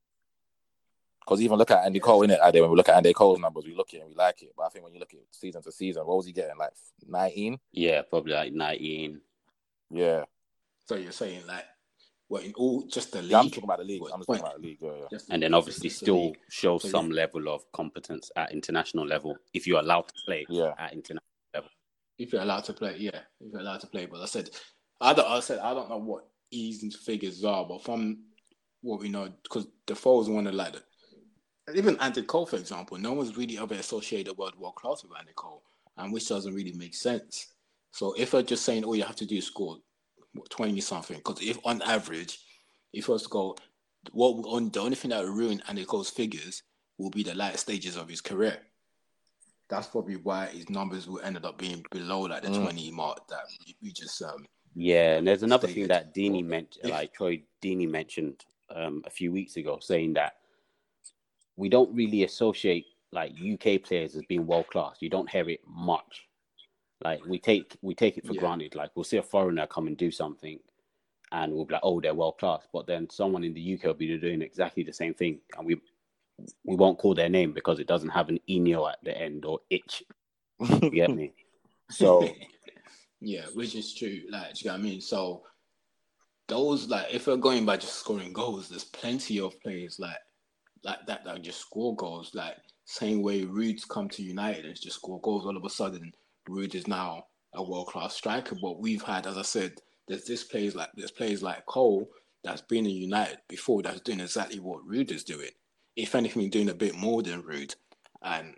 Because 1.22 1.41
even 1.41 1.57
look 1.57 1.72
at 1.72 1.86
Andy 1.86 1.99
Cole 1.99 2.24
in 2.24 2.32
it, 2.32 2.39
Ade, 2.43 2.61
when 2.61 2.72
we 2.72 2.76
look 2.76 2.89
at 2.89 2.97
Andy 2.97 3.13
Cole's 3.13 3.39
numbers, 3.39 3.65
we 3.65 3.76
look 3.76 3.93
at 3.93 3.99
it 3.99 4.01
and 4.01 4.09
we 4.09 4.15
like 4.15 4.41
it. 4.41 4.53
But 4.57 4.63
I 4.63 4.69
think 4.69 4.84
when 4.84 4.93
you 4.93 4.99
look 4.99 5.13
at 5.13 5.19
season 5.32 5.61
to 5.61 5.72
season, 5.72 6.05
what 6.05 6.17
was 6.17 6.26
he 6.26 6.32
getting? 6.32 6.57
Like 6.57 6.72
nineteen? 7.07 7.59
Yeah, 7.72 8.01
probably 8.09 8.34
like 8.34 8.53
nineteen. 8.53 9.22
Yeah. 9.89 10.24
So 10.86 10.95
you're 10.95 11.11
saying 11.11 11.45
like 11.47 11.65
well, 12.32 12.41
in 12.41 12.53
all 12.53 12.88
just 12.88 13.11
the 13.11 13.22
league. 13.22 13.32
Yeah, 13.32 13.39
I'm 13.39 13.49
talking 13.49 13.65
about 13.65 13.80
the 13.80 13.84
league. 13.84 14.01
I'm 14.03 14.19
just 14.19 14.28
talking 14.28 14.41
about 14.41 14.55
the 14.55 14.65
league. 14.65 14.78
Yeah, 14.80 14.91
yeah. 15.11 15.17
And 15.30 15.43
then 15.43 15.53
obviously 15.53 15.89
still 15.89 16.34
show 16.49 16.78
so 16.78 16.88
some 16.88 17.09
yeah. 17.09 17.15
level 17.15 17.49
of 17.49 17.69
competence 17.74 18.32
at 18.38 18.53
international 18.53 19.05
level 19.05 19.36
if 19.53 19.67
you're 19.67 19.82
allowed 19.82 20.07
to 20.07 20.13
play 20.26 20.45
yeah. 20.47 20.72
at 20.80 20.93
international 20.93 21.28
level. 21.53 21.69
If 22.17 22.32
you're 22.32 22.41
allowed 22.41 22.63
to 22.63 22.74
play, 22.74 22.95
yeah, 22.97 23.19
if 23.41 23.51
you're 23.51 23.59
allowed 23.59 23.82
to 23.82 23.88
play. 23.88 24.05
But 24.05 24.22
I 24.22 24.28
said, 24.28 24.49
I 25.01 25.13
don't. 25.13 25.28
I 25.28 25.41
said 25.41 25.59
I 25.59 25.74
don't 25.74 25.89
know 25.89 25.97
what 25.97 26.30
Eason's 26.51 26.95
figures 26.95 27.43
are, 27.43 27.65
but 27.65 27.84
from 27.84 28.24
what 28.82 29.01
we 29.01 29.09
know, 29.09 29.30
because 29.43 29.67
Defoe 29.86 30.22
is 30.22 30.30
one 30.30 30.47
of 30.47 30.53
like 30.53 30.72
the, 30.72 30.82
even 31.74 31.97
Andy 31.99 32.24
Cole, 32.24 32.45
for 32.45 32.57
example, 32.57 32.97
no 32.97 33.14
one's 33.14 33.38
really 33.38 33.57
ever 33.57 33.76
associated 33.76 34.38
world 34.38 34.57
world 34.57 34.76
class 34.76 35.03
with 35.03 35.18
Andy 35.18 35.32
Cole, 35.36 35.64
and 35.97 36.12
which 36.12 36.28
doesn't 36.28 36.53
really 36.53 36.74
make 36.74 36.95
sense. 36.95 37.53
So 37.91 38.14
if 38.18 38.32
they're 38.32 38.41
just 38.41 38.66
saying 38.66 38.84
all 38.84 38.95
you 38.95 39.03
have 39.03 39.16
to 39.18 39.26
do 39.26 39.38
is 39.38 39.47
score 39.47 39.78
20 40.49 40.80
something. 40.82 41.18
Because 41.18 41.41
if 41.41 41.57
on 41.66 41.82
average, 41.82 42.39
if 42.93 43.09
I 43.09 43.14
was 43.14 43.24
to 43.24 43.30
go, 43.30 43.55
what 44.12 44.45
on 44.47 44.70
the 44.70 44.80
only 44.80 44.95
thing 44.95 45.12
that 45.12 45.24
would 45.24 45.34
ruin 45.34 45.62
Andy 45.68 45.86
Cole's 45.86 46.09
figures 46.09 46.64
will 46.97 47.09
be 47.09 47.24
the 47.24 47.36
latter 47.36 47.57
stages 47.57 47.97
of 47.97 48.09
his 48.09 48.22
career. 48.22 48.57
That's 49.70 49.88
probably 49.88 50.18
why 50.18 50.47
his 50.47 50.70
numbers 50.70 51.07
will 51.07 51.22
ended 51.22 51.45
up 51.45 51.57
being 51.57 51.84
below 51.91 52.22
like 52.22 52.43
the 52.43 52.49
mm. 52.49 52.62
20 52.64 52.91
mark 52.91 53.28
that 53.30 53.43
we 53.82 53.91
just 53.91 54.22
um 54.22 54.45
yeah, 54.74 55.18
and 55.18 55.28
there's 55.28 55.43
another 55.43 55.68
thing 55.68 55.88
that 55.88 56.16
Deeney 56.16 56.45
mentioned, 56.45 56.89
like 56.89 57.14
Troy 57.14 57.43
Deeney 57.62 57.89
mentioned 57.89 58.45
um, 58.74 59.01
a 59.05 59.09
few 59.09 59.32
weeks 59.32 59.57
ago, 59.57 59.80
saying 59.82 60.14
that 60.14 60.36
we 61.62 61.70
don't 61.70 61.93
really 61.93 62.24
associate 62.24 62.88
like 63.12 63.34
UK 63.34 63.84
players 63.84 64.16
as 64.16 64.24
being 64.28 64.47
world 64.47 64.66
class. 64.68 64.97
You 64.99 65.09
don't 65.09 65.30
hear 65.30 65.47
it 65.47 65.59
much. 65.68 66.28
Like 67.03 67.24
we 67.28 67.38
take 67.38 67.78
we 67.84 67.93
take 67.93 68.18
it 68.18 68.26
for 68.26 68.34
yeah. 68.34 68.39
granted. 68.39 68.74
Like 68.74 68.89
we'll 68.95 69.03
see 69.03 69.18
a 69.18 69.24
foreigner 69.24 69.68
come 69.68 69.86
and 69.86 69.95
do 69.95 70.09
something, 70.09 70.59
and 71.32 71.53
we'll 71.53 71.66
be 71.66 71.76
like, 71.76 71.84
oh, 71.84 72.01
they're 72.01 72.16
world 72.16 72.39
class. 72.39 72.68
But 72.74 72.88
then 72.88 73.07
someone 73.12 73.43
in 73.43 73.53
the 73.53 73.76
UK 73.76 73.84
will 73.84 73.93
be 73.93 74.18
doing 74.18 74.41
exactly 74.41 74.82
the 74.82 74.91
same 74.91 75.14
thing, 75.14 75.39
and 75.55 75.68
we 75.68 75.80
we 76.66 76.76
won't 76.76 76.97
call 76.97 77.14
their 77.14 77.30
name 77.30 77.53
because 77.53 77.80
it 77.80 77.88
doesn't 77.88 78.09
have 78.09 78.30
an 78.30 78.39
enio 78.49 78.91
at 78.91 78.97
the 79.03 79.16
end 79.16 79.45
or 79.45 79.59
itch. 79.70 80.01
You 80.59 80.89
get 80.89 81.16
me? 81.16 81.34
So 81.91 82.26
yeah, 83.20 83.47
which 83.53 83.76
is 83.76 83.93
true. 83.93 84.22
Like, 84.30 84.64
you 84.64 84.70
know 84.70 84.76
what 84.76 84.80
I 84.80 84.84
mean? 84.84 85.01
So 85.01 85.43
those 86.47 86.88
like 86.88 87.07
if 87.14 87.28
we're 87.28 87.36
going 87.36 87.66
by 87.66 87.76
just 87.76 87.99
scoring 87.99 88.32
goals, 88.32 88.70
there's 88.70 88.86
plenty 88.86 89.41
of 89.41 89.59
players 89.62 89.99
like 89.99 90.16
like 90.84 91.05
that 91.07 91.25
that 91.25 91.41
just 91.41 91.61
score 91.61 91.95
goals. 91.95 92.32
Like 92.34 92.55
same 92.86 93.21
way 93.21 93.43
Ruud's 93.45 93.86
come 93.86 94.09
to 94.09 94.23
United 94.23 94.65
and 94.65 94.79
just 94.79 94.97
score 94.97 95.21
goals 95.21 95.45
all 95.45 95.57
of 95.57 95.65
a 95.65 95.69
sudden 95.69 96.11
Ruud 96.49 96.75
is 96.75 96.88
now 96.88 97.25
a 97.53 97.63
world 97.63 97.88
class 97.88 98.15
striker. 98.15 98.55
But 98.61 98.79
we've 98.79 99.01
had, 99.01 99.27
as 99.27 99.38
I 99.38 99.43
said, 99.43 99.73
there's 100.07 100.25
this 100.25 100.43
players 100.43 100.75
like 100.75 100.89
there's 100.95 101.11
players 101.11 101.43
like 101.43 101.65
Cole 101.65 102.09
that's 102.43 102.61
been 102.61 102.86
in 102.86 102.91
United 102.91 103.38
before 103.47 103.82
that's 103.82 104.01
doing 104.01 104.19
exactly 104.19 104.59
what 104.59 104.86
Ruud 104.88 105.11
is 105.11 105.23
doing. 105.23 105.51
If 105.95 106.15
anything, 106.15 106.49
doing 106.49 106.69
a 106.69 106.73
bit 106.73 106.95
more 106.95 107.21
than 107.21 107.43
Ruud, 107.43 107.75
And 108.23 108.55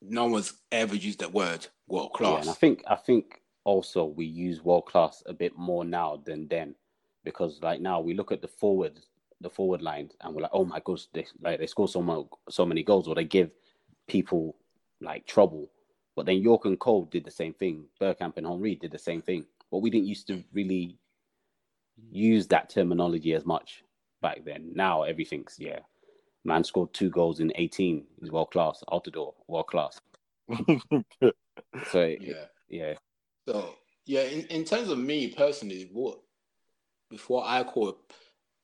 no 0.00 0.26
one's 0.26 0.54
ever 0.72 0.94
used 0.94 1.20
that 1.20 1.32
word 1.32 1.66
world 1.88 2.12
class. 2.12 2.32
Yeah, 2.32 2.40
and 2.40 2.50
I 2.50 2.54
think 2.54 2.82
I 2.86 2.96
think 2.96 3.42
also 3.64 4.04
we 4.04 4.26
use 4.26 4.64
world 4.64 4.86
class 4.86 5.22
a 5.26 5.32
bit 5.32 5.56
more 5.56 5.84
now 5.84 6.22
than 6.24 6.48
then. 6.48 6.74
Because 7.24 7.60
like 7.62 7.80
now 7.80 8.00
we 8.00 8.14
look 8.14 8.32
at 8.32 8.42
the 8.42 8.48
forward 8.48 9.00
the 9.40 9.50
forward 9.50 9.82
line 9.82 10.10
and 10.20 10.34
we're 10.34 10.42
like, 10.42 10.50
oh 10.52 10.64
my 10.64 10.80
gosh, 10.84 11.06
they 11.12 11.26
like 11.40 11.58
they 11.58 11.66
score 11.66 11.88
so 11.88 12.02
much 12.02 12.26
so 12.48 12.64
many 12.64 12.82
goals 12.82 13.08
or 13.08 13.14
they 13.14 13.24
give 13.24 13.50
people 14.06 14.56
like 15.00 15.26
trouble. 15.26 15.70
But 16.16 16.26
then 16.26 16.38
Yorke 16.38 16.66
and 16.66 16.78
Cole 16.78 17.06
did 17.06 17.24
the 17.24 17.30
same 17.30 17.52
thing. 17.54 17.84
Bergkamp 18.00 18.36
and 18.36 18.46
Henry 18.46 18.76
did 18.76 18.92
the 18.92 18.98
same 18.98 19.20
thing. 19.20 19.44
But 19.70 19.78
we 19.78 19.90
didn't 19.90 20.06
used 20.06 20.26
to 20.28 20.44
really 20.52 20.96
use 22.10 22.46
that 22.48 22.70
terminology 22.70 23.34
as 23.34 23.44
much 23.44 23.82
back 24.22 24.44
then. 24.44 24.72
Now 24.74 25.02
everything's 25.02 25.56
yeah. 25.58 25.80
Man 26.44 26.62
scored 26.62 26.92
two 26.92 27.10
goals 27.10 27.40
in 27.40 27.52
18. 27.54 28.04
He's 28.20 28.30
world 28.30 28.50
class. 28.50 28.82
Altidore, 28.88 29.34
world 29.48 29.66
class. 29.66 30.00
so 31.90 32.14
yeah, 32.20 32.44
yeah. 32.68 32.94
So 33.48 33.74
yeah, 34.06 34.22
in, 34.22 34.46
in 34.46 34.64
terms 34.64 34.90
of 34.90 34.98
me 34.98 35.28
personally, 35.28 35.88
what 35.92 36.18
before 37.10 37.42
I 37.44 37.64
call 37.64 37.88
a 37.88 37.94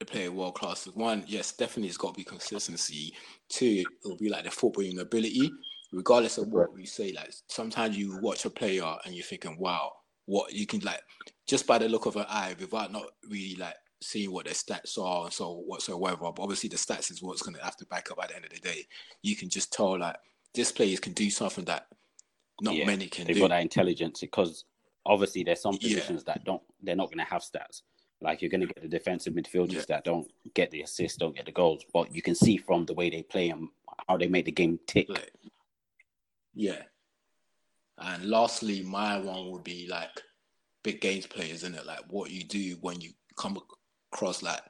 player 0.07 0.33
world 0.33 0.55
class, 0.55 0.87
one, 0.87 1.25
yes, 1.27 1.53
definitely 1.53 1.89
it's 1.89 1.97
got 1.97 2.15
to 2.15 2.19
be 2.19 2.25
consistency. 2.25 3.15
Two, 3.49 3.85
it'll 4.05 4.17
be 4.17 4.29
like 4.29 4.45
the 4.45 4.51
footballing 4.51 5.01
ability 5.01 5.53
regardless 5.93 6.39
of 6.39 6.49
what 6.49 6.73
we 6.73 6.87
say, 6.87 7.13
like 7.13 7.33
sometimes 7.49 7.97
you 7.97 8.17
watch 8.21 8.45
a 8.45 8.51
player 8.51 8.97
and 9.05 9.15
you're 9.15 9.25
thinking, 9.25 9.59
wow, 9.59 9.93
what 10.27 10.53
you 10.53 10.67
can 10.67 10.81
like 10.81 11.01
just 11.49 11.67
by 11.67 11.79
the 11.79 11.89
look 11.89 12.07
of 12.07 12.17
an 12.17 12.27
eye 12.29 12.55
without 12.59 12.93
not 12.93 13.07
really 13.29 13.57
like 13.57 13.75
seeing 14.01 14.31
what 14.33 14.45
their 14.45 14.55
stats 14.55 14.97
are 14.99 15.25
and 15.25 15.33
so 15.33 15.59
whatsoever. 15.67 16.31
But 16.33 16.43
obviously 16.43 16.69
the 16.69 16.77
stats 16.77 17.11
is 17.11 17.23
what's 17.23 17.43
gonna 17.43 17.63
have 17.63 17.77
to 17.79 17.87
back 17.87 18.11
up 18.11 18.23
at 18.23 18.29
the 18.29 18.37
end 18.37 18.45
of 18.45 18.53
the 18.53 18.61
day. 18.61 18.87
You 19.23 19.35
can 19.35 19.49
just 19.49 19.73
tell 19.73 19.99
like 19.99 20.17
this 20.55 20.71
player 20.71 20.97
can 20.97 21.13
do 21.13 21.29
something 21.31 21.65
that 21.65 21.89
not 22.61 22.77
Yeah, 22.77 22.87
many 22.87 23.09
can 23.09 23.27
do. 23.27 23.33
They've 23.35 23.43
do. 23.43 23.49
got 23.49 23.49
that 23.51 23.63
intelligence 23.63 24.21
because 24.21 24.65
obviously 25.05 25.43
there's 25.43 25.61
some 25.61 25.75
Yeah. 25.75 25.89
positions 25.89 26.25
that 26.25 26.45
don't 26.45 26.63
they're 26.81 26.97
not 26.97 27.09
going 27.09 27.19
to 27.19 27.25
have 27.25 27.43
stats. 27.43 27.83
Like 28.23 28.43
you're 28.43 28.51
going 28.51 28.61
to 28.61 28.67
get 28.67 28.83
the 28.83 28.89
defensive 28.89 29.35
midfielders 29.35 29.73
Yeah. 29.73 29.85
that 29.89 30.05
don't 30.05 30.31
get 30.55 30.71
the 30.71 30.83
assists, 30.83 31.19
don't 31.19 31.35
get 31.35 31.47
the 31.47 31.53
goals, 31.53 31.85
but 31.93 32.15
you 32.15 32.23
can 32.23 32.35
see 32.35 32.57
from 32.59 32.85
the 32.85 32.95
way 32.95 33.09
they 33.11 33.23
play 33.23 33.49
and 33.49 33.69
how 34.09 34.17
they 34.17 34.29
make 34.29 34.45
the 34.45 34.53
game 34.53 34.79
tick. 34.87 35.09
Yeah. 36.55 36.83
And 37.99 38.25
lastly, 38.29 38.83
my 38.83 39.19
one 39.19 39.51
would 39.51 39.65
be 39.65 39.87
like 39.89 40.11
big 40.83 41.01
games 41.01 41.27
players, 41.27 41.63
isn't 41.63 41.75
it? 41.75 41.87
Like 41.87 42.01
what 42.09 42.31
you 42.31 42.45
do 42.45 42.77
when 42.81 43.01
you 43.01 43.11
come 43.37 43.59
across 44.13 44.43
like 44.43 44.61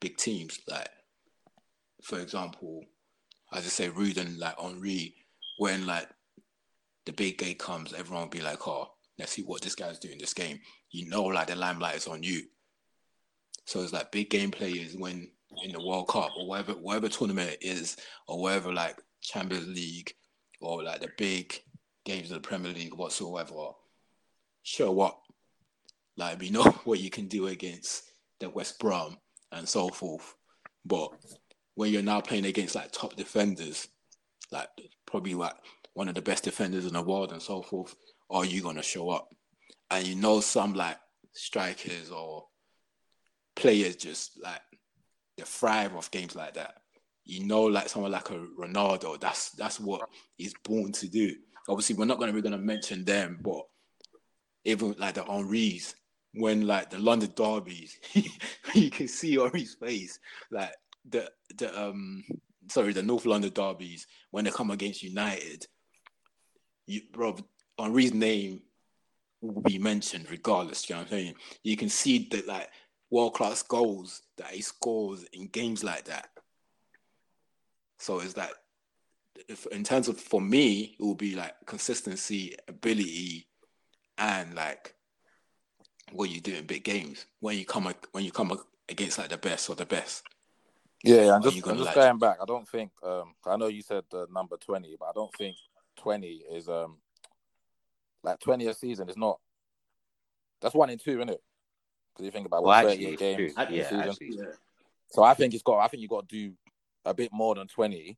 big 0.00 0.16
teams. 0.16 0.58
Like, 0.68 0.88
for 2.02 2.20
example, 2.20 2.84
as 3.52 3.64
I 3.64 3.68
say 3.68 3.88
Rudin, 3.88 4.38
like 4.38 4.58
Henry, 4.58 5.14
when 5.58 5.86
like 5.86 6.08
the 7.06 7.12
big 7.12 7.38
game 7.38 7.56
comes, 7.56 7.92
everyone 7.92 8.24
will 8.24 8.30
be 8.30 8.40
like, 8.40 8.66
oh, 8.66 8.92
let's 9.18 9.32
see 9.32 9.42
what 9.42 9.62
this 9.62 9.74
guy's 9.74 9.98
doing 9.98 10.18
this 10.18 10.34
game. 10.34 10.60
You 10.90 11.08
know, 11.08 11.24
like 11.24 11.48
the 11.48 11.56
limelight 11.56 11.96
is 11.96 12.06
on 12.06 12.22
you. 12.22 12.42
So 13.64 13.80
it's 13.80 13.92
like 13.92 14.12
big 14.12 14.30
game 14.30 14.50
players 14.50 14.96
when 14.96 15.30
in 15.62 15.72
the 15.72 15.84
World 15.84 16.08
Cup 16.08 16.30
or 16.36 16.46
whatever 16.46 16.72
whatever 16.72 17.08
tournament 17.08 17.50
it 17.50 17.62
is, 17.62 17.96
or 18.26 18.40
whatever 18.40 18.72
like 18.72 18.98
Champions 19.20 19.68
League 19.68 20.12
or 20.60 20.82
like 20.82 21.00
the 21.00 21.08
big 21.18 21.54
games 22.04 22.30
of 22.30 22.42
the 22.42 22.48
Premier 22.48 22.72
League 22.72 22.94
whatsoever. 22.94 23.70
Show 24.62 25.00
up. 25.00 25.22
Like 26.16 26.40
we 26.40 26.50
know 26.50 26.62
what 26.84 27.00
you 27.00 27.10
can 27.10 27.26
do 27.26 27.48
against 27.48 28.04
the 28.40 28.48
West 28.50 28.78
Brom 28.78 29.18
and 29.52 29.68
so 29.68 29.88
forth. 29.88 30.34
But 30.84 31.10
when 31.74 31.92
you're 31.92 32.02
now 32.02 32.20
playing 32.20 32.46
against 32.46 32.74
like 32.74 32.92
top 32.92 33.16
defenders, 33.16 33.88
like 34.52 34.68
probably 35.06 35.34
like 35.34 35.54
one 35.94 36.08
of 36.08 36.14
the 36.14 36.22
best 36.22 36.44
defenders 36.44 36.86
in 36.86 36.92
the 36.92 37.02
world 37.02 37.32
and 37.32 37.42
so 37.42 37.62
forth, 37.62 37.94
are 38.30 38.44
you 38.44 38.62
gonna 38.62 38.82
show 38.82 39.10
up? 39.10 39.28
And 39.90 40.06
you 40.06 40.14
know 40.16 40.40
some 40.40 40.74
like 40.74 40.98
strikers 41.32 42.10
or 42.10 42.46
players 43.56 43.96
just 43.96 44.42
like 44.42 44.60
they 45.36 45.44
thrive 45.44 45.96
off 45.96 46.10
games 46.10 46.36
like 46.36 46.54
that. 46.54 46.76
You 47.24 47.46
know, 47.46 47.62
like 47.62 47.88
someone 47.88 48.12
like 48.12 48.30
a 48.30 48.46
Ronaldo, 48.58 49.18
that's 49.20 49.50
that's 49.50 49.80
what 49.80 50.08
he's 50.36 50.54
born 50.64 50.92
to 50.92 51.08
do. 51.08 51.34
Obviously, 51.68 51.96
we're 51.96 52.04
not 52.04 52.18
gonna 52.18 52.32
be 52.32 52.42
gonna 52.42 52.58
mention 52.58 53.04
them, 53.04 53.38
but 53.42 53.62
even 54.64 54.94
like 54.98 55.14
the 55.14 55.24
Henry's, 55.24 55.94
when 56.34 56.66
like 56.66 56.90
the 56.90 56.98
London 56.98 57.32
derbies, 57.34 57.98
you 58.74 58.90
can 58.90 59.08
see 59.08 59.36
Henry's 59.36 59.74
face, 59.74 60.18
like 60.50 60.74
the 61.08 61.30
the 61.56 61.80
um 61.80 62.24
sorry 62.68 62.92
the 62.92 63.02
North 63.02 63.26
London 63.26 63.52
derbies 63.52 64.06
when 64.30 64.44
they 64.44 64.50
come 64.50 64.70
against 64.70 65.02
United, 65.02 65.66
you 66.86 67.02
bro 67.12 67.36
Henry's 67.78 68.14
name 68.14 68.60
will 69.40 69.62
be 69.62 69.78
mentioned 69.78 70.30
regardless. 70.30 70.88
You 70.88 70.94
know 70.96 71.02
what 71.02 71.12
I'm 71.12 71.18
saying? 71.18 71.34
You 71.62 71.76
can 71.76 71.88
see 71.88 72.28
that 72.30 72.46
like 72.46 72.68
world 73.14 73.32
class 73.32 73.62
goals 73.62 74.22
that 74.36 74.48
he 74.48 74.60
scores 74.60 75.24
in 75.32 75.46
games 75.46 75.84
like 75.84 76.04
that. 76.06 76.28
So 78.00 78.18
it's 78.18 78.36
like, 78.36 78.52
if 79.48 79.66
in 79.66 79.84
terms 79.84 80.08
of 80.08 80.18
for 80.18 80.40
me, 80.40 80.96
it 80.98 81.02
will 81.02 81.14
be 81.14 81.36
like 81.36 81.54
consistency, 81.64 82.56
ability, 82.66 83.46
and 84.18 84.54
like 84.56 84.94
what 86.12 86.28
you 86.28 86.40
do 86.40 86.54
in 86.54 86.66
big 86.66 86.82
games 86.82 87.26
when 87.38 87.56
you 87.56 87.64
come 87.64 87.92
when 88.10 88.24
you 88.24 88.32
come 88.32 88.50
ag- 88.50 88.58
against 88.88 89.18
like 89.18 89.28
the 89.28 89.38
best 89.38 89.70
or 89.70 89.76
the 89.76 89.86
best. 89.86 90.24
Yeah, 91.04 91.34
I'm 91.36 91.42
just, 91.42 91.62
gonna 91.62 91.78
just 91.78 91.86
like- 91.86 91.94
going 91.94 92.18
back, 92.18 92.38
I 92.42 92.44
don't 92.44 92.68
think 92.68 92.90
um 93.04 93.34
I 93.46 93.56
know 93.56 93.68
you 93.68 93.82
said 93.82 94.02
the 94.10 94.26
number 94.32 94.56
twenty, 94.56 94.96
but 94.98 95.06
I 95.06 95.12
don't 95.14 95.34
think 95.36 95.56
twenty 95.96 96.42
is 96.50 96.68
um 96.68 96.98
like 98.24 98.40
twenty 98.40 98.66
a 98.66 98.74
season 98.74 99.08
is 99.08 99.16
not 99.16 99.38
that's 100.60 100.74
one 100.74 100.90
in 100.90 100.98
two, 100.98 101.12
isn't 101.20 101.30
it? 101.30 101.42
Because 102.14 102.26
you 102.26 102.30
think 102.30 102.46
about 102.46 102.62
Well, 102.62 102.72
what 102.72 102.86
actually, 102.86 103.16
thirty 103.16 103.16
games 103.16 103.54
true. 103.56 103.64
in 103.64 103.72
a 103.72 103.76
Yeah, 103.76 104.12
season. 104.12 104.48
So 105.10 105.22
I 105.22 105.34
think 105.34 105.54
it's 105.54 105.62
got 105.62 105.78
I 105.80 105.88
think 105.88 106.00
you 106.02 106.08
got 106.08 106.28
to 106.28 106.36
do 106.48 106.54
a 107.04 107.12
bit 107.14 107.32
more 107.32 107.54
than 107.54 107.66
twenty. 107.66 108.16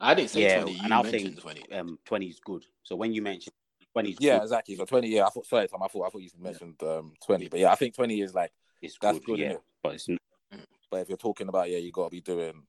I 0.00 0.14
didn't 0.14 0.30
say 0.30 0.42
Yeah, 0.42 0.60
twenty. 0.62 0.72
You 0.72 0.84
and 0.84 0.94
I'll 0.94 1.02
mentioned 1.02 1.36
say 1.36 1.40
twenty. 1.40 1.72
um, 1.72 1.98
20 2.04 2.26
is 2.26 2.40
good. 2.40 2.64
So 2.82 2.96
when 2.96 3.12
you 3.12 3.22
mentioned 3.22 3.54
20 3.92 4.10
is 4.10 4.16
Yeah, 4.20 4.38
good, 4.38 4.42
exactly. 4.44 4.76
So 4.76 4.84
twenty. 4.84 5.08
Yeah, 5.08 5.26
I 5.26 5.30
thought. 5.30 5.46
Sorry, 5.46 5.68
Tom. 5.68 5.82
I 5.82 5.88
thought 5.88 6.06
I 6.06 6.10
thought 6.10 6.22
you 6.22 6.30
mentioned 6.38 6.82
um 6.82 7.14
twenty, 7.24 7.48
but 7.48 7.60
yeah, 7.60 7.72
I 7.72 7.74
think 7.74 7.94
twenty 7.94 8.20
is 8.20 8.34
like. 8.34 8.52
it's 8.80 8.98
that's 8.98 9.18
good, 9.18 9.26
good, 9.26 9.38
yeah. 9.40 9.52
innit? 9.52 9.60
But 9.82 9.94
it's 9.94 10.08
not, 10.08 10.18
But 10.90 11.00
if 11.00 11.08
you're 11.08 11.18
talking 11.18 11.48
about 11.48 11.70
yeah, 11.70 11.78
you 11.78 11.92
got 11.92 12.04
to 12.04 12.10
be 12.10 12.20
doing 12.20 12.62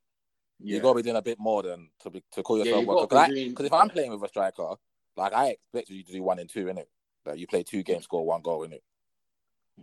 Yeah. 0.60 0.76
you 0.78 0.82
got 0.82 0.94
to 0.94 0.96
be 0.98 1.02
doing 1.04 1.16
a 1.16 1.22
bit 1.22 1.40
more 1.40 1.64
than 1.64 1.90
to 2.02 2.10
be 2.10 2.24
to 2.32 2.44
call 2.44 2.58
Yeah, 2.58 2.66
yourself 2.66 2.82
you 2.82 2.88
one. 2.88 2.96
be 2.96 3.02
Because 3.08 3.28
doing- 3.30 3.66
if 3.66 3.74
I'm 3.74 3.90
playing 3.90 4.12
with 4.12 4.24
a 4.24 4.28
striker, 4.28 4.76
like 5.16 5.34
I 5.34 5.50
expect 5.50 5.90
you 5.90 6.04
to 6.04 6.12
do 6.12 6.24
one 6.24 6.40
and 6.40 6.50
two 6.50 6.68
in 6.68 6.78
it. 6.78 6.90
Like 7.26 7.40
you 7.40 7.48
play 7.48 7.64
two 7.64 7.84
games, 7.84 8.06
score 8.06 8.26
one 8.26 8.42
goal 8.42 8.64
in 8.64 8.74
it. 8.74 8.84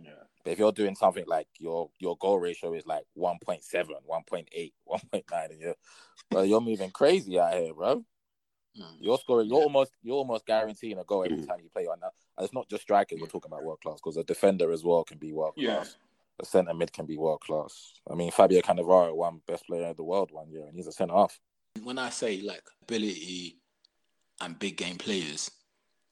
yeah. 0.01 0.11
But 0.45 0.51
if 0.51 0.59
you're 0.59 0.71
doing 0.71 0.95
something 0.95 1.25
like 1.27 1.47
your 1.57 1.89
your 1.97 2.15
goal 2.17 2.39
ratio 2.39 2.73
is 2.73 2.85
like 2.85 3.03
1.7, 3.17 3.63
1.8, 4.07 4.73
1.9, 4.87 5.49
and 5.49 5.59
you're 5.59 5.75
well, 6.31 6.45
you're 6.45 6.61
moving 6.61 6.91
crazy 6.91 7.39
out 7.39 7.55
here, 7.55 7.73
bro. 7.73 8.05
Mm. 8.79 8.97
You're 8.99 9.17
scoring. 9.17 9.49
You're 9.49 9.57
almost 9.63 9.91
you're 10.03 10.17
almost 10.17 10.45
guaranteeing 10.45 10.99
a 10.99 11.03
goal 11.03 11.23
every 11.23 11.37
Mhm. 11.37 11.47
time 11.47 11.59
you 11.63 11.69
play 11.69 11.87
on 11.87 11.99
that. 12.01 12.13
And 12.37 12.45
it's 12.45 12.53
not 12.53 12.69
just 12.69 12.83
strikers. 12.83 13.19
We're 13.19 13.27
talking 13.27 13.51
about 13.51 13.63
world 13.63 13.81
class 13.81 13.95
because 13.95 14.17
a 14.17 14.23
defender 14.23 14.71
as 14.71 14.83
well 14.83 15.03
can 15.03 15.17
be 15.17 15.33
world 15.33 15.53
Yeah. 15.57 15.77
class. 15.77 15.97
A 16.39 16.45
centre 16.45 16.73
mid 16.75 16.93
can 16.93 17.07
be 17.07 17.17
world 17.17 17.41
class. 17.41 17.93
I 18.07 18.13
mean, 18.13 18.29
Fabio 18.29 18.61
Cannavaro 18.61 19.15
won 19.15 19.41
best 19.47 19.65
player 19.65 19.87
in 19.87 19.95
the 19.95 20.03
world 20.03 20.31
one 20.31 20.51
year, 20.51 20.65
and 20.65 20.75
he's 20.75 20.87
a 20.87 20.91
centre 20.91 21.15
half. 21.15 21.39
when 21.83 21.97
I 21.97 22.09
say 22.09 22.39
like 22.41 22.63
ability 22.83 23.59
and 24.39 24.57
big 24.59 24.77
game 24.77 24.97
players, 24.97 25.51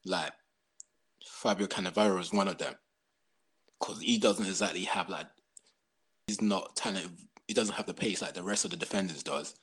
like 0.04 0.32
Fabio 1.24 1.66
Cannavaro 1.66 2.20
is 2.20 2.32
one 2.32 2.48
of 2.48 2.58
them 2.58 2.74
because 3.84 4.00
he 4.00 4.18
doesn't 4.18 4.46
exactly 4.46 4.84
have 4.84 5.08
like 5.08 5.26
he's 6.26 6.40
not 6.40 6.76
talented. 6.76 7.10
He 7.46 7.54
doesn't 7.54 7.74
have 7.74 7.86
the 7.86 7.94
pace 7.94 8.22
like 8.22 8.34
the 8.34 8.42
rest 8.42 8.64
of 8.64 8.70
the 8.70 8.76
defenders 8.76 9.22
does, 9.22 9.54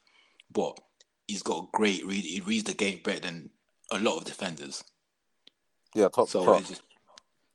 but 0.53 0.79
he's 1.27 1.41
got 1.41 1.63
a 1.63 1.67
great 1.73 2.05
read. 2.05 2.23
He 2.23 2.41
reads 2.41 2.65
the 2.65 2.73
game 2.73 2.99
better 3.03 3.21
than 3.21 3.49
a 3.91 3.99
lot 3.99 4.17
of 4.17 4.25
defenders. 4.25 4.83
Yeah, 5.95 6.09
top 6.09 6.29
So 6.29 6.45
top. 6.45 6.63
just, 6.63 6.83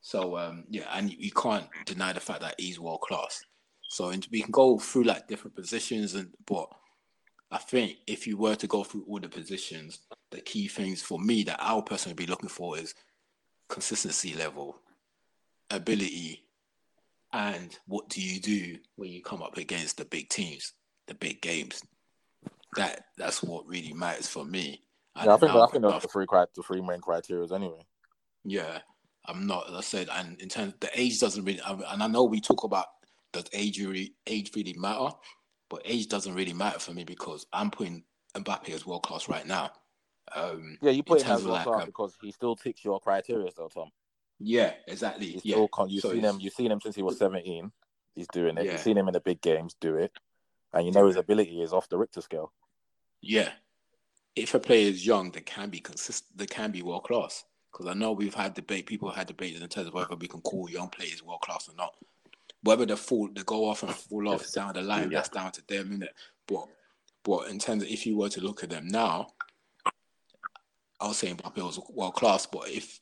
so 0.00 0.36
um 0.36 0.64
yeah, 0.68 0.86
and 0.92 1.10
you, 1.10 1.16
you 1.18 1.30
can't 1.30 1.66
deny 1.84 2.12
the 2.12 2.20
fact 2.20 2.40
that 2.40 2.56
he's 2.58 2.80
world 2.80 3.02
class. 3.02 3.44
So 3.88 4.08
and 4.08 4.26
we 4.32 4.42
can 4.42 4.50
go 4.50 4.78
through 4.78 5.04
like 5.04 5.28
different 5.28 5.54
positions, 5.54 6.14
and 6.14 6.30
but 6.46 6.68
I 7.52 7.58
think 7.58 7.98
if 8.08 8.26
you 8.26 8.36
were 8.36 8.56
to 8.56 8.66
go 8.66 8.82
through 8.82 9.04
all 9.08 9.20
the 9.20 9.28
positions, 9.28 10.00
the 10.30 10.40
key 10.40 10.66
things 10.66 11.00
for 11.00 11.20
me 11.20 11.44
that 11.44 11.58
I'll 11.60 11.82
personally 11.82 12.16
be 12.16 12.26
looking 12.26 12.48
for 12.48 12.76
is 12.76 12.94
consistency 13.68 14.34
level, 14.34 14.80
ability, 15.70 16.42
and 17.32 17.76
what 17.86 18.08
do 18.08 18.20
you 18.20 18.40
do 18.40 18.78
when 18.96 19.10
you 19.10 19.22
come 19.22 19.42
up 19.42 19.56
against 19.56 19.98
the 19.98 20.04
big 20.04 20.28
teams, 20.28 20.72
the 21.06 21.14
big 21.14 21.40
games. 21.40 21.82
That 22.76 23.04
that's 23.16 23.42
what 23.42 23.66
really 23.66 23.92
matters 23.92 24.28
for 24.28 24.44
me. 24.44 24.82
Yeah, 25.16 25.34
I 25.34 25.36
think 25.38 25.52
I 25.52 25.66
think 25.66 25.84
that's 25.84 26.02
the 26.02 26.08
three 26.08 26.26
the 26.28 26.62
three 26.62 26.82
main 26.82 27.00
criteria 27.00 27.46
anyway. 27.54 27.86
yeah, 28.44 28.80
I'm 29.24 29.46
not. 29.46 29.68
As 29.68 29.74
I 29.74 29.80
said, 29.80 30.08
and 30.12 30.40
in 30.40 30.48
terms 30.48 30.74
the 30.80 30.90
age 30.94 31.18
doesn't 31.20 31.44
really. 31.44 31.60
And 31.66 32.02
I 32.02 32.06
know 32.06 32.24
we 32.24 32.40
talk 32.40 32.64
about 32.64 32.86
does 33.32 33.44
age 33.52 33.80
really 33.80 34.14
age 34.26 34.50
really 34.54 34.74
matter, 34.74 35.14
but 35.70 35.82
age 35.84 36.08
doesn't 36.08 36.34
really 36.34 36.52
matter 36.52 36.78
for 36.78 36.92
me 36.92 37.04
because 37.04 37.46
I'm 37.52 37.70
putting 37.70 38.04
Mbappe 38.34 38.70
as 38.70 38.86
world 38.86 39.02
class 39.02 39.28
right 39.28 39.46
now. 39.46 39.70
Um, 40.34 40.78
Yeah, 40.82 40.90
you 40.90 41.02
put 41.02 41.22
him 41.22 41.32
as 41.32 41.44
world 41.44 41.62
class 41.62 41.82
um, 41.82 41.86
because 41.86 42.16
he 42.20 42.32
still 42.32 42.56
ticks 42.56 42.84
your 42.84 43.00
criteria, 43.00 43.50
though, 43.56 43.68
Tom. 43.68 43.90
Yeah, 44.38 44.74
exactly. 44.86 45.40
Yeah, 45.42 45.66
con- 45.72 45.88
you've 45.88 46.02
So 46.02 46.10
seen 46.10 46.18
it's- 46.18 46.34
him. 46.34 46.40
You've 46.40 46.52
seen 46.54 46.70
him 46.72 46.80
since 46.80 46.96
he 46.96 47.02
was 47.02 47.18
seventeen. 47.18 47.72
He's 48.14 48.28
doing 48.28 48.56
it. 48.56 48.64
Yeah. 48.64 48.72
You've 48.72 48.80
seen 48.80 48.96
him 48.96 49.08
in 49.08 49.12
the 49.12 49.20
big 49.20 49.40
games 49.40 49.76
do 49.80 49.96
it, 49.96 50.12
and 50.72 50.86
you 50.86 50.92
know 50.92 51.06
his 51.06 51.16
ability 51.16 51.60
is 51.62 51.72
off 51.72 51.88
the 51.88 51.98
Richter 51.98 52.20
scale. 52.22 52.52
Yeah, 53.20 53.52
if 54.34 54.54
a 54.54 54.58
player 54.58 54.88
is 54.88 55.06
young, 55.06 55.30
they 55.30 55.40
can 55.40 55.70
be 55.70 55.80
consistent. 55.80 56.36
They 56.38 56.46
can 56.46 56.70
be 56.70 56.82
world 56.82 57.04
class. 57.04 57.44
Because 57.72 57.88
I 57.88 57.92
know 57.94 58.12
we've 58.12 58.32
had 58.34 58.54
debate. 58.54 58.86
People 58.86 59.08
have 59.10 59.18
had 59.18 59.26
debates 59.26 59.60
in 59.60 59.68
terms 59.68 59.88
of 59.88 59.92
whether 59.92 60.16
we 60.16 60.28
can 60.28 60.40
call 60.40 60.70
young 60.70 60.88
players 60.88 61.22
world 61.22 61.42
class 61.42 61.68
or 61.68 61.74
not. 61.74 61.94
Whether 62.62 62.86
they 62.86 62.96
fall, 62.96 63.28
they 63.30 63.42
go 63.42 63.68
off 63.68 63.82
and 63.82 63.94
fall 63.94 64.28
off 64.30 64.50
down 64.50 64.72
the 64.72 64.80
line. 64.80 65.10
Yeah. 65.10 65.18
That's 65.18 65.28
down 65.28 65.52
to 65.52 65.66
them, 65.66 66.00
innit? 66.00 66.08
But, 66.48 66.68
but 67.22 67.50
in 67.50 67.58
terms 67.58 67.82
of 67.82 67.90
if 67.90 68.06
you 68.06 68.16
were 68.16 68.30
to 68.30 68.40
look 68.40 68.64
at 68.64 68.70
them 68.70 68.88
now, 68.88 69.26
I 70.98 71.08
was 71.08 71.18
saying 71.18 71.36
Mbappe 71.36 71.62
was 71.62 71.78
world 71.90 72.14
class. 72.14 72.46
But 72.46 72.70
if, 72.70 72.98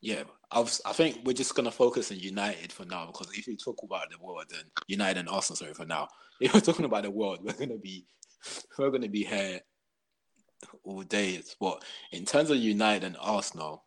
yeah, 0.00 0.22
I, 0.50 0.60
I 0.60 0.92
think 0.92 1.20
we're 1.24 1.32
just 1.32 1.54
gonna 1.54 1.70
focus 1.70 2.10
on 2.10 2.18
United 2.18 2.72
for 2.72 2.84
now 2.84 3.06
because 3.06 3.28
if 3.36 3.46
you 3.46 3.56
talk 3.56 3.82
about 3.82 4.10
the 4.10 4.24
world, 4.24 4.44
then 4.50 4.64
United 4.86 5.20
and 5.20 5.28
Arsenal, 5.28 5.56
sorry 5.56 5.74
for 5.74 5.86
now. 5.86 6.08
If 6.40 6.54
we're 6.54 6.60
talking 6.60 6.84
about 6.84 7.02
the 7.02 7.10
world, 7.10 7.40
we're 7.42 7.52
gonna 7.52 7.78
be, 7.78 8.06
we're 8.78 8.90
gonna 8.90 9.08
be 9.08 9.24
here 9.24 9.60
all 10.84 11.02
day. 11.02 11.42
But 11.60 11.84
in 12.12 12.24
terms 12.24 12.50
of 12.50 12.58
United 12.58 13.04
and 13.04 13.16
Arsenal, 13.20 13.82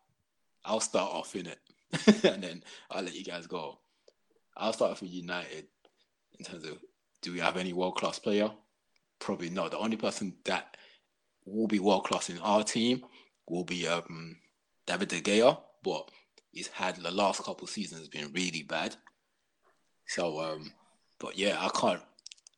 I'll 0.62 0.80
start 0.80 1.14
off 1.14 1.34
in 1.34 1.46
it, 1.46 1.58
and 2.24 2.42
then 2.42 2.62
I'll 2.90 3.02
let 3.02 3.14
you 3.14 3.24
guys 3.24 3.46
go. 3.46 3.78
I'll 4.54 4.74
start 4.74 4.90
off 4.90 5.00
with 5.00 5.12
United 5.12 5.66
in 6.38 6.44
terms 6.44 6.64
of 6.64 6.78
do 7.22 7.32
we 7.32 7.38
have 7.38 7.56
any 7.56 7.72
world 7.72 7.96
class 7.96 8.18
player? 8.18 8.50
Probably 9.18 9.48
not. 9.48 9.70
The 9.70 9.78
only 9.78 9.96
person 9.96 10.34
that 10.44 10.76
will 11.46 11.68
be 11.68 11.78
world 11.78 12.04
class 12.04 12.28
in 12.28 12.38
our 12.38 12.62
team 12.64 13.02
will 13.48 13.64
be 13.64 13.86
um, 13.86 14.36
David 14.86 15.08
De 15.08 15.20
Gea, 15.20 15.58
but 15.82 16.10
he's 16.52 16.68
had 16.68 16.96
the 16.96 17.10
last 17.10 17.42
couple 17.44 17.66
seasons 17.66 18.08
been 18.08 18.32
really 18.32 18.62
bad. 18.62 18.96
So, 20.06 20.40
um, 20.40 20.72
but 21.18 21.36
yeah, 21.38 21.56
I 21.60 21.68
can't. 21.78 22.02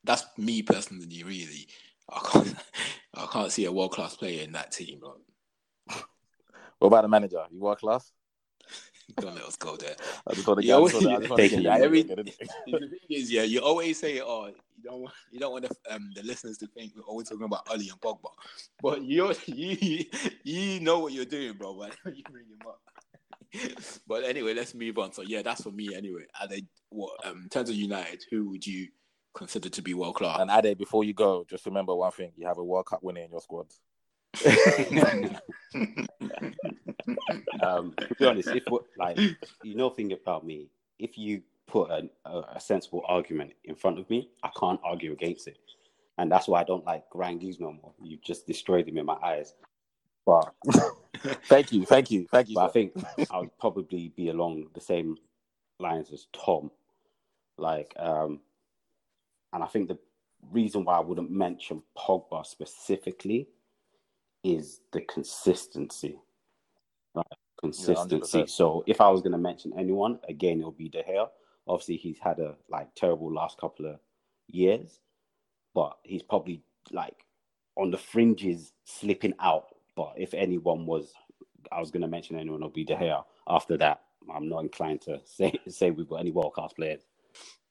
That's 0.02 0.24
me 0.36 0.62
personally, 0.62 1.22
really. 1.22 1.66
I 2.10 2.20
can't. 2.30 2.54
I 3.14 3.26
can't 3.32 3.52
see 3.52 3.64
a 3.64 3.72
world 3.72 3.92
class 3.92 4.16
player 4.16 4.42
in 4.42 4.52
that 4.52 4.72
team. 4.72 4.98
Bro. 4.98 5.16
What 6.78 6.88
about 6.88 7.02
the 7.02 7.08
manager? 7.08 7.44
You 7.50 7.60
world 7.60 7.78
class? 7.78 8.10
Don't 9.20 9.34
let 9.36 9.44
us 9.44 9.56
go 9.56 9.76
there. 9.76 9.94
I 10.26 10.34
just 10.34 10.46
want 10.46 10.60
to 10.60 10.66
You 10.66 10.68
get. 10.72 10.74
Always- 10.76 10.94
I 11.06 11.18
just 11.18 11.30
wanna 11.30 11.48
get 11.48 11.60
it. 11.60 11.66
Every- 11.66 12.02
the 12.02 12.24
thing 12.24 12.98
is, 13.10 13.30
yeah, 13.30 13.42
you 13.42 13.60
always 13.60 13.98
say, 14.00 14.20
"Oh, 14.20 14.46
you 14.48 14.82
don't 14.82 15.00
want, 15.02 15.14
you 15.30 15.38
don't 15.38 15.52
want 15.52 15.68
the, 15.68 15.94
um, 15.94 16.10
the 16.14 16.22
listeners 16.22 16.58
to 16.58 16.66
think 16.66 16.92
we're 16.96 17.02
always 17.02 17.28
talking 17.28 17.44
about 17.44 17.68
Ali 17.70 17.88
and 17.88 18.00
Pogba," 18.00 18.30
but 18.82 19.02
you, 19.02 19.32
you, 19.46 20.04
you 20.42 20.80
know 20.80 20.98
what 20.98 21.12
you're 21.12 21.24
doing, 21.24 21.52
bro. 21.54 21.74
But 21.74 22.16
you 22.16 22.22
bring 22.30 22.46
him 22.46 22.58
up. 22.66 22.80
but 24.06 24.24
anyway, 24.24 24.54
let's 24.54 24.74
move 24.74 24.98
on. 24.98 25.12
So 25.12 25.22
yeah, 25.22 25.42
that's 25.42 25.62
for 25.62 25.70
me 25.70 25.94
anyway. 25.94 26.24
Are 26.40 26.48
they 26.48 26.64
what 26.90 27.12
um, 27.24 27.42
in 27.44 27.48
terms 27.48 27.70
of 27.70 27.76
United? 27.76 28.24
Who 28.30 28.50
would 28.50 28.66
you 28.66 28.88
consider 29.34 29.68
to 29.68 29.82
be 29.82 29.94
world 29.94 30.16
class? 30.16 30.40
And 30.40 30.50
Ade, 30.50 30.78
before 30.78 31.04
you 31.04 31.14
go, 31.14 31.44
just 31.48 31.66
remember 31.66 31.94
one 31.94 32.12
thing: 32.12 32.32
you 32.36 32.46
have 32.46 32.58
a 32.58 32.64
World 32.64 32.86
Cup 32.86 33.02
winner 33.02 33.20
in 33.22 33.30
your 33.30 33.40
squad. 33.40 33.66
um, 37.62 37.94
to 37.96 38.14
be 38.18 38.24
honest, 38.24 38.48
if 38.48 38.64
what- 38.68 38.84
like 38.98 39.18
you 39.62 39.74
know, 39.74 39.90
thing 39.90 40.12
about 40.12 40.44
me, 40.44 40.68
if 40.98 41.16
you 41.16 41.42
put 41.66 41.90
an, 41.90 42.10
a, 42.24 42.42
a 42.54 42.60
sensible 42.60 43.02
argument 43.06 43.52
in 43.64 43.74
front 43.74 43.98
of 43.98 44.08
me, 44.10 44.28
I 44.42 44.50
can't 44.58 44.80
argue 44.84 45.12
against 45.12 45.46
it, 45.48 45.58
and 46.18 46.30
that's 46.30 46.48
why 46.48 46.60
I 46.60 46.64
don't 46.64 46.84
like 46.84 47.04
Ryan 47.14 47.38
Giggs 47.38 47.60
no 47.60 47.72
more. 47.72 47.92
You 48.02 48.18
just 48.24 48.46
destroyed 48.46 48.88
him 48.88 48.98
in 48.98 49.06
my 49.06 49.16
eyes. 49.22 49.54
But, 50.26 50.52
Thank 51.44 51.72
you, 51.72 51.84
thank 51.84 52.10
you, 52.10 52.26
thank 52.30 52.48
you. 52.48 52.54
but 52.54 52.64
I 52.64 52.68
think 52.68 52.92
I 53.30 53.38
would 53.40 53.58
probably 53.58 54.12
be 54.16 54.28
along 54.28 54.66
the 54.74 54.80
same 54.80 55.16
lines 55.80 56.12
as 56.12 56.26
Tom, 56.32 56.70
like, 57.58 57.92
um, 57.98 58.40
and 59.52 59.62
I 59.62 59.66
think 59.66 59.88
the 59.88 59.98
reason 60.50 60.84
why 60.84 60.96
I 60.96 61.00
wouldn't 61.00 61.30
mention 61.30 61.82
Pogba 61.96 62.44
specifically 62.44 63.48
is 64.42 64.80
the 64.92 65.00
consistency. 65.00 66.18
Right? 67.14 67.26
Consistency. 67.60 68.42
100%. 68.42 68.50
so 68.50 68.84
if 68.86 69.00
I 69.00 69.08
was 69.08 69.22
going 69.22 69.32
to 69.32 69.38
mention 69.38 69.72
anyone, 69.78 70.18
again, 70.28 70.60
it 70.60 70.64
would 70.64 70.76
be 70.76 70.88
De 70.88 71.02
Gea. 71.02 71.28
Obviously, 71.66 71.96
he's 71.96 72.18
had 72.18 72.38
a 72.40 72.56
like 72.68 72.94
terrible 72.94 73.32
last 73.32 73.58
couple 73.58 73.86
of 73.86 73.98
years, 74.48 75.00
but 75.74 75.96
he's 76.02 76.22
probably 76.22 76.62
like 76.92 77.24
on 77.76 77.90
the 77.90 77.96
fringes 77.96 78.72
slipping 78.84 79.34
out. 79.40 79.73
But 79.96 80.14
if 80.16 80.34
anyone 80.34 80.86
was, 80.86 81.12
I 81.70 81.80
was 81.80 81.90
going 81.90 82.02
to 82.02 82.08
mention 82.08 82.36
anyone, 82.38 82.60
it'll 82.60 82.70
be 82.70 82.84
De 82.84 82.94
Gea. 82.94 83.24
After 83.48 83.76
that, 83.78 84.02
I'm 84.34 84.48
not 84.48 84.60
inclined 84.60 85.02
to 85.02 85.20
say 85.24 85.52
say 85.68 85.90
we've 85.90 86.08
got 86.08 86.16
any 86.20 86.30
world 86.30 86.54
class 86.54 86.72
players. 86.72 87.02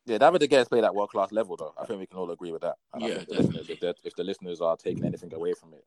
Yeah, 0.05 0.17
David 0.17 0.41
De 0.41 0.47
Gea's 0.47 0.67
played 0.67 0.83
at 0.83 0.93
world 0.93 1.11
class 1.11 1.31
level, 1.31 1.55
though. 1.55 1.73
I 1.77 1.85
think 1.85 1.99
we 1.99 2.05
can 2.07 2.17
all 2.17 2.31
agree 2.31 2.51
with 2.51 2.61
that. 2.63 2.75
And 2.93 3.05
I 3.05 3.07
Yeah, 3.07 3.13
think 3.15 3.27
the 3.27 3.35
listeners, 3.35 3.69
if, 3.69 3.81
if 4.03 4.15
the 4.15 4.23
listeners 4.23 4.59
are 4.59 4.75
taking 4.75 5.05
anything 5.05 5.33
away 5.33 5.53
from 5.53 5.73
it, 5.73 5.85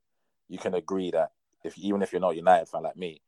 you 0.48 0.58
can 0.58 0.74
agree 0.74 1.10
that 1.10 1.32
if 1.64 1.76
even 1.76 2.00
if 2.02 2.12
you're 2.12 2.20
not 2.20 2.32
a 2.32 2.36
United 2.36 2.68
fan 2.68 2.82
like 2.84 2.96
me, 2.96 3.20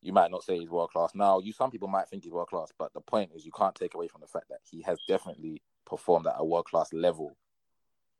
you 0.00 0.12
might 0.12 0.30
not 0.30 0.42
say 0.42 0.58
he's 0.58 0.70
world 0.70 0.90
class. 0.90 1.14
Now, 1.14 1.38
you 1.40 1.52
some 1.52 1.70
people 1.70 1.88
might 1.88 2.08
think 2.08 2.24
he's 2.24 2.32
world 2.32 2.48
class, 2.48 2.72
but 2.78 2.92
the 2.94 3.00
point 3.00 3.32
is 3.34 3.44
you 3.44 3.52
can't 3.52 3.74
take 3.74 3.94
away 3.94 4.08
from 4.08 4.22
the 4.22 4.26
fact 4.26 4.48
that 4.48 4.60
he 4.70 4.82
has 4.82 4.98
definitely 5.06 5.62
performed 5.84 6.26
at 6.26 6.34
a 6.38 6.44
world 6.44 6.64
class 6.64 6.92
level. 6.92 7.36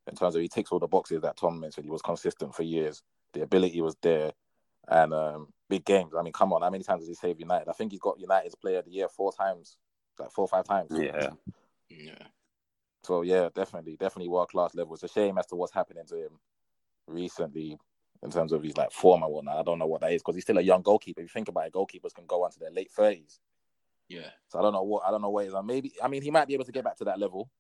In 0.07 0.15
terms 0.17 0.35
of 0.35 0.43
he 0.43 0.49
ticks 0.49 0.71
all 0.71 0.79
the 0.79 0.87
boxes 0.87 1.23
that 1.23 1.37
Tom 1.37 1.61
mentioned, 1.61 1.85
he 1.87 1.91
was 1.91 2.03
consistent 2.03 2.55
for 2.55 2.63
years. 2.63 3.03
The 3.33 3.43
ability 3.43 3.81
was 3.81 3.97
there, 4.03 4.33
and 4.89 5.13
um, 5.13 5.49
big 5.69 5.85
games. 5.85 6.13
I 6.19 6.23
mean, 6.23 6.33
come 6.33 6.53
on, 6.53 6.63
how 6.63 6.71
many 6.71 6.85
times 6.85 7.03
has 7.03 7.09
he 7.09 7.15
saved 7.15 7.41
United? 7.41 7.69
I 7.69 7.73
think 7.73 7.93
he's 7.93 8.01
got 8.01 8.21
United's 8.21 8.55
Player 8.55 8.81
of 8.81 8.85
the 8.85 8.91
Year 8.91 9.09
four 9.09 9.33
times, 9.33 9.77
like 10.19 10.31
four 10.31 10.45
or 10.45 10.49
five 10.49 10.67
times. 10.67 10.91
Yeah. 10.93 11.31
yeah, 11.89 12.27
So 13.05 13.23
yeah, 13.23 13.49
definitely, 13.55 13.97
definitely 13.97 14.29
world 14.29 14.49
class 14.49 14.75
level. 14.75 14.95
It's 14.95 15.03
a 15.03 15.09
shame 15.09 15.39
as 15.39 15.47
to 15.47 15.57
what's 15.57 15.73
happening 15.73 16.05
to 16.09 16.17
him 16.17 16.39
recently 17.07 17.79
in 18.23 18.31
terms 18.31 18.53
of 18.53 18.63
his 18.63 18.77
like 18.77 18.93
form 18.93 19.23
and 19.23 19.33
whatnot. 19.33 19.59
I 19.59 19.63
don't 19.63 19.79
know 19.79 19.87
what 19.87 20.01
that 20.03 20.13
is 20.13 20.23
because 20.23 20.37
he's 20.37 20.45
still 20.45 20.59
a 20.59 20.63
young 20.63 20.83
goalkeeper. 20.83 21.21
If 21.21 21.25
you 21.25 21.33
think 21.33 21.49
about 21.49 21.67
it, 21.67 21.73
goalkeepers 21.73 22.15
can 22.15 22.27
go 22.27 22.45
on 22.45 22.53
to 22.53 22.59
their 22.59 22.71
late 22.71 22.91
thirties. 22.91 23.41
yeah. 24.09 24.31
So 24.49 24.59
I 24.59 24.63
don't 24.63 24.73
know 24.73 24.83
what 24.83 25.05
I 25.05 25.11
don't 25.11 25.23
know 25.23 25.31
what 25.31 25.47
is. 25.47 25.55
Maybe 25.65 25.93
I 26.03 26.09
mean 26.09 26.23
he 26.23 26.31
might 26.31 26.49
be 26.49 26.55
able 26.55 26.65
to 26.65 26.73
get 26.73 26.85
back 26.85 26.97
to 26.99 27.05
that 27.05 27.19
level. 27.19 27.51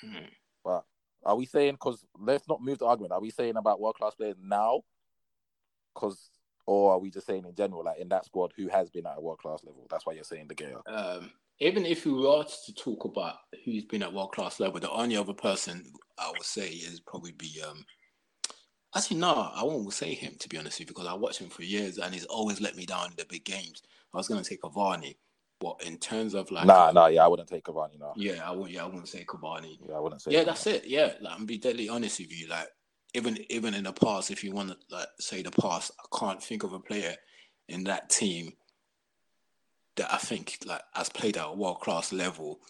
Hmm. 0.00 0.26
But 0.64 0.84
are 1.24 1.36
we 1.36 1.46
saying 1.46 1.72
because 1.74 2.04
let's 2.18 2.48
not 2.48 2.62
move 2.62 2.78
the 2.78 2.86
argument? 2.86 3.12
Are 3.12 3.20
we 3.20 3.30
saying 3.30 3.56
about 3.56 3.80
world 3.80 3.96
class 3.96 4.14
players 4.14 4.36
now? 4.42 4.82
Because 5.94 6.30
or 6.66 6.92
are 6.92 6.98
we 6.98 7.10
just 7.10 7.26
saying 7.26 7.44
in 7.44 7.54
general, 7.54 7.84
like 7.84 7.98
in 7.98 8.08
that 8.10 8.24
squad, 8.24 8.52
who 8.56 8.68
has 8.68 8.90
been 8.90 9.06
at 9.06 9.18
a 9.18 9.20
world 9.20 9.38
class 9.38 9.64
level? 9.64 9.86
That's 9.90 10.06
why 10.06 10.12
you're 10.12 10.24
saying 10.24 10.48
De 10.48 10.54
Gea. 10.54 10.80
Um, 10.86 11.32
even 11.58 11.84
if 11.84 12.06
we 12.06 12.12
were 12.12 12.44
to 12.44 12.74
talk 12.74 13.04
about 13.04 13.34
who's 13.64 13.84
been 13.84 14.02
at 14.02 14.12
world 14.12 14.32
class 14.32 14.60
level, 14.60 14.80
the 14.80 14.90
only 14.90 15.16
other 15.16 15.32
person 15.32 15.84
I 16.18 16.30
would 16.30 16.44
say 16.44 16.68
is 16.68 17.00
probably 17.00 17.32
be 17.32 17.60
um. 17.68 17.84
Actually, 18.94 19.18
no, 19.18 19.50
I 19.54 19.62
won't 19.62 19.92
say 19.92 20.14
him 20.14 20.34
to 20.40 20.48
be 20.48 20.58
honest 20.58 20.78
with 20.78 20.88
you 20.88 20.94
because 20.94 21.06
I 21.06 21.14
watched 21.14 21.40
him 21.40 21.48
for 21.48 21.62
years 21.62 21.98
and 21.98 22.12
he's 22.12 22.24
always 22.24 22.60
let 22.60 22.76
me 22.76 22.86
down 22.86 23.06
in 23.06 23.16
the 23.16 23.24
big 23.28 23.44
games. 23.44 23.82
I 24.12 24.16
was 24.16 24.28
gonna 24.28 24.42
take 24.42 24.62
Cavani, 24.62 25.16
but 25.60 25.82
in 25.84 25.98
terms 25.98 26.34
of 26.34 26.50
like, 26.50 26.66
nah, 26.66 26.90
nah, 26.90 27.06
yeah, 27.06 27.24
I 27.24 27.28
wouldn't 27.28 27.48
take 27.48 27.64
Cavani. 27.64 27.98
No, 27.98 28.12
yeah, 28.16 28.40
I 28.44 28.50
wouldn't. 28.50 28.70
Yeah, 28.70 28.84
I 28.84 28.86
wouldn't 28.86 29.08
say 29.08 29.24
Cavani. 29.24 29.78
yeah, 29.86 29.94
I 29.94 30.00
wouldn't 30.00 30.22
say. 30.22 30.32
Yeah, 30.32 30.40
Cavani. 30.40 30.46
that's 30.46 30.66
it. 30.66 30.84
Yeah, 30.86 31.12
like 31.20 31.38
I'm 31.38 31.46
be 31.46 31.58
deadly 31.58 31.88
honest 31.88 32.18
with 32.18 32.32
you. 32.32 32.48
Like 32.48 32.68
even 33.14 33.38
even 33.50 33.74
in 33.74 33.84
the 33.84 33.92
past, 33.92 34.30
if 34.30 34.42
you 34.42 34.52
want 34.52 34.70
to 34.70 34.76
like 34.90 35.08
say 35.18 35.42
the 35.42 35.50
past, 35.50 35.92
I 36.00 36.18
can't 36.18 36.42
think 36.42 36.62
of 36.62 36.72
a 36.72 36.80
player 36.80 37.14
in 37.68 37.84
that 37.84 38.08
team 38.10 38.52
that 39.96 40.12
I 40.12 40.16
think 40.16 40.58
like 40.64 40.82
has 40.94 41.10
played 41.10 41.36
at 41.36 41.46
a 41.46 41.52
world 41.52 41.80
class 41.80 42.12
level. 42.12 42.60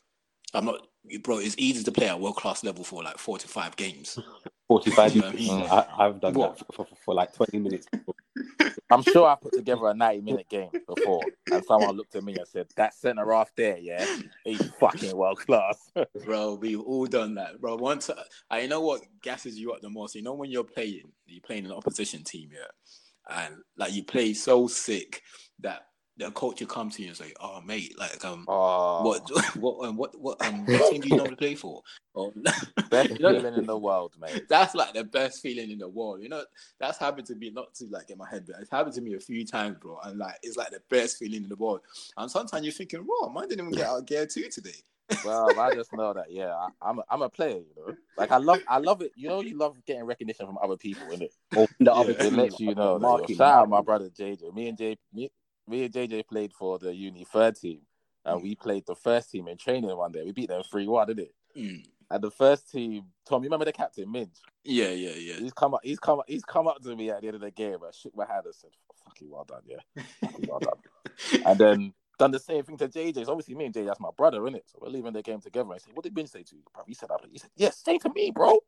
I'm 0.53 0.65
not, 0.65 0.87
bro. 1.23 1.39
It's 1.39 1.55
easy 1.59 1.85
to 1.85 1.93
play 1.93 2.09
at 2.09 2.21
world 2.21 2.37
class 2.37 2.65
level 2.65 2.83
for 2.83 3.05
like 3.05 3.19
four 3.19 3.39
to 3.39 3.49
five 3.49 3.77
games. 3.77 4.19
45 4.71 5.13
mm. 5.13 5.15
minutes. 5.17 5.51
I 5.51 5.57
mean? 5.57 5.67
I, 5.69 5.87
I've 5.99 6.21
done 6.21 6.35
What? 6.35 6.59
that 6.59 6.73
for, 6.73 6.85
for, 6.85 6.95
for 7.05 7.15
like 7.15 7.35
20 7.35 7.59
minutes. 7.59 7.89
I'm 8.93 9.03
sure 9.03 9.27
I 9.27 9.35
put 9.35 9.53
together 9.53 9.89
a 9.89 9.95
90 9.95 10.21
minute 10.21 10.49
game 10.49 10.71
before, 10.87 11.23
and 11.51 11.65
someone 11.65 11.97
looked 11.97 12.15
at 12.15 12.23
me 12.23 12.37
and 12.37 12.47
said, 12.47 12.67
"That 12.77 12.95
centre 12.95 13.33
half 13.33 13.53
there, 13.57 13.79
yeah, 13.79 14.05
he's 14.45 14.71
fucking 14.79 15.17
world 15.17 15.39
class." 15.39 15.91
bro. 16.25 16.55
We've 16.55 16.81
all 16.81 17.07
done 17.07 17.35
that, 17.35 17.61
bro. 17.61 17.77
Once 17.77 18.11
uh, 18.11 18.23
I, 18.51 18.67
know 18.67 18.81
what 18.81 19.03
gasses 19.23 19.59
you 19.59 19.73
up 19.73 19.81
the 19.81 19.91
most. 19.91 20.15
You 20.15 20.23
know 20.23 20.35
when 20.35 20.51
you're 20.51 20.65
playing, 20.65 21.13
you're 21.27 21.41
playing 21.41 21.67
an 21.67 21.73
opposition 21.73 22.23
team, 22.25 22.51
yeah, 22.53 23.45
and 23.45 23.57
like 23.77 23.93
you 23.93 24.05
play 24.05 24.35
so 24.35 24.67
sick 24.67 25.23
that 25.61 25.83
the 26.21 26.31
coach 26.31 26.61
will 26.61 26.69
come 26.69 26.91
to 26.91 27.03
you 27.03 27.09
and 27.09 27.17
say, 27.17 27.33
"Oh, 27.41 27.61
mate, 27.61 27.99
like 27.99 28.25
um." 28.25 28.45
oh, 28.49 29.05
What 29.05 29.31
what 29.57 29.89
um, 29.89 29.97
what 29.97 30.21
what 30.21 30.47
um 30.47 30.67
what 30.67 30.91
team 30.91 31.01
do 31.01 31.09
you 31.09 31.17
normally 31.17 31.37
play 31.37 31.55
for? 31.55 31.83
Or, 32.15 32.33
best 32.91 33.11
you 33.11 33.19
know, 33.21 33.33
feeling 33.33 33.55
in 33.55 33.67
the 33.67 33.79
world, 33.79 34.15
mate. 34.21 34.45
that's 34.49 34.75
like 34.75 34.95
the 34.95 35.05
best 35.05 35.41
feeling 35.41 35.71
in 35.71 35.79
the 35.79 35.89
world. 35.89 36.23
You 36.23 36.29
know, 36.29 36.45
that's 36.79 36.99
happened 36.99 37.27
to 37.29 37.35
me 37.35 37.51
not 37.51 37.75
to 37.77 37.87
like 37.87 38.09
get 38.09 38.19
my 38.19 38.29
head, 38.29 38.45
but 38.47 38.57
it's 38.61 38.71
happened 38.71 38.95
to 38.97 39.01
me 39.01 39.15
a 39.15 39.21
few 39.21 39.45
times, 39.47 39.77
bro. 39.81 39.99
And 40.05 40.19
like 40.19 40.37
it's 40.43 40.57
like 40.57 40.71
the 40.71 40.83
best 40.91 41.19
feeling 41.19 41.43
in 41.45 41.49
the 41.49 41.57
world. 41.57 41.81
And 42.17 42.31
sometimes 42.31 42.65
you're 42.65 42.73
thinking, 42.73 43.05
"Bro, 43.05 43.31
mine 43.31 43.49
didn't 43.49 43.67
even 43.67 43.73
get 43.73 43.87
out 43.87 43.99
of 44.01 44.07
gear 44.07 44.27
two 44.27 44.49
today." 44.51 44.77
Well, 45.25 45.59
I 45.59 45.75
just 45.75 45.93
know 45.93 46.13
that, 46.13 46.31
yeah, 46.31 46.55
I, 46.55 46.69
I'm 46.83 46.99
a, 47.01 47.03
I'm 47.11 47.23
a 47.23 47.29
player, 47.29 47.59
you 47.59 47.75
know. 47.77 47.95
Like 48.17 48.31
I 48.31 48.37
love 48.37 48.61
I 48.69 48.79
love 48.79 49.03
it. 49.03 49.13
You 49.17 49.29
know, 49.29 49.41
you 49.41 49.57
love 49.57 49.77
getting 49.87 50.05
recognition 50.05 50.47
from 50.47 50.59
other 50.63 50.77
people, 50.77 51.09
innit? 51.09 51.31
Or 51.57 51.67
the 51.79 51.93
other 51.93 52.13
Yeah. 52.13 52.19
It 52.27 52.31
team, 52.31 52.37
lets 52.37 52.61
you 52.61 52.75
know. 52.75 53.25
Shout 53.29 53.41
out 53.41 53.69
my 53.69 53.81
brother 53.81 54.09
JJ. 54.11 54.55
Me 54.55 54.69
and 54.69 54.79
J, 54.79 54.97
me, 55.13 55.31
me 55.71 55.85
and 55.85 55.95
JJ 55.95 56.27
played 56.27 56.53
for 56.53 56.79
the 56.79 56.95
uni 56.95 57.25
third 57.25 57.57
team, 57.57 57.81
and 58.25 58.43
we 58.43 58.55
played 58.55 58.85
the 58.87 58.95
first 58.97 59.31
team 59.31 59.49
in 59.49 59.57
training 59.57 59.97
one 59.97 60.13
day. 60.13 60.23
We 60.25 60.33
beat 60.33 60.49
them 60.49 60.63
three 60.63 60.87
one, 60.87 61.07
didn't 61.07 61.27
it? 61.29 61.35
Mm. 61.57 61.85
And 62.13 62.23
the 62.25 62.31
first 62.31 62.71
team, 62.71 63.05
Tom, 63.25 63.43
you 63.43 63.47
remember 63.47 63.65
the 63.65 63.73
captain, 63.73 64.11
Minge? 64.11 64.35
Yeah, 64.65 64.89
yeah, 64.89 65.15
yeah. 65.15 65.35
He's 65.39 65.53
come 65.53 65.75
up. 65.75 65.81
He's 65.85 65.99
come. 66.01 66.19
up- 66.19 66.25
He's 66.29 66.45
come 66.45 66.67
up 66.67 66.83
to 66.83 66.97
me 66.97 67.11
at 67.11 67.21
the 67.21 67.29
end 67.29 67.37
of 67.37 67.41
the 67.41 67.51
game. 67.53 67.79
I 67.87 67.91
shook 67.93 68.17
my 68.17 68.27
hand 68.27 68.47
and 68.47 68.55
said, 68.55 68.71
"Fucking 69.05 69.31
well 69.31 69.45
done, 69.45 69.63
yeah, 69.65 70.03
fucking 70.21 70.47
well 70.49 70.59
done." 70.59 71.43
and 71.47 71.59
then 71.59 71.93
done 72.19 72.33
the 72.33 72.39
same 72.41 72.65
thing 72.65 72.77
to 72.79 72.89
JJ. 72.89 73.25
So 73.27 73.31
obviously, 73.33 73.55
me 73.55 73.67
and 73.67 73.75
JJ, 73.75 73.87
that's 73.87 74.01
my 74.01 74.11
brother, 74.17 74.43
isn't 74.45 74.57
it? 74.57 74.65
So 74.67 74.79
we're 74.83 74.89
leaving 74.91 75.13
the 75.13 75.23
game 75.23 75.41
together. 75.41 75.73
I 75.73 75.79
said, 75.79 75.95
"What 75.95 76.03
did 76.03 76.15
Ben 76.15 76.27
say 76.27 76.43
to 76.43 76.57
you, 76.57 76.63
bro?" 76.75 76.83
He 76.87 76.95
said. 76.95 77.09
He 77.31 77.39
said, 77.39 77.51
"Yeah, 77.57 77.71
say 77.71 77.97
to 77.99 78.11
me, 78.13 78.33
bro." 78.33 78.59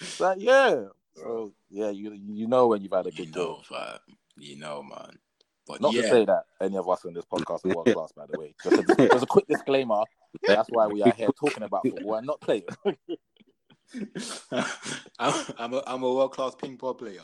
It's 0.00 0.20
like, 0.20 0.38
yeah. 0.40 0.84
So 1.14 1.52
yeah, 1.68 1.90
you 1.90 2.14
you 2.14 2.46
know 2.46 2.68
when 2.68 2.80
you've 2.80 2.92
had 2.92 3.06
a 3.06 3.10
you 3.10 3.26
good 3.26 3.34
know, 3.36 3.56
game. 3.56 3.64
fam. 3.68 3.98
You 4.38 4.56
know, 4.56 4.82
man. 4.82 5.18
But 5.66 5.80
Not 5.80 5.92
yeah, 5.94 6.02
to 6.02 6.08
say 6.08 6.24
that 6.24 6.44
any 6.60 6.76
of 6.76 6.88
us 6.88 7.04
on 7.04 7.14
this 7.14 7.24
podcast 7.24 7.64
are 7.64 7.68
world 7.74 7.86
class, 7.86 8.12
by 8.12 8.26
the 8.28 8.38
way. 8.38 8.54
Just 8.62 8.76
a, 8.78 9.08
just 9.08 9.22
a 9.22 9.26
quick 9.26 9.46
disclaimer. 9.46 10.02
That's 10.42 10.68
why 10.70 10.86
we 10.88 11.02
are 11.02 11.12
here 11.12 11.28
talking 11.38 11.62
about 11.62 11.82
football 11.82 12.16
and 12.16 12.26
not 12.26 12.40
playing. 12.40 12.64
I'm, 15.18 15.34
I'm 15.58 15.74
a 15.74 15.82
I'm 15.86 16.02
a 16.02 16.12
world 16.12 16.32
class 16.32 16.54
ping 16.54 16.76
pong 16.78 16.96
player. 16.96 17.20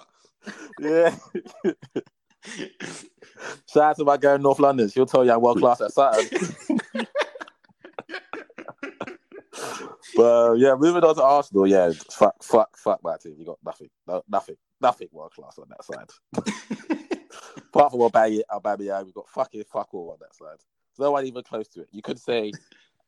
Yeah. 0.78 1.16
Shout 3.72 3.82
out 3.82 3.96
to 3.96 4.04
my 4.04 4.16
girl 4.16 4.36
in 4.36 4.42
North 4.42 4.60
London. 4.60 4.88
She'll 4.88 5.06
tell 5.06 5.24
you 5.24 5.32
I'm 5.32 5.40
world 5.40 5.58
class 5.58 5.80
at 5.80 5.92
Saturn. 5.92 6.28
but 10.16 10.50
uh, 10.50 10.52
yeah, 10.54 10.74
moving 10.76 11.02
on 11.02 11.14
to 11.16 11.22
Arsenal. 11.22 11.66
Yeah, 11.66 11.90
fuck, 12.10 12.42
fuck, 12.42 12.76
fuck 12.76 13.00
my 13.02 13.16
team. 13.16 13.34
You 13.38 13.46
got 13.46 13.58
nothing, 13.64 13.88
no, 14.06 14.22
nothing, 14.28 14.56
nothing 14.80 15.08
world 15.10 15.32
class 15.32 15.58
on 15.58 15.68
that 15.70 15.84
side. 15.84 16.10
Apart 17.68 17.92
from 17.92 18.00
Aubameyang, 18.00 18.42
Aubameyang, 18.50 19.06
we 19.06 19.12
got 19.12 19.28
fucking 19.28 19.64
fuck 19.70 19.92
all 19.92 20.10
on 20.10 20.18
that 20.20 20.34
side. 20.34 20.58
No 20.98 21.12
one 21.12 21.26
even 21.26 21.42
close 21.42 21.68
to 21.68 21.82
it. 21.82 21.88
You 21.92 22.02
could 22.02 22.18
say, 22.18 22.52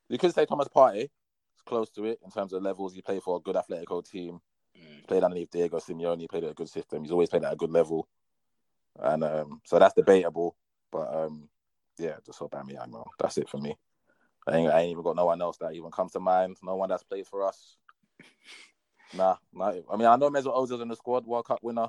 you 0.08 0.18
could 0.18 0.34
say 0.34 0.44
Thomas 0.46 0.68
Partey 0.68 1.04
is 1.04 1.62
close 1.64 1.90
to 1.90 2.04
it 2.04 2.20
in 2.24 2.30
terms 2.30 2.52
of 2.52 2.62
levels. 2.62 2.94
He 2.94 3.02
played 3.02 3.22
for 3.22 3.36
a 3.36 3.40
good 3.40 3.56
Atletico 3.56 4.08
team. 4.08 4.40
Mm. 4.76 5.06
Played 5.08 5.24
underneath 5.24 5.50
Diego 5.50 5.78
Simeone. 5.78 6.20
He 6.20 6.28
played 6.28 6.44
at 6.44 6.50
a 6.50 6.54
good 6.54 6.68
system. 6.68 7.02
He's 7.02 7.10
always 7.10 7.28
played 7.28 7.44
at 7.44 7.52
a 7.52 7.56
good 7.56 7.70
level, 7.70 8.06
and 8.98 9.24
um, 9.24 9.60
so 9.64 9.78
that's 9.78 9.94
debatable. 9.94 10.56
But 10.92 11.12
um, 11.12 11.48
yeah, 11.98 12.16
just 12.24 12.38
Aubameyang, 12.38 12.92
man. 12.92 13.02
That's 13.18 13.38
it 13.38 13.48
for 13.48 13.58
me. 13.58 13.76
I 14.46 14.56
ain't, 14.56 14.70
I 14.70 14.80
ain't 14.80 14.92
even 14.92 15.02
got 15.02 15.16
no 15.16 15.26
one 15.26 15.42
else 15.42 15.58
that 15.58 15.74
even 15.74 15.90
comes 15.90 16.12
to 16.12 16.20
mind. 16.20 16.56
No 16.62 16.76
one 16.76 16.88
that's 16.88 17.02
played 17.02 17.26
for 17.26 17.46
us. 17.46 17.76
Nah, 19.14 19.36
nah. 19.52 19.72
I 19.92 19.96
mean, 19.96 20.06
I 20.06 20.16
know 20.16 20.30
Mesut 20.30 20.56
Ozil's 20.56 20.80
in 20.80 20.88
the 20.88 20.96
squad, 20.96 21.26
World 21.26 21.46
Cup 21.46 21.60
winner. 21.62 21.88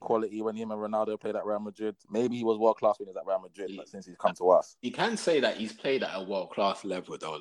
Quality 0.00 0.42
when 0.42 0.54
him 0.56 0.70
and 0.70 0.80
Ronaldo 0.80 1.20
played 1.20 1.34
at 1.36 1.44
Real 1.44 1.58
Madrid. 1.60 1.96
Maybe 2.10 2.36
he 2.36 2.44
was 2.44 2.56
world 2.58 2.76
class 2.76 2.98
when 2.98 3.06
he 3.06 3.10
was 3.10 3.16
at 3.16 3.26
Real 3.26 3.40
Madrid, 3.40 3.72
but 3.76 3.88
since 3.88 4.06
he's 4.06 4.16
come 4.16 4.34
to 4.34 4.50
us, 4.50 4.76
You 4.82 4.92
can 4.92 5.16
say 5.16 5.40
that 5.40 5.56
he's 5.56 5.72
played 5.72 6.02
at 6.02 6.10
a 6.14 6.22
world 6.22 6.50
class 6.50 6.84
level, 6.84 7.16
though. 7.18 7.38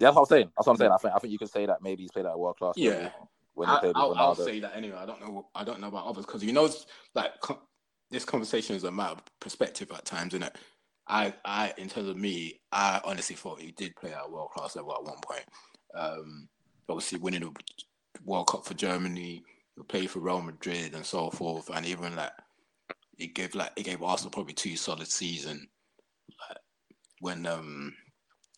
yeah, 0.00 0.08
that's 0.08 0.14
what 0.16 0.22
I'm 0.22 0.26
saying. 0.26 0.50
That's 0.56 0.66
what 0.66 0.72
I'm 0.74 0.78
saying. 0.78 0.92
I 0.92 0.96
think 0.96 1.14
I 1.14 1.18
think 1.18 1.32
you 1.32 1.38
can 1.38 1.48
say 1.48 1.66
that 1.66 1.82
maybe 1.82 2.02
he's 2.02 2.10
played 2.10 2.26
at 2.26 2.32
a 2.32 2.38
world 2.38 2.56
class. 2.56 2.74
Yeah. 2.76 3.10
when 3.54 3.68
he 3.68 3.74
I, 3.74 3.78
played 3.80 3.92
I'll, 3.94 4.14
I'll 4.16 4.34
say 4.34 4.58
that 4.60 4.74
anyway. 4.76 4.96
I 4.98 5.06
don't 5.06 5.20
know. 5.20 5.48
I 5.54 5.62
don't 5.64 5.80
know 5.80 5.88
about 5.88 6.06
others 6.06 6.26
because 6.26 6.42
you 6.42 6.52
know, 6.52 6.68
like 7.14 7.38
co- 7.40 7.60
this 8.10 8.24
conversation 8.24 8.74
is 8.74 8.84
a 8.84 8.90
matter 8.90 9.12
of 9.12 9.22
perspective 9.40 9.90
at 9.94 10.04
times, 10.04 10.34
isn't 10.34 10.42
it? 10.42 10.56
I, 11.06 11.34
I, 11.44 11.72
in 11.76 11.88
terms 11.88 12.08
of 12.08 12.16
me, 12.16 12.60
I 12.72 13.00
honestly 13.04 13.34
thought 13.36 13.60
he 13.60 13.72
did 13.72 13.96
play 13.96 14.12
at 14.12 14.26
a 14.26 14.30
world 14.30 14.50
class 14.50 14.76
level 14.76 14.92
at 14.94 15.02
one 15.04 15.18
point. 15.22 15.44
Um, 15.94 16.48
obviously, 16.88 17.18
winning 17.18 17.40
the 17.40 17.52
World 18.24 18.46
Cup 18.48 18.64
for 18.64 18.74
Germany, 18.74 19.42
he 19.80 19.84
played 19.84 20.10
for 20.10 20.20
Real 20.20 20.42
Madrid, 20.42 20.94
and 20.94 21.04
so 21.04 21.30
forth, 21.30 21.70
and 21.70 21.84
even 21.86 22.16
like 22.16 22.32
he 23.16 23.26
gave 23.28 23.54
like 23.54 23.72
he 23.76 23.82
gave 23.82 24.02
Arsenal 24.02 24.30
probably 24.30 24.54
two 24.54 24.76
solid 24.76 25.08
season. 25.08 25.68
Like, 26.48 26.58
when 27.20 27.46
um, 27.46 27.94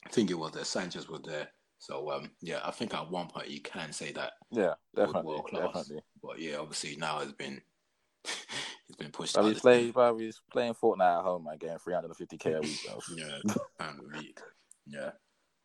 I 0.06 0.10
think 0.10 0.30
it 0.30 0.38
was 0.38 0.52
there, 0.52 0.64
Sanchez 0.64 1.08
was 1.08 1.20
there. 1.24 1.48
So 1.78 2.10
um, 2.12 2.30
yeah, 2.40 2.60
I 2.64 2.70
think 2.70 2.94
at 2.94 3.10
one 3.10 3.26
point 3.28 3.50
you 3.50 3.60
can 3.60 3.92
say 3.92 4.12
that 4.12 4.34
Yeah, 4.52 4.74
definitely, 4.94 5.22
world 5.30 5.46
class. 5.48 5.66
definitely. 5.66 6.02
but 6.22 6.38
yeah, 6.38 6.56
obviously 6.56 6.96
now 6.96 7.18
it's 7.20 7.32
been 7.32 7.60
it's 8.24 8.96
been 8.98 9.10
pushed 9.10 9.34
But 9.34 9.44
out. 9.44 9.48
he's 9.48 9.60
playing, 9.60 9.90
but 9.90 10.14
he's 10.16 10.40
playing 10.52 10.74
Fortnite 10.74 11.18
at 11.18 11.24
home, 11.24 11.44
man, 11.44 11.58
getting 11.58 11.78
350k 11.78 12.56
a 12.56 12.60
week. 12.60 12.78
Yeah, 13.16 13.38
and 13.80 13.98
a 14.00 14.18
week. 14.18 14.38
Yeah, 14.86 15.10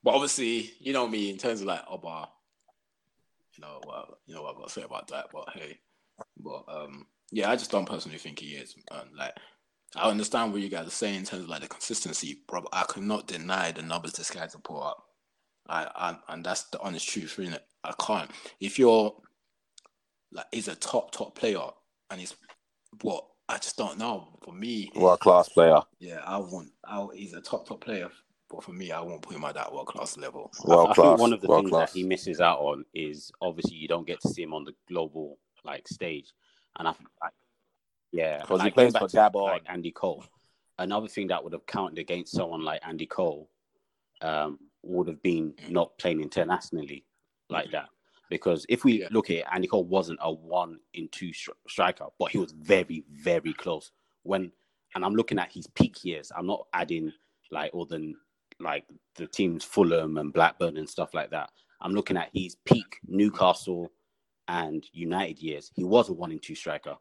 but 0.03 0.15
obviously, 0.15 0.71
you 0.79 0.91
know 0.93 1.07
me 1.07 1.29
in 1.29 1.37
terms 1.37 1.61
of 1.61 1.67
like 1.67 1.85
Auba. 1.85 2.29
You 3.57 3.61
know, 3.61 3.81
well, 3.87 4.17
you 4.25 4.35
know 4.35 4.43
what 4.43 4.51
I've 4.51 4.57
got 4.57 4.67
to 4.67 4.73
say 4.73 4.83
about 4.83 5.07
that. 5.09 5.27
But 5.31 5.49
hey, 5.53 5.79
but 6.37 6.63
um, 6.67 7.07
yeah, 7.31 7.49
I 7.49 7.55
just 7.55 7.71
don't 7.71 7.87
personally 7.87 8.17
think 8.17 8.39
he 8.39 8.51
is. 8.55 8.75
And 8.91 9.15
like, 9.17 9.33
I 9.95 10.09
understand 10.09 10.53
what 10.53 10.61
you 10.61 10.69
guys 10.69 10.87
are 10.87 10.91
saying 10.91 11.15
in 11.15 11.25
terms 11.25 11.43
of 11.43 11.49
like 11.49 11.61
the 11.61 11.67
consistency, 11.67 12.41
bro. 12.47 12.61
but 12.61 12.69
I 12.73 12.85
cannot 12.87 13.27
deny 13.27 13.71
the 13.71 13.81
numbers 13.81 14.13
this 14.13 14.31
guy's 14.31 14.53
to 14.53 14.59
put 14.59 14.79
up. 14.79 15.03
I, 15.67 15.87
I 15.95 16.17
and 16.33 16.45
that's 16.45 16.63
the 16.65 16.79
honest 16.81 17.07
truth, 17.09 17.39
isn't 17.39 17.53
it? 17.53 17.65
I 17.83 17.93
can't. 17.99 18.29
If 18.59 18.79
you're 18.79 19.13
like, 20.31 20.45
he's 20.51 20.67
a 20.67 20.75
top 20.75 21.11
top 21.11 21.35
player, 21.35 21.65
and 22.09 22.19
he's 22.19 22.35
what 23.01 23.25
I 23.49 23.57
just 23.57 23.77
don't 23.77 23.97
know. 23.97 24.27
For 24.43 24.53
me, 24.53 24.91
World 24.95 25.19
class 25.19 25.49
player, 25.49 25.81
yeah, 25.99 26.21
I 26.25 26.37
want. 26.37 26.69
I, 26.85 27.05
he's 27.13 27.33
a 27.33 27.41
top 27.41 27.67
top 27.67 27.81
player, 27.81 28.09
but 28.49 28.63
for 28.63 28.71
me, 28.73 28.91
I 28.91 29.01
won't 29.01 29.21
put 29.21 29.35
him 29.35 29.43
at 29.43 29.55
that 29.55 29.71
world 29.73 29.87
class 29.87 30.17
level. 30.17 30.51
I- 30.65 30.67
world 30.67 30.89
I, 30.89 30.93
class. 30.93 31.05
think 31.07 31.19
one 31.19 31.33
of 31.33 31.41
the 31.41 31.47
things 31.47 31.69
class. 31.69 31.91
that 31.91 31.97
he 31.97 32.03
misses 32.05 32.39
out 32.41 32.59
on 32.59 32.85
is 32.93 33.31
obviously 33.41 33.75
you 33.75 33.87
don't 33.87 34.07
get 34.07 34.21
to 34.21 34.29
see 34.29 34.43
him 34.43 34.53
on 34.53 34.63
the 34.63 34.73
global 34.87 35.37
like 35.63 35.87
stage, 35.87 36.33
and 36.79 36.87
I, 36.87 36.91
I 37.21 37.29
yeah, 38.11 38.41
'Cause 38.43 38.61
he 38.61 38.65
like, 38.65 38.73
plays 38.73 38.93
for 38.93 39.01
back 39.01 39.09
to, 39.09 39.17
Gabon. 39.17 39.43
like 39.43 39.63
Andy 39.67 39.91
Cole. 39.91 40.23
Another 40.79 41.07
thing 41.07 41.27
that 41.27 41.43
would 41.43 41.53
have 41.53 41.65
counted 41.65 41.97
against 41.99 42.31
someone 42.33 42.63
like 42.63 42.79
Andy 42.87 43.05
Cole 43.05 43.49
um, 44.21 44.59
would 44.83 45.07
have 45.07 45.21
been 45.21 45.53
not 45.69 45.97
playing 45.97 46.21
internationally 46.21 47.03
like 47.49 47.69
that. 47.71 47.89
Because 48.29 48.65
if 48.69 48.83
we 48.83 49.01
Yeah. 49.01 49.07
look 49.11 49.29
at 49.29 49.37
it, 49.37 49.45
Andy 49.51 49.67
Cole 49.67 49.83
wasn't 49.85 50.19
a 50.21 50.31
one 50.31 50.79
in 50.93 51.07
two 51.09 51.29
stri- 51.29 51.49
striker, 51.67 52.07
but 52.19 52.31
he 52.31 52.37
was 52.37 52.51
very, 52.51 53.03
very 53.09 53.53
close. 53.53 53.91
When 54.23 54.51
and 54.95 55.03
I'm 55.05 55.13
looking 55.15 55.37
at 55.39 55.51
his 55.51 55.67
peak 55.67 56.03
years. 56.05 56.31
I'm 56.35 56.47
not 56.47 56.65
adding 56.73 57.11
like 57.51 57.73
all 57.73 57.85
the 57.85 58.13
like 58.59 58.85
the 59.15 59.27
teams 59.27 59.63
Fulham 59.63 60.17
and 60.17 60.33
Blackburn 60.33 60.77
and 60.77 60.89
stuff 60.89 61.13
like 61.13 61.31
that. 61.31 61.49
I'm 61.81 61.93
looking 61.93 62.17
at 62.17 62.29
his 62.33 62.55
peak 62.65 62.97
Newcastle 63.07 63.91
and 64.47 64.83
United 64.93 65.39
years. 65.39 65.71
He 65.75 65.83
was 65.83 66.09
a 66.09 66.13
one 66.13 66.31
in 66.31 66.39
two 66.39 66.55
striker. 66.55 66.95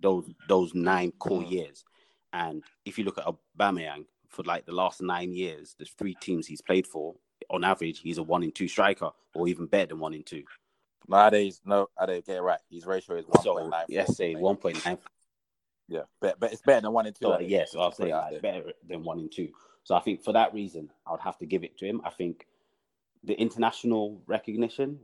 Those 0.00 0.28
those 0.48 0.74
nine 0.74 1.12
core 1.12 1.42
Mm. 1.42 1.50
years. 1.50 1.84
And 2.32 2.62
if 2.84 2.98
you 2.98 3.04
look 3.04 3.18
at 3.18 3.26
Aubameyang 3.26 4.06
for 4.28 4.42
like 4.44 4.64
the 4.66 4.72
last 4.72 5.02
nine 5.02 5.32
years, 5.32 5.74
the 5.78 5.84
three 5.84 6.14
teams 6.14 6.46
he's 6.46 6.62
played 6.62 6.86
for, 6.86 7.14
on 7.50 7.64
average, 7.64 8.00
he's 8.00 8.18
a 8.18 8.22
one 8.22 8.42
in 8.42 8.52
two 8.52 8.68
striker, 8.68 9.10
or 9.34 9.48
even 9.48 9.66
better 9.66 9.86
than 9.88 9.98
one 9.98 10.14
in 10.14 10.22
two. 10.22 10.44
Nowadays, 11.08 11.60
no, 11.64 11.88
I 11.98 12.06
don't 12.06 12.24
get 12.24 12.36
it 12.36 12.42
right. 12.42 12.60
His 12.70 12.86
ratio 12.86 13.16
is 13.16 13.26
one 13.26 13.42
So 13.42 13.54
point 13.56 13.70
nine. 13.70 13.84
let's 13.90 14.16
say 14.16 14.34
one 14.34 14.56
point 14.56 14.84
nine. 14.84 14.98
Yeah, 15.88 16.02
but, 16.20 16.40
but 16.40 16.52
it's 16.52 16.62
better 16.62 16.80
than 16.82 16.92
one 16.92 17.06
in 17.06 17.12
two. 17.12 17.26
So 17.26 17.40
yes, 17.40 17.72
just 17.72 17.76
I'll 17.76 17.92
say 17.92 18.08
it 18.08 18.12
out 18.12 18.32
like, 18.32 18.40
there. 18.40 18.52
better 18.52 18.72
than 18.88 19.02
one 19.04 19.18
in 19.18 19.28
two. 19.28 19.48
So 19.84 19.94
I 19.94 20.00
think 20.00 20.22
for 20.22 20.32
that 20.32 20.54
reason, 20.54 20.90
I 21.06 21.10
would 21.12 21.20
have 21.20 21.38
to 21.38 21.46
give 21.46 21.64
it 21.64 21.76
to 21.78 21.86
him. 21.86 22.00
I 22.04 22.10
think 22.10 22.46
the 23.24 23.34
international 23.34 24.20
recognition, 24.26 24.98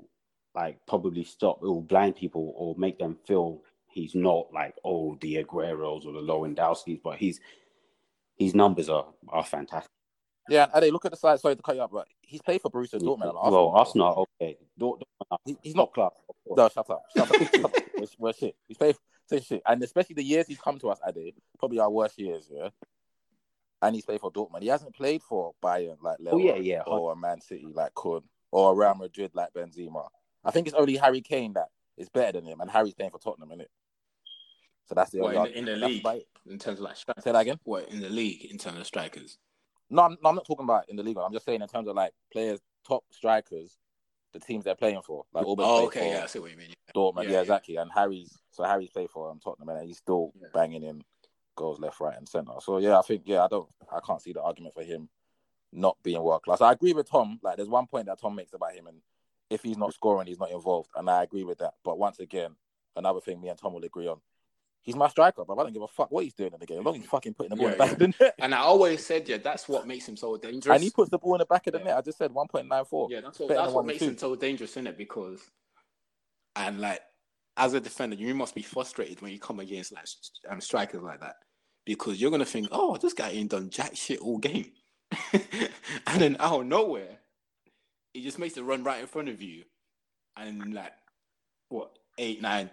like, 0.55 0.79
probably 0.87 1.25
stop. 1.25 1.59
It 1.63 1.67
will 1.67 1.83
blind 1.83 2.17
people 2.17 2.53
or 2.57 2.75
make 2.79 2.99
them 2.99 3.17
feel 3.27 3.63
he's 3.91 4.15
not 4.15 4.47
like 4.53 4.75
oh 4.85 5.17
the 5.21 5.43
Agueros 5.43 6.05
or 6.07 6.13
the 6.13 6.21
Lewandowskis, 6.21 7.01
but 7.03 7.19
he's 7.19 7.41
his 8.37 8.55
numbers 8.55 8.89
are 8.89 9.07
are 9.29 9.45
fantastic. 9.45 9.91
Yeah, 10.49 10.67
and 10.75 10.83
Ade, 10.85 10.93
look 10.93 11.05
at 11.05 11.11
the 11.11 11.17
side. 11.17 11.41
Sorry 11.41 11.57
to 11.57 11.63
cut 11.63 11.77
you 11.77 11.83
up, 11.83 11.91
but 11.93 12.07
he's 12.23 12.41
played 12.41 12.63
for 12.63 12.71
Borussia 12.71 12.99
Dortmund. 13.01 13.25
and 13.25 13.35
well, 13.35 13.69
Arsenal. 13.69 13.73
Arsenal, 13.75 14.29
okay, 14.41 14.57
Dortmund, 14.81 15.03
He- 15.45 15.59
he's 15.63 15.75
not 15.75 15.93
course. 15.93 16.15
No, 16.47 16.69
shut 16.69 16.89
up. 16.89 17.03
Shut 17.15 17.31
up. 17.31 17.37
Shut 17.55 17.65
up. 17.65 17.73
We're, 17.99 18.07
we're 18.19 18.33
shit. 18.33 18.57
He's 18.67 18.79
played 18.79 18.97
say 19.29 19.41
shit. 19.41 19.63
And 19.67 19.83
especially 19.83 20.15
the 20.15 20.23
years 20.25 20.47
he's 20.47 20.59
come 20.59 20.79
to 20.79 20.89
us, 20.89 20.99
Ade, 21.07 21.35
probably 21.59 21.79
our 21.81 21.91
worst 21.91 22.19
years, 22.19 22.49
yeah. 22.51 22.69
And 23.81 23.95
he's 23.95 24.05
played 24.05 24.21
for 24.21 24.33
Dortmund. 24.33 24.63
He 24.63 24.69
hasn't 24.69 24.95
played 24.95 25.23
for 25.23 25.53
Bayern 25.63 25.99
like 26.03 26.19
Leo 26.19 26.35
Oh, 26.35 26.39
yeah, 26.39 26.57
yeah. 26.57 26.83
or 26.87 27.15
Man 27.15 27.41
City 27.41 27.69
like 27.73 27.95
Kun 27.95 28.23
or 28.51 28.75
Real 28.77 28.95
Madrid 28.95 29.31
like 29.35 29.53
Benzema. 29.53 30.09
I 30.45 30.51
think 30.51 30.67
it's 30.67 30.75
only 30.77 30.97
Harry 30.97 31.21
Kane 31.21 31.53
that 31.55 31.69
is 31.97 32.09
better 32.09 32.33
than 32.33 32.45
him, 32.45 32.61
and 32.61 32.71
Harry's 32.71 32.95
playing 32.95 33.11
for 33.13 33.19
Tottenham, 33.21 33.51
isn't 33.51 33.61
it? 33.63 33.71
So 34.87 34.95
that's 34.95 35.11
the 35.11 35.21
What, 35.21 35.37
only 35.37 35.55
in 35.57 35.65
the- 35.67 35.73
in 35.75 35.81
the 35.81 35.87
league? 35.89 36.01
about. 36.01 36.21
In 36.47 36.59
terms 36.59 36.79
of 36.79 36.85
like 36.85 36.97
strikers. 36.97 37.25
Say 37.25 37.33
that 37.33 37.39
again. 37.41 37.61
What 37.65 37.89
in 37.91 38.01
the 38.01 38.09
league 38.09 38.47
in 38.47 38.57
terms 38.59 38.79
of 38.81 38.87
strikers? 38.87 39.39
No, 39.91 40.03
I'm, 40.03 40.17
no, 40.23 40.31
I'm 40.31 40.35
not 40.35 40.47
talking 40.47 40.65
about 40.65 40.89
in 40.89 40.97
the 40.97 41.03
league. 41.03 41.17
I'm 41.19 41.33
just 41.33 41.45
saying 41.45 41.61
in 41.63 41.69
terms 41.69 41.89
of 41.89 41.95
like 41.95 42.13
players, 42.33 42.59
top 42.87 43.05
strikers, 43.11 43.77
the 44.33 44.41
teams 44.41 44.65
they're 44.65 44.75
playing 44.75 45.03
for. 45.03 45.25
Like 45.33 45.45
Aubameyang 45.45 45.57
Oh, 45.59 45.87
okay, 45.87 46.01
for 46.01 46.07
yeah, 46.17 46.23
I 46.25 46.27
see 46.27 46.39
what 46.39 46.51
you 46.51 46.57
mean. 46.57 46.73
Dortmund, 46.95 47.25
Yeah, 47.25 47.31
yeah, 47.31 47.31
yeah. 47.35 47.41
exactly. 47.41 47.77
And 47.77 47.91
Harry's 47.95 48.37
so 48.51 48.65
Harry's 48.65 48.91
played 48.91 49.11
for 49.11 49.31
um, 49.31 49.39
Tottenham, 49.41 49.69
and 49.69 49.87
he's 49.87 49.99
still 49.99 50.33
Yeah. 50.41 50.49
banging 50.55 50.83
in 50.83 51.03
goals 51.59 51.81
left, 51.81 52.01
right, 52.01 52.17
and 52.17 52.29
centre. 52.29 52.53
So 52.61 52.79
yeah, 52.79 52.99
I 52.99 53.03
think 53.03 53.23
yeah, 53.27 53.45
I 53.45 53.49
don't, 53.49 53.69
I 53.93 53.99
can't 54.07 54.23
see 54.23 54.33
the 54.33 54.43
argument 54.43 54.75
for 54.75 54.83
him 54.83 55.09
not 55.73 55.97
being 56.03 56.23
world 56.23 56.43
class. 56.43 56.61
I 56.61 56.73
agree 56.73 56.95
with 56.95 57.11
Tom. 57.11 57.39
Like, 57.43 57.57
there's 57.57 57.69
one 57.69 57.87
point 57.87 58.07
that 58.07 58.21
Tom 58.21 58.35
makes 58.35 58.55
about 58.55 58.73
him, 58.73 58.87
and 58.87 59.01
if 59.51 59.63
he's 59.63 59.77
not 59.77 59.93
scoring, 59.93 60.27
he's 60.27 60.39
not 60.39 60.51
involved, 60.51 60.91
and 60.97 61.11
I 61.11 61.23
agree 61.23 61.45
with 61.45 61.59
that. 61.59 61.75
But 61.85 61.99
once 61.99 62.21
again, 62.21 62.55
another 62.97 63.21
thing 63.21 63.41
me 63.41 63.49
and 63.49 63.59
Tom 63.59 63.75
will 63.75 63.85
agree 63.85 64.07
on. 64.07 64.21
He's 64.83 64.97
my 64.97 65.09
striker, 65.09 65.45
but 65.45 65.59
I 65.59 65.65
don't 65.65 65.73
give 65.75 65.83
a 65.83 65.89
fuck 65.89 66.11
what 66.11 66.25
he's 66.25 66.33
doing 66.33 66.55
in 66.55 66.61
the 66.61 66.65
game. 66.65 66.79
As 66.79 66.85
long 66.85 66.95
as 66.95 67.01
he's 67.03 67.11
fucking 67.11 67.35
putting 67.35 67.51
the 67.51 67.57
ball 67.57 67.67
in 67.67 67.73
the 67.73 67.85
Yeah, 67.85 67.95
back 67.97 68.21
net. 68.21 68.35
And 68.39 68.55
I 68.55 68.59
always 68.59 69.05
said, 69.05 69.29
yeah, 69.29 69.37
that's 69.37 69.69
what 69.69 69.87
makes 69.87 70.09
him 70.09 70.17
so 70.17 70.37
dangerous. 70.39 70.75
And 70.75 70.83
he 70.83 70.91
puts 70.91 71.11
the 71.11 71.19
ball 71.19 71.35
in 71.35 71.41
the 71.41 71.47
back 71.47 71.67
of 71.67 71.75
the 71.75 71.81
Yeah. 71.81 71.85
net. 71.87 71.97
I 71.99 72.01
just 72.01 72.17
said 72.17 72.31
1.94. 72.31 73.11
Yeah, 73.11 73.21
that's 73.21 73.39
what 73.39 73.49
that's 73.49 73.73
what 73.73 73.85
makes 73.85 74.03
him 74.03 74.17
so 74.17 74.35
dangerous, 74.35 74.71
isn't 74.71 74.87
it? 74.87 74.97
Because 74.97 75.43
and 76.57 76.81
like 76.81 77.03
as 77.57 77.75
a 77.75 77.81
defender, 77.81 78.17
you 78.17 78.35
must 78.35 78.55
be 78.55 78.63
frustrated 78.63 79.21
when 79.21 79.33
you 79.33 79.39
come 79.39 79.61
against 79.61 79.93
like 79.93 80.07
um, 80.49 80.61
strikers 80.61 81.03
like 81.03 81.21
that 81.21 81.37
because 81.89 82.21
you're 82.21 82.31
gonna 82.31 82.45
think, 82.45 82.69
oh, 82.71 82.99
this 82.99 83.15
guy 83.15 83.31
ain't 83.31 83.51
done 83.51 83.71
jack 83.71 83.97
shit 83.97 84.21
all 84.21 84.39
game, 84.39 84.73
and 85.33 86.21
then 86.21 86.37
out 86.39 86.61
of 86.61 86.67
nowhere, 86.67 87.19
he 88.13 88.23
just 88.23 88.39
makes 88.39 88.57
it 88.59 88.63
run 88.63 88.85
right 88.85 89.01
in 89.01 89.07
front 89.07 89.29
of 89.31 89.41
you, 89.41 89.65
and 90.37 90.75
like 90.75 90.93
what 91.71 91.91
eight, 92.19 92.43
nine, 92.43 92.71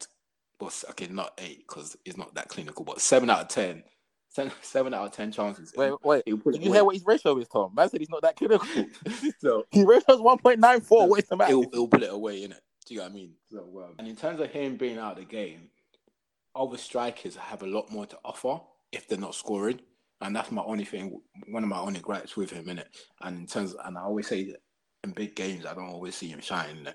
well, 0.60 0.72
okay, 0.92 1.08
not 1.08 1.34
eight 1.38 1.60
because 1.68 1.96
it's 2.04 2.18
not 2.18 2.36
that 2.36 2.50
clinical, 2.50 2.84
but 2.84 3.00
seven 3.00 3.30
out 3.30 3.42
of 3.42 3.48
ten, 3.48 3.84
seven, 4.28 4.52
seven 4.62 4.94
out 4.94 5.06
of 5.06 5.12
ten 5.14 5.32
chances. 5.32 5.74
Wait, 5.78 5.94
wait. 6.04 6.24
he'll 6.26 6.38
Did 6.38 6.64
you 6.64 6.70
away. 6.70 6.78
hear 6.78 6.84
what 6.86 6.96
his 6.96 7.06
ratio 7.06 7.38
is, 7.38 7.48
Tom? 7.48 7.74
Man 7.74 7.90
said 7.90 8.02
he's 8.02 8.10
not 8.10 8.22
that 8.24 8.36
clinical. 8.36 8.68
so 9.40 9.66
His 9.72 9.86
ratio's 9.86 10.20
1.94. 10.20 11.08
What 11.08 11.20
is 11.24 11.30
the 11.30 11.38
matter? 11.38 11.52
it'll, 11.52 11.64
it'll 11.64 11.88
put 11.88 12.04
it 12.04 12.12
away 12.12 12.44
in 12.44 12.52
it. 12.52 12.62
Do 12.86 12.94
you 12.94 13.00
know 13.00 13.06
what 13.06 13.12
I 13.12 13.16
mean? 13.16 13.32
So, 13.52 13.60
um, 13.84 13.96
and 13.98 14.08
in 14.08 14.16
terms 14.16 14.40
of 14.42 14.52
him 14.52 14.76
being 14.76 14.98
out 15.00 15.14
of 15.14 15.18
the 15.20 15.26
game, 15.26 15.70
other 16.56 16.78
strikers 16.78 17.36
have 17.36 17.64
a 17.64 17.68
lot 17.68 17.92
more 17.92 18.06
to 18.06 18.18
offer 18.24 18.60
if 18.92 19.08
they're 19.08 19.18
not 19.18 19.36
scoring, 19.36 19.80
and 20.22 20.36
that's 20.36 20.52
my 20.52 20.64
only 20.64 20.86
thing. 20.86 21.20
One 21.50 21.64
of 21.64 21.70
my 21.70 21.80
only 21.80 22.00
gripes 22.00 22.38
with 22.38 22.52
him 22.52 22.70
in 22.70 22.80
it. 22.80 22.90
And 23.22 23.40
in 23.40 23.48
terms, 23.48 23.76
and 23.84 23.98
I 23.98 24.02
always 24.02 24.28
say 24.28 24.46
that 24.46 24.62
in 25.04 25.12
big 25.12 25.36
games, 25.36 25.66
I 25.66 25.74
don't 25.74 25.90
always 25.90 26.16
see 26.16 26.30
him 26.30 26.42
shine. 26.42 26.88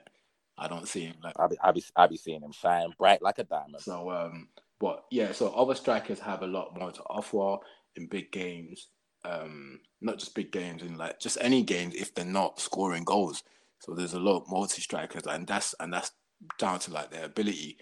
I 0.58 0.68
don't 0.68 0.88
see 0.88 1.06
him 1.06 1.14
like 1.22 1.34
I 1.38 1.46
be, 1.46 1.56
I 1.62 1.72
be, 1.72 1.84
I 1.96 2.06
be 2.06 2.16
seeing 2.16 2.42
him 2.42 2.52
shine 2.52 2.92
bright 2.98 3.22
like 3.22 3.38
a 3.38 3.44
diamond. 3.44 3.80
so. 3.80 4.10
Um, 4.10 4.48
but 4.78 5.04
yeah, 5.10 5.32
so 5.32 5.50
other 5.52 5.74
strikers 5.74 6.18
have 6.20 6.42
a 6.42 6.46
lot 6.46 6.78
more 6.78 6.90
to 6.90 7.02
offer 7.02 7.62
in 7.96 8.06
big 8.06 8.32
games. 8.32 8.88
Um, 9.24 9.80
not 10.00 10.18
just 10.18 10.34
big 10.34 10.50
games, 10.50 10.82
in 10.82 10.96
like 10.96 11.20
just 11.20 11.36
any 11.40 11.62
games 11.62 11.94
if 11.94 12.14
they're 12.14 12.24
not 12.24 12.58
scoring 12.58 13.04
goals. 13.04 13.42
So 13.80 13.94
there's 13.94 14.14
a 14.14 14.20
lot 14.20 14.38
of 14.38 14.50
multi 14.50 14.80
strikers, 14.80 15.26
and 15.26 15.46
that's 15.46 15.74
and 15.80 15.92
that's 15.92 16.12
down 16.58 16.78
to 16.80 16.92
like 16.92 17.10
their 17.10 17.26
ability, 17.26 17.76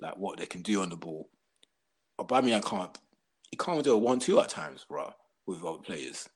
like 0.00 0.16
what 0.16 0.38
they 0.38 0.46
can 0.46 0.62
do 0.62 0.82
on 0.82 0.90
the 0.90 0.96
ball. 0.96 1.28
Aubameyang 2.20 2.64
can't. 2.64 2.96
He 3.54 3.56
can't 3.56 3.84
do 3.84 3.92
a 3.92 3.96
one-two 3.96 4.40
at 4.40 4.48
times, 4.48 4.84
bro, 4.88 5.12
with 5.46 5.64
other 5.64 5.78
players. 5.78 6.28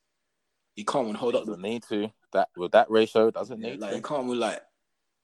He 0.77 0.85
can't 0.85 1.16
hold 1.16 1.35
up 1.35 1.47
the 1.47 1.57
need 1.57 1.83
to. 1.89 2.12
That 2.33 2.47
with 2.57 2.71
that 2.71 2.89
ratio 2.93 3.33
doesn't 3.33 3.61
yeah, 3.61 3.71
need 3.71 3.81
like 3.81 3.91
to. 3.91 3.97
he 3.97 4.03
can't 4.03 4.27
even 4.27 4.39
like 4.39 4.61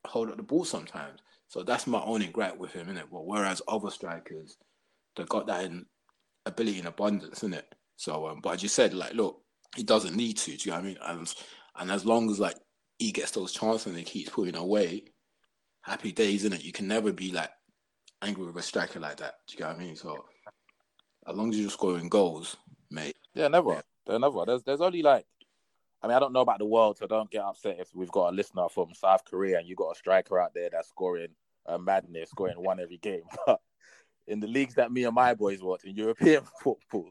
hold 0.05 0.29
up 0.29 0.37
the 0.37 0.43
ball 0.43 0.65
sometimes. 0.65 1.21
So 1.47 1.63
that's 1.63 1.87
my 1.87 2.03
only 2.03 2.27
gripe 2.27 2.59
with 2.59 2.73
him, 2.73 2.89
innit? 2.89 3.05
But 3.13 3.27
whereas 3.27 3.63
other 3.69 3.91
strikers, 3.91 4.57
they 5.15 5.23
got 5.23 5.47
that 5.47 5.67
in 5.67 5.87
ability 6.47 6.81
in 6.81 6.87
abundance, 6.89 7.45
innit? 7.45 7.63
So, 7.95 8.27
um, 8.27 8.41
but 8.43 8.55
as 8.55 8.65
you 8.65 8.69
said, 8.69 8.93
like, 8.93 9.15
look, 9.15 9.41
he 9.77 9.85
doesn't 9.85 10.17
need 10.17 10.37
to. 10.39 10.57
Do 10.57 10.65
you 10.65 10.73
know 10.73 10.79
what 10.79 10.85
I 10.85 10.89
mean? 10.89 10.99
And 11.01 11.35
and 11.77 11.93
as 11.93 12.05
long 12.05 12.29
as 12.29 12.41
like 12.41 12.57
he 12.99 13.13
gets 13.13 13.31
those 13.31 13.53
chances 13.53 13.87
and 13.87 13.97
he 13.97 14.03
keeps 14.03 14.31
putting 14.31 14.57
away, 14.57 15.05
happy 15.83 16.11
days, 16.11 16.45
innit? 16.45 16.65
You 16.65 16.73
can 16.73 16.89
never 16.89 17.13
be 17.13 17.31
like 17.31 17.51
angry 18.21 18.47
with 18.47 18.57
a 18.57 18.63
striker 18.63 18.99
like 18.99 19.19
that. 19.19 19.35
Do 19.47 19.53
you 19.53 19.59
get 19.59 19.69
what 19.69 19.77
I 19.77 19.79
mean? 19.79 19.95
So, 19.95 20.25
as 21.27 21.37
long 21.37 21.51
as 21.51 21.59
you're 21.59 21.71
scoring 21.71 22.09
goals, 22.09 22.57
mate. 22.91 23.17
Yeah, 23.35 23.49
never. 23.49 23.83
They're 24.07 24.19
never. 24.19 24.45
There's 24.47 24.63
there's 24.63 24.81
only 24.81 25.03
like 25.03 25.27
I 26.05 26.07
mean, 26.07 26.17
I 26.17 26.21
don't 26.21 26.35
know 26.35 26.41
about 26.41 26.59
the 26.59 26.67
world, 26.67 26.99
so 26.99 27.07
don't 27.07 27.31
get 27.31 27.43
upset 27.43 27.79
if 27.81 27.89
we've 27.95 28.11
got 28.11 28.31
a 28.31 28.37
listener 28.37 28.69
from 28.69 28.93
South 28.93 29.25
Korea 29.25 29.59
and 29.59 29.67
you 29.67 29.75
got 29.75 29.93
a 29.93 29.99
striker 29.99 30.39
out 30.39 30.53
there 30.55 30.69
that's 30.71 30.89
scoring 30.91 31.31
a 31.65 31.79
madness, 31.79 32.29
scoring 32.29 32.63
one 32.63 32.79
every 32.79 32.99
game. 32.99 33.23
But 33.47 33.61
in 34.27 34.41
the 34.41 34.47
leagues 34.47 34.75
that 34.75 34.93
me 34.93 35.05
and 35.05 35.15
my 35.15 35.33
boys 35.35 35.63
watch 35.63 35.85
in 35.85 35.97
European 35.97 36.43
football, 36.63 37.11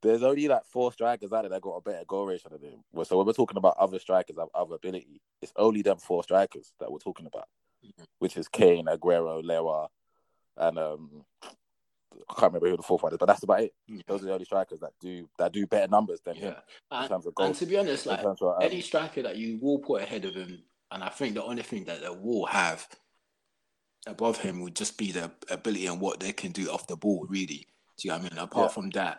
there's 0.00 0.22
only 0.22 0.48
like 0.48 0.64
four 0.64 0.90
strikers 0.90 1.32
out 1.34 1.42
there 1.42 1.50
that 1.50 1.60
got 1.60 1.76
a 1.76 1.82
better 1.82 2.04
goal 2.06 2.26
ratio 2.26 2.50
than 2.50 2.62
him. 2.62 2.84
Well, 2.92 3.04
So 3.04 3.18
when 3.18 3.26
we're 3.26 3.32
talking 3.34 3.58
about 3.58 3.76
other 3.78 3.98
strikers 3.98 4.38
of 4.38 4.48
other 4.54 4.76
ability, 4.76 5.20
it's 5.42 5.52
only 5.56 5.82
them 5.82 5.98
four 5.98 6.22
strikers 6.22 6.72
that 6.80 6.90
we're 6.90 6.98
talking 6.98 7.26
about, 7.26 7.48
which 8.20 8.38
is 8.38 8.48
Kane, 8.48 8.86
Aguero, 8.86 9.42
Lewa, 9.42 9.88
and 10.56 10.78
um, 10.78 11.24
I 12.28 12.34
can't 12.34 12.52
remember 12.52 12.70
who 12.70 12.76
the 12.76 12.82
fourth 12.82 13.02
one 13.02 13.12
is, 13.12 13.18
but 13.18 13.26
that's 13.26 13.42
about 13.42 13.62
it. 13.62 13.72
Those 14.06 14.22
are 14.22 14.26
the 14.26 14.32
only 14.32 14.44
strikers 14.44 14.80
that 14.80 14.92
do 15.00 15.28
that 15.38 15.52
do 15.52 15.66
better 15.66 15.88
numbers 15.88 16.20
than 16.24 16.36
him 16.36 16.54
Yeah. 16.54 16.96
in 16.96 17.02
And, 17.02 17.08
terms 17.08 17.26
of 17.26 17.34
and 17.38 17.54
to 17.54 17.66
be 17.66 17.76
honest, 17.78 18.06
like 18.06 18.20
of, 18.24 18.40
um, 18.42 18.54
any 18.60 18.80
striker 18.80 19.22
that 19.22 19.36
you 19.36 19.58
will 19.60 19.78
put 19.78 20.02
ahead 20.02 20.24
of 20.24 20.34
him, 20.34 20.62
and 20.90 21.02
I 21.04 21.08
think 21.08 21.34
the 21.34 21.44
only 21.44 21.62
thing 21.62 21.84
that 21.84 22.00
they 22.00 22.08
will 22.10 22.46
have 22.46 22.86
above 24.06 24.38
him 24.38 24.60
would 24.62 24.74
just 24.76 24.96
be 24.96 25.12
the 25.12 25.30
ability 25.50 25.86
and 25.86 26.00
what 26.00 26.20
they 26.20 26.32
can 26.32 26.52
do 26.52 26.70
off 26.70 26.86
the 26.86 26.96
ball, 26.96 27.26
really. 27.28 27.66
Do 27.98 28.08
you 28.08 28.10
know 28.10 28.18
what 28.18 28.26
I 28.32 28.34
mean? 28.34 28.38
Apart 28.44 28.70
Yeah. 28.70 28.74
from 28.74 28.90
that, 28.90 29.18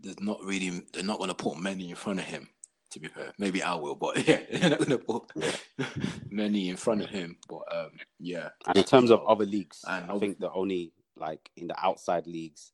there's 0.00 0.20
not 0.20 0.40
really 0.42 0.82
they're 0.92 1.02
not 1.04 1.18
gonna 1.18 1.34
put 1.34 1.58
many 1.58 1.90
in 1.90 1.96
front 1.96 2.18
of 2.18 2.26
him, 2.26 2.48
to 2.90 3.00
be 3.00 3.08
fair. 3.08 3.32
Maybe 3.38 3.62
I 3.62 3.74
will, 3.74 3.94
but 3.94 4.16
yeah, 4.28 4.42
they're 4.52 4.70
not 4.70 4.80
gonna 4.80 4.98
put 4.98 5.30
many 6.30 6.68
in 6.68 6.76
front 6.76 7.02
of 7.02 7.10
him. 7.10 7.38
But 7.48 7.62
um 7.74 7.92
yeah. 8.18 8.50
And 8.66 8.76
in 8.76 8.84
terms 8.84 9.10
of 9.10 9.24
other 9.26 9.46
leagues, 9.46 9.84
and 9.88 10.10
I 10.10 10.18
think 10.18 10.38
the 10.38 10.52
only 10.52 10.92
like 11.16 11.50
in 11.56 11.66
the 11.68 11.84
outside 11.84 12.26
leagues, 12.26 12.72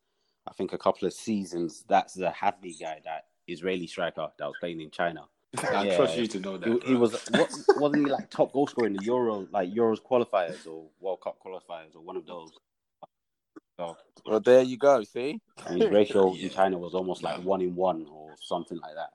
I 0.48 0.52
think 0.52 0.72
a 0.72 0.78
couple 0.78 1.06
of 1.06 1.12
seasons 1.12 1.84
that's 1.88 2.14
the 2.14 2.30
Hadley 2.30 2.74
guy, 2.78 3.00
that 3.04 3.26
Israeli 3.46 3.86
striker 3.86 4.28
that 4.38 4.46
was 4.46 4.56
playing 4.60 4.80
in 4.80 4.90
China. 4.90 5.24
I 5.62 5.84
Yeah. 5.84 5.96
trust 5.96 6.16
you 6.16 6.26
to 6.28 6.40
know 6.40 6.56
that. 6.58 6.68
He, 6.82 6.90
he 6.90 6.94
was 6.94 7.14
what, 7.30 7.50
wasn't 7.76 8.02
he 8.04 8.08
like 8.10 8.30
top 8.30 8.52
goal 8.52 8.66
scorer 8.66 8.86
in 8.86 8.94
the 8.94 9.04
Euro 9.04 9.46
like 9.50 9.72
Euros 9.72 10.00
qualifiers 10.00 10.66
or 10.66 10.88
World 11.00 11.20
Cup 11.20 11.38
qualifiers 11.44 11.94
or 11.94 12.00
one 12.00 12.16
of 12.16 12.26
those. 12.26 12.52
So 13.78 13.96
Well, 14.24 14.40
there 14.40 14.62
you 14.62 14.76
go. 14.76 15.02
See, 15.04 15.40
and 15.66 15.82
his 15.82 15.90
ratio 15.90 16.34
Yeah. 16.34 16.44
in 16.44 16.50
China 16.50 16.78
was 16.78 16.94
almost 16.94 17.22
like 17.22 17.42
one 17.42 17.60
in 17.60 17.74
one 17.74 18.06
or 18.10 18.34
something 18.40 18.78
like 18.78 18.94
that. 18.94 19.10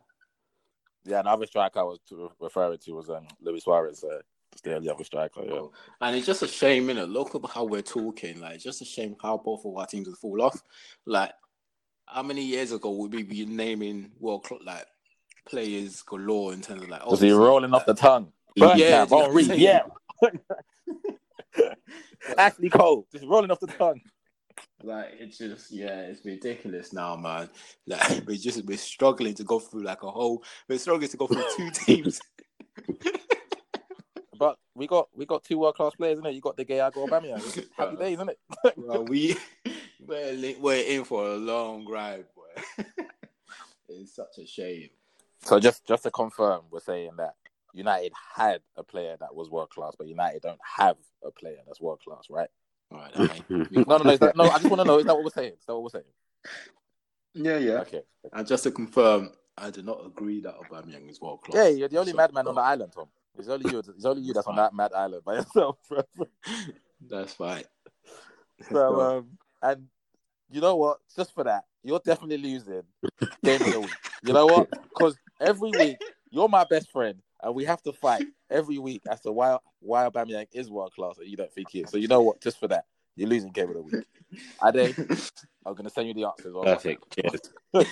yeah, 1.05 1.19
another 1.21 1.45
striker 1.45 1.79
I 1.79 1.83
was 1.83 1.99
referring 2.39 2.79
to 2.79 2.91
was 2.93 3.09
um, 3.09 3.27
Luis 3.41 3.63
Suarez. 3.63 4.03
Uh, 4.03 4.19
the 4.63 4.75
only 4.75 4.89
other 4.89 5.03
striker. 5.03 5.41
Yeah. 5.45 5.61
And 6.01 6.15
it's 6.15 6.25
just 6.25 6.41
a 6.41 6.47
shame, 6.47 6.87
innit? 6.87 7.11
Look 7.11 7.35
at 7.35 7.49
how 7.49 7.65
we're 7.65 7.81
talking. 7.81 8.39
Like, 8.39 8.55
it's 8.55 8.63
just 8.63 8.81
a 8.81 8.85
shame 8.85 9.15
how 9.21 9.37
both 9.37 9.65
of 9.65 9.75
our 9.75 9.85
teams 9.85 10.07
have 10.07 10.17
fall 10.17 10.41
off. 10.41 10.61
Like, 11.05 11.31
how 12.05 12.23
many 12.23 12.43
years 12.43 12.71
ago 12.71 12.91
would 12.91 13.13
we 13.13 13.23
be 13.23 13.45
naming 13.45 14.11
world 14.19 14.47
like 14.63 14.85
players 15.47 16.01
galore 16.03 16.53
in 16.53 16.61
terms 16.61 16.83
of 16.83 16.89
like? 16.89 17.05
Was 17.05 17.21
he 17.21 17.31
rolling 17.31 17.73
off 17.73 17.85
the 17.85 17.93
tongue? 17.93 18.31
Yeah, 18.55 18.67
Burnt 18.67 18.81
oh, 19.11 19.17
yeah, 19.17 19.25
Henry, 19.25 19.43
yeah. 19.43 19.81
yeah. 21.57 21.73
Ashley 22.37 22.69
Cole, 22.69 23.07
just 23.11 23.25
rolling 23.25 23.51
off 23.51 23.59
the 23.59 23.67
tongue. 23.67 24.01
Like 24.83 25.13
it's 25.19 25.37
just 25.37 25.71
yeah, 25.71 26.01
it's 26.01 26.23
ridiculous 26.23 26.93
now, 26.93 27.15
man. 27.15 27.49
Like 27.87 28.23
we're 28.27 28.37
just 28.37 28.63
we're 28.65 28.77
struggling 28.77 29.33
to 29.35 29.43
go 29.43 29.59
through 29.59 29.83
like 29.83 30.03
a 30.03 30.11
whole. 30.11 30.43
We're 30.67 30.79
struggling 30.79 31.09
to 31.09 31.17
go 31.17 31.27
through 31.27 31.45
two 31.55 31.69
teams. 31.85 32.21
But 34.37 34.57
we 34.73 34.87
got 34.87 35.09
we 35.15 35.25
got 35.25 35.43
two 35.43 35.57
world 35.59 35.75
class 35.75 35.95
players, 35.95 36.17
isn't 36.17 36.25
it? 36.25 36.33
You 36.35 36.41
got 36.41 36.57
De 36.57 36.65
Gea 36.65 36.87
Ago 36.87 37.05
Aubameyang. 37.07 37.67
Happy 37.77 37.95
days, 37.95 38.15
isn't 38.15 38.29
it? 38.29 38.39
Well, 38.77 39.05
we 39.05 39.35
we're, 40.05 40.55
we're 40.59 40.85
in 40.85 41.03
for 41.03 41.25
a 41.25 41.35
long 41.35 41.87
ride, 41.87 42.25
boy. 42.35 42.83
it's 43.89 44.15
such 44.15 44.37
a 44.39 44.45
shame. 44.45 44.89
So 45.43 45.59
just 45.59 45.85
just 45.85 46.03
to 46.03 46.11
confirm, 46.11 46.63
we're 46.71 46.79
saying 46.79 47.11
that 47.17 47.35
United 47.73 48.13
had 48.35 48.61
a 48.77 48.83
player 48.83 49.15
that 49.19 49.35
was 49.35 49.49
world 49.49 49.69
class, 49.69 49.93
but 49.97 50.07
United 50.07 50.41
don't 50.41 50.59
have 50.77 50.97
a 51.23 51.31
player 51.31 51.57
that's 51.65 51.81
world 51.81 51.99
class, 52.05 52.25
right? 52.29 52.49
All 52.91 52.99
right, 52.99 53.15
okay. 53.19 53.41
No, 53.49 53.83
no, 53.87 53.97
no. 53.97 54.17
That, 54.17 54.35
no, 54.35 54.43
I 54.45 54.57
just 54.57 54.69
want 54.69 54.81
to 54.81 54.85
know. 54.85 54.99
Is 54.99 55.05
that 55.05 55.15
what 55.15 55.23
we're 55.23 55.31
saying? 55.31 55.53
Is 55.59 55.65
that 55.65 55.73
what 55.73 55.83
we're 55.83 55.89
saying? 55.89 56.05
yeah, 57.33 57.57
yeah. 57.57 57.79
Okay. 57.81 58.03
And 58.31 58.47
just 58.47 58.63
to 58.63 58.71
confirm, 58.71 59.31
I 59.57 59.69
do 59.71 59.81
not 59.81 60.05
agree 60.05 60.41
that 60.41 60.55
Aubameyang 60.57 61.09
is 61.09 61.19
world 61.19 61.41
class. 61.41 61.55
Yeah, 61.55 61.69
you're 61.69 61.89
the 61.89 61.97
only 61.97 62.11
So- 62.11 62.17
madman 62.17 62.47
on 62.47 62.55
the 62.55 62.61
island, 62.61 62.91
Tom. 62.93 63.07
It's 63.37 63.47
only 63.47 63.71
you. 63.71 63.79
It's 63.79 64.05
only 64.05 64.21
you 64.21 64.33
that's 64.33 64.47
on 64.47 64.55
that 64.55 64.73
mad 64.73 64.91
island 64.93 65.23
by 65.23 65.35
yourself. 65.35 65.77
bro. 65.89 66.01
That's 67.07 67.33
fine. 67.33 67.63
So, 68.71 69.01
um, 69.01 69.37
and 69.61 69.87
you 70.49 70.61
know 70.61 70.77
what? 70.77 70.99
Just 71.13 71.33
for 71.33 71.43
that, 71.43 71.65
you're 71.83 71.99
definitely 71.99 72.37
losing 72.37 72.83
game 73.43 73.61
of 73.61 73.73
the 73.73 73.81
week. 73.81 73.91
You 74.23 74.31
know 74.31 74.45
what? 74.45 74.69
Because 74.95 75.17
every 75.41 75.71
week 75.71 75.97
you're 76.31 76.47
my 76.47 76.63
best 76.63 76.89
friend, 76.89 77.21
and 77.43 77.53
we 77.53 77.65
have 77.65 77.81
to 77.83 77.91
fight 77.91 78.23
every 78.49 78.77
week 78.77 79.01
as 79.11 79.19
to 79.21 79.33
why 79.33 79.57
why 79.81 80.07
Aubameyang 80.07 80.47
is 80.53 80.71
world 80.71 80.93
class 80.93 81.17
and 81.17 81.27
you 81.27 81.35
don't 81.35 81.51
think 81.51 81.69
he 81.69 81.81
is. 81.81 81.89
So 81.89 81.97
you 81.97 82.07
know 82.07 82.21
what? 82.21 82.39
Just 82.39 82.61
for 82.61 82.69
that, 82.69 82.85
you're 83.17 83.27
losing 83.27 83.51
game 83.51 83.67
of 83.67 83.75
the 83.75 83.81
week. 83.81 84.05
Ade, 84.65 84.95
I'm 85.65 85.75
gonna 85.75 85.89
send 85.89 86.07
you 86.07 86.13
the 86.13 86.23
answers. 86.23 86.55
Perfect. 86.63 87.13
Cheers. 87.13 87.85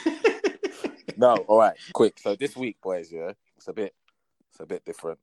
No, 1.18 1.36
all 1.48 1.60
right, 1.60 1.78
quick. 1.94 2.18
So 2.20 2.36
this 2.36 2.56
week, 2.56 2.78
boys, 2.82 3.12
yeah, 3.12 3.34
it's 3.58 3.68
a 3.68 3.74
bit, 3.74 3.94
it's 4.50 4.60
a 4.60 4.66
bit 4.66 4.84
different. 4.86 5.20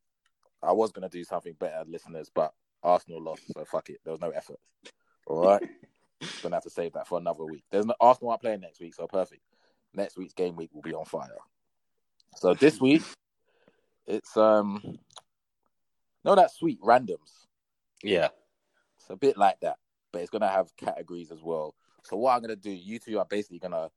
I 0.62 0.72
was 0.72 0.92
gonna 0.92 1.08
do 1.08 1.24
something 1.24 1.54
better, 1.58 1.84
listeners, 1.86 2.30
but 2.34 2.52
Arsenal 2.82 3.22
lost, 3.22 3.42
so 3.52 3.64
fuck 3.64 3.90
it. 3.90 3.98
There 4.04 4.12
was 4.12 4.20
no 4.20 4.30
effort. 4.30 4.58
All 5.26 5.44
right, 5.46 5.62
gonna 6.42 6.56
have 6.56 6.64
to 6.64 6.70
save 6.70 6.92
that 6.94 7.06
for 7.06 7.18
another 7.18 7.44
week. 7.44 7.64
There's 7.70 7.86
no 7.86 7.94
Arsenal 8.00 8.30
aren't 8.30 8.42
playing 8.42 8.61
next 8.61 8.80
week, 8.80 8.94
so 8.94 9.06
perfect. 9.06 9.42
Next 9.94 10.16
week's 10.16 10.34
game 10.34 10.56
week 10.56 10.70
will 10.72 10.82
be 10.82 10.94
on 10.94 11.04
fire. 11.04 11.36
So 12.36 12.54
this 12.54 12.80
week, 12.80 13.02
it's 14.06 14.36
um, 14.36 14.98
no, 16.24 16.34
that 16.34 16.52
sweet 16.52 16.80
randoms. 16.80 17.46
Yeah. 18.02 18.28
It's 18.98 19.11
a 19.11 19.16
bit 19.16 19.36
like 19.36 19.61
that, 19.61 19.76
but 20.12 20.22
it's 20.22 20.30
gonna 20.30 20.48
have 20.48 20.76
categories 20.76 21.30
as 21.30 21.42
well. 21.42 21.74
So 22.04 22.16
what 22.16 22.34
I'm 22.34 22.42
gonna 22.42 22.56
do, 22.56 22.70
you 22.70 22.98
two 22.98 23.18
are 23.18 23.24
basically 23.24 23.58
gonna 23.58 23.88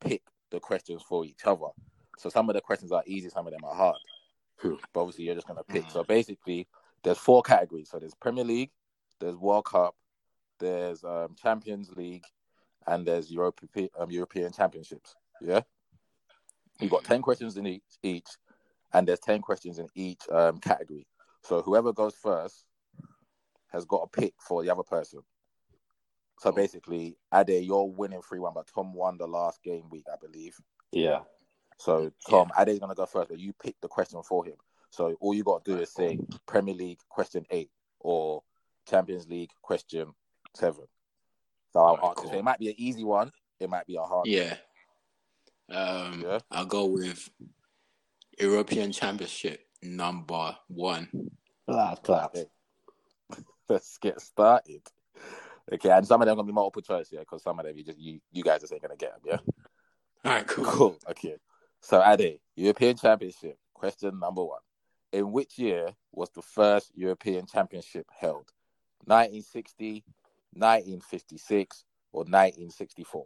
pick 0.00 0.22
the 0.50 0.60
questions 0.60 1.02
for 1.02 1.24
each 1.24 1.44
other. 1.44 1.68
So 2.18 2.28
some 2.28 2.48
of 2.48 2.54
the 2.54 2.60
questions 2.60 2.92
are 2.92 3.02
easy, 3.06 3.28
some 3.28 3.46
of 3.46 3.52
them 3.52 3.64
are 3.64 3.74
hard. 3.74 3.96
Hmm. 4.58 4.74
But 4.92 5.00
obviously 5.00 5.24
you're 5.24 5.34
just 5.34 5.46
gonna 5.46 5.64
pick. 5.64 5.90
So 5.90 6.02
basically 6.04 6.68
there's 7.02 7.18
four 7.18 7.42
categories. 7.42 7.90
So 7.90 7.98
there's 7.98 8.14
Premier 8.14 8.44
League, 8.44 8.70
there's 9.20 9.36
World 9.36 9.66
Cup, 9.66 9.94
there's 10.58 11.04
um, 11.04 11.36
Champions 11.40 11.90
League, 11.90 12.24
and 12.86 13.06
there's 13.06 13.30
Europe, 13.30 13.60
um, 13.98 14.10
European 14.10 14.52
Championships. 14.52 15.14
Yeah. 15.40 15.60
We've 16.80 16.90
got 16.90 17.04
ten 17.04 17.22
questions 17.22 17.56
in 17.56 17.66
each 17.66 17.82
each, 18.02 18.28
and 18.92 19.08
there's 19.08 19.20
ten 19.20 19.40
questions 19.40 19.78
in 19.78 19.88
each 19.94 20.28
um, 20.30 20.58
category. 20.58 21.06
So 21.42 21.62
whoever 21.62 21.92
goes 21.92 22.14
first 22.14 22.64
has 23.72 23.84
got 23.84 24.02
a 24.02 24.20
pick 24.20 24.34
for 24.40 24.62
the 24.62 24.70
other 24.70 24.82
person. 24.82 25.20
So 26.38 26.52
basically, 26.52 27.16
Ade, 27.32 27.64
you're 27.64 27.88
winning 27.88 28.20
3 28.20 28.40
1, 28.40 28.52
but 28.54 28.68
Tom 28.74 28.92
won 28.92 29.16
the 29.16 29.26
last 29.26 29.62
game 29.62 29.88
week, 29.90 30.04
I 30.12 30.16
believe. 30.20 30.56
Yeah. 30.92 31.20
So, 31.78 32.10
Tom, 32.28 32.50
Ade's 32.58 32.78
going 32.78 32.90
to 32.90 32.94
go 32.96 33.06
first, 33.06 33.28
but 33.28 33.38
you 33.38 33.52
pick 33.52 33.76
the 33.80 33.88
question 33.88 34.22
for 34.22 34.44
him. 34.44 34.54
So, 34.90 35.16
all 35.20 35.34
you 35.34 35.44
got 35.44 35.64
to 35.64 35.74
do 35.74 35.80
is 35.80 35.92
say 35.92 36.18
Premier 36.46 36.74
League 36.74 36.98
question 37.08 37.44
eight 37.50 37.70
or 38.00 38.42
Champions 38.88 39.28
League 39.28 39.50
question 39.62 40.14
seven. 40.54 40.84
So 41.72 41.80
I'll 41.80 41.86
Alright, 41.94 42.04
ask. 42.04 42.16
cool. 42.16 42.30
So 42.30 42.38
it 42.38 42.44
might 42.44 42.58
be 42.58 42.68
an 42.68 42.74
easy 42.78 43.04
one. 43.04 43.30
It 43.60 43.68
might 43.68 43.86
be 43.86 43.96
a 43.96 44.02
hard. 44.02 44.26
Yeah. 44.26 44.56
Um, 45.68 46.22
Yeah. 46.22 46.38
I'll 46.50 46.64
go 46.64 46.86
with 46.86 47.28
European 48.38 48.92
Championship 48.92 49.60
number 49.82 50.56
one. 50.68 51.08
Clap, 51.68 52.02
clap. 52.02 52.34
Okay. 52.34 52.46
Let's 53.68 53.98
get 53.98 54.20
started. 54.20 54.82
Okay, 55.72 55.90
and 55.90 56.06
some 56.06 56.22
of 56.22 56.26
them 56.26 56.34
are 56.34 56.36
gonna 56.36 56.46
be 56.46 56.52
multiple 56.52 56.82
choice, 56.82 57.08
yeah, 57.10 57.20
because 57.20 57.42
some 57.42 57.58
of 57.58 57.66
them 57.66 57.76
you 57.76 57.82
just 57.82 57.98
you 57.98 58.20
you 58.30 58.44
guys 58.44 58.60
just 58.60 58.72
ain't 58.72 58.82
gonna 58.82 58.96
get 58.96 59.12
them, 59.12 59.20
yeah. 59.24 59.38
All 60.24 60.32
right, 60.36 60.46
cool. 60.46 60.64
Cool. 60.64 60.98
Okay. 61.10 61.36
So 61.86 62.02
Ade, 62.04 62.40
European 62.56 62.96
Championship. 62.96 63.56
Question 63.72 64.18
number 64.18 64.44
one: 64.44 64.58
In 65.12 65.30
which 65.30 65.56
year 65.56 65.90
was 66.10 66.28
the 66.30 66.42
first 66.42 66.90
European 66.96 67.46
Championship 67.46 68.08
held? 68.18 68.50
1960, 69.04 70.02
1956, 70.54 71.84
or 72.10 72.22
1964? 72.22 73.20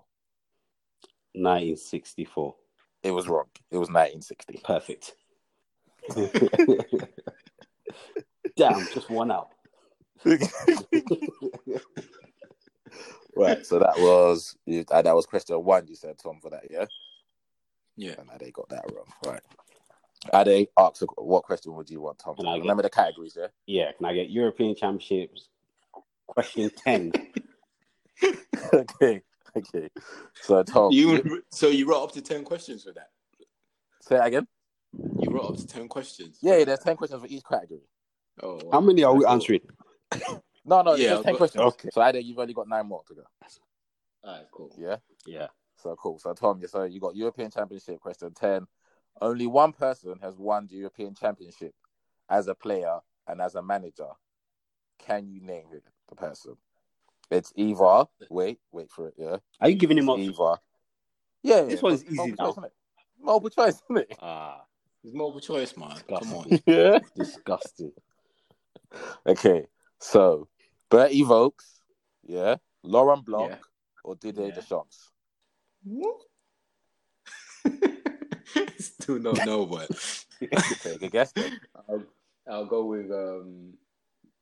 1964. 1.32 2.54
It 3.02 3.12
was 3.12 3.28
wrong. 3.28 3.46
It 3.70 3.78
was 3.78 3.88
1960. 3.88 4.60
Perfect. 4.62 5.14
Damn, 8.58 8.86
just 8.92 9.08
one 9.08 9.30
out. 9.30 9.48
right. 13.34 13.64
So 13.64 13.78
that 13.78 13.96
was 13.96 14.54
uh, 14.90 15.00
that 15.00 15.14
was 15.14 15.24
question 15.24 15.56
one. 15.64 15.86
You 15.88 15.94
said 15.94 16.18
Tom 16.22 16.40
for 16.42 16.50
that, 16.50 16.64
yeah. 16.70 16.84
Yeah. 18.00 18.14
And 18.18 18.30
Ade 18.42 18.52
got 18.52 18.68
that 18.70 18.84
wrong. 18.92 19.04
Right. 19.26 19.42
Ade 20.46 20.68
asked, 20.78 21.02
what 21.16 21.44
question 21.44 21.74
would 21.74 21.88
you 21.90 22.00
want, 22.00 22.18
Tom? 22.18 22.34
Can 22.36 22.46
I 22.46 22.54
get- 22.56 22.62
Remember 22.62 22.82
the 22.82 22.90
categories, 22.90 23.36
yeah? 23.38 23.46
Yeah, 23.66 23.92
can 23.92 24.06
I 24.06 24.14
get 24.14 24.30
European 24.30 24.74
Championships? 24.74 25.48
Question 26.26 26.70
10. 26.84 27.12
okay. 28.74 29.22
Okay. 29.56 29.88
So, 30.42 30.62
Tom, 30.62 30.92
You 30.92 31.42
so 31.50 31.68
you 31.68 31.88
wrote 31.88 32.04
up 32.04 32.12
to 32.12 32.22
ten 32.22 32.44
questions 32.44 32.84
for 32.84 32.92
that. 32.92 33.08
say 34.00 34.16
that 34.16 34.26
again. 34.28 34.46
You 35.18 35.30
wrote 35.30 35.50
up 35.50 35.56
to 35.56 35.66
ten 35.66 35.88
questions. 35.88 36.38
Yeah, 36.40 36.58
yeah, 36.58 36.64
there's 36.66 36.78
10 36.80 36.96
questions 36.96 37.20
for 37.20 37.26
each 37.28 37.42
category. 37.50 37.80
Oh, 38.42 38.60
How 38.72 38.80
many 38.80 39.02
are 39.02 39.12
we 39.14 39.24
answering? 39.26 39.60
No, 40.64 40.82
no, 40.82 40.94
Yeah, 40.94 41.04
yeah, 41.04 41.10
just 41.14 41.24
10 41.24 41.32
but- 41.32 41.38
questions. 41.38 41.64
okay. 41.64 41.88
So, 41.92 42.02
Ade, 42.02 42.24
you've 42.24 42.38
only 42.38 42.54
got 42.54 42.68
nine 42.68 42.86
more 42.86 43.02
to 43.08 43.14
go. 43.14 43.22
All 44.22 44.32
right, 44.36 44.46
cool. 44.52 44.70
Yeah. 44.78 44.96
Yeah. 45.26 45.48
So, 45.80 45.96
cool. 45.96 46.18
So, 46.18 46.32
Tom, 46.34 46.60
so 46.66 46.84
you 46.84 47.00
got 47.00 47.16
European 47.16 47.50
Championship 47.50 48.00
question 48.00 48.32
10. 48.34 48.66
Only 49.20 49.46
one 49.46 49.72
person 49.72 50.18
has 50.22 50.36
won 50.36 50.66
the 50.66 50.76
European 50.76 51.14
Championship 51.14 51.74
as 52.28 52.48
a 52.48 52.54
player 52.54 52.98
and 53.26 53.40
as 53.40 53.54
a 53.54 53.62
manager. 53.62 54.08
Can 54.98 55.28
you 55.28 55.40
name 55.40 55.66
it, 55.72 55.84
the 56.08 56.14
person? 56.14 56.56
It's 57.30 57.52
either, 57.56 58.04
wait, 58.28 58.58
wait 58.72 58.90
for 58.90 59.08
it, 59.08 59.14
yeah. 59.16 59.36
Are 59.60 59.68
you 59.68 59.76
giving 59.76 59.96
him 59.98 60.10
up? 60.10 60.18
either. 60.18 60.56
Yeah, 61.42 61.62
This 61.62 61.74
yeah, 61.74 61.80
one's 61.82 62.04
multiple 62.04 62.12
easy 62.12 62.30
choice, 62.30 62.38
now. 62.38 62.50
isn't 62.50 62.64
it? 62.64 62.72
Multiple 63.22 63.50
choice, 63.50 63.82
isn't 63.90 63.98
it? 64.10 64.18
Ah, 64.20 64.64
There's 65.02 65.14
multiple 65.14 65.40
choice, 65.40 65.76
man. 65.76 65.96
Come 66.08 66.34
on. 66.34 66.60
Yeah. 66.66 66.98
disgusting. 67.16 67.92
Okay, 69.26 69.66
so 69.98 70.48
Berti 70.90 71.24
Vogts, 71.24 71.80
yeah, 72.26 72.56
Laurent 72.82 73.24
Blanc, 73.24 73.50
Yeah. 73.52 73.56
or 74.04 74.16
Didier 74.16 74.46
Yeah. 74.48 74.54
Deschamps. 74.54 75.10
Still 78.78 79.18
not 79.18 79.44
know, 79.46 79.66
but 79.66 79.88
Take 80.82 81.02
a 81.02 81.08
guess. 81.08 81.32
I'll, 81.88 82.02
I'll 82.50 82.66
go 82.66 82.84
with 82.86 83.10
um, 83.10 83.74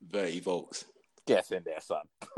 Berti 0.07 0.41
Vogts. 0.43 0.85
Guess 1.27 1.51
in 1.51 1.63
there, 1.63 1.79
son. 1.81 2.01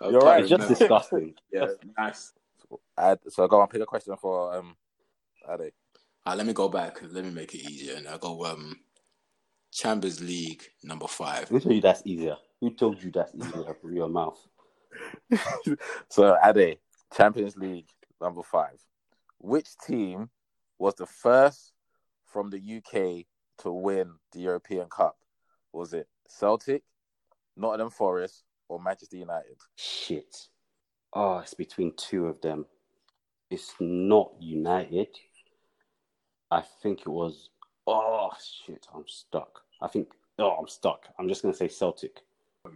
I'll 0.00 0.12
You're 0.12 0.20
right, 0.20 0.40
It's 0.40 0.48
just 0.48 0.62
remember. 0.62 0.74
disgusting. 0.78 1.34
Yeah, 1.52 1.66
nice. 1.96 2.32
Add, 2.96 3.18
so 3.28 3.46
go 3.48 3.60
and 3.60 3.68
pick 3.70 3.82
a 3.82 3.86
question 3.86 4.14
for 4.20 4.54
um, 4.56 4.76
Ade. 5.52 5.72
Uh, 6.24 6.34
let 6.36 6.46
me 6.46 6.52
go 6.52 6.68
back. 6.68 7.00
Let 7.02 7.24
me 7.24 7.30
make 7.30 7.54
it 7.54 7.68
easier. 7.68 7.96
And 7.96 8.06
I'll 8.06 8.18
go 8.18 8.44
um, 8.46 8.76
Champions 9.72 10.20
League 10.20 10.62
number 10.84 11.06
five. 11.08 11.48
Who 11.48 11.58
told 11.60 11.74
you 11.74 11.80
that's 11.80 12.02
easier? 12.04 12.36
Who 12.60 12.70
told 12.74 13.02
you 13.02 13.10
that's 13.10 13.34
easier 13.34 13.74
for 13.80 13.90
your 13.92 14.08
mouth? 14.08 14.38
So 16.08 16.36
Ade, 16.44 16.78
Champions 17.14 17.56
League 17.56 17.88
number 18.20 18.42
five. 18.42 18.80
Which 19.38 19.68
team 19.86 20.30
was 20.78 20.94
the 20.94 21.06
first 21.06 21.72
from 22.26 22.50
the 22.50 22.58
UK 22.58 23.26
to 23.62 23.72
win 23.72 24.14
the 24.32 24.40
European 24.40 24.88
Cup? 24.88 25.16
Was 25.72 25.92
it 25.92 26.08
Celtic, 26.28 26.82
Nottingham 27.56 27.90
Forest, 27.90 28.44
or 28.68 28.80
Manchester 28.80 29.16
United? 29.16 29.56
Shit. 29.76 30.48
Oh, 31.12 31.38
it's 31.38 31.54
between 31.54 31.92
two 31.96 32.26
of 32.26 32.40
them. 32.40 32.66
It's 33.50 33.74
not 33.80 34.32
United. 34.40 35.08
I 36.50 36.62
think 36.82 37.00
it 37.00 37.08
was. 37.08 37.50
Oh, 37.86 38.30
shit. 38.66 38.86
I'm 38.94 39.04
stuck. 39.06 39.60
I 39.80 39.88
think. 39.88 40.08
Oh, 40.38 40.50
I'm 40.50 40.68
stuck. 40.68 41.08
I'm 41.18 41.28
just 41.28 41.42
going 41.42 41.52
to 41.52 41.58
say 41.58 41.68
Celtic. 41.68 42.20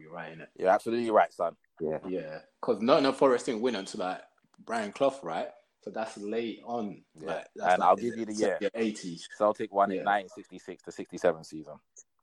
You're 0.00 0.12
right 0.12 0.32
in 0.32 0.40
it. 0.40 0.48
You're 0.58 0.70
absolutely 0.70 1.10
right, 1.10 1.32
son. 1.32 1.54
Yeah. 1.80 1.98
Yeah, 2.08 2.38
because 2.60 2.80
Nottingham 2.82 3.14
Forest 3.14 3.46
didn't 3.46 3.62
win 3.62 3.74
until 3.76 4.00
like 4.00 4.20
Brian 4.64 4.92
Clough, 4.92 5.18
right? 5.22 5.48
So 5.82 5.90
that's 5.90 6.16
late 6.18 6.60
on. 6.64 7.02
Yeah. 7.18 7.26
Like, 7.26 7.46
that's 7.56 7.72
And 7.72 7.80
like 7.80 7.88
I'll 7.88 7.96
give 7.96 8.16
you 8.16 8.24
the 8.24 8.34
year. 8.34 8.58
Eighties. 8.74 9.28
Celtic 9.36 9.72
won 9.72 9.90
in 9.90 9.98
Yeah. 9.98 10.04
1966 10.04 10.82
to 10.84 10.92
67 10.92 11.44
season. 11.44 11.74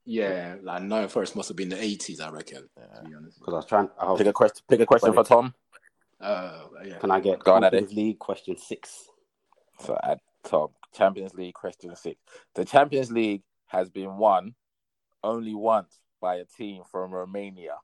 Yeah, 0.06 0.56
like 0.62 0.82
Nottingham 0.82 1.10
Forest 1.10 1.36
must 1.36 1.48
have 1.48 1.56
been 1.56 1.68
the 1.68 1.82
eighties, 1.82 2.20
I 2.20 2.30
reckon. 2.30 2.68
Yeah. 2.76 2.84
To 3.00 3.08
be 3.08 3.14
honest. 3.14 3.38
Because 3.38 3.52
I 3.52 3.56
was 3.56 3.66
trying. 3.66 3.88
I 4.00 4.10
was, 4.10 4.18
Pick 4.18 4.26
a 4.28 4.32
question. 4.32 4.64
Pick 4.68 4.80
a 4.80 4.86
question 4.86 5.12
for 5.12 5.24
Tom. 5.24 5.54
Uh, 6.20 6.64
yeah. 6.84 6.98
can 6.98 7.10
I 7.10 7.20
get 7.20 7.38
Go 7.40 7.54
on, 7.54 7.62
Champions 7.62 7.92
Eddie. 7.92 7.94
League 8.02 8.18
question 8.18 8.56
six? 8.56 9.04
So 9.80 9.98
at 10.02 10.20
Tom, 10.44 10.68
Champions 10.94 11.34
League 11.34 11.54
question 11.54 11.94
six. 11.96 12.18
The 12.54 12.64
Champions 12.64 13.10
League 13.12 13.42
has 13.66 13.88
been 13.90 14.16
won 14.16 14.54
only 15.22 15.54
once 15.54 15.98
by 16.20 16.36
a 16.36 16.44
team 16.44 16.82
from 16.90 17.12
Romania. 17.12 17.76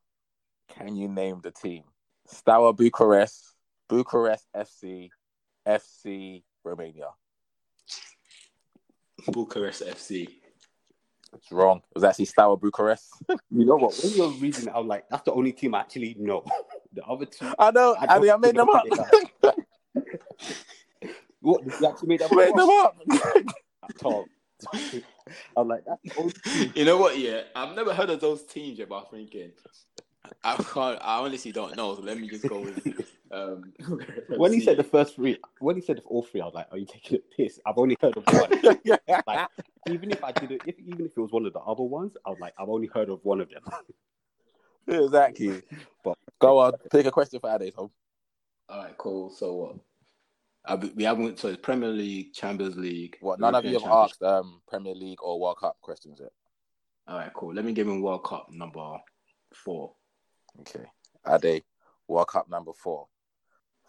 Can 0.69 0.97
you 0.97 1.09
name 1.09 1.41
the 1.43 1.51
team? 1.51 1.85
Steaua 2.27 2.73
Bucharest, 2.73 3.55
Bucharest 3.89 4.47
FC, 4.55 5.11
FC 5.67 6.43
Romania. 6.65 7.11
Bucharest 9.29 9.83
FC. 9.83 10.29
It's 11.35 11.53
wrong. 11.53 11.79
It 11.79 11.95
was 11.95 12.05
actually 12.05 12.27
Steaua 12.27 12.57
Bucharest. 12.57 13.09
You 13.51 13.65
know 13.65 13.77
what? 13.77 13.99
When 14.03 14.13
you 14.13 14.23
were 14.23 14.29
reading 14.31 14.67
it, 14.67 14.73
I 14.75 14.79
was 14.79 14.87
like, 14.87 15.09
that's 15.09 15.23
the 15.23 15.33
only 15.33 15.53
team 15.53 15.75
I 15.75 15.81
actually 15.81 16.17
know. 16.19 16.45
the 16.93 17.03
other 17.05 17.27
two. 17.27 17.53
I 17.59 17.71
know. 17.71 17.97
I 17.99 18.17
I, 18.17 18.19
mean, 18.19 18.31
I 18.31 18.37
made 18.37 18.57
them 18.57 18.69
up. 18.69 18.85
What? 21.41 21.65
Did 21.65 21.75
you 21.81 21.87
actually 21.87 22.09
make 22.09 22.19
that 22.19 22.33
made 22.35 22.57
them 22.57 22.69
up. 22.71 22.97
Tom. 24.01 24.25
I 24.75 25.61
was 25.61 25.69
like, 25.69 25.85
that's 25.87 26.03
the 26.03 26.21
only 26.21 26.33
team. 26.33 26.73
You 26.75 26.85
know 26.85 26.97
what? 26.97 27.17
Yeah, 27.17 27.43
I've 27.55 27.77
never 27.77 27.95
heard 27.95 28.11
of 28.11 28.21
those 28.21 28.43
teams 28.43 28.81
yet, 28.81 28.89
but 28.89 28.97
I'm 28.97 29.05
thinking 29.13 29.53
I 30.45 30.57
can't. 30.57 30.99
I 31.03 31.19
honestly 31.19 31.53
don't 31.53 31.77
know. 31.77 31.95
So 31.95 32.03
let 32.03 32.19
me 32.19 32.29
just 32.29 32.49
go 32.49 32.61
with. 32.61 33.13
Um, 33.31 33.73
When 34.37 34.53
he 34.53 34.61
said 34.61 34.77
the 34.77 34.85
first 34.85 35.17
three, 35.17 35.39
when 35.59 35.77
he 35.77 35.83
said 35.83 36.01
all 36.07 36.23
three, 36.23 36.41
I 36.41 36.45
was 36.45 36.55
like, 36.55 36.69
"Are 36.71 36.79
you 36.79 36.87
taking 36.87 37.19
a 37.19 37.37
piss?" 37.37 37.59
I've 37.67 37.79
only 37.79 37.97
heard 38.01 38.17
of 38.17 38.25
one. 38.33 38.51
Like, 39.27 39.49
even 39.89 40.11
if 40.13 40.23
I 40.23 40.33
did 40.33 40.53
it, 40.53 40.63
if, 40.67 40.79
even 40.79 41.07
if 41.07 41.13
it 41.17 41.21
was 41.21 41.33
one 41.33 41.47
of 41.47 41.53
the 41.53 41.61
other 41.61 41.83
ones, 41.83 42.17
I 42.25 42.31
was 42.31 42.39
like, 42.41 42.55
"I've 42.59 42.69
only 42.69 42.89
heard 42.93 43.09
of 43.09 43.25
one 43.25 43.41
of 43.41 43.49
them." 43.51 43.63
exactly. 44.89 45.63
But 46.05 46.17
go 46.39 46.59
on, 46.59 46.75
pick 46.91 47.07
a 47.07 47.11
question 47.11 47.41
for 47.41 47.55
Ade. 47.55 47.75
Tom. 47.75 47.91
All 48.69 48.79
right, 48.79 48.97
cool. 48.99 49.31
So 49.31 49.55
what? 49.55 49.77
I, 50.65 50.75
we 50.75 51.05
haven't. 51.05 51.39
So 51.39 51.49
it's 51.49 51.61
Premier 51.61 51.89
League, 51.89 52.33
Champions 52.33 52.77
League. 52.77 53.17
What? 53.21 53.41
None 53.41 53.55
of 53.55 53.65
you 53.65 53.79
have 53.79 53.91
asked 53.91 54.23
um, 54.23 54.61
Premier 54.69 54.95
League 54.95 55.23
or 55.23 55.41
World 55.41 55.59
Cup 55.59 55.77
questions 55.81 56.19
yet. 56.21 56.33
All 57.09 57.19
right, 57.19 57.33
cool. 57.35 57.55
Let 57.55 57.65
me 57.65 57.73
give 57.73 57.87
him 57.87 58.03
World 58.03 58.25
Cup 58.25 58.49
number 58.51 58.99
four. 59.53 59.93
Okay. 60.61 60.85
Ade, 61.27 61.65
World 62.09 62.29
Cup 62.29 62.49
number 62.49 62.73
four. 62.73 63.07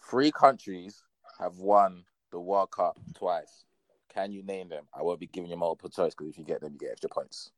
Three 0.10 0.32
countries 0.32 1.04
have 1.40 1.58
won 1.58 2.04
the 2.32 2.40
World 2.40 2.72
Cup 2.72 2.98
twice. 3.16 3.66
Can 4.14 4.32
you 4.32 4.44
name 4.44 4.70
them? 4.70 4.86
I 4.98 5.04
won't 5.04 5.20
be 5.20 5.28
giving 5.28 5.50
you 5.50 5.58
multiple 5.58 5.90
choice 5.90 6.14
because 6.16 6.30
if 6.32 6.38
you 6.38 6.44
get 6.44 6.62
them, 6.62 6.74
you 6.74 6.80
get 6.80 6.92
extra 6.92 7.10
points. 7.10 7.52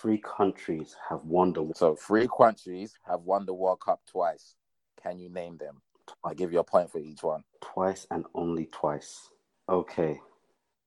Three 0.00 0.18
countries 0.18 0.96
have 1.08 1.24
won 1.24 1.52
the. 1.52 1.70
So 1.74 1.94
three 1.94 2.26
countries 2.36 2.98
have 3.06 3.20
won 3.20 3.46
the 3.46 3.54
World 3.54 3.80
Cup 3.80 4.00
twice. 4.10 4.56
Can 5.02 5.18
you 5.18 5.28
name 5.28 5.58
them? 5.58 5.82
I 6.24 6.34
give 6.34 6.52
you 6.52 6.58
a 6.58 6.64
point 6.64 6.90
for 6.90 6.98
each 6.98 7.22
one. 7.22 7.44
twice 7.60 8.06
and 8.10 8.24
only 8.34 8.66
twice. 8.66 9.28
Okay, 9.68 10.18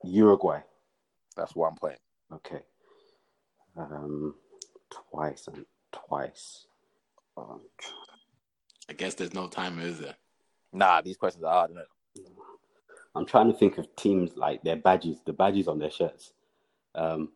Uruguay. 0.04 0.62
That's 1.36 1.56
one 1.56 1.76
point. 1.76 2.00
Okay, 2.34 2.62
um, 3.78 4.36
twice 5.12 5.48
and 5.48 5.66
twice. 5.92 6.67
I 8.90 8.94
guess 8.94 9.14
there's 9.16 9.34
no 9.34 9.48
timer, 9.48 9.82
is 9.84 10.00
there? 10.00 10.16
Nah, 10.74 11.02
these 11.02 11.18
questions 11.18 11.44
are 11.44 11.52
hard, 11.54 11.72
isn't? 11.72 11.86
I'm 13.16 13.26
trying 13.26 13.52
to 13.52 13.58
think 13.58 13.78
of 13.78 13.94
teams 13.96 14.36
like 14.36 14.64
their 14.64 14.76
badges, 14.76 15.20
the 15.26 15.34
badges 15.34 15.68
on 15.68 15.80
their 15.80 15.92
shirts. 15.92 16.34
Um, 16.96 17.32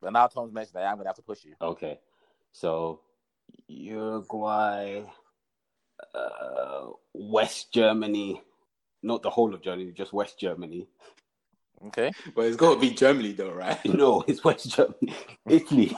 But 0.00 0.12
now 0.12 0.26
Tom's 0.28 0.52
mentioned 0.52 0.74
that 0.76 0.86
I'm 0.86 0.96
gonna 0.96 1.08
have 1.08 1.16
to 1.16 1.22
push 1.22 1.44
you. 1.44 1.54
okay, 1.60 1.98
so 2.52 3.00
Uruguay, 3.66 5.02
uh, 6.14 6.86
West 7.12 7.72
Germany, 7.72 8.40
not 9.02 9.22
the 9.22 9.30
whole 9.30 9.52
of 9.54 9.62
Germany, 9.62 9.92
just 9.92 10.12
West 10.12 10.38
Germany. 10.38 10.88
Okay. 11.86 12.10
But 12.34 12.46
it's 12.46 12.56
got 12.56 12.74
to 12.74 12.80
be 12.80 12.90
Germany, 12.90 13.32
though, 13.32 13.52
right? 13.52 13.78
No, 13.94 14.22
it's 14.26 14.44
West 14.44 14.68
Germany. 14.70 15.14
Italy. 15.48 15.96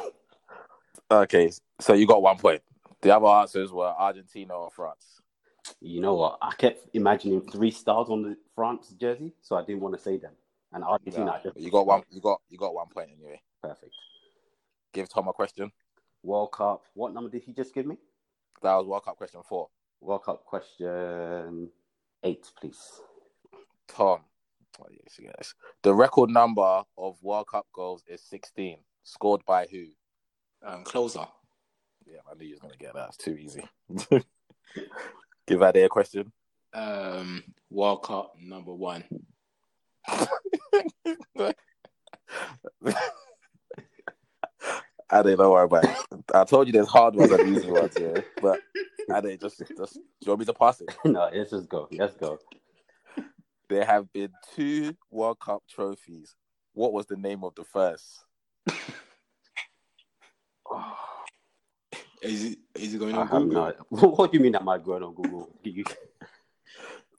Okay. 1.11 1.51
So 1.81 1.93
you 1.95 2.07
got 2.07 2.23
one 2.23 2.39
point. 2.39 2.63
The 3.03 3.15
other 3.17 3.27
answers 3.27 3.73
were 3.73 3.87
Argentina 3.87 4.55
or 4.55 4.71
France. 4.71 5.21
You 5.81 6.01
know 6.01 6.15
what? 6.15 6.39
I 6.41 6.55
kept 6.55 6.89
imagining 6.95 7.41
three 7.43 7.71
stars 7.71 8.09
on 8.09 8.23
the 8.23 8.37
France 8.55 8.95
jersey, 9.01 9.33
so 9.43 9.57
I 9.57 9.65
didn't 9.65 9.81
want 9.81 9.95
to 9.97 10.01
say 10.01 10.17
them. 10.19 10.33
And 10.73 10.83
Argentina, 10.85 11.27
Nah, 11.27 11.33
I 11.35 11.43
just- 11.43 11.57
you 11.59 11.71
got 11.71 11.87
one. 11.87 12.03
You 12.11 12.21
got 12.21 12.41
you 12.49 12.59
got 12.59 12.75
one 12.75 12.89
point 12.89 13.11
anyway. 13.13 13.41
Perfect. 13.63 13.93
Give 14.93 15.09
Tom 15.09 15.29
a 15.29 15.33
question. 15.33 15.71
World 16.23 16.53
Cup. 16.53 16.85
What 16.95 17.13
number 17.13 17.31
did 17.31 17.43
he 17.43 17.53
just 17.53 17.75
give 17.75 17.87
me? 17.87 17.97
That 18.63 18.75
was 18.77 18.87
World 18.87 19.05
Cup 19.05 19.17
question 19.17 19.43
four. 19.49 19.69
World 20.01 20.25
Cup 20.25 20.45
question 20.45 21.71
eight, 22.23 22.51
please. 22.61 23.01
Tom. 23.89 24.21
Oh, 24.81 24.87
yes, 24.91 25.19
yes. 25.21 25.55
The 25.83 25.93
record 25.95 26.31
number 26.31 26.83
of 26.97 27.23
World 27.23 27.47
Cup 27.49 27.67
goals 27.75 28.05
is 28.07 28.23
16. 28.23 28.79
Scored 29.03 29.45
by 29.45 29.67
who? 29.67 29.85
Um, 30.65 30.83
Klose. 30.85 31.29
Yeah, 32.07 32.19
I 32.31 32.35
knew 32.35 32.47
you 32.47 32.55
was 32.55 32.61
gonna 32.61 32.77
get 32.77 32.95
that. 32.95 33.09
It's 33.09 33.17
too 33.17 33.37
easy. 33.37 33.65
Give 35.47 35.63
Ade 35.63 35.77
a 35.77 35.89
question. 35.89 36.33
Um, 36.73 37.43
World 37.71 38.03
Cup 38.03 38.35
number 38.41 38.73
one. 38.73 39.05
Ade, 45.13 45.37
don't 45.37 45.53
worry 45.53 45.65
about 45.65 45.85
it. 45.85 45.97
I 46.35 46.45
told 46.45 46.67
you 46.67 46.73
there's 46.73 46.89
hard 46.89 47.15
ones 47.15 47.31
and 47.33 47.57
easy 47.57 47.71
ones, 47.71 47.95
yeah. 48.01 48.21
But 48.41 48.61
Ade, 49.15 49.39
just 49.41 49.59
just 49.77 49.95
do 49.95 50.01
you 50.21 50.29
want 50.29 50.41
me 50.41 50.47
to 50.47 50.55
pass 50.55 50.81
it? 50.81 50.89
no, 51.05 51.29
let's 51.33 51.51
just 51.51 51.69
go. 51.69 51.89
Let's 51.93 52.17
go. 52.17 52.39
There 53.69 53.85
have 53.85 54.13
been 54.13 54.31
two 54.55 54.97
World 55.11 55.39
Cup 55.41 55.63
trophies. 55.69 56.35
What 56.73 56.93
was 56.93 57.07
the 57.07 57.17
name 57.17 57.45
of 57.45 57.55
the 57.55 57.65
first? 57.65 58.25
Is 62.23 62.45
it 62.45 62.59
is 62.77 62.95
it 62.95 62.99
going 62.99 63.15
I 63.15 63.21
on 63.23 63.27
have 63.29 63.43
Google? 63.43 63.63
no 63.63 63.67
idea. 63.69 63.81
What 64.17 64.33
do 64.33 64.39
you 64.39 64.43
mean 64.43 64.53
that 64.53 64.65
might 64.65 64.85
go 64.85 64.95
on 64.95 65.15
Google? 65.15 65.49
You, 65.65 65.85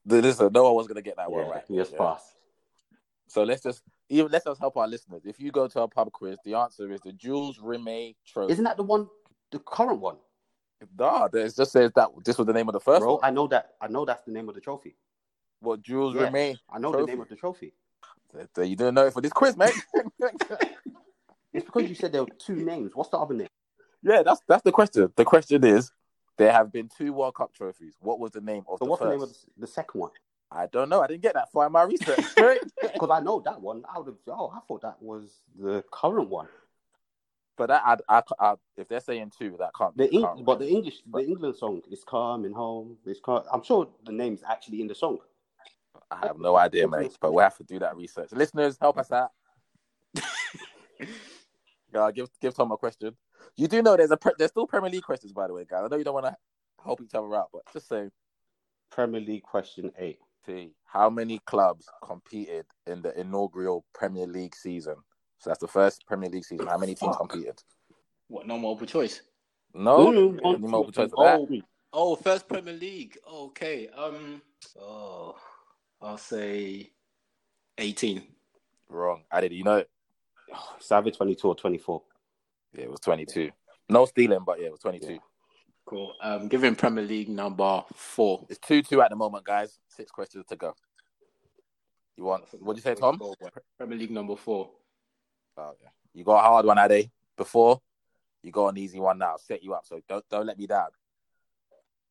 Listen, 0.05 0.51
no 0.51 0.63
one 0.65 0.75
was 0.75 0.87
gonna 0.87 1.01
get 1.01 1.15
that 1.17 1.31
one 1.31 1.47
right. 1.47 1.63
Yes, 1.69 1.89
Yeah. 1.91 1.97
pass. 1.97 2.35
So 3.27 3.43
let's 3.43 3.63
just 3.63 3.81
even 4.09 4.31
let's 4.31 4.45
just 4.45 4.59
help 4.59 4.75
our 4.77 4.87
listeners. 4.87 5.21
If 5.25 5.39
you 5.39 5.51
go 5.51 5.67
to 5.67 5.81
a 5.81 5.87
pub 5.87 6.11
quiz, 6.11 6.37
the 6.43 6.55
answer 6.55 6.91
is 6.91 7.01
the 7.01 7.13
Jules 7.13 7.57
Rimet 7.59 8.15
Trophy. 8.25 8.51
Isn't 8.53 8.65
that 8.65 8.77
the 8.77 8.83
one, 8.83 9.07
the 9.51 9.59
current 9.59 9.99
one, 10.01 10.17
Nah, 10.99 11.29
it 11.31 11.55
just 11.55 11.71
says 11.71 11.91
that 11.95 12.09
this 12.25 12.37
was 12.37 12.45
the 12.47 12.53
name 12.53 12.67
of 12.67 12.73
the 12.73 12.79
first 12.81 12.99
bro? 13.01 13.13
one. 13.15 13.19
I 13.23 13.29
know 13.31 13.47
that. 13.47 13.75
I 13.79 13.87
know 13.87 14.03
that's 14.05 14.23
the 14.23 14.31
name 14.31 14.49
of 14.49 14.55
the 14.55 14.61
trophy. 14.61 14.95
What 15.61 15.81
Jules 15.81 16.13
Yeah. 16.15 16.29
Rimet? 16.29 16.57
I 16.69 16.79
know 16.79 16.91
Trophy. 16.91 17.05
the 17.05 17.11
name 17.13 17.21
of 17.21 17.29
the 17.29 17.35
trophy. 17.37 17.73
So 18.55 18.61
You 18.63 18.75
didn't 18.75 18.95
know 18.95 19.05
it 19.07 19.13
for 19.13 19.21
this 19.21 19.31
quiz, 19.31 19.55
mate. 19.57 19.73
It's 21.53 21.63
because 21.65 21.87
you 21.87 21.93
said 21.95 22.11
there 22.11 22.23
were 22.23 22.29
two 22.39 22.55
names. 22.55 22.91
What's 22.95 23.11
the 23.11 23.17
other 23.17 23.35
name? 23.35 23.47
Yeah, 24.03 24.23
that's 24.23 24.41
that's 24.47 24.63
the 24.63 24.71
question. 24.71 25.11
The 25.15 25.25
question 25.25 25.63
is, 25.63 25.91
there 26.37 26.51
have 26.51 26.71
been 26.71 26.89
two 26.95 27.13
World 27.13 27.35
Cup 27.35 27.53
trophies. 27.53 27.95
What 27.99 28.19
was 28.19 28.31
the 28.31 28.41
name 28.41 28.63
of 28.67 28.79
So 28.79 28.85
the 28.85 28.91
what's 28.91 29.01
first? 29.01 29.09
the 29.09 29.15
name 29.15 29.23
of 29.23 29.29
the, 29.29 29.61
the 29.61 29.67
second 29.67 29.99
one? 30.01 30.11
I 30.51 30.67
don't 30.67 30.87
know. 30.89 31.01
I 31.01 31.07
didn't 31.07 31.23
get 31.23 31.33
that 31.33 31.51
far 31.51 31.65
in 31.65 31.71
my 31.71 31.83
research. 31.83 32.19
Because 32.81 33.09
I 33.11 33.19
know 33.21 33.39
that 33.45 33.59
one. 33.59 33.83
I 33.91 33.97
would 33.97 34.07
have. 34.07 34.17
Oh, 34.27 34.51
I 34.55 34.59
thought 34.67 34.81
that 34.83 35.01
was 35.01 35.39
the 35.59 35.83
current 35.91 36.29
one. 36.29 36.47
but 37.57 37.67
that, 37.67 37.81
I, 37.85 37.97
I, 38.17 38.21
I, 38.39 38.55
if 38.77 38.87
they're 38.87 38.99
saying 38.99 39.31
two, 39.37 39.55
that 39.59 39.71
can't. 39.77 39.95
The 39.97 40.13
Eng- 40.13 40.21
can't 40.21 40.45
but 40.45 40.59
the 40.59 40.67
English, 40.69 40.97
the 41.11 41.19
England 41.19 41.55
song 41.55 41.81
is 41.91 42.03
"Coming 42.03 42.51
Home." 42.53 42.97
It's 43.05 43.19
I'm 43.27 43.63
sure 43.63 43.87
the 44.05 44.11
name's 44.11 44.43
actually 44.47 44.81
in 44.81 44.87
the 44.87 44.95
song. 44.95 45.19
I 46.11 46.27
have 46.27 46.37
no 46.37 46.55
idea, 46.55 46.87
mate. 46.87 47.17
But 47.19 47.33
we'll 47.33 47.43
have 47.43 47.57
to 47.57 47.63
do 47.63 47.79
that 47.79 47.95
research. 47.95 48.31
Listeners, 48.31 48.77
help 48.79 48.97
us 48.99 49.11
out. 49.11 49.31
Yeah, 51.93 52.09
give 52.11 52.27
give 52.41 52.55
Tom 52.55 52.71
a 52.71 52.77
question. 52.77 53.15
You 53.55 53.67
do 53.67 53.81
know 53.81 53.95
there's 53.97 54.11
a 54.11 54.17
there's 54.37 54.51
still 54.51 54.67
Premier 54.67 54.89
League 54.89 55.03
questions, 55.03 55.31
by 55.33 55.47
the 55.47 55.53
way, 55.53 55.65
guys. 55.69 55.83
I 55.83 55.87
know 55.87 55.97
you 55.97 56.03
don't 56.03 56.13
want 56.13 56.25
to 56.27 56.35
help 56.83 57.01
each 57.01 57.13
other 57.13 57.33
out, 57.35 57.49
but 57.53 57.61
just 57.71 57.87
say, 57.87 58.09
Premier 58.91 59.21
League 59.21 59.43
question 59.43 59.91
eight. 59.97 60.19
T, 60.45 60.73
how 60.85 61.09
many 61.09 61.39
clubs 61.45 61.87
competed 62.03 62.65
in 62.85 63.01
the 63.01 63.17
inaugural 63.17 63.85
Premier 63.93 64.27
League 64.27 64.55
season? 64.55 64.95
So 65.37 65.49
that's 65.49 65.59
the 65.59 65.67
first 65.69 66.05
Premier 66.05 66.29
League 66.29 66.43
season. 66.43 66.67
How 66.67 66.77
many 66.77 66.95
teams 66.95 67.15
Fuck. 67.15 67.29
competed? 67.29 67.61
What? 68.27 68.45
No 68.45 68.57
multiple 68.57 68.87
choice. 68.87 69.21
No, 69.73 70.09
Any 70.09 70.57
multiple 70.57 70.91
choice 70.91 71.09
two, 71.09 71.15
for 71.15 71.25
that? 71.25 71.39
oh, 71.39 71.61
Oh, 71.95 72.15
first 72.15 72.47
Premier 72.47 72.73
League. 72.73 73.17
Okay. 73.31 73.87
Um. 73.89 74.41
Oh, 74.81 75.35
I'll 76.01 76.17
say 76.17 76.89
eighteen. 77.77 78.23
Wrong. 78.89 79.21
I 79.31 79.41
did. 79.41 79.53
You 79.53 79.63
know, 79.63 79.77
it? 79.77 79.89
It's 80.77 80.91
either 80.91 81.09
22 81.09 81.47
or 81.47 81.55
24. 81.55 82.01
Yeah, 82.73 82.83
it 82.83 82.91
was 82.91 82.99
22. 82.99 83.51
No 83.89 84.05
stealing, 84.05 84.43
but 84.45 84.59
yeah, 84.59 84.67
it 84.67 84.71
was 84.71 84.79
22. 84.81 85.13
Yeah. 85.13 85.17
Cool. 85.85 86.13
Um, 86.21 86.47
giving 86.47 86.75
Premier 86.75 87.03
League 87.03 87.29
number 87.29 87.83
four. 87.93 88.45
It's 88.49 88.59
two 88.59 88.81
two 88.81 89.01
at 89.01 89.09
the 89.09 89.17
moment, 89.17 89.43
guys. 89.43 89.79
Six 89.89 90.11
questions 90.11 90.45
to 90.47 90.55
go. 90.55 90.73
You 92.15 92.23
want? 92.23 92.45
What'd 92.59 92.81
you 92.83 92.89
say, 92.89 92.95
Tom? 92.95 93.19
Premier 93.77 93.97
League 93.97 94.11
number 94.11 94.35
four. 94.35 94.69
Oh, 95.57 95.73
yeah. 95.81 95.89
You 96.13 96.23
got 96.23 96.37
a 96.37 96.47
hard 96.47 96.65
one, 96.65 96.79
Ade. 96.79 97.11
Before 97.35 97.81
you 98.43 98.51
got 98.51 98.67
an 98.67 98.77
easy 98.77 98.99
one 98.99 99.17
now. 99.17 99.35
Set 99.37 99.63
you 99.63 99.73
up, 99.73 99.85
so 99.85 99.99
don't 100.07 100.27
don't 100.29 100.45
let 100.45 100.59
me 100.59 100.67
down. 100.67 100.89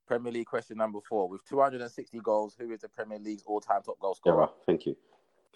Premier 0.06 0.32
League 0.32 0.46
question 0.46 0.76
number 0.78 0.98
four. 1.08 1.28
With 1.28 1.44
260 1.48 2.18
goals, 2.20 2.56
who 2.58 2.72
is 2.72 2.80
the 2.80 2.88
Premier 2.88 3.18
League's 3.18 3.44
all-time 3.46 3.82
top 3.82 3.98
goal 4.00 4.14
scorer? 4.14 4.36
right. 4.36 4.50
Thank 4.66 4.86
you. 4.86 4.96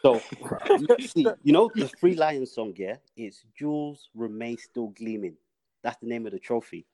So, 0.03 0.21
see, 1.01 1.27
you 1.43 1.53
know 1.53 1.71
the 1.75 1.89
Three 1.89 2.15
Lions 2.15 2.53
song, 2.53 2.75
yeah? 2.77 2.97
It's 3.17 3.45
Jules 3.59 4.09
Rimet 4.17 4.61
Still 4.61 4.89
Gleaming. 4.89 5.37
That's 5.83 5.97
the 5.99 6.07
name 6.07 6.27
of 6.27 6.33
the 6.33 6.39
trophy. 6.39 6.87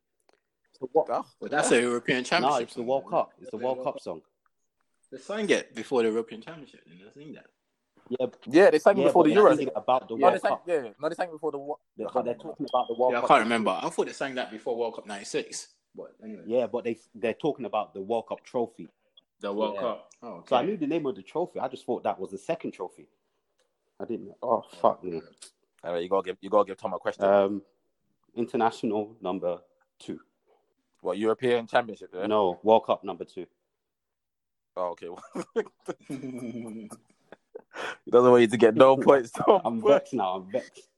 So 0.78 0.88
what? 0.92 1.06
Oh, 1.10 1.24
Well, 1.40 1.50
that's 1.50 1.70
a 1.72 1.80
European 1.80 2.24
Championship. 2.24 2.58
No, 2.58 2.62
it's 2.64 2.74
the 2.74 2.82
World 2.82 3.02
isn't? 3.02 3.10
Cup. 3.10 3.32
It's 3.40 3.50
the 3.50 3.56
World 3.56 3.82
Cup 3.84 4.00
song. 4.00 4.22
They 5.10 5.18
sang 5.18 5.48
it 5.50 5.74
before 5.74 6.02
the 6.02 6.08
European 6.08 6.40
Championship. 6.40 6.84
Didn't 6.86 7.00
they 7.04 7.20
sing 7.22 7.34
that? 7.34 7.46
Yeah, 8.08 8.26
yeah, 8.46 8.70
they 8.70 8.78
sang 8.78 8.96
it 8.96 9.00
yeah 9.00 9.06
before 9.08 9.22
but 9.24 9.28
the 9.28 9.34
they're 9.34 9.44
Euros. 9.44 9.56
singing 9.56 9.72
about 9.76 10.08
the 10.08 10.16
No, 10.16 10.20
World 10.22 10.34
they 10.34 10.38
sang, 10.38 10.50
Cup. 10.50 10.62
yeah, 10.66 10.88
no, 11.00 11.08
they 11.08 11.14
sang 11.14 11.30
before 11.30 11.52
the. 11.52 11.58
Wo- 11.58 11.78
They're, 11.96 12.06
they're 12.24 12.34
talking 12.34 12.66
about 12.68 12.88
the 12.88 12.94
World 12.94 13.14
Cup. 13.14 13.24
I 13.24 13.28
can't 13.28 13.42
remember. 13.42 13.78
I 13.82 13.88
thought 13.90 14.06
they 14.06 14.12
sang 14.12 14.34
that 14.36 14.50
before 14.50 14.76
World 14.76 14.94
Cup 14.96 15.06
'96. 15.06 15.68
But 15.94 16.12
anyway, 16.24 16.42
Yeah, 16.46 16.66
but 16.66 16.84
they 16.84 16.98
they're 17.14 17.34
talking 17.34 17.64
about 17.66 17.94
the 17.94 18.00
World 18.00 18.26
Cup 18.28 18.42
trophy. 18.44 18.88
The 19.43 19.52
World 19.52 19.74
Yeah. 19.74 19.81
Cup. 19.81 20.10
Oh, 20.23 20.28
okay. 20.28 20.47
So 20.48 20.56
I 20.56 20.62
knew 20.62 20.77
the 20.77 20.86
name 20.86 21.05
of 21.06 21.14
the 21.16 21.23
trophy. 21.23 21.60
I 21.60 21.69
just 21.69 21.85
thought 21.85 22.02
that 22.05 22.19
was 22.19 22.31
the 22.31 22.39
second 22.39 22.73
trophy. 22.73 23.09
I 24.01 24.05
didn't. 24.06 24.28
know. 24.28 24.36
Oh 24.43 24.62
fuck 24.81 25.05
me. 25.05 25.20
All 25.85 25.93
right, 25.93 26.02
you 26.02 26.09
gotta 26.09 26.24
give 26.27 26.39
you 26.40 26.48
gotta 26.48 26.66
give 26.66 26.77
Tom 26.78 26.94
a 26.94 26.98
question. 26.98 27.24
Um, 27.24 27.62
international 28.35 29.16
number 29.20 29.59
two. 29.98 30.20
what 31.01 31.19
European 31.19 31.66
Championship? 31.66 32.10
Yeah? 32.14 32.27
No, 32.27 32.59
World 32.62 32.86
Cup 32.86 33.05
number 33.05 33.24
two. 33.24 33.47
Oh, 34.77 34.94
okay. 34.97 35.09
he 36.09 36.89
doesn't 38.10 38.31
want 38.31 38.40
you 38.43 38.48
to 38.48 38.56
get 38.56 38.74
no 38.74 38.97
points. 38.97 39.31
Tom. 39.32 39.60
I'm 39.64 39.82
vexed 39.82 40.14
now. 40.14 40.36
I'm 40.36 40.51
vexed. 40.51 40.89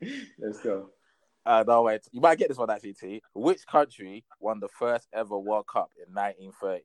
Let's 0.38 0.60
go. 0.60 0.90
Uh, 1.44 1.64
no, 1.66 1.82
wait. 1.82 2.02
You 2.12 2.20
might 2.20 2.38
get 2.38 2.48
this 2.48 2.58
one 2.58 2.68
actually, 2.70 2.92
T. 2.94 3.22
Which 3.34 3.66
country 3.66 4.24
won 4.38 4.60
the 4.60 4.68
first 4.68 5.08
ever 5.14 5.38
World 5.38 5.66
Cup 5.66 5.90
in 5.96 6.12
1930? 6.14 6.84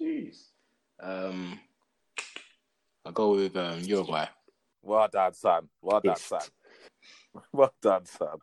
Jeez. 0.00 0.48
Um, 1.00 1.58
I'll 3.04 3.12
go 3.12 3.34
with 3.34 3.56
um, 3.56 3.80
Uruguay. 3.80 4.26
Well 4.82 5.08
done, 5.10 5.34
son. 5.34 5.68
Well 5.82 6.00
done, 6.00 6.16
son. 6.16 6.40
Well 7.52 7.72
done, 7.80 8.04
son. 8.06 8.38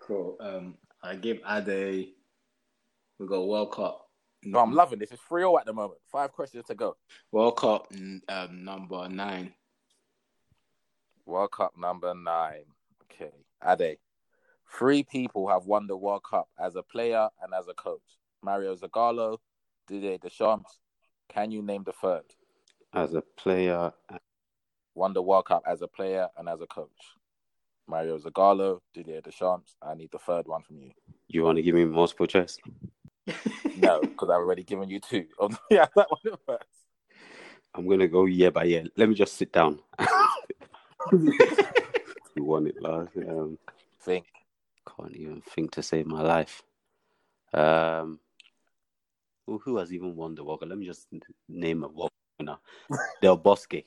Cool. 0.00 0.36
Um, 0.40 0.76
I 1.02 1.16
give 1.16 1.40
Ade. 1.48 2.08
We 3.18 3.26
got 3.26 3.46
World 3.46 3.72
Cup. 3.72 4.08
No, 4.44 4.60
I'm 4.60 4.72
loving 4.72 4.98
this. 4.98 5.10
It's 5.10 5.22
3 5.28 5.42
0 5.42 5.58
at 5.58 5.66
the 5.66 5.72
moment. 5.72 6.00
Five 6.10 6.32
questions 6.32 6.64
to 6.66 6.74
go. 6.74 6.96
World 7.32 7.56
Cup 7.56 7.92
um, 8.28 8.64
number 8.64 9.08
nine. 9.08 9.52
World 11.26 11.50
Cup 11.50 11.72
number 11.76 12.14
nine. 12.14 12.64
Okay. 13.04 13.32
Ade. 13.66 13.98
Three 14.70 15.02
people 15.02 15.48
have 15.48 15.66
won 15.66 15.86
the 15.86 15.96
World 15.96 16.22
Cup 16.22 16.48
as 16.58 16.76
a 16.76 16.82
player 16.82 17.28
and 17.42 17.52
as 17.52 17.68
a 17.68 17.74
coach. 17.74 18.00
Mario 18.42 18.74
Zagallo, 18.76 19.38
Didier 19.88 20.18
Deschamps. 20.18 20.78
Can 21.28 21.50
you 21.50 21.62
name 21.62 21.82
the 21.84 21.92
third? 21.92 22.24
As 22.92 23.14
a 23.14 23.22
player, 23.36 23.92
Won 24.94 25.12
the 25.12 25.22
World 25.22 25.46
Cup 25.46 25.62
as 25.66 25.82
a 25.82 25.88
player 25.88 26.28
and 26.36 26.48
as 26.48 26.60
a 26.60 26.66
coach. 26.66 26.90
Mario 27.86 28.18
Zagallo, 28.18 28.80
Didier 28.94 29.20
Deschamps. 29.20 29.76
I 29.82 29.94
need 29.94 30.10
the 30.10 30.18
third 30.18 30.46
one 30.46 30.62
from 30.62 30.78
you. 30.78 30.90
you 31.28 31.42
want 31.42 31.56
to 31.56 31.62
give 31.62 31.74
me 31.74 31.84
multiple 31.84 32.26
choice? 32.26 32.58
No, 33.76 34.00
because 34.00 34.28
I've 34.28 34.38
already 34.38 34.64
given 34.64 34.88
you 34.88 34.98
two. 34.98 35.26
Oh, 35.38 35.50
yeah, 35.70 35.86
that 35.94 36.08
one 36.10 36.36
first. 36.44 36.64
I'm 37.74 37.88
gonna 37.88 38.08
go 38.08 38.24
year 38.24 38.50
by 38.50 38.64
year. 38.64 38.84
Let 38.96 39.08
me 39.08 39.14
just 39.14 39.36
sit 39.36 39.52
down. 39.52 39.78
you 41.12 42.42
won 42.42 42.66
it 42.66 42.82
last. 42.82 43.16
Um, 43.16 43.56
Think. 44.00 44.26
Can't 44.96 45.14
even 45.14 45.42
think 45.42 45.70
to 45.72 45.82
save 45.82 46.06
my 46.06 46.22
life. 46.22 46.62
Um, 47.54 48.18
who, 49.48 49.58
who 49.64 49.76
has 49.78 49.92
even 49.92 50.14
won 50.14 50.34
the 50.34 50.44
World 50.44 50.60
Cup? 50.60 50.68
Let 50.68 50.78
me 50.78 50.86
just 50.86 51.08
name 51.48 51.82
a 51.82 51.88
World 51.88 52.10
Cup 52.38 52.46
winner. 52.46 52.58
Del 53.22 53.36
Bosque. 53.38 53.84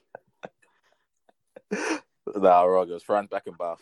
Nah, 2.35 2.63
wrong. 2.63 2.89
It 2.89 2.93
was 2.93 3.03
Franz 3.03 3.29
Beckenbauer. 3.29 3.77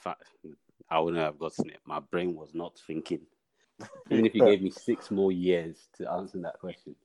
I 0.89 0.99
wouldn't 0.99 1.23
have 1.23 1.39
gotten 1.39 1.69
it. 1.69 1.79
My 1.85 1.99
brain 1.99 2.35
was 2.35 2.53
not 2.53 2.77
thinking. 2.85 3.21
Even 4.11 4.25
if 4.25 4.35
you 4.35 4.43
gave 4.43 4.61
me 4.61 4.69
six 4.71 5.09
more 5.09 5.31
years 5.31 5.87
to 5.97 6.11
answer 6.11 6.39
that 6.39 6.59
question. 6.59 6.95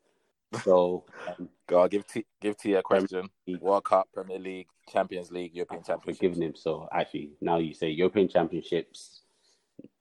So, 0.62 1.04
um, 1.28 1.48
Go 1.68 1.82
on, 1.82 1.88
give 1.88 2.06
T 2.06 2.24
give 2.40 2.56
T 2.56 2.74
a 2.74 2.82
question. 2.82 3.28
League. 3.46 3.60
World 3.60 3.84
Cup, 3.84 4.08
Premier 4.12 4.38
League, 4.38 4.68
Champions 4.88 5.30
League, 5.30 5.54
European 5.54 5.80
I've 5.80 5.86
Championship. 5.86 6.18
forgiven 6.20 6.42
him. 6.42 6.54
So, 6.56 6.88
actually, 6.92 7.30
now 7.40 7.58
you 7.58 7.74
say 7.74 7.90
European 7.90 8.28
Championships 8.28 9.22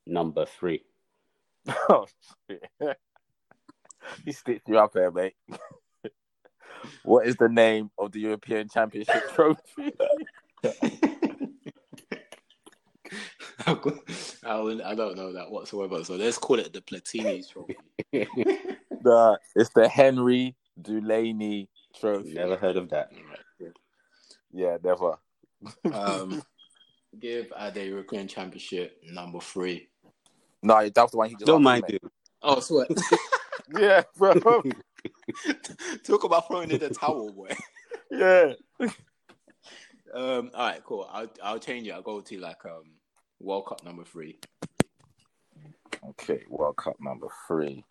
number 0.08 0.46
three. 0.46 0.84
Oh, 1.90 2.06
shit. 2.50 2.98
he 4.26 4.32
stitched 4.32 4.68
you 4.68 4.78
up 4.78 4.94
there, 4.94 5.12
mate. 5.12 5.36
what 7.04 7.28
is 7.28 7.36
the 7.38 7.50
name 7.50 7.92
of 7.98 8.12
the 8.12 8.20
European 8.20 8.68
Championship 8.70 9.24
trophy? 9.34 9.94
I 13.66 14.60
wouldn't- 14.60 14.84
I 14.86 14.96
don't 14.96 15.16
know 15.16 15.34
that 15.34 15.50
whatsoever. 15.52 16.04
So 16.04 16.16
let's 16.16 16.38
call 16.38 16.60
it 16.60 16.74
the 16.74 16.82
Platini 16.82 17.48
Trophy. 17.48 17.78
nah, 19.04 19.38
it's 19.56 19.70
the 19.72 19.88
Henri 19.88 20.56
Delaunay 20.82 21.68
Trophy. 22.00 22.34
Never 22.34 22.58
heard 22.58 22.78
of 22.78 22.90
that. 22.90 23.12
Yeah, 24.52 24.78
never. 24.84 25.18
Um, 25.92 26.44
give 27.20 27.52
Ade 27.58 27.88
European 27.88 28.28
Championship 28.28 29.02
number 29.12 29.40
three. 29.40 29.88
No, 30.62 30.76
that 30.88 30.96
was 31.02 31.12
the 31.12 31.18
one 31.18 31.30
he 31.30 31.36
just 31.36 31.46
Don't 31.46 31.64
mind 31.64 31.86
me, 31.88 31.94
him. 32.02 32.12
Oh, 32.42 32.60
sweat. 32.60 32.90
Mate. 33.70 33.82
Yeah, 33.82 34.04
bro. 34.18 34.34
Talk 36.04 36.24
about 36.24 36.48
throwing 36.48 36.72
in 36.72 36.80
the 36.80 36.90
towel, 36.90 37.32
boy. 37.32 37.50
yeah. 38.12 38.54
Um, 40.14 40.52
all 40.54 40.68
right, 40.68 40.84
cool. 40.84 41.10
I'll 41.12 41.32
I'll 41.44 41.60
change 41.60 41.88
it. 41.88 41.92
I'll 41.92 42.02
go 42.02 42.22
to 42.22 42.40
like 42.40 42.64
um 42.66 42.84
World 43.40 43.66
Cup 43.68 43.84
number 43.84 44.04
three. 44.04 44.40
Okay, 46.10 46.44
World 46.50 46.78
Cup 46.78 46.96
number 47.00 47.28
three. 47.48 47.84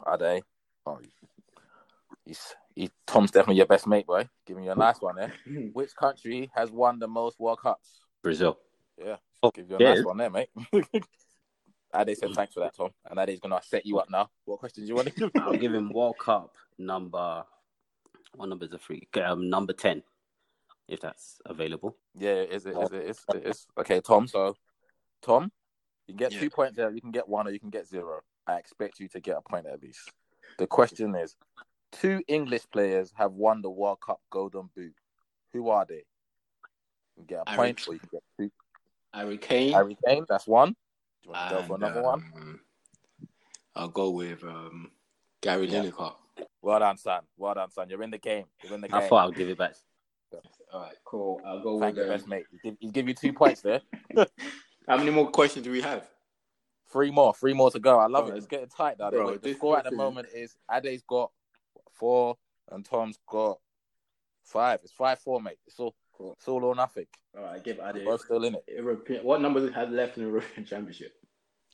Are 0.00 0.18
they? 0.18 0.42
Oh, 0.86 0.98
he's 2.24 2.54
he, 2.74 2.90
Tom's 3.06 3.30
definitely 3.30 3.56
your 3.56 3.66
best 3.66 3.86
mate, 3.86 4.06
boy. 4.06 4.28
Giving 4.46 4.64
you 4.64 4.70
a 4.72 4.76
nice 4.76 5.00
one 5.00 5.16
there. 5.16 5.32
Which 5.72 5.94
country 5.94 6.50
has 6.54 6.70
won 6.70 6.98
the 6.98 7.08
most 7.08 7.38
World 7.38 7.60
Cups? 7.60 8.00
Brazil. 8.22 8.58
Yeah, 8.98 9.16
Oh, 9.42 9.50
give 9.50 9.68
you 9.68 9.76
a 9.76 9.80
yeah. 9.82 9.94
nice 9.94 10.04
one 10.04 10.16
there, 10.18 10.30
mate. 10.30 10.48
Ade 11.94 12.16
said 12.16 12.32
thanks 12.34 12.54
for 12.54 12.60
that, 12.60 12.74
Tom. 12.74 12.90
And 13.10 13.18
Ade's 13.18 13.40
gonna 13.40 13.60
set 13.62 13.84
you 13.84 13.98
up 13.98 14.08
now. 14.10 14.30
What 14.44 14.58
questions 14.60 14.88
you 14.88 14.94
want 14.94 15.08
to 15.08 15.14
give? 15.14 15.30
I'll 15.42 15.52
give 15.52 15.74
him 15.74 15.92
World 15.92 16.16
Cup 16.18 16.54
number. 16.78 17.44
What 18.34 18.48
number 18.48 18.64
is 18.64 18.70
the 18.70 18.78
three? 18.78 19.06
Um, 19.22 19.50
number 19.50 19.72
ten, 19.74 20.02
if 20.88 21.00
that's 21.00 21.40
available. 21.44 21.96
Yeah, 22.14 22.34
is 22.42 22.66
it? 22.66 22.76
Is 22.76 22.92
it? 22.92 23.02
Is 23.04 23.24
it? 23.34 23.46
Is 23.46 23.66
okay, 23.78 24.00
Tom. 24.00 24.26
So, 24.26 24.56
Tom, 25.20 25.52
you 26.06 26.14
can 26.14 26.16
get 26.16 26.32
Yeah. 26.32 26.40
two 26.40 26.50
points 26.50 26.76
there. 26.76 26.90
You 26.90 27.00
can 27.00 27.10
get 27.10 27.28
one, 27.28 27.46
or 27.46 27.50
you 27.50 27.60
can 27.60 27.70
get 27.70 27.86
zero. 27.86 28.20
I 28.46 28.56
expect 28.56 28.98
you 29.00 29.08
to 29.08 29.20
get 29.20 29.36
a 29.36 29.42
point 29.42 29.66
at 29.66 29.82
least. 29.82 30.10
The 30.58 30.66
question 30.66 31.14
is: 31.14 31.36
Two 31.92 32.22
English 32.26 32.62
players 32.72 33.12
have 33.16 33.32
won 33.32 33.60
the 33.60 33.70
World 33.70 34.00
Cup 34.00 34.20
Golden 34.30 34.70
Boot. 34.74 34.94
Who 35.52 35.68
are 35.68 35.84
they? 35.86 35.96
You 37.16 37.16
can 37.18 37.24
get 37.26 37.42
a 37.46 37.50
Harry- 37.50 37.58
point, 37.74 37.86
or 37.88 37.92
you 37.94 38.00
can 38.00 38.08
get 38.12 38.22
two. 38.40 38.50
Harry 39.12 39.36
Kane. 39.36 39.74
Harry 39.74 39.96
Kane, 40.06 40.24
that's 40.26 40.46
one. 40.46 40.74
Do 41.22 41.28
you 41.28 41.34
want 41.34 41.48
to 41.48 41.54
go 41.54 41.62
for 41.62 41.74
and, 41.74 41.82
another 41.84 42.02
one? 42.02 42.22
um, 42.36 42.60
I'll 43.76 43.88
go 43.88 44.10
with 44.10 44.42
um 44.44 44.90
Gary 45.40 45.66
Yeah. 45.68 45.82
Lineker. 45.82 46.14
Well 46.60 46.78
done, 46.78 46.96
son. 46.96 47.22
Well 47.36 47.54
done, 47.54 47.70
son. 47.70 47.88
You're 47.88 48.02
in 48.02 48.10
the 48.10 48.18
game. 48.18 48.46
You're 48.62 48.74
in 48.74 48.80
the 48.80 48.88
game. 48.88 49.00
I 49.00 49.08
thought 49.08 49.28
I'd 49.28 49.36
give 49.36 49.48
it 49.48 49.58
back. 49.58 49.74
All 50.72 50.80
right, 50.80 50.94
cool. 51.04 51.40
I'll 51.44 51.62
go 51.62 51.78
Thank 51.78 51.96
with 51.96 52.04
you, 52.04 52.10
um, 52.10 52.16
best 52.16 52.28
mate. 52.28 52.46
He 52.50 52.58
give, 52.70 52.92
give 52.92 53.08
you 53.08 53.14
two 53.14 53.32
points 53.32 53.60
there. 53.60 53.82
How 54.88 54.96
many 54.96 55.10
more 55.10 55.30
questions 55.30 55.64
do 55.64 55.70
we 55.70 55.82
have? 55.82 56.08
Three 56.90 57.10
more, 57.10 57.34
three 57.34 57.52
more 57.52 57.70
to 57.70 57.78
go. 57.78 57.98
I 57.98 58.06
love 58.06 58.26
Bro, 58.26 58.34
it. 58.34 58.38
It's 58.38 58.46
getting 58.46 58.68
tight 58.68 58.98
now. 58.98 59.10
bro, 59.10 59.36
the 59.36 59.54
score 59.54 59.78
at 59.78 59.84
the 59.84 59.92
moment 59.92 60.28
is 60.34 60.56
Ade's 60.70 61.02
got 61.06 61.30
four 61.92 62.36
and 62.70 62.84
Tom's 62.84 63.18
got 63.28 63.58
five. 64.44 64.80
It's 64.82 64.92
five 64.92 65.18
four, 65.18 65.40
mate. 65.40 65.58
It's 65.66 65.78
all 65.78 65.94
Cool. 66.22 66.32
it's 66.38 66.46
all 66.46 66.64
or 66.64 66.74
nothing. 66.76 67.06
All 67.36 67.42
right, 67.42 67.64
give 67.64 67.78
We're 67.78 68.04
both 68.04 68.20
still 68.20 68.44
in 68.44 68.54
it. 68.54 68.64
European. 68.68 69.24
What 69.24 69.40
numbers 69.40 69.74
had 69.74 69.90
left 69.90 70.16
in 70.18 70.22
the 70.22 70.28
European 70.28 70.64
Championship? 70.70 71.12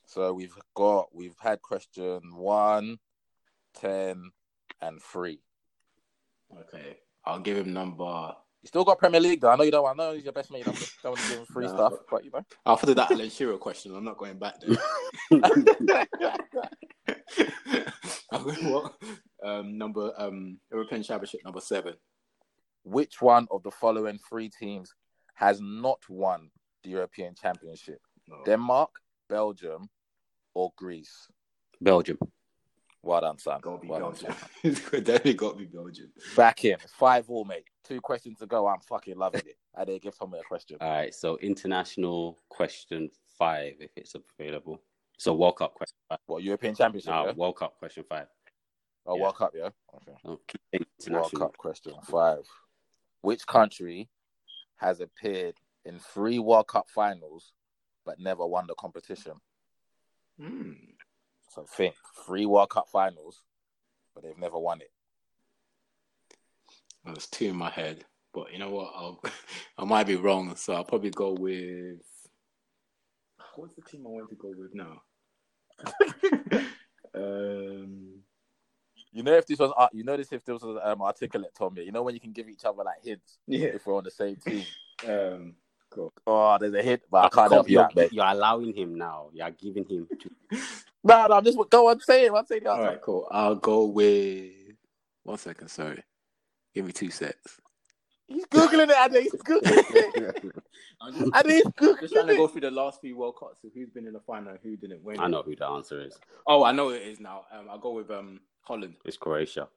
So 0.07 0.33
we've 0.33 0.55
got 0.75 1.09
we've 1.13 1.37
had 1.39 1.61
question 1.61 2.21
one, 2.35 2.97
ten, 3.75 4.31
and 4.81 4.99
three. 5.03 5.39
Okay, 6.61 6.97
I'll 7.25 7.39
give 7.39 7.57
him 7.57 7.73
number. 7.73 8.33
You 8.63 8.67
still 8.67 8.83
got 8.83 8.97
Premier 8.97 9.21
League 9.21 9.39
though. 9.39 9.49
I 9.49 9.55
know 9.55 9.63
you 9.63 9.71
don't. 9.71 9.87
I 9.87 9.93
know 9.93 10.13
he's 10.13 10.23
your 10.23 10.33
best 10.33 10.49
mate. 10.51 10.59
You 10.59 10.65
don't, 10.65 10.91
don't 11.03 11.11
want 11.11 11.21
to 11.21 11.29
give 11.29 11.39
him 11.41 11.45
free 11.45 11.67
Nah, 11.67 11.75
stuff, 11.75 11.93
but- 12.09 12.25
you 12.25 12.31
know. 12.33 12.43
After 12.65 12.93
that 12.95 13.11
Alan 13.11 13.29
Shearer 13.29 13.57
question, 13.57 13.95
I'm 13.95 14.03
not 14.03 14.17
going 14.17 14.39
back 14.39 14.55
there. 14.61 14.75
I'll 18.31 18.43
go 18.43 18.51
what? 18.51 18.93
Um, 19.43 19.77
number 19.77 20.11
um 20.17 20.57
European 20.71 21.03
Championship 21.03 21.41
number 21.45 21.61
seven. 21.61 21.93
Which 22.83 23.21
one 23.21 23.47
of 23.51 23.63
the 23.63 23.71
following 23.71 24.19
three 24.29 24.49
teams 24.49 24.93
has 25.35 25.59
not 25.61 25.99
won 26.09 26.49
the 26.83 26.89
European 26.89 27.35
Championship? 27.35 28.01
No. 28.27 28.37
Denmark, 28.45 28.89
Belgium, 29.27 29.89
or 30.53 30.71
Greece? 30.75 31.27
Belgium. 31.81 32.17
Well 33.01 33.21
done, 33.21 33.37
son. 33.37 33.59
Gotta 33.61 33.79
be 33.79 33.87
Well 33.87 34.11
Belgium. 34.11 34.35
son. 34.61 34.73
Definitely 35.03 35.33
got 35.35 35.51
to 35.51 35.57
be 35.57 35.65
Belgium. 35.65 36.11
Back 36.35 36.65
in. 36.65 36.77
Five 36.97 37.29
all, 37.29 37.45
mate. 37.45 37.63
Two 37.83 38.01
questions 38.01 38.39
to 38.39 38.45
go. 38.45 38.67
I'm 38.67 38.81
fucking 38.81 39.17
loving 39.17 39.41
it. 39.45 39.57
I 39.75 39.85
did 39.85 40.01
give 40.01 40.17
Tommy 40.17 40.39
a 40.39 40.43
question. 40.43 40.77
All 40.81 40.89
right. 40.89 41.13
So 41.15 41.37
international 41.37 42.39
question 42.49 43.09
five, 43.37 43.75
if 43.79 43.91
it's 43.95 44.15
available. 44.37 44.81
So 45.17 45.33
World 45.33 45.57
Cup 45.57 45.75
question 45.75 45.97
five. 46.09 46.19
What 46.25 46.43
European 46.43 46.75
Championship? 46.75 47.11
No, 47.11 47.25
yeah? 47.27 47.33
World 47.33 47.55
Cup 47.55 47.77
question 47.79 48.03
five. 48.07 48.27
Oh, 49.05 49.15
yeah. 49.15 49.21
World 49.23 49.35
Cup, 49.35 49.53
yeah. 49.55 49.69
Okay. 49.95 50.17
Oh, 50.25 50.39
keep 50.45 50.61
World 50.73 50.85
international. 50.99 51.41
Cup 51.47 51.57
question 51.57 51.93
five. 52.03 52.45
Which 53.21 53.45
country 53.45 54.09
has 54.77 55.01
appeared 55.01 55.55
in 55.85 55.99
three 55.99 56.39
World 56.39 56.67
Cup 56.67 56.87
finals 56.89 57.51
but 58.05 58.19
never 58.19 58.45
won 58.45 58.65
the 58.67 58.75
competition? 58.75 59.33
Hmm. 60.39 60.71
So 61.49 61.65
think 61.65 61.95
three 62.25 62.45
World 62.45 62.69
Cup 62.69 62.87
finals, 62.91 63.43
but 64.13 64.23
they've 64.23 64.37
never 64.37 64.57
won 64.57 64.81
it. 64.81 64.91
Well, 67.03 67.13
There's 67.13 67.27
two 67.27 67.47
in 67.47 67.55
my 67.55 67.69
head, 67.69 68.05
but 68.33 68.51
you 68.53 68.59
know 68.59 68.69
what? 68.69 68.91
I'll 68.95 69.21
I 69.77 69.85
might 69.85 70.07
be 70.07 70.15
wrong, 70.15 70.55
so 70.55 70.73
I'll 70.73 70.83
probably 70.83 71.09
go 71.11 71.33
with 71.33 71.99
what's 73.55 73.75
the 73.75 73.81
team 73.81 74.05
I 74.05 74.09
want 74.09 74.29
to 74.29 74.35
go 74.35 74.53
with 74.55 74.73
now? 74.73 75.01
um, 77.15 78.18
You 79.11 79.23
know 79.23 79.33
if 79.33 79.47
this 79.47 79.57
was, 79.57 79.71
uh, 79.75 79.87
you 79.91 80.03
know 80.03 80.15
this 80.15 80.31
if 80.31 80.45
this 80.45 80.61
was 80.61 80.79
um, 80.83 81.01
articulate, 81.01 81.51
Tommy. 81.57 81.83
You 81.83 81.91
know 81.91 82.03
when 82.03 82.13
you 82.13 82.21
can 82.21 82.31
give 82.31 82.47
each 82.47 82.63
other 82.63 82.83
like 82.83 83.03
hints 83.03 83.39
yeah. 83.47 83.67
if 83.67 83.85
we're 83.85 83.97
on 83.97 84.03
the 84.03 84.11
same 84.11 84.35
team. 84.35 84.63
Um, 85.07 85.55
cool. 85.89 86.13
Oh, 86.27 86.57
there's 86.59 86.73
a 86.75 86.83
hint, 86.83 87.01
but 87.09 87.25
I 87.25 87.29
can't 87.29 87.51
help 87.51 87.67
you 87.67 87.73
you're, 87.73 87.83
out, 87.83 88.13
you're 88.13 88.25
allowing 88.25 88.75
him 88.75 88.95
now. 88.95 89.29
You're 89.33 89.49
giving 89.51 89.85
him. 89.89 90.07
To... 90.19 90.29
No, 91.03 91.27
no, 91.27 91.35
I'm 91.35 91.43
just 91.43 91.57
go 91.69 91.89
on, 91.89 91.99
say 92.01 92.25
it. 92.25 92.31
I'll 92.31 92.45
say 92.45 92.59
the 92.59 92.71
answer. 92.71 92.99
cool. 93.03 93.27
I'll 93.31 93.55
go 93.55 93.85
with 93.85 94.51
one 95.23 95.37
second. 95.37 95.69
Sorry, 95.69 96.03
give 96.75 96.85
me 96.85 96.91
two 96.91 97.09
secs. 97.09 97.59
He's 98.27 98.45
googling 98.45 98.89
it. 98.89 98.95
I 98.95 99.07
think 99.07 99.23
he's 99.23 99.41
googling 99.41 100.15
it. 100.17 100.55
I'm 101.01 101.13
just, 101.13 101.31
I 101.33 101.41
he's 101.47 101.63
googling 101.63 102.01
just 102.01 102.13
trying 102.13 102.27
to 102.27 102.35
go 102.35 102.47
through 102.47 102.61
the 102.61 102.71
last 102.71 103.01
few 103.01 103.17
World 103.17 103.37
Cups 103.39 103.63
of 103.63 103.71
who's 103.73 103.89
been 103.89 104.05
in 104.05 104.13
the 104.13 104.19
final 104.19 104.55
who 104.61 104.77
didn't 104.77 105.03
win. 105.03 105.19
I 105.19 105.27
know 105.27 105.41
who 105.41 105.55
the 105.55 105.65
answer 105.65 105.99
is. 106.01 106.19
Oh, 106.45 106.63
I 106.63 106.71
know 106.71 106.89
it 106.89 107.01
is 107.01 107.19
now. 107.19 107.45
Um, 107.51 107.67
I'll 107.71 107.79
go 107.79 107.93
with 107.93 108.11
um 108.11 108.39
Holland. 108.61 108.95
It's 109.05 109.17
Croatia. 109.17 109.67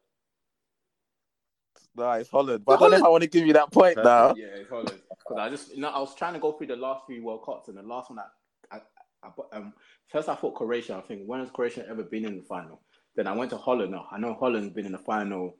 No, 1.94 2.10
it's 2.12 2.30
Holland. 2.30 2.64
But 2.64 2.76
I 2.76 2.76
don't 2.78 2.90
know 2.92 2.96
if 2.98 3.04
I 3.04 3.08
want 3.08 3.22
to 3.22 3.28
give 3.28 3.46
you 3.46 3.52
that 3.52 3.70
point 3.70 3.96
now. 4.02 4.34
Yeah, 4.36 4.46
it's 4.54 4.70
Holland. 4.70 5.00
Because 5.10 5.38
I 5.38 5.48
just, 5.48 5.74
you 5.74 5.80
know, 5.80 5.90
I 5.90 5.98
was 5.98 6.14
trying 6.14 6.34
to 6.34 6.38
go 6.38 6.52
through 6.52 6.68
the 6.68 6.76
last 6.76 7.04
few 7.06 7.24
World 7.24 7.44
Cups, 7.44 7.68
and 7.68 7.76
the 7.76 7.82
last 7.82 8.10
one 8.10 8.18
I, 8.18 8.76
I, 8.76 8.80
I 9.22 9.56
um, 9.56 9.72
first 10.08 10.28
I 10.28 10.34
thought 10.34 10.54
Croatia. 10.54 10.96
I 10.96 11.06
think 11.06 11.22
when 11.26 11.40
has 11.40 11.50
Croatia 11.50 11.86
ever 11.88 12.02
been 12.02 12.24
in 12.24 12.38
the 12.38 12.42
final? 12.42 12.80
Then 13.14 13.26
I 13.26 13.32
went 13.32 13.50
to 13.50 13.58
Holland. 13.58 13.92
Now 13.92 14.06
I 14.10 14.18
know 14.18 14.34
Holland's 14.34 14.72
been 14.72 14.86
in 14.86 14.92
the 14.92 14.98
final 14.98 15.56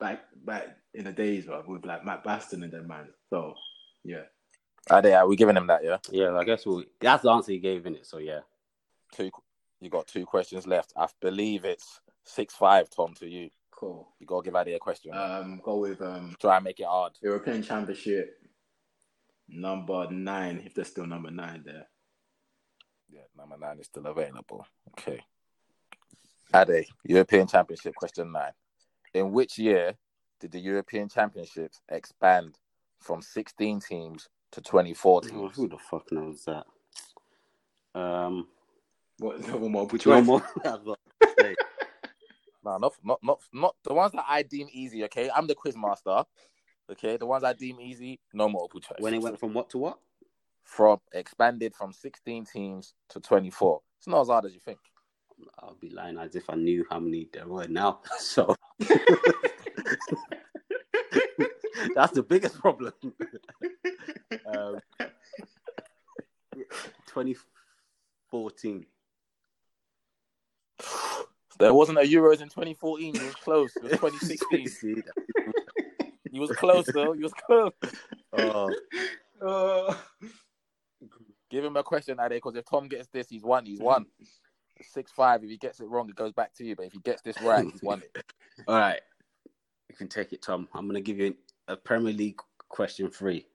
back 0.00 0.24
back 0.44 0.68
in 0.94 1.04
the 1.04 1.12
days 1.12 1.46
bro, 1.46 1.62
with 1.66 1.84
like 1.84 2.04
Van 2.04 2.18
Basten 2.24 2.62
and 2.64 2.72
them 2.72 2.86
man. 2.88 3.08
So 3.30 3.54
yeah, 4.04 4.22
Are 4.90 5.02
they? 5.02 5.14
Are 5.14 5.28
we're 5.28 5.36
giving 5.36 5.54
them 5.54 5.66
that, 5.66 5.84
yeah. 5.84 5.98
Yeah, 6.10 6.34
I 6.36 6.44
guess 6.44 6.64
we'll, 6.64 6.84
that's 7.00 7.22
the 7.22 7.30
answer 7.30 7.52
he 7.52 7.58
gave 7.58 7.86
in 7.86 7.96
it. 7.96 8.06
So 8.06 8.18
yeah. 8.18 8.40
Two, 9.12 9.30
you 9.80 9.90
got 9.90 10.06
two 10.06 10.26
questions 10.26 10.66
left. 10.66 10.92
I 10.96 11.08
believe 11.20 11.64
it's 11.64 12.00
six 12.28 12.54
five, 12.54 12.88
Tom, 12.90 13.14
to 13.14 13.26
you. 13.26 13.50
cool. 13.70 14.08
You 14.18 14.26
gotta 14.26 14.44
give 14.44 14.54
Ade 14.56 14.74
a 14.74 14.78
question. 14.78 15.12
Um, 15.14 15.60
go 15.64 15.78
with 15.78 16.00
um 16.02 16.36
Try 16.40 16.56
and 16.56 16.64
make 16.64 16.80
it 16.80 16.86
hard. 16.86 17.12
European 17.22 17.62
Championship 17.62 18.38
number 19.48 20.10
nine. 20.10 20.62
If 20.64 20.74
there's 20.74 20.88
still 20.88 21.06
number 21.06 21.30
nine 21.30 21.62
there. 21.64 21.86
Yeah, 23.10 23.22
number 23.36 23.56
nine 23.58 23.78
is 23.80 23.86
still 23.86 24.06
available. 24.06 24.66
Okay. 24.90 25.20
Ade, 26.54 26.86
European 27.04 27.46
Championship 27.46 27.94
question 27.94 28.30
nine. 28.32 28.52
In 29.14 29.32
which 29.32 29.58
year 29.58 29.94
did 30.40 30.52
the 30.52 30.60
European 30.60 31.08
Championships 31.08 31.80
expand 31.90 32.56
from 33.00 33.22
16 33.22 33.80
teams 33.80 34.28
to 34.52 34.60
24 34.60 35.16
Oh, 35.24 35.28
teams? 35.28 35.56
who 35.56 35.68
the 35.68 35.78
fuck 35.78 36.10
knows 36.12 36.44
that? 36.44 36.64
Um, 37.98 38.48
What? 39.18 39.40
No 39.48 39.58
more 39.58 39.70
multiple 39.70 40.12
no 40.12 40.22
more. 40.22 40.42
I 42.64 42.70
was 42.70 42.76
about 42.78 42.92
to 42.92 42.96
say. 42.96 43.00
No, 43.04 43.10
not, 43.10 43.20
not, 43.22 43.22
not, 43.22 43.40
not 43.52 43.74
the 43.84 43.94
ones 43.94 44.12
that 44.12 44.26
I 44.28 44.42
deem 44.42 44.68
easy. 44.70 45.04
Okay, 45.04 45.30
I'm 45.34 45.46
the 45.46 45.54
quiz 45.54 45.76
master. 45.76 46.24
Okay, 46.90 47.16
the 47.16 47.26
ones 47.26 47.44
I 47.44 47.52
deem 47.52 47.80
easy, 47.80 48.20
no 48.32 48.48
multiple 48.48 48.80
choice. 48.80 48.98
when 49.00 49.14
it 49.14 49.20
went 49.20 49.38
from 49.38 49.52
what 49.52 49.70
to 49.70 49.78
what? 49.78 49.98
from 50.68 51.00
expanded 51.12 51.74
from 51.74 51.92
16 51.92 52.44
teams 52.44 52.94
to 53.08 53.18
24. 53.20 53.80
It's 53.98 54.06
not 54.06 54.20
as 54.20 54.28
hard 54.28 54.44
as 54.44 54.52
you 54.52 54.60
think. 54.60 54.78
I'll 55.58 55.78
be 55.80 55.88
lying 55.88 56.18
as 56.18 56.36
if 56.36 56.50
I 56.50 56.56
knew 56.56 56.84
how 56.90 57.00
many 57.00 57.28
there 57.32 57.48
were 57.48 57.66
now. 57.66 58.00
So 58.18 58.54
that's 61.94 62.12
the 62.12 62.22
biggest 62.22 62.58
problem. 62.58 62.92
um, 64.46 64.78
2014. 67.06 68.86
There 71.68 71.74
wasn't 71.74 71.98
a 71.98 72.00
Euros 72.00 72.40
in 72.40 72.48
2014. 72.48 73.14
You 73.14 73.24
was 73.26 73.34
close. 73.34 73.76
It 73.76 73.82
was 73.82 73.90
2016. 74.22 75.02
he 76.32 76.40
was 76.40 76.50
close 76.52 76.86
though. 76.94 77.12
He 77.12 77.22
was 77.22 77.34
close. 77.34 77.72
oh, 78.32 78.74
Uh, 79.42 79.94
Give 81.50 81.62
him 81.62 81.76
a 81.76 81.82
question, 81.82 82.18
Ade, 82.20 82.30
because 82.30 82.56
if 82.56 82.64
Tom 82.64 82.88
gets 82.88 83.08
this, 83.08 83.28
he's 83.28 83.42
won. 83.42 83.66
He's 83.66 83.80
won. 83.80 84.06
Six 84.80 85.12
five. 85.12 85.44
If 85.44 85.50
he 85.50 85.58
gets 85.58 85.80
it 85.80 85.88
wrong, 85.88 86.08
it 86.08 86.16
goes 86.16 86.32
back 86.32 86.54
to 86.54 86.64
you. 86.64 86.74
But 86.74 86.86
if 86.86 86.92
he 86.94 87.00
gets 87.00 87.20
this 87.20 87.38
right, 87.42 87.66
he's 87.70 87.82
won 87.82 88.00
it. 88.02 88.24
all 88.66 88.78
right. 88.78 89.00
You 89.90 89.94
can 89.96 90.08
take 90.08 90.32
it, 90.32 90.40
Tom. 90.40 90.68
I'm 90.74 90.86
going 90.86 90.94
to 90.94 91.00
give 91.02 91.18
you 91.18 91.36
a 91.68 91.76
Premier 91.76 92.14
League 92.14 92.38
question 92.70 93.10
three. 93.10 93.46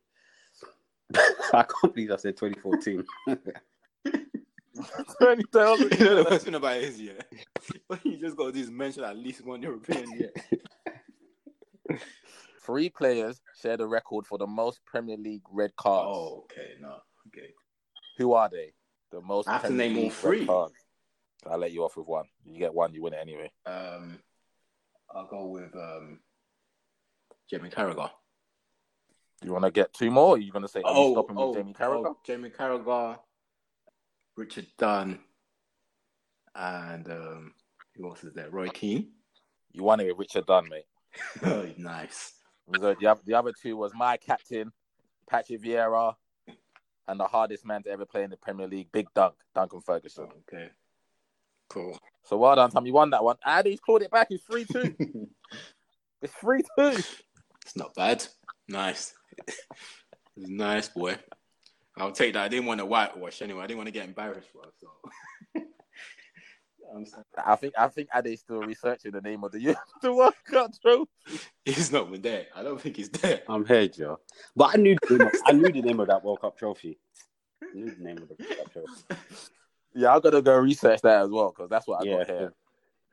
I 1.15 1.63
can't 1.63 1.93
believe 1.95 2.11
I 2.11 2.17
said 2.17 2.37
2014. 2.37 3.03
Twenty 5.19 5.43
thousand. 5.51 5.91
you 5.99 6.05
know 6.05 6.15
the 6.23 6.27
worst 6.29 6.45
thing 6.45 6.55
about 6.55 6.77
it 6.77 6.83
is, 6.83 6.99
yeah, 7.01 7.11
you 8.03 8.17
just 8.17 8.37
got 8.37 8.53
to 8.53 8.59
just 8.59 8.71
mention 8.71 9.03
at 9.03 9.17
least 9.17 9.45
one 9.45 9.61
European. 9.61 10.05
Yeah. 11.89 11.97
Three 12.65 12.89
players 12.89 13.41
share 13.61 13.75
the 13.75 13.87
record 13.87 14.25
for 14.25 14.37
the 14.37 14.47
most 14.47 14.79
Premier 14.85 15.17
League 15.17 15.43
red 15.51 15.75
cards. 15.75 16.09
Oh, 16.09 16.45
okay, 16.45 16.75
no, 16.79 16.95
okay. 17.27 17.49
Who 18.17 18.33
are 18.33 18.49
they? 18.49 18.73
The 19.11 19.21
most. 19.21 19.49
I 19.49 19.53
have 19.53 19.61
to 19.63 19.67
Premier 19.67 19.87
name 19.89 19.97
all 19.97 20.03
League 20.03 20.11
red 20.11 20.19
three. 20.21 20.45
cards. 20.45 20.73
I'll 21.45 21.57
let 21.57 21.73
you 21.73 21.83
off 21.83 21.97
with 21.97 22.07
one. 22.07 22.25
You 22.45 22.59
get 22.59 22.73
one, 22.73 22.93
you 22.93 23.01
win 23.03 23.13
it 23.13 23.19
anyway. 23.21 23.51
Um, 23.65 24.19
I'll 25.13 25.27
go 25.27 25.47
with 25.47 25.75
um, 25.75 26.19
Jamie 27.49 27.69
Carragher. 27.69 28.09
Do 29.41 29.47
You 29.47 29.53
want 29.53 29.65
to 29.65 29.71
get 29.71 29.93
two 29.93 30.09
more? 30.09 30.29
Or 30.29 30.35
are 30.35 30.37
you 30.37 30.51
going 30.51 30.61
to 30.63 30.69
say, 30.69 30.81
are 30.83 30.93
you 30.93 31.11
stopping 31.11 31.35
with 31.35 31.55
Jamie 31.55 31.73
Carragher? 31.73 32.07
oh, 32.07 32.17
Jamie 32.25 32.49
Carragher, 32.49 33.17
Richard 34.37 34.67
Dunne, 34.77 35.19
and 36.55 37.09
um, 37.09 37.53
who 37.95 38.07
else 38.07 38.23
is 38.23 38.33
there? 38.33 38.49
Roy 38.49 38.69
Keane. 38.69 39.09
You 39.71 39.83
won 39.83 39.99
it 39.99 40.07
with 40.07 40.17
Richard 40.17 40.45
Dunne, 40.45 40.69
mate. 40.69 40.85
oh, 41.45 41.67
nice. 41.77 42.33
So 42.73 42.79
the, 42.79 43.17
the 43.25 43.33
other 43.33 43.51
two 43.51 43.75
was 43.75 43.91
my 43.93 44.17
captain, 44.17 44.71
Patrick 45.29 45.61
Vieira, 45.61 46.15
and 47.07 47.19
the 47.19 47.25
hardest 47.25 47.65
man 47.65 47.83
to 47.83 47.89
ever 47.89 48.05
play 48.05 48.23
in 48.23 48.29
the 48.29 48.37
Premier 48.37 48.67
League, 48.67 48.91
Big 48.91 49.07
Dunk, 49.13 49.35
Duncan 49.53 49.81
Ferguson. 49.81 50.27
Oh, 50.29 50.53
okay, 50.53 50.69
cool. 51.69 51.97
So 52.23 52.37
well 52.37 52.55
done, 52.55 52.71
Tom. 52.71 52.85
You 52.85 52.93
won 52.93 53.09
that 53.09 53.23
one. 53.23 53.35
And 53.45 53.67
he's 53.67 53.79
clawed 53.79 54.03
it 54.03 54.11
back. 54.11 54.27
It's 54.29 54.43
3 54.43 54.65
2. 54.65 54.95
It's 56.21 56.33
3 56.35 56.61
2. 56.79 57.03
It's 57.65 57.75
not 57.75 57.93
bad. 57.95 58.25
Nice. 58.67 59.13
Nice, 60.35 60.87
boy. 60.87 61.15
I'll 61.95 62.11
take 62.11 62.33
that. 62.33 62.45
I 62.45 62.47
didn't 62.47 62.65
want 62.65 62.79
to 62.79 62.87
whitewash 62.87 63.43
anyway. 63.43 63.63
I 63.63 63.67
didn't 63.67 63.77
want 63.77 63.87
to 63.87 63.91
get 63.91 64.07
embarrassed, 64.07 64.51
bro. 64.51 64.63
So. 64.81 65.61
I'm. 66.95 67.05
I 67.45 67.55
think 67.55 67.73
I 67.77 67.87
think 67.87 68.09
Ade's 68.15 68.41
still 68.41 68.61
researching 68.61 69.11
the 69.11 69.21
name 69.21 69.43
of 69.43 69.51
the, 69.51 69.75
the 70.01 70.13
World 70.13 70.33
Cup 70.45 70.71
trophy. 70.81 71.09
He's 71.65 71.91
not 71.91 72.11
been 72.11 72.21
there. 72.21 72.47
I 72.55 72.63
don't 72.63 72.79
think 72.79 72.97
he's 72.97 73.09
there. 73.09 73.41
I'm 73.47 73.65
here, 73.65 73.87
Joe. 73.87 74.19
But 74.55 74.75
I 74.75 74.77
knew 74.77 74.95
the 75.07 75.17
name 75.17 75.27
of, 75.27 75.33
I 75.45 75.51
knew 75.53 75.71
the 75.71 75.81
name 75.81 75.99
of 75.99 76.07
that 76.07 76.23
World 76.23 76.41
Cup 76.41 76.57
trophy. 76.57 76.99
I 77.63 77.67
knew 77.73 77.89
the 77.89 78.03
name 78.03 78.17
of 78.17 78.27
the 78.29 78.35
World 78.39 78.57
Cup 78.57 78.73
trophy. 78.73 79.23
Yeah, 79.95 80.15
I've 80.15 80.23
got 80.23 80.31
to 80.31 80.41
go 80.41 80.57
research 80.57 81.01
that 81.01 81.21
as 81.23 81.29
well 81.29 81.49
because 81.55 81.69
that's 81.69 81.87
what 81.87 82.01
I 82.01 82.05
Yeah. 82.05 82.17
got 82.17 82.27
here. 82.27 82.53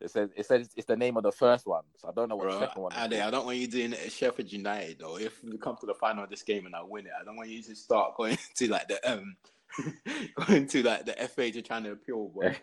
It 0.01 0.11
says 0.11 0.31
it 0.35 0.47
says 0.47 0.71
it's 0.77 0.87
the 0.87 0.97
name 0.97 1.19
of 1.19 1.25
the 1.25 1.33
first 1.33 1.67
one, 1.67 1.83
so 1.99 2.09
I 2.09 2.13
don't 2.13 2.31
know 2.31 2.37
what 2.37 2.45
Bro, 2.45 2.59
the 2.59 2.67
second 2.67 2.83
one 2.83 2.93
is. 2.93 2.99
Ade, 3.05 3.21
I 3.21 3.31
don't 3.31 3.45
want 3.45 3.59
you 3.59 3.67
doing 3.67 3.93
it 3.93 4.01
at 4.07 4.11
Sheffield 4.11 4.51
United 4.51 4.99
though. 4.99 5.19
If 5.19 5.45
we 5.45 5.59
come 5.59 5.77
to 5.79 5.85
the 5.85 5.93
final 5.93 6.25
of 6.25 6.31
this 6.31 6.43
game 6.43 6.65
and 6.65 6.75
I 6.75 6.83
win 6.83 7.05
it, 7.05 7.13
I 7.21 7.23
don't 7.23 7.37
want 7.37 7.51
you 7.51 7.63
to 7.63 7.77
start 7.77 8.17
going 8.17 8.39
to 8.57 8.71
like 8.71 8.89
the 8.89 9.13
um 9.13 9.37
going 10.47 10.67
to 10.69 10.83
like 10.83 11.07
the 11.07 11.13
FA 11.29 11.51
to 11.53 11.63
trying 11.63 11.85
to 11.85 11.93
appeal. 11.93 12.29
Boy. 12.29 12.57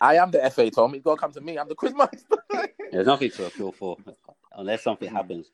I 0.00 0.16
am 0.16 0.30
the 0.30 0.50
FA, 0.50 0.70
Tom. 0.70 0.94
You've 0.94 1.04
got 1.04 1.16
to 1.16 1.20
come 1.20 1.32
to 1.32 1.40
me. 1.40 1.58
I'm 1.58 1.68
the 1.68 1.74
quizmaster. 1.76 2.38
There's 2.92 3.06
nothing 3.06 3.30
to 3.32 3.46
appeal 3.46 3.72
for 3.72 3.96
unless 4.56 4.82
something 4.82 5.08
Hmm. 5.08 5.16
happens. 5.16 5.50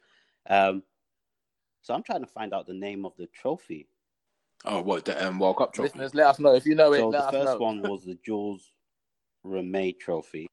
Um, 0.49 0.83
so 1.83 1.95
I'm 1.95 2.03
trying 2.03 2.21
to 2.21 2.27
find 2.27 2.53
out 2.55 2.67
the 2.67 2.75
name 2.75 3.05
of 3.07 3.17
the 3.17 3.27
trophy. 3.29 3.89
Oh, 4.65 4.83
what 4.83 5.05
the 5.07 5.27
um, 5.27 5.39
World 5.39 5.57
Cup 5.59 5.73
trophy? 5.73 5.89
Listeners, 5.89 6.15
let 6.15 6.27
us 6.27 6.39
know 6.39 6.55
if 6.55 6.67
you 6.67 6.75
know 6.75 6.93
it. 6.93 6.99
So 6.99 7.09
let 7.11 7.21
the 7.23 7.25
us 7.27 7.33
first 7.33 7.47
know. 7.59 7.59
one 7.59 7.83
was 7.83 8.05
the 8.05 8.19
Jules 8.25 8.73
Rimet 9.47 9.99
Trophy. 9.99 10.47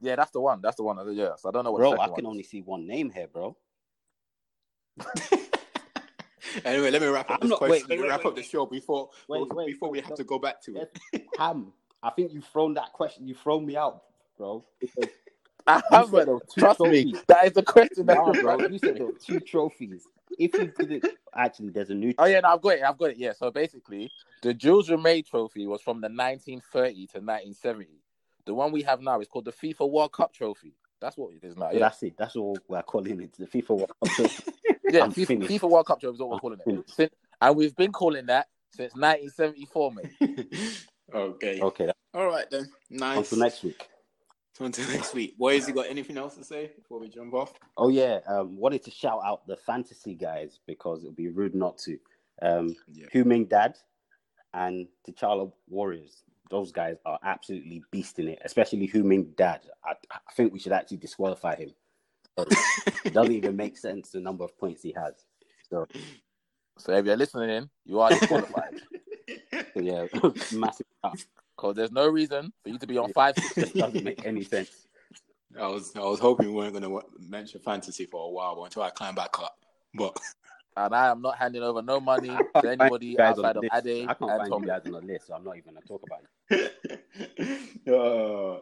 Yeah, 0.00 0.16
that's 0.16 0.30
the 0.32 0.40
one. 0.40 0.60
That's 0.62 0.76
the 0.76 0.82
one. 0.82 0.98
Yeah, 1.14 1.36
so 1.36 1.48
I 1.48 1.52
don't 1.52 1.64
know 1.64 1.72
what. 1.72 1.78
Bro, 1.80 1.90
the 1.92 1.96
I 1.98 2.08
can 2.08 2.24
one 2.24 2.30
only 2.32 2.42
see 2.42 2.60
one 2.62 2.86
name 2.86 3.10
here, 3.10 3.28
bro. 3.28 3.56
anyway, 6.64 6.90
let 6.90 7.00
me 7.02 7.08
wrap 7.08 7.30
up 7.30 7.38
I'm 7.42 7.48
this 7.48 7.50
not- 7.50 7.58
question. 7.58 7.86
wait, 7.88 7.98
wait, 7.98 8.00
wait, 8.02 8.08
wrap 8.08 8.20
wait, 8.24 8.30
up 8.30 8.36
the 8.36 8.42
show 8.42 8.66
before 8.66 9.10
Wait, 9.28 9.42
wait, 9.54 9.66
before 9.66 9.90
we 9.90 10.00
have 10.00 10.10
no. 10.10 10.16
to 10.16 10.24
go 10.24 10.38
back 10.38 10.60
to 10.62 10.76
it. 10.76 10.98
Ham, 11.38 11.72
I 12.02 12.10
think 12.10 12.32
you've 12.32 12.44
thrown 12.46 12.74
that 12.74 12.92
question. 12.92 13.26
You've 13.26 13.38
thrown 13.38 13.64
me 13.66 13.76
out, 13.76 14.02
bro. 14.36 14.64
I 15.66 15.80
haven't. 15.90 16.10
said 16.18 16.26
there 16.28 16.38
Trust 16.58 16.80
me, 16.80 17.14
that 17.28 17.46
is 17.46 17.52
the 17.52 17.62
question. 17.62 18.06
That 18.06 18.16
Nah, 18.16 18.32
bro, 18.32 18.66
you 18.68 18.78
said 18.78 18.96
there 18.96 19.10
two 19.24 19.38
trophies. 19.40 20.04
If 20.38 20.54
you 20.54 20.72
didn't, 20.76 21.06
actually, 21.36 21.70
there's 21.70 21.90
a 21.90 21.94
new. 21.94 22.14
Oh 22.18 22.24
yeah, 22.24 22.40
no, 22.40 22.48
I've 22.48 22.60
got 22.62 22.70
it. 22.70 22.82
I've 22.82 22.98
got 22.98 23.10
it. 23.10 23.18
Yeah. 23.18 23.32
So 23.32 23.50
basically, 23.50 24.10
the 24.42 24.54
Jules 24.54 24.88
Rimet 24.88 25.28
Trophy 25.28 25.66
was 25.66 25.80
from 25.82 26.00
the 26.00 26.08
1930 26.08 26.94
to 26.94 27.18
1970. 27.18 27.90
The 28.44 28.54
one 28.54 28.72
we 28.72 28.82
have 28.82 29.00
now 29.00 29.20
is 29.20 29.28
called 29.28 29.44
the 29.44 29.52
FIFA 29.52 29.88
World 29.88 30.12
Cup 30.12 30.32
Trophy. 30.32 30.74
That's 31.00 31.16
what 31.16 31.32
it 31.34 31.44
is 31.44 31.56
now. 31.56 31.70
Yeah, 31.70 31.80
That's 31.80 32.02
it. 32.02 32.14
That's 32.16 32.34
all 32.36 32.56
we're 32.66 32.82
calling 32.82 33.20
it. 33.20 33.32
The 33.38 33.46
FIFA 33.46 33.68
World 33.70 33.92
Cup 34.02 34.10
Trophy. 34.16 34.52
yeah. 34.90 35.04
I'm 35.04 35.12
FIFA. 35.12 35.46
FIFA 35.46 35.70
World 35.70 35.86
Cup 35.86 36.00
Trophy 36.00 36.14
is 36.14 36.20
what 36.20 36.30
we're 36.30 36.38
calling 36.38 36.58
it. 36.66 36.90
Since, 36.90 37.12
and 37.40 37.56
we've 37.56 37.74
been 37.76 37.92
calling 37.92 38.26
that 38.26 38.48
since 38.70 38.94
1974, 38.94 39.92
mate. 39.92 40.46
okay. 41.14 41.60
Okay, 41.60 41.90
All 42.14 42.26
right 42.26 42.48
then. 42.50 42.62
on 42.92 42.96
Nice. 42.98 43.30
to 43.30 43.36
next 43.36 43.62
week. 43.62 43.88
Until 44.60 44.88
next 44.90 45.14
week. 45.14 45.36
Boys, 45.38 45.66
you 45.66 45.74
got 45.74 45.86
anything 45.88 46.16
else 46.18 46.36
to 46.36 46.44
say 46.44 46.70
before 46.76 47.00
we 47.00 47.08
jump 47.08 47.34
off? 47.34 47.52
Oh 47.76 47.88
yeah, 47.88 48.20
um, 48.28 48.56
wanted 48.56 48.84
to 48.84 48.90
shout 48.90 49.20
out 49.24 49.46
the 49.46 49.56
fantasy 49.56 50.14
guys 50.14 50.60
because 50.66 51.02
it 51.02 51.06
would 51.06 51.16
be 51.16 51.28
rude 51.28 51.54
not 51.54 51.78
to. 51.78 51.98
Um, 52.42 52.76
Yeah. 52.92 53.06
Huming 53.12 53.46
Dad 53.46 53.76
and 54.54 54.86
T'Challa 55.08 55.50
Warriors. 55.68 56.22
Those 56.50 56.70
guys 56.70 56.96
are 57.06 57.18
absolutely 57.24 57.82
beasting 57.92 58.28
it, 58.28 58.40
especially 58.44 58.86
Huming 58.86 59.32
Dad. 59.38 59.62
I, 59.84 59.94
I 60.12 60.32
think 60.34 60.52
we 60.52 60.58
should 60.58 60.72
actually 60.72 60.98
disqualify 60.98 61.56
him. 61.56 61.70
It 62.38 63.12
doesn't 63.12 63.32
even 63.40 63.56
make 63.56 63.76
sense 63.76 64.10
the 64.10 64.20
number 64.20 64.44
of 64.44 64.56
points 64.58 64.82
he 64.82 64.92
has. 64.96 65.14
So, 65.70 65.86
So 66.78 66.92
if 66.92 67.04
you're 67.06 67.16
listening 67.16 67.50
in, 67.50 67.70
you 67.84 68.00
are 68.00 68.10
disqualified 68.10 68.80
yeah, 69.76 70.06
massive. 70.52 70.86
because 71.56 71.76
there's 71.76 71.92
no 71.92 72.08
reason 72.08 72.52
for 72.62 72.68
you 72.70 72.78
to 72.78 72.86
be 72.86 72.98
on 72.98 73.12
five. 73.12 73.34
It 73.56 73.74
doesn't 73.74 74.04
make 74.04 74.24
any 74.24 74.44
sense. 74.44 74.86
I 75.58 75.66
was 75.66 75.94
I 75.96 76.00
was 76.00 76.18
hoping 76.18 76.48
we 76.48 76.54
weren't 76.54 76.72
going 76.72 76.82
to 76.84 77.02
mention 77.28 77.60
fantasy 77.60 78.06
for 78.06 78.26
a 78.26 78.30
while, 78.30 78.56
but 78.56 78.62
until 78.62 78.82
I 78.82 78.90
climb 78.90 79.14
back 79.14 79.38
up. 79.38 79.54
But 79.94 80.18
And 80.76 80.94
I 80.94 81.08
am 81.10 81.20
not 81.20 81.36
handing 81.36 81.62
over 81.62 81.82
no 81.82 82.00
money 82.00 82.28
to 82.28 82.70
anybody 82.70 83.06
you 83.06 83.16
guys 83.16 83.38
on 83.38 83.44
outside 83.44 83.56
of. 83.58 83.64
Ade 83.86 84.08
I 84.08 84.14
can't 84.14 84.30
and 84.30 84.38
find 84.40 84.48
you 84.48 84.54
Tommy. 84.54 84.66
guys 84.66 84.82
on 84.86 84.92
the 84.92 85.00
list, 85.00 85.26
so 85.26 85.34
I'm 85.34 85.44
not 85.44 85.56
even 85.58 85.72
going 85.74 85.82
to 85.82 85.88
talk 85.88 86.02
about 86.06 86.22
it. 87.86 87.88
uh, 87.88 88.60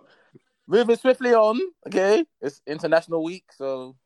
Moving 0.70 0.94
swiftly 0.94 1.34
on, 1.34 1.60
okay? 1.88 2.24
It's 2.40 2.62
international 2.64 3.24
week, 3.24 3.42
so 3.50 3.96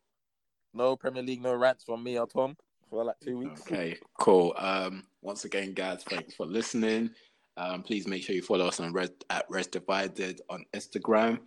no 0.73 0.97
Premier 0.97 1.23
League, 1.23 1.43
no 1.43 1.55
rants 1.55 1.85
from 1.85 2.03
me 2.03 2.19
or 2.19 2.27
Tom 2.27 2.57
for 2.89 3.05
like 3.05 3.20
two 3.23 3.36
weeks. 3.36 3.61
Okay, 3.61 3.99
cool. 4.19 4.55
Um, 4.57 5.05
once 5.20 5.45
again, 5.45 5.74
guys, 5.74 6.03
thanks 6.05 6.35
for 6.35 6.47
listening. 6.47 7.11
Um, 7.59 7.82
please 7.82 8.09
make 8.09 8.23
sure 8.23 8.35
you 8.35 8.41
follow 8.41 8.66
us 8.66 8.81
on 8.81 8.95
Red 8.95 9.11
at 9.28 9.45
Rest 9.51 9.73
Divided 9.73 10.41
on 10.49 10.65
Instagram. 10.74 11.41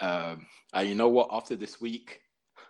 Um, 0.00 0.46
and 0.74 0.86
you 0.86 0.94
know 0.94 1.08
what? 1.08 1.30
After 1.32 1.56
this 1.56 1.80
week, 1.80 2.20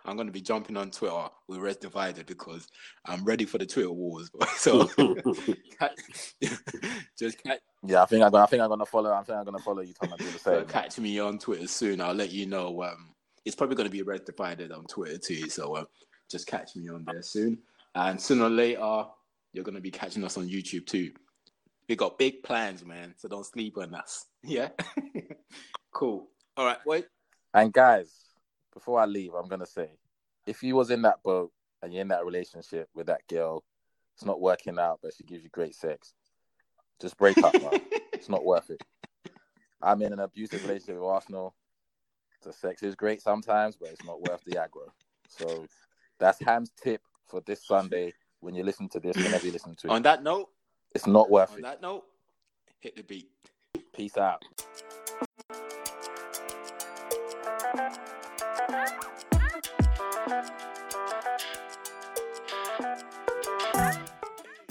I'm 0.09 0.17
gonna 0.17 0.31
be 0.31 0.41
jumping 0.41 0.75
on 0.77 0.91
Twitter 0.91 1.27
with 1.47 1.59
Res 1.59 1.77
Divided 1.77 2.25
because 2.25 2.67
I'm 3.05 3.23
ready 3.23 3.45
for 3.45 3.57
the 3.57 3.65
Twitter 3.65 3.91
wars. 3.91 4.29
so 4.57 4.85
just 7.17 7.41
catch, 7.43 7.59
Yeah, 7.85 8.01
I 8.01 8.05
think 8.05 8.23
I'm 8.23 8.31
gonna. 8.31 8.43
I 8.43 8.47
think 8.47 8.61
I'm 8.61 8.69
gonna 8.69 8.85
follow. 8.85 9.11
I 9.13 9.23
think 9.23 9.37
I'm 9.37 9.45
gonna 9.45 9.59
follow 9.59 9.81
you, 9.81 9.93
Tom. 9.93 10.13
do 10.17 10.25
the 10.25 10.39
so 10.39 10.59
same. 10.59 10.67
catch 10.67 10.99
me 10.99 11.19
on 11.19 11.37
Twitter 11.37 11.67
soon. 11.67 12.01
I'll 12.01 12.13
let 12.13 12.31
you 12.31 12.45
know. 12.45 12.83
Um, 12.83 13.13
it's 13.45 13.55
probably 13.55 13.75
gonna 13.75 13.89
be 13.89 14.01
Res 14.01 14.21
Divided 14.21 14.71
on 14.71 14.85
Twitter 14.85 15.17
too. 15.17 15.49
So 15.49 15.77
um, 15.77 15.85
just 16.29 16.47
catch 16.47 16.75
me 16.75 16.89
on 16.89 17.05
there 17.05 17.21
soon. 17.21 17.59
And 17.95 18.19
sooner 18.19 18.45
or 18.45 18.49
later, 18.49 19.05
you're 19.53 19.63
gonna 19.63 19.81
be 19.81 19.91
catching 19.91 20.23
us 20.23 20.37
on 20.37 20.49
YouTube 20.49 20.85
too. 20.87 21.11
We 21.87 21.95
got 21.95 22.17
big 22.19 22.43
plans, 22.43 22.85
man. 22.85 23.15
So 23.17 23.27
don't 23.27 23.45
sleep 23.45 23.77
on 23.77 23.93
us. 23.95 24.25
Yeah. 24.43 24.69
cool. 25.91 26.29
All 26.55 26.65
right, 26.65 26.77
wait. 26.85 27.05
And 27.53 27.73
guys, 27.73 28.09
before 28.73 29.01
I 29.01 29.05
leave, 29.05 29.33
I'm 29.33 29.47
gonna 29.49 29.65
say, 29.65 29.89
if 30.49 30.63
you 30.63 30.75
was 30.75 30.89
in 30.89 31.03
that 31.03 31.21
boat 31.23 31.51
and 31.83 31.93
you're 31.93 32.01
in 32.01 32.07
that 32.07 32.25
relationship 32.25 32.89
with 32.95 33.05
that 33.05 33.21
girl, 33.29 33.63
it's 34.15 34.25
not 34.25 34.41
working 34.41 34.79
out, 34.79 34.99
but 35.01 35.13
she 35.15 35.23
gives 35.23 35.43
you 35.43 35.49
great 35.49 35.75
sex. 35.75 36.13
Just 36.99 37.17
break 37.17 37.37
up, 37.43 37.53
man. 37.61 37.81
It's 38.13 38.27
not 38.27 38.43
worth 38.43 38.69
it. 38.69 38.83
I'm 39.81 40.01
in 40.01 40.11
an 40.11 40.19
abusive 40.19 40.61
relationship 40.63 40.95
with 40.95 41.05
Arsenal. 41.05 41.55
The 42.43 42.51
sex 42.51 42.83
is 42.83 42.93
great 42.93 43.21
sometimes, 43.21 43.77
but 43.77 43.87
it's 43.91 44.03
not 44.03 44.19
worth 44.19 44.43
the 44.43 44.57
aggro. 44.57 44.89
So 45.29 45.65
that's 46.19 46.37
Ham's 46.41 46.73
tip 46.83 47.01
for 47.27 47.39
this 47.45 47.65
Sunday. 47.65 48.13
When 48.41 48.55
you 48.55 48.63
listen 48.65 48.89
to 48.89 48.99
this, 48.99 49.15
whenever 49.15 49.45
you 49.45 49.53
listen 49.53 49.73
to 49.75 49.87
it, 49.87 49.91
on 49.91 50.01
that 50.01 50.21
note, 50.21 50.49
it's 50.93 51.07
not 51.07 51.29
worth 51.29 51.51
on 51.51 51.59
it. 51.59 51.65
On 51.65 51.71
that 51.71 51.81
note, 51.81 52.03
hit 52.81 52.97
the 52.97 53.03
beat. 53.03 53.29
Peace 53.93 54.17
out. 54.17 54.43